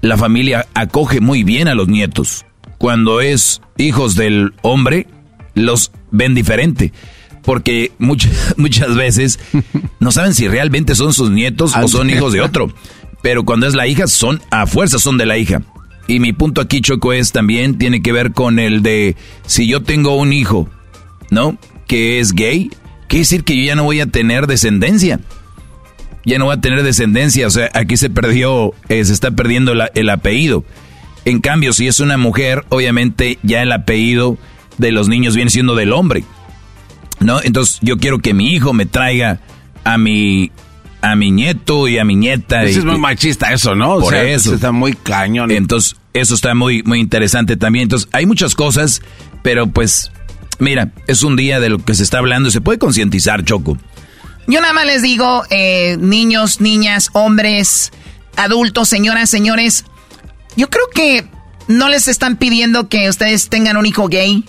la 0.00 0.16
familia 0.16 0.66
acoge 0.74 1.20
muy 1.20 1.44
bien 1.44 1.68
a 1.68 1.74
los 1.74 1.88
nietos. 1.88 2.44
Cuando 2.78 3.20
es 3.20 3.60
hijos 3.78 4.14
del 4.14 4.52
hombre, 4.62 5.06
los 5.54 5.92
ven 6.10 6.34
diferente. 6.34 6.92
Porque 7.42 7.92
muchas, 7.98 8.32
muchas 8.56 8.94
veces 8.94 9.38
no 10.00 10.12
saben 10.12 10.34
si 10.34 10.48
realmente 10.48 10.94
son 10.94 11.12
sus 11.12 11.30
nietos 11.30 11.74
o 11.76 11.88
son 11.88 12.10
hijos 12.10 12.32
de 12.32 12.40
otro. 12.40 12.72
Pero 13.22 13.44
cuando 13.44 13.66
es 13.66 13.74
la 13.74 13.86
hija, 13.86 14.06
son 14.06 14.40
a 14.50 14.66
fuerza 14.66 14.98
son 14.98 15.18
de 15.18 15.26
la 15.26 15.38
hija. 15.38 15.62
Y 16.06 16.20
mi 16.20 16.32
punto 16.32 16.60
aquí, 16.60 16.80
Choco, 16.80 17.12
es 17.12 17.32
también 17.32 17.78
tiene 17.78 18.02
que 18.02 18.12
ver 18.12 18.32
con 18.32 18.58
el 18.58 18.82
de 18.82 19.16
si 19.46 19.66
yo 19.66 19.82
tengo 19.82 20.16
un 20.16 20.32
hijo, 20.32 20.68
¿no? 21.30 21.58
Que 21.86 22.20
es 22.20 22.32
gay, 22.32 22.70
quiere 23.08 23.20
decir 23.22 23.44
que 23.44 23.56
yo 23.56 23.64
ya 23.64 23.74
no 23.74 23.84
voy 23.84 24.00
a 24.00 24.06
tener 24.06 24.46
descendencia. 24.46 25.20
Ya 26.24 26.38
no 26.38 26.46
voy 26.46 26.54
a 26.54 26.60
tener 26.60 26.82
descendencia. 26.82 27.46
O 27.46 27.50
sea, 27.50 27.70
aquí 27.74 27.96
se 27.96 28.10
perdió, 28.10 28.72
eh, 28.88 29.04
se 29.04 29.12
está 29.12 29.30
perdiendo 29.30 29.72
el 29.72 30.10
apellido. 30.10 30.64
En 31.24 31.40
cambio, 31.40 31.72
si 31.72 31.88
es 31.88 32.00
una 32.00 32.16
mujer, 32.16 32.64
obviamente 32.68 33.38
ya 33.42 33.62
el 33.62 33.72
apellido 33.72 34.38
de 34.78 34.92
los 34.92 35.08
niños 35.08 35.34
viene 35.34 35.50
siendo 35.50 35.74
del 35.74 35.92
hombre. 35.92 36.24
¿No? 37.18 37.40
Entonces 37.42 37.78
yo 37.80 37.96
quiero 37.96 38.18
que 38.18 38.34
mi 38.34 38.52
hijo 38.52 38.72
me 38.72 38.86
traiga 38.86 39.40
a 39.84 39.98
mi 39.98 40.52
a 41.06 41.16
mi 41.16 41.30
nieto 41.30 41.88
y 41.88 41.98
a 41.98 42.04
mi 42.04 42.16
nieta. 42.16 42.64
Eso 42.64 42.80
es 42.80 42.84
muy 42.84 42.98
machista 42.98 43.52
eso, 43.52 43.74
¿no? 43.74 43.98
Por 44.00 44.14
eso. 44.14 44.54
Está 44.54 44.72
muy 44.72 44.94
cañón. 44.94 45.50
Entonces, 45.50 45.96
eso 46.12 46.34
está 46.34 46.54
muy, 46.54 46.82
muy 46.82 47.00
interesante 47.00 47.56
también. 47.56 47.84
Entonces, 47.84 48.08
hay 48.12 48.26
muchas 48.26 48.54
cosas, 48.54 49.02
pero 49.42 49.68
pues, 49.68 50.10
mira, 50.58 50.92
es 51.06 51.22
un 51.22 51.36
día 51.36 51.60
de 51.60 51.68
lo 51.68 51.78
que 51.78 51.94
se 51.94 52.02
está 52.02 52.18
hablando. 52.18 52.50
Se 52.50 52.60
puede 52.60 52.78
concientizar, 52.78 53.44
Choco. 53.44 53.78
Yo 54.48 54.60
nada 54.60 54.72
más 54.72 54.86
les 54.86 55.02
digo, 55.02 55.44
eh, 55.50 55.96
niños, 55.98 56.60
niñas, 56.60 57.10
hombres, 57.12 57.92
adultos, 58.36 58.88
señoras, 58.88 59.28
señores, 59.30 59.84
yo 60.56 60.70
creo 60.70 60.88
que 60.94 61.26
no 61.68 61.88
les 61.88 62.08
están 62.08 62.36
pidiendo 62.36 62.88
que 62.88 63.08
ustedes 63.08 63.48
tengan 63.48 63.76
un 63.76 63.86
hijo 63.86 64.08
gay, 64.08 64.44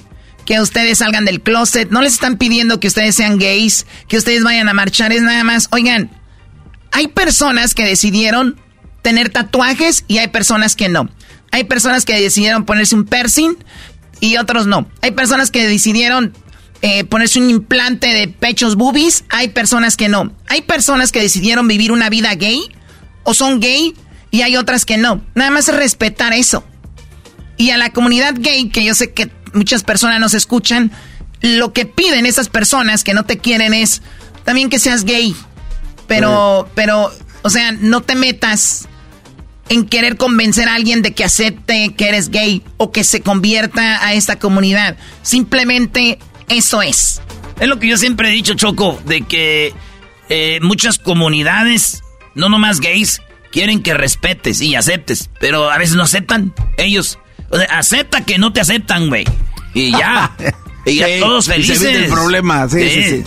que 0.46 0.60
ustedes 0.62 1.00
salgan 1.00 1.26
del 1.26 1.42
closet, 1.42 1.90
no 1.90 2.02
les 2.02 2.14
están 2.14 2.38
pidiendo 2.38 2.80
que 2.80 2.88
ustedes 2.88 3.16
sean 3.16 3.40
gays, 3.40 3.88
que 4.08 4.18
ustedes 4.18 4.44
vayan 4.44 4.70
a 4.70 4.74
marchar, 4.74 5.12
es 5.12 5.24
nada 5.24 5.44
más, 5.44 5.68
oigan, 5.72 6.12
hay 6.92 7.08
personas 7.08 7.74
que 7.74 7.86
decidieron 7.86 8.60
tener 9.02 9.30
tatuajes 9.30 10.04
y 10.08 10.18
hay 10.18 10.28
personas 10.28 10.76
que 10.76 10.90
no. 10.90 11.10
Hay 11.52 11.64
personas 11.64 12.06
que 12.06 12.20
decidieron 12.20 12.66
ponerse 12.66 12.96
un 12.96 13.06
piercing 13.06 13.58
y 14.20 14.38
otros 14.38 14.68
no. 14.68 14.88
Hay 15.02 15.12
personas 15.12 15.52
que 15.52 15.68
decidieron 15.68 16.34
eh, 16.82 17.04
ponerse 17.06 17.40
un 17.40 17.50
implante 17.50 18.08
de 18.08 18.28
pechos 18.28 18.76
boobies. 18.76 19.24
Hay 19.30 19.50
personas 19.50 19.98
que 19.98 20.10
no. 20.10 20.34
Hay 20.48 20.62
personas 20.62 21.12
que 21.12 21.22
decidieron 21.22 21.68
vivir 21.68 21.92
una 21.92 22.10
vida 22.10 22.34
gay 22.36 22.60
o 23.24 23.34
son 23.34 23.60
gay 23.60 23.96
y 24.32 24.42
hay 24.42 24.58
otras 24.58 24.86
que 24.86 24.98
no. 24.98 25.24
Nada 25.36 25.52
más 25.52 25.70
es 25.70 25.76
respetar 25.76 26.34
eso. 26.34 26.64
Y 27.58 27.72
a 27.72 27.78
la 27.78 27.92
comunidad 27.92 28.36
gay, 28.38 28.70
que 28.70 28.84
yo 28.84 28.94
sé 28.94 29.14
que 29.14 29.32
muchas 29.54 29.84
personas 29.84 30.20
nos 30.20 30.34
escuchan, 30.34 30.92
lo 31.42 31.74
que 31.74 31.86
piden 31.86 32.26
esas 32.26 32.50
personas 32.50 33.04
que 33.04 33.14
no 33.14 33.26
te 33.26 33.38
quieren 33.38 33.74
es 33.74 34.02
también 34.44 34.70
que 34.70 34.80
seas 34.80 35.04
gay. 35.04 35.36
Pero, 36.08 36.70
pero, 36.76 37.12
o 37.42 37.50
sea, 37.50 37.72
no 37.74 38.02
te 38.02 38.16
metas 38.16 38.88
en 39.70 39.86
querer 39.86 40.18
convencer 40.18 40.70
a 40.70 40.76
alguien 40.76 41.02
de 41.02 41.14
que 41.14 41.24
acepte 41.24 41.94
que 41.96 42.08
eres 42.08 42.30
gay 42.30 42.64
o 42.78 42.92
que 42.92 43.04
se 43.04 43.22
convierta 43.22 44.06
a 44.06 44.14
esta 44.14 44.38
comunidad. 44.40 44.98
Simplemente 45.22 46.20
eso 46.48 46.82
es. 46.82 47.22
Es 47.60 47.68
lo 47.68 47.80
que 47.80 47.88
yo 47.88 47.98
siempre 47.98 48.30
he 48.30 48.32
dicho, 48.32 48.54
Choco, 48.54 49.00
de 49.06 49.22
que 49.22 49.74
eh, 50.30 50.60
muchas 50.62 51.00
comunidades, 51.00 52.04
no 52.36 52.50
nomás 52.50 52.80
gays, 52.80 53.22
quieren 53.52 53.82
que 53.82 53.94
respetes 53.94 54.62
y 54.62 54.76
aceptes, 54.76 55.30
pero 55.40 55.70
a 55.70 55.78
veces 55.78 55.96
no 55.96 56.04
aceptan. 56.04 56.54
Ellos, 56.78 57.20
o 57.50 57.58
sea, 57.58 57.66
acepta 57.78 58.26
que 58.26 58.38
no 58.38 58.54
te 58.54 58.62
aceptan, 58.62 59.10
güey. 59.10 59.26
Y 59.74 59.92
ya. 59.92 60.36
y 60.86 60.96
ya 60.96 61.08
todos 61.20 61.48
felices. 61.48 61.82
Y 61.82 61.88
el 61.88 62.06
problema, 62.08 62.70
sí, 62.70 62.90
sí, 62.90 63.04
sí. 63.04 63.24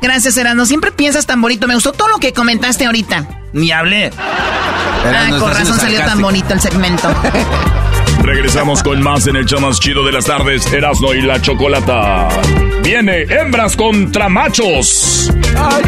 Gracias, 0.00 0.36
Erasmo. 0.36 0.66
Siempre 0.66 0.92
piensas 0.92 1.26
tan 1.26 1.40
bonito. 1.40 1.66
Me 1.66 1.74
gustó 1.74 1.92
todo 1.92 2.08
lo 2.08 2.18
que 2.18 2.32
comentaste 2.32 2.86
ahorita. 2.86 3.26
Ni 3.52 3.70
hablé. 3.70 4.10
Ah, 4.18 5.28
con 5.38 5.54
razón 5.54 5.78
salió 5.78 6.00
tan 6.00 6.20
bonito 6.20 6.52
el 6.52 6.60
segmento. 6.60 7.08
Regresamos 8.22 8.82
con 8.82 9.02
más 9.02 9.26
en 9.26 9.36
el 9.36 9.46
show 9.46 9.60
más 9.60 9.78
chido 9.78 10.04
de 10.04 10.12
las 10.12 10.24
tardes, 10.24 10.72
Erasmo 10.72 11.14
y 11.14 11.22
la 11.22 11.40
Chocolata. 11.40 12.28
Viene 12.82 13.22
hembras 13.22 13.76
contra 13.76 14.28
machos. 14.28 15.30
Ay. 15.56 15.82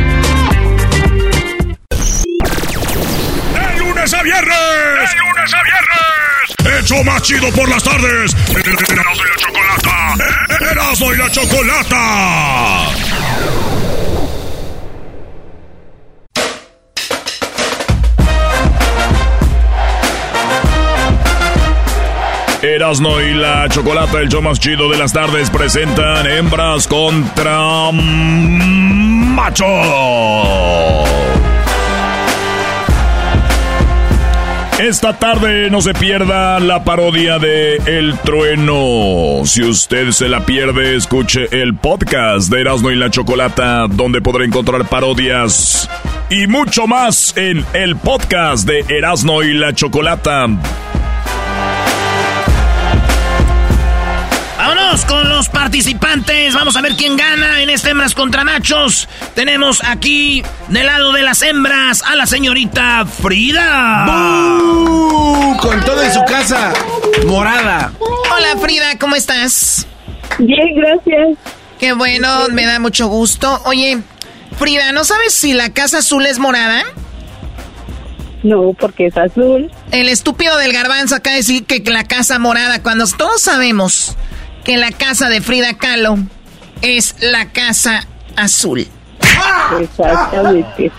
¡De 3.54 3.78
lunes 3.78 4.14
a 4.14 4.22
viernes! 4.22 4.67
¡Hecho 6.88 7.04
más 7.04 7.20
chido 7.20 7.50
por 7.50 7.68
las 7.68 7.84
tardes! 7.84 8.34
¡Erasmo 8.48 8.72
y 9.12 9.28
la 9.28 9.36
Chocolata! 9.36 10.16
¡Erasmo 10.70 11.12
y 11.12 11.16
la 11.18 11.30
Chocolata! 11.30 12.88
Erasno 22.62 23.20
y 23.20 23.34
la 23.34 23.68
Chocolata, 23.68 24.20
el 24.20 24.30
show 24.30 24.40
más 24.40 24.58
chido 24.58 24.90
de 24.90 24.96
las 24.96 25.12
tardes, 25.12 25.50
presentan 25.50 26.26
hembras 26.26 26.88
contra 26.88 27.92
macho. 27.92 29.66
Esta 34.78 35.18
tarde 35.18 35.70
no 35.70 35.80
se 35.80 35.92
pierda 35.92 36.60
la 36.60 36.84
parodia 36.84 37.40
de 37.40 37.78
El 37.86 38.16
Trueno. 38.20 39.42
Si 39.44 39.64
usted 39.64 40.12
se 40.12 40.28
la 40.28 40.46
pierde, 40.46 40.94
escuche 40.94 41.48
el 41.50 41.74
podcast 41.74 42.48
de 42.48 42.60
Erasmo 42.60 42.92
y 42.92 42.94
la 42.94 43.10
Chocolata, 43.10 43.88
donde 43.88 44.20
podrá 44.20 44.44
encontrar 44.44 44.84
parodias 44.88 45.90
y 46.30 46.46
mucho 46.46 46.86
más 46.86 47.36
en 47.36 47.66
el 47.72 47.96
podcast 47.96 48.68
de 48.68 48.84
Erasmo 48.88 49.42
y 49.42 49.52
la 49.52 49.74
Chocolata. 49.74 50.46
Con 54.88 55.28
los 55.28 55.50
participantes. 55.50 56.54
Vamos 56.54 56.74
a 56.76 56.80
ver 56.80 56.94
quién 56.96 57.14
gana 57.14 57.60
en 57.60 57.68
este 57.68 57.90
hembras 57.90 58.14
contra 58.14 58.42
machos. 58.42 59.06
Tenemos 59.34 59.84
aquí 59.84 60.42
del 60.68 60.86
lado 60.86 61.12
de 61.12 61.22
las 61.22 61.42
hembras 61.42 62.02
a 62.02 62.16
la 62.16 62.26
señorita 62.26 63.04
Frida. 63.04 64.06
Con 65.60 65.84
todo 65.84 66.02
en 66.02 66.12
su 66.12 66.24
casa 66.24 66.72
morada. 67.26 67.92
Hola 68.00 68.60
Frida, 68.62 68.98
¿cómo 68.98 69.14
estás? 69.14 69.86
Bien, 70.38 70.74
gracias. 70.74 71.36
Qué 71.78 71.92
bueno, 71.92 72.48
me 72.50 72.64
da 72.64 72.78
mucho 72.78 73.08
gusto. 73.08 73.60
Oye, 73.66 73.98
Frida, 74.58 74.92
¿no 74.92 75.04
sabes 75.04 75.34
si 75.34 75.52
la 75.52 75.70
casa 75.70 75.98
azul 75.98 76.24
es 76.24 76.38
morada? 76.38 76.82
No, 78.42 78.72
porque 78.72 79.08
es 79.08 79.16
azul. 79.18 79.70
El 79.90 80.08
estúpido 80.08 80.56
del 80.56 80.72
garbanzo 80.72 81.14
acá 81.14 81.34
decir 81.34 81.66
que 81.66 81.82
la 81.90 82.04
casa 82.04 82.38
morada, 82.38 82.82
cuando 82.82 83.06
todos 83.06 83.42
sabemos 83.42 84.16
que 84.68 84.76
la 84.76 84.92
casa 84.92 85.30
de 85.30 85.40
Frida 85.40 85.78
Kahlo 85.78 86.18
es 86.82 87.14
la 87.22 87.46
casa 87.52 88.06
azul. 88.36 88.86
Exactamente. 89.80 90.92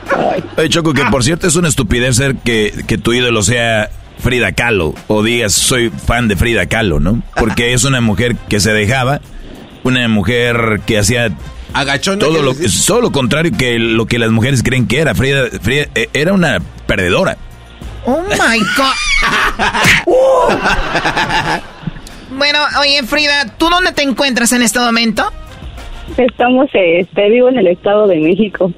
Oye, 0.58 0.70
Choco, 0.70 0.92
que 0.92 1.06
por 1.06 1.24
cierto 1.24 1.46
es 1.46 1.56
una 1.56 1.68
estupidez 1.68 2.16
ser 2.16 2.38
que, 2.38 2.74
que 2.88 2.98
tu 2.98 3.14
ídolo 3.14 3.44
sea 3.44 3.92
Frida 4.18 4.54
Kahlo 4.54 4.96
o 5.06 5.22
digas 5.22 5.54
soy 5.54 5.92
fan 5.92 6.28
de 6.28 6.36
Frida 6.36 6.66
Kahlo, 6.66 7.00
¿no? 7.00 7.22
Porque 7.36 7.74
es 7.74 7.84
una 7.84 8.02
mujer 8.02 8.36
que 8.50 8.60
se 8.60 8.74
dejaba, 8.74 9.22
una 9.84 10.08
mujer 10.08 10.82
que 10.88 10.98
hacía 10.98 11.30
Agachón. 11.72 12.18
Todo 12.18 12.42
lo, 12.42 12.56
todo 12.88 13.02
lo 13.02 13.12
contrario 13.12 13.52
que 13.56 13.78
lo 13.78 14.08
que 14.08 14.18
las 14.18 14.32
mujeres 14.32 14.64
creen 14.64 14.88
que 14.88 15.00
era. 15.00 15.14
Frida, 15.14 15.46
Frida 15.62 15.86
eh, 15.94 16.10
era 16.14 16.34
una 16.34 16.58
perdedora. 16.88 17.38
Oh 18.04 18.24
my 18.24 18.60
God. 18.76 18.96
Bueno, 22.40 22.60
oye 22.80 23.04
Frida, 23.04 23.54
¿tú 23.58 23.70
dónde 23.70 23.92
te 23.92 24.02
encuentras 24.02 24.54
en 24.54 24.62
este 24.62 24.80
momento? 24.80 25.30
Estamos, 26.18 26.68
este, 26.74 27.30
vivo 27.30 27.50
en 27.50 27.58
el 27.58 27.68
Estado 27.68 28.08
de 28.08 28.16
México. 28.16 28.72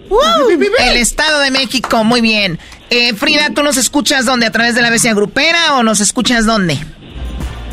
el 0.84 0.98
Estado 0.98 1.40
de 1.42 1.52
México, 1.52 2.04
muy 2.04 2.22
bien. 2.22 2.58
Eh, 2.90 3.14
Frida, 3.14 3.52
¿tú 3.54 3.62
nos 3.62 3.78
escuchas 3.78 4.26
dónde? 4.26 4.48
¿A 4.48 4.52
través 4.52 4.74
de 4.74 4.82
la 4.82 4.90
vecina 4.90 5.14
grupera 5.14 5.76
o 5.76 5.84
nos 5.84 6.00
escuchas 6.00 6.48
dónde? 6.48 6.80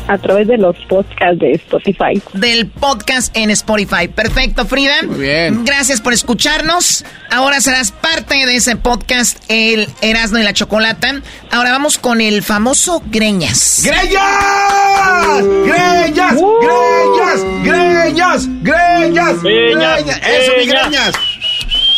A 0.09 0.17
través 0.17 0.47
de 0.47 0.57
los 0.57 0.75
podcasts 0.87 1.39
de 1.39 1.53
Spotify. 1.53 2.21
Del 2.33 2.67
podcast 2.67 3.35
en 3.37 3.51
Spotify. 3.51 4.07
Perfecto, 4.07 4.65
Frida. 4.65 5.03
Muy 5.03 5.19
bien. 5.19 5.63
Gracias 5.65 6.01
por 6.01 6.13
escucharnos. 6.13 7.05
Ahora 7.29 7.61
serás 7.61 7.91
parte 7.91 8.45
de 8.47 8.55
ese 8.55 8.75
podcast, 8.75 9.37
el 9.49 9.87
Erasmo 10.01 10.39
y 10.39 10.43
la 10.43 10.53
Chocolata. 10.53 11.21
Ahora 11.51 11.71
vamos 11.71 11.99
con 11.99 12.21
el 12.21 12.41
famoso 12.41 13.03
Greñas. 13.05 13.83
¡Greñas! 13.85 15.43
¡Greñas! 15.65 16.33
¡Greñas! 16.61 17.43
¡Greñas! 17.63 18.47
¡Greñas! 18.63 19.43
¡Greñas! 19.43 20.21
¡Eso, 20.27 20.51
mi 20.57 20.65
Greñas! 20.65 21.11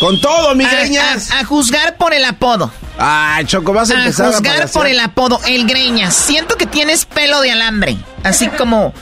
Con 0.01 0.19
todo, 0.19 0.53
mi 0.55 0.65
Greñas. 0.65 1.31
A, 1.31 1.45
juzgar 1.45 1.95
por 1.95 2.13
el 2.13 2.25
apodo. 2.25 2.71
Ay, 3.03 3.45
Choco, 3.45 3.73
vas 3.73 3.89
a 3.89 3.95
empezar 3.95 4.27
a 4.27 4.33
juzgar 4.33 4.69
por 4.71 4.85
el 4.85 4.99
apodo, 4.99 5.39
el 5.47 5.65
Greñas. 5.65 6.13
Siento 6.13 6.55
que 6.55 6.67
tienes 6.67 7.05
pelo 7.05 7.41
de 7.41 7.51
alambre, 7.51 7.97
así 8.23 8.47
como... 8.49 8.93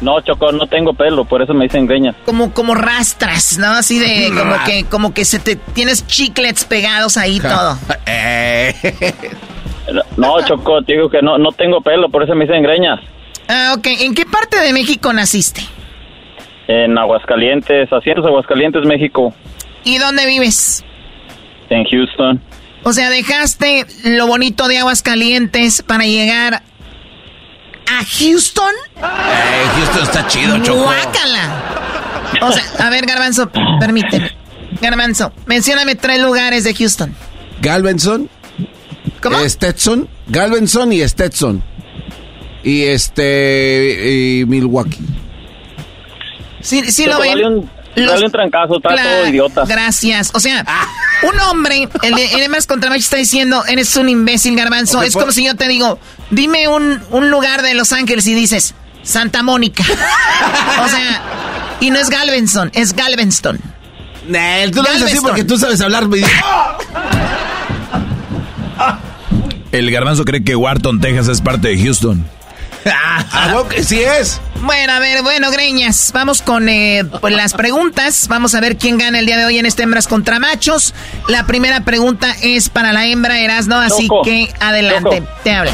No, 0.00 0.20
Choco, 0.20 0.52
no 0.52 0.68
tengo 0.68 0.94
pelo, 0.94 1.24
por 1.24 1.42
eso 1.42 1.52
me 1.52 1.64
dicen 1.64 1.86
greñas. 1.86 2.14
Como, 2.24 2.54
como 2.54 2.76
rastras, 2.76 3.58
¿no? 3.58 3.72
Así 3.72 3.98
de, 3.98 4.30
como 4.38 4.54
que, 4.64 4.84
como 4.84 5.12
que 5.12 5.24
se 5.24 5.40
te 5.40 5.56
tienes 5.56 6.06
chiclets 6.06 6.64
pegados 6.64 7.16
ahí 7.16 7.40
todo. 7.40 7.76
no, 10.16 10.40
Choco, 10.46 10.82
te 10.82 10.92
digo 10.92 11.10
que 11.10 11.22
no, 11.22 11.38
no 11.38 11.50
tengo 11.50 11.80
pelo, 11.80 12.08
por 12.08 12.22
eso 12.22 12.36
me 12.36 12.46
dicen 12.46 12.62
greñas. 12.62 13.00
Ah, 13.48 13.74
ok. 13.76 13.86
¿En 14.00 14.14
qué 14.14 14.26
parte 14.26 14.60
de 14.60 14.72
México 14.72 15.12
naciste? 15.12 15.62
En 16.68 16.96
Aguascalientes, 16.96 17.88
Haciendas 17.90 18.26
Aguascalientes, 18.26 18.84
México. 18.84 19.34
¿Y 19.82 19.98
dónde 19.98 20.24
vives? 20.24 20.84
En 21.68 21.84
Houston. 21.84 22.40
O 22.82 22.92
sea, 22.92 23.10
dejaste 23.10 23.86
lo 24.04 24.26
bonito 24.26 24.66
de 24.68 24.78
Aguascalientes 24.78 25.82
para 25.82 26.04
llegar 26.04 26.62
a 27.86 28.04
Houston. 28.04 28.74
Eh, 28.96 29.64
Houston 29.76 30.02
está 30.02 30.26
chido, 30.28 30.58
Choco. 30.62 30.84
Guácala. 30.84 32.30
O 32.42 32.52
sea, 32.52 32.86
a 32.86 32.90
ver, 32.90 33.04
Garbanzo, 33.06 33.50
permíteme. 33.80 34.30
Garbanzo, 34.80 35.32
mencióname 35.46 35.94
tres 35.94 36.20
lugares 36.20 36.64
de 36.64 36.74
Houston. 36.74 37.14
Galveston. 37.60 38.30
¿Cómo? 39.22 39.46
Stetson. 39.46 40.08
Galveston 40.28 40.92
y 40.92 41.06
Stetson. 41.06 41.62
Y 42.62 42.84
este. 42.84 44.40
Y 44.40 44.44
Milwaukee. 44.46 45.04
Sí, 46.60 46.90
sí 46.90 47.06
lo 47.06 47.18
ven. 47.96 48.06
Dale 48.06 48.26
un 48.26 48.32
trancazo, 48.32 48.76
está 48.76 48.90
todo 48.90 49.26
idiota. 49.28 49.64
Gracias. 49.66 50.30
O 50.34 50.40
sea, 50.40 50.64
un 51.22 51.38
hombre, 51.40 51.88
el 52.02 52.14
de 52.14 52.48
más 52.48 52.66
contra 52.66 52.94
está 52.96 53.16
diciendo, 53.16 53.64
eres 53.66 53.96
un 53.96 54.08
imbécil, 54.08 54.56
garbanzo. 54.56 55.02
es 55.02 55.14
como 55.14 55.32
si 55.32 55.44
yo 55.44 55.54
te 55.56 55.68
digo, 55.68 55.98
dime 56.30 56.68
un, 56.68 57.02
un 57.10 57.30
lugar 57.30 57.62
de 57.62 57.74
Los 57.74 57.92
Ángeles 57.92 58.26
y 58.26 58.34
dices, 58.34 58.74
Santa 59.02 59.42
Mónica. 59.42 59.84
o 60.84 60.88
sea, 60.88 61.22
y 61.80 61.90
no 61.90 61.98
es 61.98 62.10
Galveston, 62.10 62.70
es 62.74 62.94
Galveston. 62.94 63.60
Nel, 64.28 64.70
tú 64.70 64.82
lo 64.82 64.90
dices 64.90 65.12
así 65.12 65.18
porque 65.20 65.44
tú 65.44 65.58
sabes 65.58 65.80
hablar. 65.80 66.04
El 69.72 69.90
garbanzo 69.90 70.24
cree 70.24 70.42
que 70.42 70.56
Wharton, 70.56 71.00
Texas 71.00 71.28
es 71.28 71.40
parte 71.40 71.68
de 71.68 71.82
Houston. 71.82 72.26
Ah, 72.86 73.64
que 73.68 73.82
sí 73.82 74.00
es. 74.00 74.40
Bueno, 74.62 74.92
a 74.92 74.98
ver, 74.98 75.22
bueno, 75.22 75.50
Greñas, 75.50 76.10
vamos 76.12 76.42
con 76.42 76.68
eh, 76.68 77.04
pues, 77.20 77.34
las 77.34 77.54
preguntas. 77.54 78.28
Vamos 78.28 78.54
a 78.54 78.60
ver 78.60 78.76
quién 78.76 78.98
gana 78.98 79.18
el 79.18 79.26
día 79.26 79.38
de 79.38 79.46
hoy 79.46 79.58
en 79.58 79.66
este 79.66 79.84
Hembras 79.84 80.06
contra 80.06 80.38
Machos. 80.38 80.94
La 81.28 81.46
primera 81.46 81.80
pregunta 81.84 82.34
es 82.42 82.68
para 82.68 82.92
la 82.92 83.06
hembra 83.06 83.40
Erasno, 83.40 83.76
así 83.76 84.08
que 84.24 84.48
adelante, 84.60 85.22
te 85.42 85.52
habla. 85.52 85.72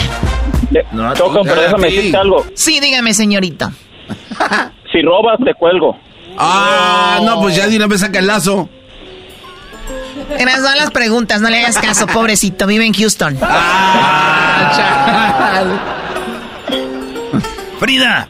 No, 0.93 1.15
Choco, 1.15 1.43
pero 1.43 1.63
déjame 1.63 1.91
decirte 1.91 2.17
algo. 2.17 2.47
Sí, 2.55 2.81
dígame, 2.81 3.13
señorita. 3.15 3.73
si 4.93 5.03
robas, 5.03 5.39
te 5.45 5.55
cuelgo. 5.55 5.99
Ah, 6.39 7.19
no, 7.23 7.41
pues 7.41 7.57
ya 7.57 7.67
di 7.67 7.77
una 7.77 7.87
vez 7.87 8.01
saca 8.01 8.19
el 8.19 8.27
lazo. 8.27 8.69
Erasno, 10.39 10.75
las 10.75 10.91
preguntas, 10.91 11.41
no 11.41 11.49
le 11.49 11.61
hagas 11.61 11.79
caso, 11.79 12.07
pobrecito, 12.13 12.67
vive 12.67 12.85
en 12.85 12.93
Houston. 12.93 13.39
Ah, 13.43 14.73
Frida. 17.79 18.29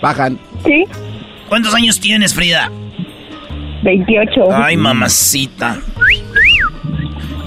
Bajan. 0.00 0.38
Sí. 0.64 0.84
¿Cuántos 1.48 1.74
años 1.74 2.00
tienes, 2.00 2.34
Frida? 2.34 2.70
28. 3.82 4.52
Ay, 4.52 4.76
mamacita. 4.76 5.78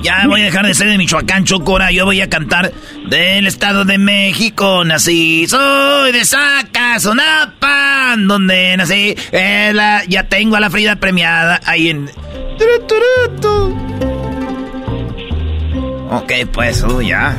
Ya 0.02 0.26
voy 0.28 0.42
a 0.42 0.46
dejar 0.46 0.66
de 0.66 0.74
ser 0.74 0.90
de 0.90 0.98
Michoacán, 0.98 1.44
Chocora. 1.44 1.92
Yo 1.92 2.06
voy 2.06 2.22
a 2.22 2.30
cantar 2.30 2.72
del 3.10 3.48
Estado 3.48 3.84
de 3.84 3.98
México. 3.98 4.86
Nací, 4.86 5.48
soy 5.48 6.12
de 6.12 6.24
Zacazonapan, 6.24 8.28
donde 8.28 8.78
nací. 8.78 9.16
Eh, 9.32 9.74
ya 10.08 10.24
tengo 10.30 10.56
a 10.56 10.60
la 10.60 10.70
Frida 10.70 10.98
premiada 10.98 11.60
ahí 11.66 11.90
en. 11.90 12.10
Ok, 16.10 16.32
pues, 16.54 16.84
oh, 16.84 17.02
ya. 17.02 17.36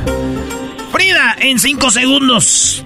Frida, 0.93 1.37
en 1.41 1.59
cinco 1.59 1.91
segundos. 1.91 2.85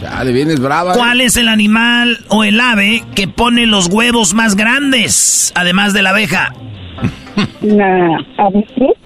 Chale, 0.00 0.32
vienes 0.32 0.60
brava. 0.60 0.94
¿Cuál 0.94 1.20
es 1.20 1.36
el 1.36 1.48
animal 1.48 2.24
o 2.28 2.42
el 2.44 2.60
ave 2.60 3.04
que 3.14 3.28
pone 3.28 3.66
los 3.66 3.86
huevos 3.86 4.32
más 4.34 4.56
grandes, 4.56 5.52
además 5.54 5.92
de 5.92 6.02
la 6.02 6.10
abeja? 6.10 6.52
La 7.60 8.18
avestruz. 8.38 8.96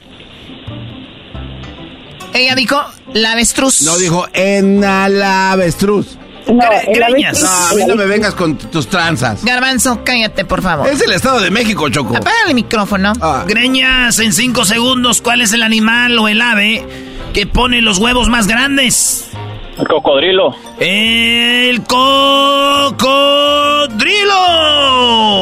Ella 2.33 2.55
dijo 2.55 2.81
la 3.13 3.33
avestruz. 3.33 3.83
No, 3.83 3.97
dijo 3.97 4.27
en 4.33 4.81
la 4.81 5.53
avestruz. 5.53 6.19
No, 6.47 6.63
avestruz. 6.63 7.43
no, 7.43 7.49
a 7.49 7.75
mí 7.75 7.83
no 7.87 7.97
me 7.97 8.07
vengas 8.07 8.35
con 8.35 8.57
tus 8.59 8.89
tranzas. 8.89 9.45
Garbanzo, 9.45 10.03
cállate, 10.05 10.45
por 10.45 10.63
favor. 10.63 10.87
Es 10.89 11.01
el 11.01 11.13
Estado 11.13 11.41
de 11.41 11.51
México, 11.51 11.89
Choco. 11.89 12.17
Apaga 12.17 12.37
el 12.49 12.55
micrófono. 12.55 13.13
Ah. 13.21 13.45
Greñas, 13.49 14.19
en 14.19 14.33
cinco 14.33 14.65
segundos, 14.65 15.21
¿cuál 15.23 15.41
es 15.41 15.53
el 15.53 15.63
animal 15.63 16.19
o 16.19 16.29
el 16.29 16.41
ave 16.41 16.87
que 17.33 17.47
pone 17.47 17.81
los 17.81 17.99
huevos 17.99 18.29
más 18.29 18.47
grandes? 18.47 19.31
El 19.79 19.89
cocodrilo. 19.89 20.55
El 20.79 21.83
cocodrilo. 21.85 23.03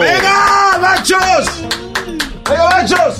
¡Venga, 0.00 0.78
machos! 0.80 1.64
¡Venga, 2.48 2.70
machos! 2.70 3.18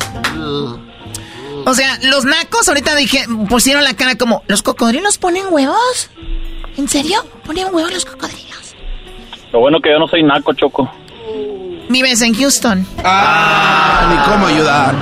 O 1.65 1.75
sea, 1.75 1.99
los 2.03 2.25
nacos 2.25 2.69
ahorita 2.69 2.97
dije, 2.97 3.25
pusieron 3.49 3.85
la 3.85 3.95
cara 3.95 4.17
como, 4.17 4.43
¿los 4.49 4.63
cocodrilos 4.63 5.19
ponen 5.19 5.45
huevos? 5.51 6.11
¿En 6.77 6.89
serio? 6.89 7.19
¿Ponen 7.45 7.69
huevos 7.73 7.93
los 7.93 8.05
cocodrilos? 8.05 8.75
Lo 9.53 9.61
bueno 9.61 9.81
que 9.81 9.91
yo 9.91 9.99
no 9.99 10.09
soy 10.09 10.23
naco, 10.23 10.55
Choco. 10.55 10.91
Vives 11.89 12.23
en 12.23 12.35
Houston. 12.35 12.87
Ah, 13.05 14.09
ni 14.11 14.17
cómo 14.33 14.47
ayudar. 14.47 14.95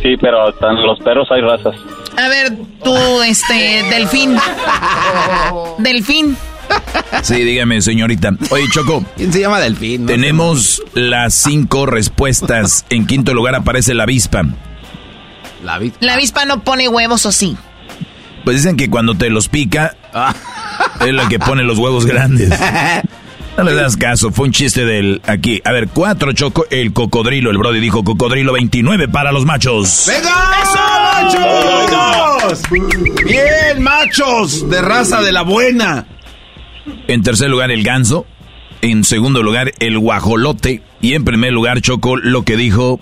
Sí, 0.00 0.16
pero 0.20 0.46
hasta 0.48 0.70
en 0.70 0.86
los 0.86 0.98
perros 1.00 1.28
hay 1.32 1.40
razas. 1.40 1.74
A 2.18 2.28
ver, 2.28 2.56
tú, 2.82 3.22
este, 3.22 3.84
Delfín. 3.90 4.36
Delfín. 5.78 6.36
Sí, 7.22 7.44
dígame, 7.44 7.80
señorita. 7.80 8.32
Oye, 8.50 8.64
Choco. 8.72 9.04
¿Quién 9.16 9.32
se 9.32 9.40
llama 9.40 9.60
Delfín? 9.60 10.06
tenemos 10.06 10.82
las 10.94 11.32
cinco 11.34 11.86
respuestas. 11.86 12.84
En 12.90 13.06
quinto 13.06 13.34
lugar 13.34 13.54
aparece 13.54 13.94
la 13.94 14.02
avispa. 14.02 14.42
La 15.64 15.74
avispa. 15.74 15.98
La 16.00 16.14
avispa 16.14 16.44
no 16.44 16.64
pone 16.64 16.88
huevos, 16.88 17.24
¿o 17.24 17.30
sí? 17.32 17.56
Pues 18.44 18.56
dicen 18.56 18.76
que 18.76 18.90
cuando 18.90 19.14
te 19.14 19.30
los 19.30 19.48
pica, 19.48 19.96
es 21.06 21.12
la 21.14 21.28
que 21.28 21.38
pone 21.38 21.62
los 21.62 21.78
huevos 21.78 22.04
grandes. 22.04 22.50
No 23.58 23.64
le 23.64 23.74
das 23.74 23.96
caso, 23.96 24.30
fue 24.30 24.46
un 24.46 24.52
chiste 24.52 24.84
del 24.84 25.20
aquí. 25.26 25.60
A 25.64 25.72
ver, 25.72 25.88
cuatro 25.88 26.32
choco, 26.32 26.66
el 26.70 26.92
cocodrilo. 26.92 27.50
El 27.50 27.58
Brody 27.58 27.80
dijo 27.80 28.04
cocodrilo 28.04 28.52
29 28.52 29.08
para 29.08 29.32
los 29.32 29.44
machos. 29.44 30.04
¡Venga! 30.06 30.30
¡Machos! 31.24 32.62
Bien, 32.70 33.82
machos, 33.82 34.70
de 34.70 34.80
raza 34.80 35.22
de 35.22 35.32
la 35.32 35.42
buena. 35.42 36.06
En 37.08 37.24
tercer 37.24 37.50
lugar, 37.50 37.72
el 37.72 37.82
ganso. 37.82 38.26
En 38.80 39.02
segundo 39.02 39.42
lugar, 39.42 39.72
el 39.80 39.98
guajolote. 39.98 40.82
Y 41.00 41.14
en 41.14 41.24
primer 41.24 41.52
lugar, 41.52 41.80
Choco, 41.80 42.16
lo 42.16 42.44
que 42.44 42.56
dijo 42.56 43.00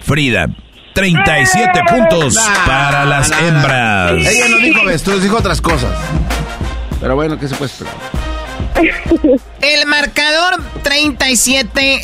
Frida. 0.00 0.48
37 0.94 1.80
puntos 1.86 2.34
para 2.64 3.04
las 3.04 3.30
hembras. 3.30 4.26
Ella 4.26 4.48
no 4.48 4.56
dijo 4.56 4.88
esto, 4.88 5.18
dijo 5.18 5.36
otras 5.36 5.60
cosas. 5.60 5.94
Pero 6.98 7.14
bueno, 7.14 7.38
¿qué 7.38 7.46
se 7.46 7.54
puede 7.56 7.70
esperar? 7.70 8.17
El 9.60 9.86
marcador 9.86 10.62
37 10.82 12.00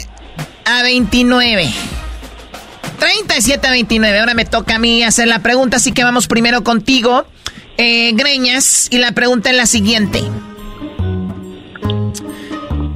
a 0.64 0.82
29. 0.82 1.72
37 2.98 3.66
a 3.66 3.70
29. 3.70 4.18
Ahora 4.18 4.34
me 4.34 4.44
toca 4.44 4.76
a 4.76 4.78
mí 4.78 5.02
hacer 5.02 5.28
la 5.28 5.40
pregunta, 5.40 5.76
así 5.76 5.92
que 5.92 6.04
vamos 6.04 6.26
primero 6.26 6.64
contigo, 6.64 7.26
eh, 7.76 8.12
Greñas. 8.14 8.88
Y 8.90 8.98
la 8.98 9.12
pregunta 9.12 9.50
es 9.50 9.56
la 9.56 9.66
siguiente. 9.66 10.22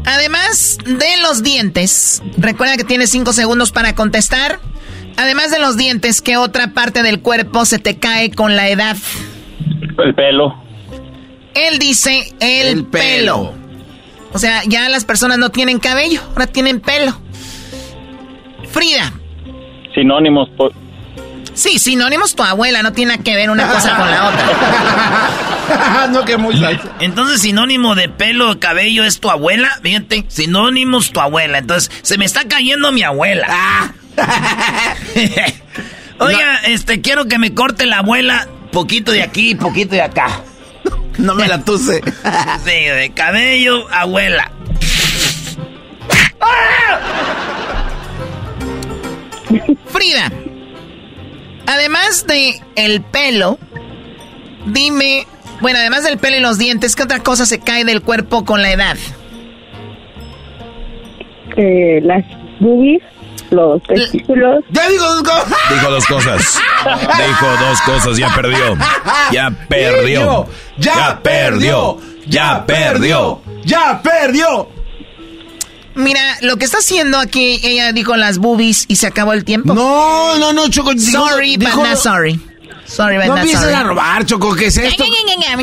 Además 0.04 0.78
de 0.86 1.16
los 1.22 1.42
dientes, 1.42 2.22
recuerda 2.38 2.76
que 2.76 2.84
tienes 2.84 3.10
5 3.10 3.32
segundos 3.32 3.72
para 3.72 3.94
contestar. 3.94 4.58
Además 5.16 5.50
de 5.50 5.58
los 5.58 5.76
dientes, 5.76 6.22
¿qué 6.22 6.36
otra 6.36 6.72
parte 6.72 7.02
del 7.02 7.20
cuerpo 7.20 7.64
se 7.64 7.78
te 7.78 7.98
cae 7.98 8.30
con 8.30 8.56
la 8.56 8.68
edad? 8.68 8.96
El 9.98 10.14
pelo. 10.14 10.67
Él 11.66 11.78
dice 11.78 12.32
el, 12.40 12.84
pelo. 12.84 13.54
O 14.32 14.38
sea, 14.38 14.62
ya 14.66 14.88
las 14.88 15.04
personas 15.04 15.38
no 15.38 15.50
tienen 15.50 15.78
cabello, 15.78 16.20
ahora 16.30 16.46
tienen 16.46 16.80
pelo. 16.80 17.18
Frida. 18.70 19.12
Sinónimos. 19.94 20.48
Por... 20.50 20.72
Sí, 21.54 21.78
sinónimos 21.78 22.36
tu 22.36 22.44
abuela, 22.44 22.82
no 22.82 22.92
tiene 22.92 23.18
que 23.20 23.34
ver 23.34 23.50
una 23.50 23.66
cosa 23.66 23.96
con 23.96 24.08
la 24.08 24.28
otra. 24.28 26.08
no 26.12 26.24
que 26.24 26.36
muy 26.36 26.54
Entonces, 27.00 27.40
sinónimo 27.40 27.96
de 27.96 28.08
pelo, 28.08 28.60
cabello 28.60 29.02
es 29.04 29.18
tu 29.18 29.30
abuela, 29.30 29.68
fíjate, 29.82 30.24
sinónimos 30.28 31.10
tu 31.12 31.20
abuela. 31.20 31.58
Entonces, 31.58 31.90
se 32.02 32.16
me 32.16 32.24
está 32.24 32.46
cayendo 32.46 32.92
mi 32.92 33.02
abuela. 33.02 33.48
Ah. 33.50 33.92
Oiga, 36.20 36.60
este, 36.66 37.00
quiero 37.00 37.26
que 37.26 37.38
me 37.38 37.54
corte 37.54 37.86
la 37.86 37.98
abuela 37.98 38.46
poquito 38.70 39.12
de 39.12 39.22
aquí, 39.22 39.54
poquito 39.54 39.94
de 39.96 40.02
acá. 40.02 40.42
No 41.18 41.34
me 41.34 41.48
la 41.48 41.62
tuse. 41.64 42.00
sí, 42.64 42.84
de 42.84 43.12
cabello, 43.14 43.86
abuela. 43.92 44.50
Frida, 49.86 50.30
además 51.66 52.26
de 52.26 52.60
el 52.76 53.02
pelo, 53.02 53.58
dime, 54.66 55.26
bueno, 55.60 55.78
además 55.78 56.04
del 56.04 56.18
pelo 56.18 56.36
y 56.36 56.40
los 56.40 56.58
dientes, 56.58 56.94
¿qué 56.94 57.02
otra 57.02 57.20
cosa 57.20 57.46
se 57.46 57.58
cae 57.58 57.84
del 57.84 58.02
cuerpo 58.02 58.44
con 58.44 58.62
la 58.62 58.72
edad? 58.72 58.96
Eh, 61.56 62.00
las 62.02 62.24
boobies, 62.60 63.02
los 63.50 63.82
testículos. 63.82 64.64
Ya 64.70 64.88
digo 64.88 65.04
dos 65.04 65.22
cosas. 65.22 65.48
Dijo 65.70 65.90
dos 65.90 66.06
cosas. 66.06 66.62
Dijo 67.26 67.46
dos 67.60 67.80
cosas, 67.82 68.16
ya 68.18 68.34
perdió. 68.34 68.76
Ya 69.32 69.50
perdió. 69.68 70.46
Ya 70.78 71.20
perdió. 71.22 71.98
Ya 72.26 72.64
perdió. 72.66 73.40
Ya 73.64 74.00
perdió. 74.02 74.68
Mira, 75.94 76.20
lo 76.42 76.56
que 76.56 76.64
está 76.64 76.78
haciendo 76.78 77.18
aquí, 77.18 77.60
ella 77.64 77.92
dijo 77.92 78.14
las 78.16 78.38
boobies 78.38 78.84
y 78.86 78.96
se 78.96 79.08
acabó 79.08 79.32
el 79.32 79.44
tiempo. 79.44 79.74
No, 79.74 80.38
no, 80.38 80.52
no, 80.52 80.68
Choco. 80.68 80.92
Sorry, 80.96 81.56
but 81.56 81.74
not 81.74 81.96
sorry. 81.96 82.40
Sorry, 82.84 83.16
but 83.16 83.26
no 83.26 83.36
not 83.36 83.46
sorry. 83.48 83.74
a 83.74 83.82
robar, 83.82 84.24
Choco, 84.24 84.54
¿qué 84.54 84.66
es 84.66 84.76
esto? 84.76 85.04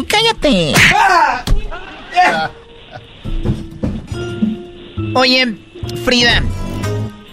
Cállate. 0.08 0.74
Oye, 5.16 5.56
Frida, 6.04 6.44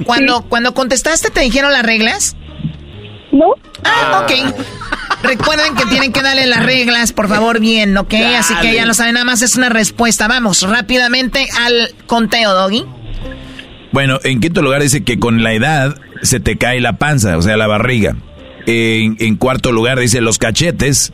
cuando, 0.04 0.42
cuando 0.42 0.74
contestaste, 0.74 1.30
¿te 1.30 1.40
dijeron 1.40 1.72
las 1.72 1.84
reglas? 1.84 2.36
No. 3.32 3.54
Ah, 3.84 4.24
ok. 4.24 4.54
Recuerden 5.22 5.74
que 5.74 5.86
tienen 5.86 6.12
que 6.12 6.22
darle 6.22 6.46
las 6.46 6.64
reglas, 6.64 7.12
por 7.12 7.28
favor, 7.28 7.60
bien, 7.60 7.96
¿ok? 7.96 8.14
Así 8.38 8.54
que 8.60 8.74
ya 8.74 8.86
lo 8.86 8.94
saben, 8.94 9.14
nada 9.14 9.24
más 9.24 9.42
es 9.42 9.56
una 9.56 9.68
respuesta. 9.68 10.28
Vamos, 10.28 10.62
rápidamente 10.62 11.48
al 11.60 11.94
conteo, 12.06 12.52
Doggy. 12.52 12.84
Bueno, 13.92 14.18
en 14.24 14.40
quinto 14.40 14.62
lugar 14.62 14.82
dice 14.82 15.04
que 15.04 15.18
con 15.18 15.42
la 15.42 15.52
edad 15.52 15.96
se 16.22 16.40
te 16.40 16.56
cae 16.56 16.80
la 16.80 16.94
panza, 16.98 17.36
o 17.36 17.42
sea, 17.42 17.56
la 17.56 17.66
barriga. 17.66 18.16
En, 18.66 19.16
en 19.18 19.36
cuarto 19.36 19.72
lugar 19.72 19.98
dice 19.98 20.20
los 20.20 20.38
cachetes. 20.38 21.12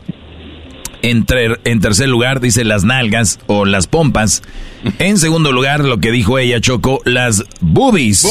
En, 1.01 1.25
en, 1.63 1.79
tercer 1.79 2.09
lugar 2.09 2.41
dice 2.41 2.65
las 2.65 2.83
nalgas 2.83 3.39
o 3.47 3.65
las 3.65 3.87
pompas. 3.87 4.43
En 4.99 5.17
segundo 5.17 5.51
lugar, 5.51 5.83
lo 5.83 5.99
que 5.99 6.11
dijo 6.11 6.39
ella, 6.39 6.61
Choco, 6.61 7.01
las 7.03 7.43
boobies. 7.59 8.23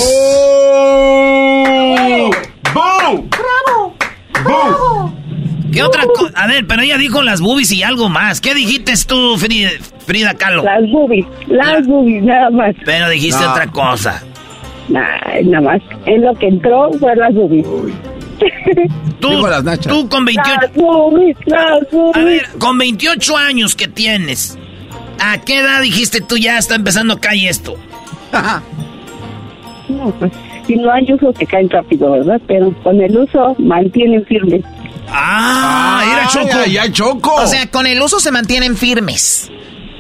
¡Bravo! 2.72 3.24
¡Bravo! 4.44 5.14
¿Qué 5.72 5.82
otra 5.82 6.04
cosa? 6.06 6.32
A 6.34 6.46
ver, 6.46 6.66
pero 6.66 6.82
ella 6.82 6.96
dijo 6.96 7.22
las 7.22 7.40
boobies 7.40 7.70
y 7.72 7.82
algo 7.82 8.08
más. 8.08 8.40
¿Qué 8.40 8.54
dijiste 8.54 8.92
tú, 9.06 9.36
Frida, 9.36 9.70
Frida 10.06 10.34
Kahlo? 10.34 10.62
Las 10.62 10.90
boobies, 10.90 11.26
las 11.46 11.86
boobies, 11.86 12.22
nada 12.22 12.50
más. 12.50 12.74
Pero 12.84 13.08
dijiste 13.10 13.44
otra 13.44 13.66
cosa. 13.66 14.22
nada 14.88 15.60
más. 15.60 15.80
En 16.06 16.22
lo 16.22 16.34
que 16.34 16.48
entró 16.48 16.90
fue 16.98 17.14
las 17.16 17.34
boobies. 17.34 17.64
Tú, 17.64 17.90
tú 19.20 20.08
con 20.08 20.24
28... 20.24 20.50
Las 20.60 20.74
boobies, 20.74 21.36
las 21.46 21.90
boobies. 21.90 22.16
A 22.16 22.24
ver, 22.24 22.48
con 22.58 22.78
28 22.78 23.36
años 23.36 23.74
que 23.74 23.88
tienes, 23.88 24.58
¿a 25.20 25.40
qué 25.40 25.58
edad 25.58 25.80
dijiste 25.82 26.20
tú 26.20 26.36
ya 26.36 26.58
está 26.58 26.74
empezando 26.74 27.14
a 27.14 27.20
caer 27.20 27.48
esto? 27.48 27.76
no, 29.88 30.10
pues 30.18 30.32
si 30.68 30.76
no 30.76 30.92
hay 30.92 31.10
uso 31.12 31.32
que 31.32 31.46
caen 31.46 31.68
rápido, 31.70 32.12
¿verdad? 32.12 32.40
Pero 32.46 32.72
con 32.82 33.00
el 33.00 33.16
uso 33.16 33.56
mantienen 33.58 34.24
firmes. 34.26 34.62
Ah, 35.08 36.04
era 36.12 36.28
Choco. 36.28 36.64
Ya, 36.66 36.92
Choco. 36.92 37.34
O 37.36 37.46
sea, 37.46 37.66
con 37.70 37.86
el 37.86 38.00
uso 38.00 38.20
se 38.20 38.30
mantienen 38.30 38.76
firmes. 38.76 39.50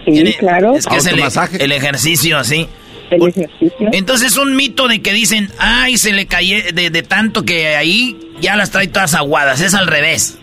Sí, 0.04 0.34
claro. 0.38 0.74
Es 0.74 0.86
que 0.86 0.96
es 0.96 1.06
el, 1.06 1.20
el, 1.60 1.72
ejercicio, 1.72 2.38
así. 2.38 2.68
El 3.10 3.28
ejercicio. 3.28 3.88
Entonces 3.92 4.32
es 4.32 4.36
un 4.36 4.54
mito 4.56 4.88
de 4.88 5.00
que 5.00 5.12
dicen, 5.12 5.50
ay, 5.58 5.96
se 5.96 6.12
le 6.12 6.26
cayó 6.26 6.56
de, 6.74 6.90
de, 6.90 7.02
tanto 7.02 7.44
que 7.44 7.76
ahí 7.76 8.16
ya 8.40 8.56
las 8.56 8.70
trae 8.70 8.88
todas 8.88 9.14
aguadas. 9.14 9.60
Es 9.60 9.74
al 9.74 9.86
revés. 9.86 10.38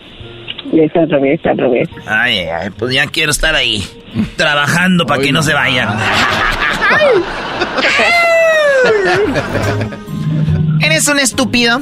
Es 0.74 0.96
al 0.96 1.10
revés, 1.10 1.40
al 1.46 1.58
revés. 1.58 1.90
Ay, 2.08 2.40
ay, 2.40 2.70
pues 2.78 2.94
ya 2.94 3.08
quiero 3.08 3.32
estar 3.32 3.56
ahí, 3.56 3.84
trabajando 4.36 5.06
para 5.06 5.22
que 5.22 5.32
no, 5.32 5.44
se 5.44 5.54
vayan. 5.54 5.90
Eres 10.82 11.08
un 11.08 11.20
estúpido. 11.20 11.82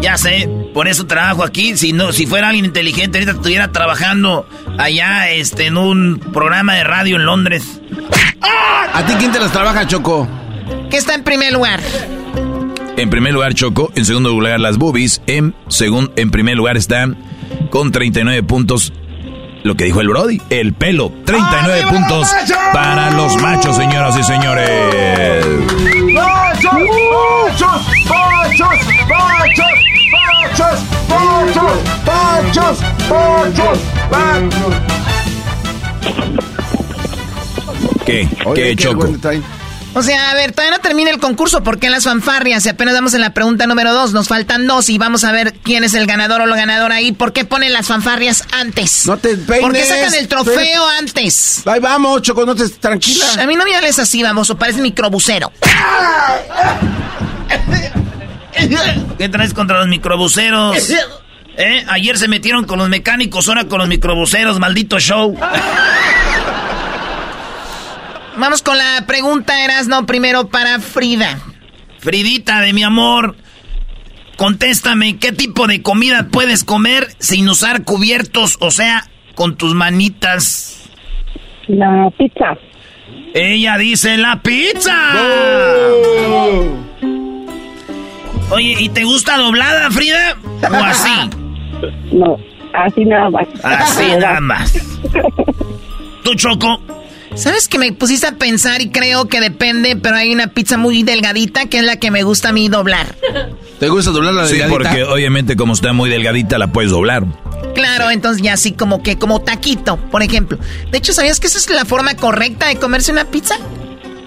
Ya 0.00 0.16
sé, 0.16 0.48
por 0.72 0.86
eso 0.86 1.06
trabajo 1.06 1.42
aquí. 1.42 1.76
Si 1.76 1.92
no, 1.92 2.12
si 2.12 2.26
fuera 2.26 2.48
alguien 2.48 2.64
inteligente, 2.64 3.18
ahorita 3.18 3.32
estuviera 3.32 3.72
trabajando 3.72 4.46
allá, 4.78 5.28
este, 5.30 5.66
en 5.66 5.76
un 5.76 6.20
programa 6.32 6.74
de 6.74 6.84
radio 6.84 7.16
en 7.16 7.24
Londres. 7.24 7.80
¿A 8.94 9.06
ti 9.06 9.14
quién 9.18 9.32
te 9.32 9.38
las 9.38 9.52
trabaja, 9.52 9.86
Choco? 9.86 10.26
¿Qué 10.90 10.96
está 10.96 11.14
en 11.14 11.22
primer 11.24 11.52
lugar? 11.52 11.80
En 12.96 13.10
primer 13.10 13.32
lugar, 13.32 13.54
Choco. 13.54 13.92
En 13.94 14.04
segundo 14.04 14.30
lugar, 14.30 14.58
las 14.60 14.76
boobies. 14.76 15.22
En, 15.26 15.54
segundo, 15.68 16.12
en 16.16 16.30
primer 16.30 16.56
lugar 16.56 16.76
está 16.76 17.06
con 17.70 17.92
39 17.92 18.42
puntos 18.42 18.92
lo 19.62 19.76
que 19.76 19.84
dijo 19.84 20.00
el 20.00 20.08
Brody, 20.08 20.40
el 20.50 20.72
pelo. 20.72 21.12
39 21.24 21.86
puntos 21.90 22.28
para 22.72 23.10
los 23.10 23.36
machos, 23.40 23.76
señoras 23.76 24.16
y 24.18 24.22
señores. 24.22 25.46
¡Machos! 26.14 26.72
¡Machos! 27.50 27.86
¡Machos! 28.08 28.78
¡Machos! 29.08 30.78
¡Machos! 31.08 31.78
¡Machos! 32.06 32.78
¡Machos! 33.10 33.78
¡Machos! 34.10 34.98
¿Qué? 38.08 38.26
¿Qué, 38.54 38.74
Choco? 38.74 39.06
O 39.94 40.02
sea, 40.02 40.30
a 40.30 40.34
ver, 40.34 40.52
todavía 40.52 40.76
no 40.76 40.82
termina 40.82 41.10
el 41.10 41.18
concurso 41.18 41.62
porque 41.62 41.86
en 41.86 41.92
las 41.92 42.04
fanfarrias 42.04 42.64
y 42.64 42.70
apenas 42.70 42.94
vamos 42.94 43.12
en 43.12 43.20
la 43.20 43.34
pregunta 43.34 43.66
número 43.66 43.92
dos. 43.92 44.14
Nos 44.14 44.28
faltan 44.28 44.66
dos 44.66 44.88
y 44.88 44.96
vamos 44.96 45.24
a 45.24 45.32
ver 45.32 45.52
quién 45.62 45.84
es 45.84 45.92
el 45.92 46.06
ganador 46.06 46.40
o 46.40 46.46
la 46.46 46.56
ganadora 46.56 46.94
ahí. 46.94 47.12
¿Por 47.12 47.34
qué 47.34 47.44
ponen 47.44 47.74
las 47.74 47.86
fanfarrias 47.86 48.44
antes? 48.52 49.06
No 49.06 49.18
te 49.18 49.36
peines. 49.36 49.60
¿Por 49.60 49.72
qué 49.74 49.84
sacan 49.84 50.14
el 50.14 50.26
trofeo 50.26 50.88
antes? 50.98 51.62
Ahí 51.66 51.80
vamos, 51.80 52.22
Choco, 52.22 52.46
no 52.46 52.54
te 52.54 52.66
tranquila. 52.68 53.26
a 53.42 53.46
mí 53.46 53.56
no 53.56 53.64
me 53.64 53.74
hables 53.76 53.98
así, 53.98 54.22
vamos, 54.22 54.48
o 54.48 54.56
parece 54.56 54.80
microbusero. 54.80 55.52
¿Qué 59.18 59.28
traes 59.28 59.52
contra 59.52 59.78
los 59.80 59.88
microbuseros? 59.88 60.90
¿Eh? 61.56 61.84
Ayer 61.88 62.16
se 62.16 62.28
metieron 62.28 62.64
con 62.64 62.78
los 62.78 62.88
mecánicos, 62.88 63.48
ahora 63.48 63.64
con 63.64 63.80
los 63.80 63.88
microbuseros, 63.88 64.58
maldito 64.60 64.98
show. 64.98 65.36
Vamos 68.38 68.62
con 68.62 68.78
la 68.78 69.04
pregunta, 69.04 69.64
Erasno, 69.64 70.06
primero 70.06 70.48
para 70.48 70.78
Frida. 70.78 71.40
Fridita, 71.98 72.60
de 72.60 72.72
mi 72.72 72.84
amor, 72.84 73.34
contéstame, 74.36 75.18
¿qué 75.18 75.32
tipo 75.32 75.66
de 75.66 75.82
comida 75.82 76.28
puedes 76.30 76.62
comer 76.62 77.08
sin 77.18 77.48
usar 77.48 77.82
cubiertos, 77.82 78.56
o 78.60 78.70
sea, 78.70 79.04
con 79.34 79.56
tus 79.56 79.74
manitas? 79.74 80.88
La 81.66 82.08
pizza. 82.16 82.56
Ella 83.34 83.76
dice 83.76 84.16
la 84.16 84.40
pizza. 84.40 84.94
Oye, 88.50 88.76
¿y 88.78 88.88
te 88.90 89.02
gusta 89.02 89.36
doblada, 89.36 89.90
Frida? 89.90 90.36
¿O 90.62 90.74
así? 90.84 91.10
No, 92.10 92.36
así 92.74 93.04
nada 93.04 93.30
más. 93.30 93.46
Así 93.62 94.16
nada 94.16 94.40
más. 94.40 94.72
¿Tú, 96.24 96.34
Choco? 96.34 96.80
¿Sabes 97.38 97.68
que 97.68 97.78
me 97.78 97.92
pusiste 97.92 98.26
a 98.26 98.32
pensar 98.32 98.80
y 98.82 98.90
creo 98.90 99.28
que 99.28 99.40
depende, 99.40 99.94
pero 99.96 100.16
hay 100.16 100.32
una 100.32 100.48
pizza 100.48 100.76
muy 100.76 101.04
delgadita 101.04 101.66
que 101.66 101.78
es 101.78 101.84
la 101.84 101.96
que 101.96 102.10
me 102.10 102.24
gusta 102.24 102.48
a 102.48 102.52
mí 102.52 102.68
doblar? 102.68 103.14
¿Te 103.78 103.88
gusta 103.88 104.10
doblar 104.10 104.34
la 104.34 104.42
delgadita? 104.42 104.66
Sí, 104.66 104.72
porque 104.72 105.04
obviamente 105.04 105.54
como 105.54 105.74
está 105.74 105.92
muy 105.92 106.10
delgadita 106.10 106.58
la 106.58 106.72
puedes 106.72 106.90
doblar. 106.90 107.24
Claro, 107.76 108.10
entonces 108.10 108.42
ya 108.42 108.54
así 108.54 108.72
como 108.72 109.04
que, 109.04 109.18
como 109.18 109.40
taquito, 109.40 109.96
por 109.96 110.24
ejemplo. 110.24 110.58
De 110.90 110.98
hecho, 110.98 111.12
¿sabías 111.12 111.38
que 111.38 111.46
esa 111.46 111.58
es 111.58 111.70
la 111.70 111.84
forma 111.84 112.16
correcta 112.16 112.66
de 112.66 112.76
comerse 112.76 113.12
una 113.12 113.24
pizza? 113.24 113.54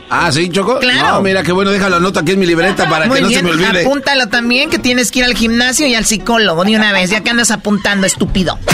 Ah, 0.10 0.32
¿sí, 0.32 0.50
Choco? 0.50 0.80
Claro. 0.80 1.16
No, 1.16 1.22
mira, 1.22 1.44
qué 1.44 1.52
bueno, 1.52 1.72
deja 1.72 1.90
la 1.90 2.00
nota 2.00 2.22
aquí 2.22 2.32
en 2.32 2.40
mi 2.40 2.46
libreta 2.46 2.90
para 2.90 3.10
que 3.10 3.22
no 3.22 3.30
se 3.30 3.44
me 3.44 3.52
olvide. 3.52 3.82
apúntalo 3.82 4.28
también, 4.28 4.70
que 4.70 4.80
tienes 4.80 5.12
que 5.12 5.20
ir 5.20 5.26
al 5.26 5.36
gimnasio 5.36 5.86
y 5.86 5.96
al 5.96 6.06
psicólogo 6.06 6.64
de 6.64 6.78
una 6.78 6.94
vez, 6.94 7.10
ya 7.10 7.22
que 7.22 7.30
andas 7.30 7.52
apuntando, 7.52 8.08
estúpido. 8.08 8.58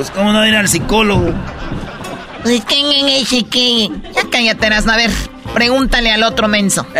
Pues 0.00 0.12
cómo 0.12 0.32
no 0.32 0.46
ir 0.46 0.56
al 0.56 0.66
psicólogo. 0.66 1.30
Pues, 2.42 2.62
ya 2.66 4.22
cállate, 4.30 4.66
A 4.66 4.96
ver, 4.96 5.10
pregúntale 5.54 6.10
al 6.10 6.22
otro 6.22 6.48
menso. 6.48 6.82
no 6.92 6.96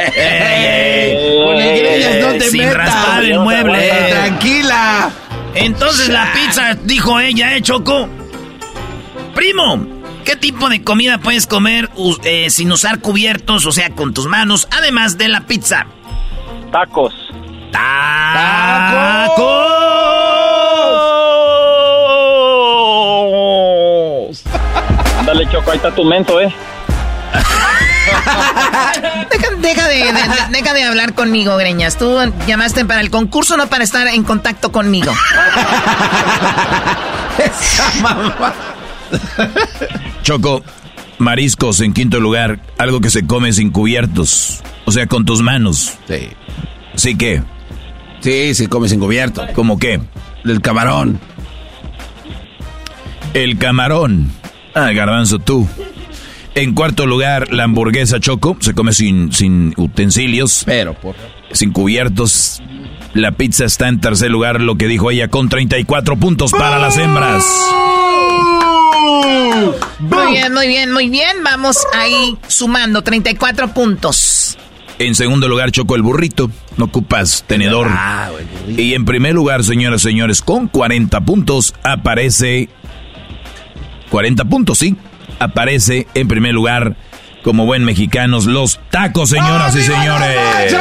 te 2.39 2.51
Sin 2.51 2.73
raspar 2.73 3.25
el 3.25 3.39
mueble. 3.41 3.89
Tranquila. 4.11 5.11
Entonces 5.55 6.09
la 6.09 6.33
pizza, 6.33 6.75
dijo 6.75 7.19
ella, 7.21 7.57
¿eh, 7.57 7.63
Choco? 7.63 8.09
Primo, 9.35 9.85
¿qué 10.25 10.37
tipo 10.37 10.69
de 10.69 10.85
comida 10.85 11.19
puedes 11.19 11.47
comer 11.47 11.91
eh, 12.25 12.51
sin 12.51 12.71
usar 12.71 13.01
cubiertos, 13.01 13.67
o 13.67 13.73
sea, 13.73 13.91
con 13.91 14.15
tus 14.15 14.27
manos, 14.27 14.69
además 14.71 15.19
de 15.19 15.29
la 15.29 15.41
pizza? 15.47 15.87
Tacos. 16.71 17.15
¡Tacos! 17.73 19.01
Dale, 25.33 25.49
Choco, 25.49 25.71
ahí 25.71 25.77
está 25.77 25.95
tu 25.95 26.05
mento, 26.05 26.41
¿eh? 26.41 26.53
deja, 29.61 29.87
de, 29.87 30.13
deja 30.51 30.75
de 30.75 30.83
hablar 30.83 31.15
conmigo, 31.15 31.57
Greñas. 31.57 31.97
Tú 31.97 32.19
llamaste 32.49 32.85
para 32.85 33.01
el 33.01 33.11
concurso, 33.11 33.57
no 33.57 33.69
para 33.69 33.85
estar 33.85 34.09
en 34.09 34.25
contacto 34.25 34.73
conmigo. 34.73 35.13
Choco, 40.25 40.65
mariscos 41.19 41.81
en 41.81 41.93
quinto 41.93 42.19
lugar, 42.19 42.59
algo 42.77 43.01
que 43.01 43.11
se 43.11 43.25
come 43.25 43.53
sin 43.53 43.71
cubiertos, 43.71 44.65
o 44.85 44.91
sea, 44.91 45.07
con 45.07 45.25
tus 45.25 45.43
manos. 45.43 45.93
Sí. 46.09 46.31
¿Sí 46.97 47.17
qué? 47.17 47.41
Sí, 48.19 48.53
se 48.57 48.69
come 48.69 48.89
sin 48.89 48.99
cubierto. 48.99 49.47
¿Cómo 49.55 49.79
qué? 49.79 50.01
El 50.45 50.61
camarón. 50.61 51.21
El 53.33 53.59
camarón. 53.59 54.40
Ah, 54.75 54.93
garbanzo, 54.93 55.39
tú. 55.39 55.69
En 56.55 56.75
cuarto 56.75 57.07
lugar, 57.07 57.53
la 57.53 57.65
hamburguesa 57.65 58.21
choco. 58.21 58.57
Se 58.61 58.75
come 58.75 58.93
sin, 58.93 59.33
sin 59.33 59.75
utensilios. 59.77 60.63
Pero, 60.67 60.95
por... 60.95 61.15
Sin 61.53 61.73
cubiertos. 61.73 62.61
La 63.15 63.33
pizza 63.33 63.65
está 63.65 63.89
en 63.89 64.01
tercer 64.01 64.31
lugar, 64.31 64.61
lo 64.61 64.77
que 64.77 64.87
dijo 64.87 65.11
ella, 65.11 65.29
con 65.29 65.49
34 65.49 66.17
puntos 66.17 66.53
para 66.53 66.79
las 66.79 66.97
hembras. 66.97 67.45
Muy 69.99 70.33
bien, 70.33 70.53
muy 70.53 70.69
bien, 70.69 70.93
muy 70.93 71.09
bien. 71.09 71.43
Vamos 71.43 71.79
ahí 71.93 72.37
sumando 72.47 73.03
34 73.03 73.75
puntos. 73.75 74.57
En 74.99 75.15
segundo 75.15 75.49
lugar, 75.49 75.73
Choco 75.73 75.97
el 75.97 76.03
burrito. 76.03 76.51
No 76.77 76.85
ocupas 76.87 77.45
tenedor. 77.47 77.89
Ah, 77.91 78.31
y 78.69 78.95
en 78.95 79.05
primer 79.05 79.35
lugar, 79.35 79.65
señoras 79.65 80.03
y 80.03 80.11
señores, 80.11 80.43
con 80.43 80.69
40 80.69 81.21
puntos 81.23 81.75
aparece. 81.83 82.69
40 84.11 84.45
puntos, 84.45 84.79
sí. 84.79 84.97
Aparece 85.39 86.07
en 86.15 86.29
primer 86.29 86.53
lugar, 86.53 86.97
como 87.43 87.65
buen 87.67 87.85
mexicanos, 87.85 88.47
los 88.47 88.79
tacos, 88.91 89.31
señoras 89.31 89.75
y 89.77 89.83
señores. 89.83 90.77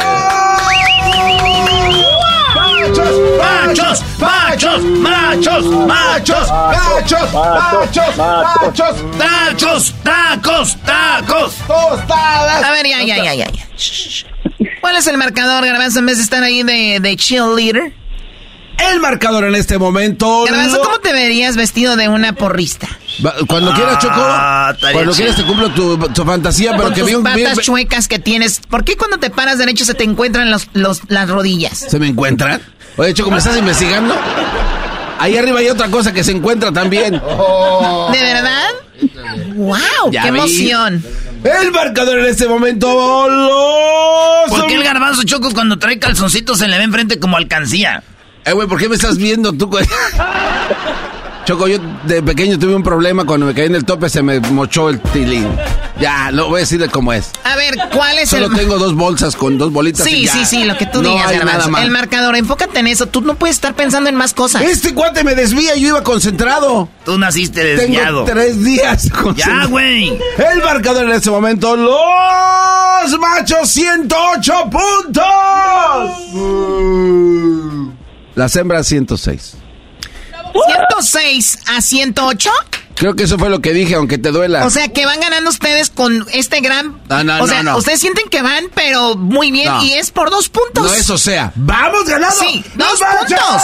¡Machos! 3.38 4.02
¡Machos! 4.18 4.82
¡Machos! 4.82 5.64
¡Machos! 5.64 5.64
¡Machos! 5.86 7.32
¡Machos! 7.32 8.16
¡Machos! 8.16 8.96
¡Tacos! 9.18 9.94
¡Tacos! 10.02 10.76
¡Tacos! 10.84 11.54
¡Tostadas! 11.66 12.64
A 12.64 12.70
ver, 12.72 12.86
ya, 12.86 13.02
ya, 13.02 13.34
ya, 13.34 13.34
ya. 13.34 13.50
¿Cuál 14.80 14.96
es 14.96 15.06
el 15.06 15.16
marcador, 15.18 15.64
Garbanzo, 15.64 16.00
en 16.00 16.06
vez 16.06 16.16
de 16.18 16.24
estar 16.24 16.42
ahí 16.42 16.62
de, 16.62 16.98
de 17.00 17.16
cheerleader? 17.16 17.92
El 18.88 19.00
marcador 19.00 19.44
en 19.44 19.54
este 19.54 19.78
momento. 19.78 20.44
Garbanzo, 20.44 20.80
¿cómo 20.82 20.98
te 21.00 21.12
verías 21.12 21.56
vestido 21.56 21.96
de 21.96 22.08
una 22.08 22.32
porrista? 22.32 22.88
Cuando 23.46 23.74
quieras, 23.74 23.98
Choco. 23.98 24.14
Ah, 24.16 24.74
cuando 24.92 25.12
quieras 25.12 25.36
te 25.36 25.44
cumplo 25.44 25.70
tu, 25.70 26.24
fantasía, 26.24 26.76
pero 26.76 26.92
que 26.92 27.02
tus 27.02 27.22
patas 27.22 27.58
chuecas 27.58 28.08
que 28.08 28.18
tienes. 28.18 28.60
¿Por 28.60 28.84
qué 28.84 28.96
cuando 28.96 29.18
te 29.18 29.30
paras 29.30 29.58
derecho 29.58 29.84
se 29.84 29.94
te 29.94 30.04
encuentran 30.04 30.50
los, 30.50 30.68
los, 30.72 31.02
las 31.08 31.28
rodillas? 31.28 31.78
¿Se 31.78 31.98
me 31.98 32.08
encuentran? 32.08 32.62
Oye, 32.96 33.14
Choco, 33.14 33.30
¿me 33.30 33.38
estás 33.38 33.56
investigando? 33.56 34.14
Ahí 35.18 35.36
arriba 35.36 35.60
hay 35.60 35.68
otra 35.68 35.88
cosa 35.88 36.12
que 36.12 36.24
se 36.24 36.32
encuentra 36.32 36.72
también. 36.72 37.12
¿De 37.12 38.22
verdad? 38.22 38.68
¡Wow! 39.54 40.10
¡Qué 40.10 40.28
emoción! 40.28 41.04
El 41.44 41.72
marcador 41.72 42.18
en 42.20 42.26
este 42.26 42.48
momento. 42.48 43.28
Los... 43.28 44.50
¿Por 44.50 44.66
qué 44.66 44.74
el 44.74 44.82
garbanzo 44.82 45.22
Choco 45.24 45.50
cuando 45.52 45.78
trae 45.78 45.98
calzoncitos 45.98 46.58
se 46.58 46.68
le 46.68 46.78
ve 46.78 46.84
enfrente 46.84 47.18
como 47.18 47.36
alcancía? 47.36 48.02
Eh, 48.44 48.52
güey, 48.52 48.66
¿por 48.68 48.78
qué 48.78 48.88
me 48.88 48.94
estás 48.94 49.16
viendo 49.18 49.52
tú? 49.52 49.70
Choco, 51.44 51.66
yo 51.66 51.78
de 52.04 52.22
pequeño 52.22 52.58
tuve 52.58 52.74
un 52.74 52.82
problema 52.82 53.24
cuando 53.24 53.46
me 53.46 53.54
caí 53.54 53.66
en 53.66 53.74
el 53.74 53.84
tope, 53.84 54.08
se 54.08 54.22
me 54.22 54.40
mochó 54.40 54.88
el 54.88 55.00
tilín. 55.00 55.48
Ya, 55.98 56.30
lo 56.30 56.48
voy 56.48 56.58
a 56.58 56.60
decir 56.60 56.80
de 56.80 56.88
cómo 56.88 57.12
es. 57.12 57.30
A 57.44 57.56
ver, 57.56 57.74
¿cuál 57.92 58.18
es 58.18 58.32
el...? 58.32 58.44
Solo 58.44 58.56
tengo 58.56 58.78
dos 58.78 58.94
bolsas 58.94 59.36
con 59.36 59.58
dos 59.58 59.70
bolitas 59.72 60.06
Sí, 60.06 60.26
sí, 60.26 60.46
sí, 60.46 60.64
lo 60.64 60.78
que 60.78 60.86
tú 60.86 61.02
no 61.02 61.10
digas, 61.10 61.44
nada 61.44 61.82
El 61.82 61.90
marcador, 61.90 62.36
enfócate 62.36 62.78
en 62.78 62.86
eso. 62.86 63.06
Tú 63.06 63.20
no 63.20 63.34
puedes 63.34 63.56
estar 63.56 63.74
pensando 63.74 64.08
en 64.08 64.14
más 64.14 64.32
cosas. 64.32 64.62
Este 64.62 64.94
cuate 64.94 65.24
me 65.24 65.34
desvía, 65.34 65.76
yo 65.76 65.88
iba 65.88 66.02
concentrado. 66.02 66.88
Tú 67.04 67.18
naciste 67.18 67.62
desviado. 67.64 68.24
Tengo 68.24 68.40
tres 68.40 68.64
días 68.64 69.10
Ya, 69.36 69.66
güey. 69.66 70.08
El 70.38 70.62
marcador 70.64 71.04
en 71.04 71.12
este 71.12 71.30
momento, 71.30 71.76
los 71.76 73.18
machos, 73.18 73.68
108 73.68 74.70
puntos. 74.70 75.24
Las 78.40 78.56
hembras, 78.56 78.86
106. 78.86 79.52
106 80.54 81.58
a 81.66 81.82
108. 81.82 82.50
Creo 82.94 83.14
que 83.14 83.24
eso 83.24 83.38
fue 83.38 83.50
lo 83.50 83.60
que 83.60 83.74
dije, 83.74 83.96
aunque 83.96 84.16
te 84.16 84.30
duela. 84.30 84.64
O 84.64 84.70
sea, 84.70 84.88
que 84.88 85.04
van 85.04 85.20
ganando 85.20 85.50
ustedes 85.50 85.90
con 85.90 86.26
este 86.32 86.62
gran... 86.62 87.02
No, 87.10 87.22
no, 87.22 87.42
o 87.42 87.46
sea, 87.46 87.62
no, 87.62 87.76
ustedes 87.76 88.00
sienten 88.00 88.30
que 88.30 88.40
van, 88.40 88.64
pero 88.74 89.14
muy 89.14 89.50
bien, 89.50 89.70
y 89.82 89.92
es 89.92 90.10
por 90.10 90.30
dos 90.30 90.48
puntos. 90.48 90.84
No, 90.84 90.94
eso 90.94 91.18
sea. 91.18 91.52
¡Vamos 91.54 92.06
ganando! 92.06 92.34
Sí, 92.34 92.64
dos 92.76 92.98
puntos. 92.98 93.62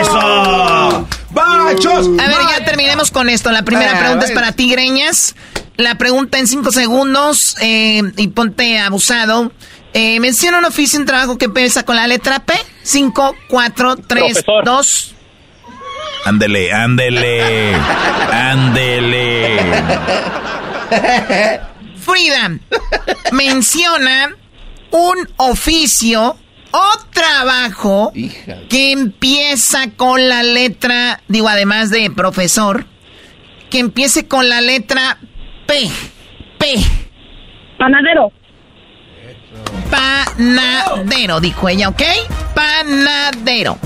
¡Eso! 0.00 1.08
¡Machos! 1.34 2.06
A 2.18 2.28
ver, 2.28 2.38
ya 2.48 2.64
terminemos 2.64 3.10
con 3.10 3.28
esto. 3.28 3.52
La 3.52 3.62
primera 3.62 3.98
pregunta 3.98 4.24
es 4.24 4.32
para 4.32 4.52
Tigreñas. 4.52 5.34
La 5.76 5.98
pregunta 5.98 6.38
en 6.38 6.46
cinco 6.46 6.72
segundos, 6.72 7.56
eh, 7.60 8.00
y 8.16 8.28
ponte 8.28 8.78
abusado. 8.78 9.52
Eh, 9.94 10.20
menciona 10.20 10.58
un 10.58 10.64
oficio, 10.64 10.98
un 10.98 11.06
trabajo 11.06 11.36
que 11.36 11.44
empieza 11.46 11.84
con 11.84 11.96
la 11.96 12.06
letra 12.06 12.40
P. 12.44 12.54
Cinco, 12.82 13.34
cuatro, 13.48 13.96
tres, 13.96 14.44
dos... 14.64 15.14
Ándele, 16.24 16.72
ándele, 16.72 17.74
ándele. 18.32 19.58
Frida, 21.96 22.58
menciona 23.32 24.34
un 24.92 25.28
oficio 25.36 26.36
o 26.70 26.90
trabajo 27.10 28.12
que 28.68 28.92
empieza 28.92 29.90
con 29.96 30.28
la 30.28 30.42
letra, 30.44 31.20
digo, 31.28 31.48
además 31.48 31.90
de 31.90 32.10
profesor, 32.10 32.86
que 33.68 33.80
empiece 33.80 34.28
con 34.28 34.48
la 34.48 34.60
letra 34.60 35.18
P. 35.66 35.90
P. 36.58 36.74
Panadero. 37.78 38.32
Panadero, 39.92 41.40
dijo 41.40 41.68
ella, 41.68 41.90
¿ok? 41.90 42.02
Panadero. 42.54 43.78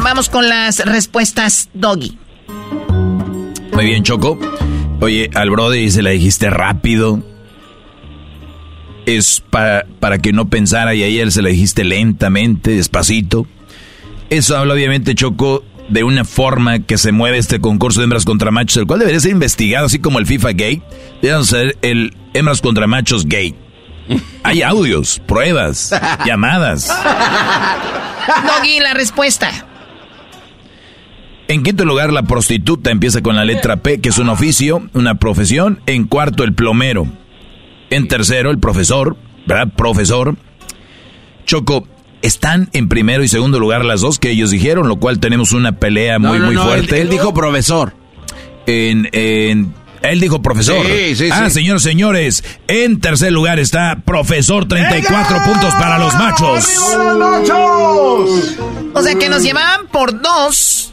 Vamos 0.00 0.28
con 0.28 0.48
las 0.48 0.78
respuestas, 0.84 1.68
Doggy. 1.74 2.16
Muy 3.72 3.84
bien, 3.84 4.04
Choco. 4.04 4.38
Oye, 5.00 5.28
al 5.34 5.50
brother 5.50 5.90
se 5.90 6.02
la 6.02 6.10
dijiste 6.10 6.50
rápido. 6.50 7.20
Es 9.06 9.42
para, 9.50 9.86
para 10.00 10.18
que 10.18 10.32
no 10.32 10.48
pensara 10.48 10.94
y 10.94 11.02
a 11.02 11.06
ella 11.06 11.30
se 11.30 11.42
la 11.42 11.48
dijiste 11.48 11.82
lentamente, 11.82 12.70
despacito. 12.70 13.46
Eso 14.30 14.56
habla 14.56 14.74
obviamente, 14.74 15.14
Choco, 15.14 15.64
de 15.88 16.04
una 16.04 16.24
forma 16.24 16.80
que 16.80 16.98
se 16.98 17.12
mueve 17.12 17.38
este 17.38 17.60
concurso 17.60 18.00
de 18.00 18.04
hembras 18.04 18.24
contra 18.24 18.50
machos, 18.50 18.76
el 18.76 18.86
cual 18.86 19.00
debería 19.00 19.20
ser 19.20 19.32
investigado, 19.32 19.86
así 19.86 19.98
como 19.98 20.18
el 20.18 20.26
FIFA 20.26 20.52
Gate. 20.52 20.82
Debería 21.22 21.44
ser 21.44 21.76
el 21.82 22.16
hembras 22.34 22.60
contra 22.60 22.86
machos 22.86 23.24
Gate. 23.24 23.65
Hay 24.42 24.62
audios, 24.62 25.20
pruebas, 25.26 25.94
llamadas. 26.26 26.88
Doggy, 28.46 28.80
la 28.80 28.94
respuesta. 28.94 29.50
En 31.48 31.62
quinto 31.62 31.84
lugar, 31.84 32.12
la 32.12 32.22
prostituta 32.24 32.90
empieza 32.90 33.22
con 33.22 33.36
la 33.36 33.44
letra 33.44 33.76
P, 33.76 34.00
que 34.00 34.08
es 34.08 34.18
un 34.18 34.28
oficio, 34.28 34.88
una 34.94 35.14
profesión. 35.16 35.80
En 35.86 36.06
cuarto, 36.06 36.42
el 36.42 36.54
plomero. 36.54 37.06
En 37.90 38.08
tercero, 38.08 38.50
el 38.50 38.58
profesor, 38.58 39.16
¿verdad? 39.46 39.72
Profesor. 39.76 40.36
Choco, 41.44 41.86
están 42.22 42.68
en 42.72 42.88
primero 42.88 43.22
y 43.22 43.28
segundo 43.28 43.60
lugar 43.60 43.84
las 43.84 44.00
dos 44.00 44.18
que 44.18 44.30
ellos 44.30 44.50
dijeron, 44.50 44.88
lo 44.88 44.96
cual 44.96 45.20
tenemos 45.20 45.52
una 45.52 45.72
pelea 45.72 46.18
muy, 46.18 46.40
muy 46.40 46.56
fuerte. 46.56 47.00
Él, 47.00 47.08
dijo 47.08 47.32
profesor. 47.32 47.94
En, 48.66 49.08
en, 49.12 49.72
él 50.10 50.20
dijo 50.20 50.42
profesor. 50.42 50.86
Sí, 50.86 51.16
sí, 51.16 51.28
ah, 51.32 51.50
señores, 51.50 51.82
señores, 51.82 52.44
en 52.68 53.00
tercer 53.00 53.32
lugar 53.32 53.58
está 53.58 54.02
profesor, 54.04 54.66
34 54.66 55.44
puntos 55.44 55.74
para 55.74 55.98
los 55.98 56.14
machos. 56.14 56.66
O 58.94 59.02
sea 59.02 59.14
que 59.14 59.28
nos 59.28 59.42
llevaban 59.42 59.86
por 59.88 60.20
dos 60.20 60.86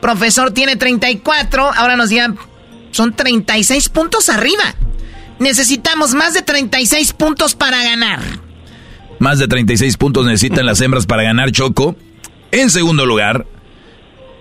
Profesor 0.00 0.52
tiene 0.52 0.76
34, 0.76 1.72
ahora 1.74 1.96
nos 1.96 2.10
digan, 2.10 2.38
son 2.90 3.14
36 3.14 3.88
puntos 3.88 4.28
arriba. 4.28 4.74
Necesitamos 5.38 6.14
más 6.14 6.34
de 6.34 6.42
36 6.42 7.12
puntos 7.12 7.54
para 7.54 7.82
ganar. 7.82 8.20
Más 9.18 9.38
de 9.38 9.48
36 9.48 9.96
puntos 9.96 10.26
necesitan 10.26 10.66
las 10.66 10.80
hembras 10.80 11.06
para 11.06 11.24
ganar 11.24 11.50
Choco. 11.50 11.96
En 12.52 12.70
segundo 12.70 13.06
lugar, 13.06 13.46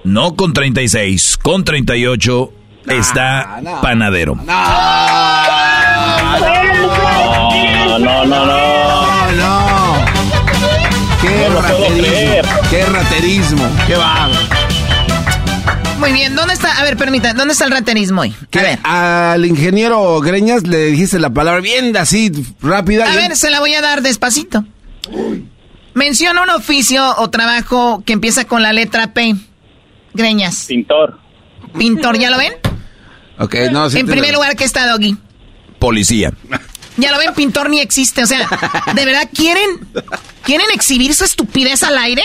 no 0.03 0.35
con 0.35 0.53
36, 0.53 1.38
con 1.38 1.64
38 1.64 2.53
está 2.88 3.59
Panadero. 3.81 4.35
No, 4.35 4.43
no, 7.99 8.26
no, 8.26 8.45
no. 8.45 9.31
no. 9.31 10.05
Qué 11.22 11.49
raterismo. 11.49 12.51
Qué 12.69 12.85
raterismo. 12.85 13.68
Qué 13.88 13.95
va. 13.95 14.30
Muy 15.99 16.14
bien, 16.14 16.35
¿dónde 16.35 16.53
está? 16.53 16.80
A 16.80 16.84
ver, 16.84 16.95
permita, 16.95 17.34
¿dónde 17.34 17.53
está 17.53 17.65
el 17.65 17.72
raterismo 17.72 18.22
hoy? 18.22 18.35
A 18.53 18.61
ver. 18.61 18.80
Al 18.84 19.45
ingeniero 19.45 20.19
Greñas 20.22 20.68
le 20.68 20.85
dijiste 20.85 21.18
la 21.18 21.31
palabra 21.31 21.59
bien 21.59 21.97
así, 21.97 22.31
rápida. 22.61 23.11
A 23.11 23.15
ver, 23.15 23.35
se 23.35 23.49
la 23.49 23.59
voy 23.59 23.73
a 23.73 23.81
dar 23.81 24.03
despacito. 24.03 24.64
Menciona 25.95 26.43
un 26.43 26.51
oficio 26.51 27.15
o 27.18 27.30
trabajo 27.31 28.03
que 28.05 28.14
empieza 28.14 28.45
con 28.45 28.61
la 28.61 28.73
letra 28.73 29.14
P. 29.14 29.35
Greñas. 30.14 30.65
Pintor. 30.68 31.18
Pintor, 31.76 32.19
¿ya 32.19 32.30
lo 32.30 32.38
ven? 32.38 32.53
Ok, 33.39 33.55
no, 33.72 33.89
En 33.89 34.07
primer 34.07 34.34
lugar, 34.34 34.55
¿qué 34.55 34.64
está 34.64 34.88
Doggy? 34.88 35.18
Policía. 35.80 36.31
Ya 36.97 37.11
lo 37.11 37.19
ven, 37.19 37.34
pintor 37.35 37.69
ni 37.69 37.80
existe. 37.80 38.23
O 38.23 38.26
sea, 38.27 38.47
¿de 38.93 39.05
verdad 39.05 39.30
quieren 39.34 39.88
quieren 40.43 40.65
exhibir 40.73 41.14
su 41.14 41.23
estupidez 41.23 41.84
al 41.84 41.97
aire? 41.97 42.23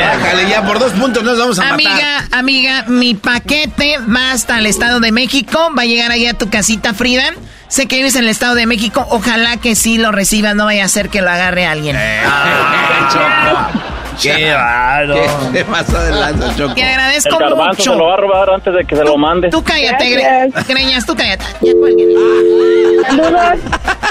Bájale, 0.00 0.48
ya 0.48 0.62
por 0.66 0.78
dos 0.78 0.92
puntos 0.92 1.22
nos 1.24 1.38
vamos 1.38 1.58
a 1.58 1.70
amiga, 1.70 1.90
matar. 1.90 2.38
Amiga, 2.38 2.84
mi 2.88 3.14
paquete 3.14 3.98
va 3.98 4.32
hasta 4.32 4.58
el 4.58 4.66
Estado 4.66 5.00
de 5.00 5.12
México. 5.12 5.70
Va 5.76 5.82
a 5.82 5.86
llegar 5.86 6.10
ahí 6.10 6.26
a 6.26 6.34
tu 6.34 6.50
casita, 6.50 6.92
Frida. 6.92 7.32
Sé 7.68 7.86
que 7.86 7.96
vives 7.96 8.14
en 8.16 8.24
el 8.24 8.30
Estado 8.30 8.54
de 8.54 8.66
México. 8.66 9.06
Ojalá 9.10 9.56
que 9.56 9.74
sí 9.74 9.96
lo 9.96 10.12
recibas. 10.12 10.54
No 10.54 10.66
vaya 10.66 10.84
a 10.84 10.88
ser 10.88 11.08
que 11.08 11.22
lo 11.22 11.30
agarre 11.30 11.66
alguien. 11.66 11.96
Qué 13.12 13.18
raro. 13.18 14.03
¿Qué 14.20 15.64
pasa 15.64 16.04
de 16.04 16.10
lanza, 16.12 16.56
Choco? 16.56 16.74
Te 16.74 16.82
agradezco 16.84 17.34
El 17.34 17.38
garbanzo 17.40 17.66
mucho. 17.78 17.92
se 17.92 17.98
lo 17.98 18.06
va 18.06 18.14
a 18.14 18.16
robar 18.16 18.50
antes 18.50 18.74
de 18.74 18.84
que 18.84 18.96
se 18.96 19.04
lo 19.04 19.16
mande. 19.16 19.50
Tú 19.50 19.62
cállate. 19.62 20.04
Gre- 20.16 20.66
Greñas, 20.68 21.06
tú 21.06 21.14
cállate. 21.16 21.44
Ya. 21.62 23.06
Saludos. 23.08 23.60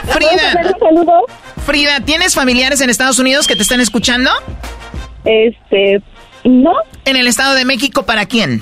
Frida. 0.07 0.53
Saludos. 0.79 1.23
Frida, 1.65 1.99
¿tienes 2.01 2.35
familiares 2.35 2.81
en 2.81 2.89
Estados 2.89 3.19
Unidos 3.19 3.47
que 3.47 3.55
te 3.55 3.61
están 3.63 3.79
escuchando? 3.79 4.29
Este, 5.25 6.01
no. 6.43 6.73
¿En 7.05 7.15
el 7.15 7.27
Estado 7.27 7.55
de 7.55 7.63
México 7.65 8.03
para 8.03 8.25
quién? 8.25 8.61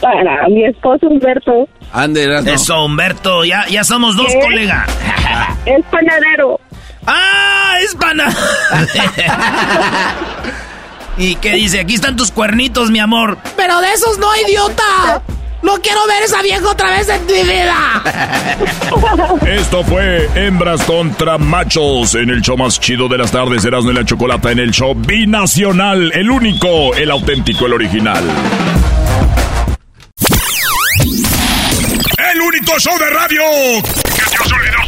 Para 0.00 0.48
mi 0.48 0.64
esposo 0.64 1.06
Humberto. 1.08 1.68
Ande, 1.92 2.24
Erasmo. 2.24 2.50
Eso, 2.50 2.84
Humberto, 2.84 3.44
ya, 3.44 3.66
ya 3.68 3.84
somos 3.84 4.16
dos, 4.16 4.26
¿Qué? 4.32 4.40
colega. 4.40 4.86
Es 5.66 5.84
panadero. 5.90 6.60
¡Ah! 7.10 7.74
¡Es 7.82 7.94
pana! 7.94 8.28
¿Y 11.16 11.36
qué 11.36 11.54
dice? 11.54 11.80
Aquí 11.80 11.94
están 11.94 12.16
tus 12.16 12.30
cuernitos, 12.30 12.90
mi 12.90 13.00
amor. 13.00 13.38
Pero 13.56 13.80
de 13.80 13.92
esos 13.92 14.18
no, 14.18 14.28
idiota. 14.46 15.22
No 15.62 15.72
quiero 15.80 16.06
ver 16.06 16.22
esa 16.22 16.42
vieja 16.42 16.68
otra 16.68 16.90
vez 16.90 17.08
en 17.08 17.26
mi 17.26 17.42
vida. 17.42 18.02
Esto 19.46 19.82
fue 19.84 20.28
Hembras 20.34 20.82
contra 20.84 21.38
Machos 21.38 22.14
en 22.14 22.30
el 22.30 22.42
show 22.42 22.56
más 22.56 22.78
chido 22.78 23.08
de 23.08 23.18
las 23.18 23.32
tardes, 23.32 23.64
Erasmo 23.64 23.90
y 23.90 23.94
la 23.94 24.04
Chocolata, 24.04 24.52
en 24.52 24.60
el 24.60 24.70
show 24.70 24.94
binacional, 24.94 26.12
el 26.14 26.30
único, 26.30 26.94
el 26.94 27.10
auténtico, 27.10 27.66
el 27.66 27.72
original. 27.72 28.22
El 32.32 32.40
único 32.40 32.78
show 32.78 32.96
de 32.98 33.10
radio 33.10 33.42
que 33.82 34.30
te 34.30 34.36
hace 34.36 34.54
olvidar 34.54 34.87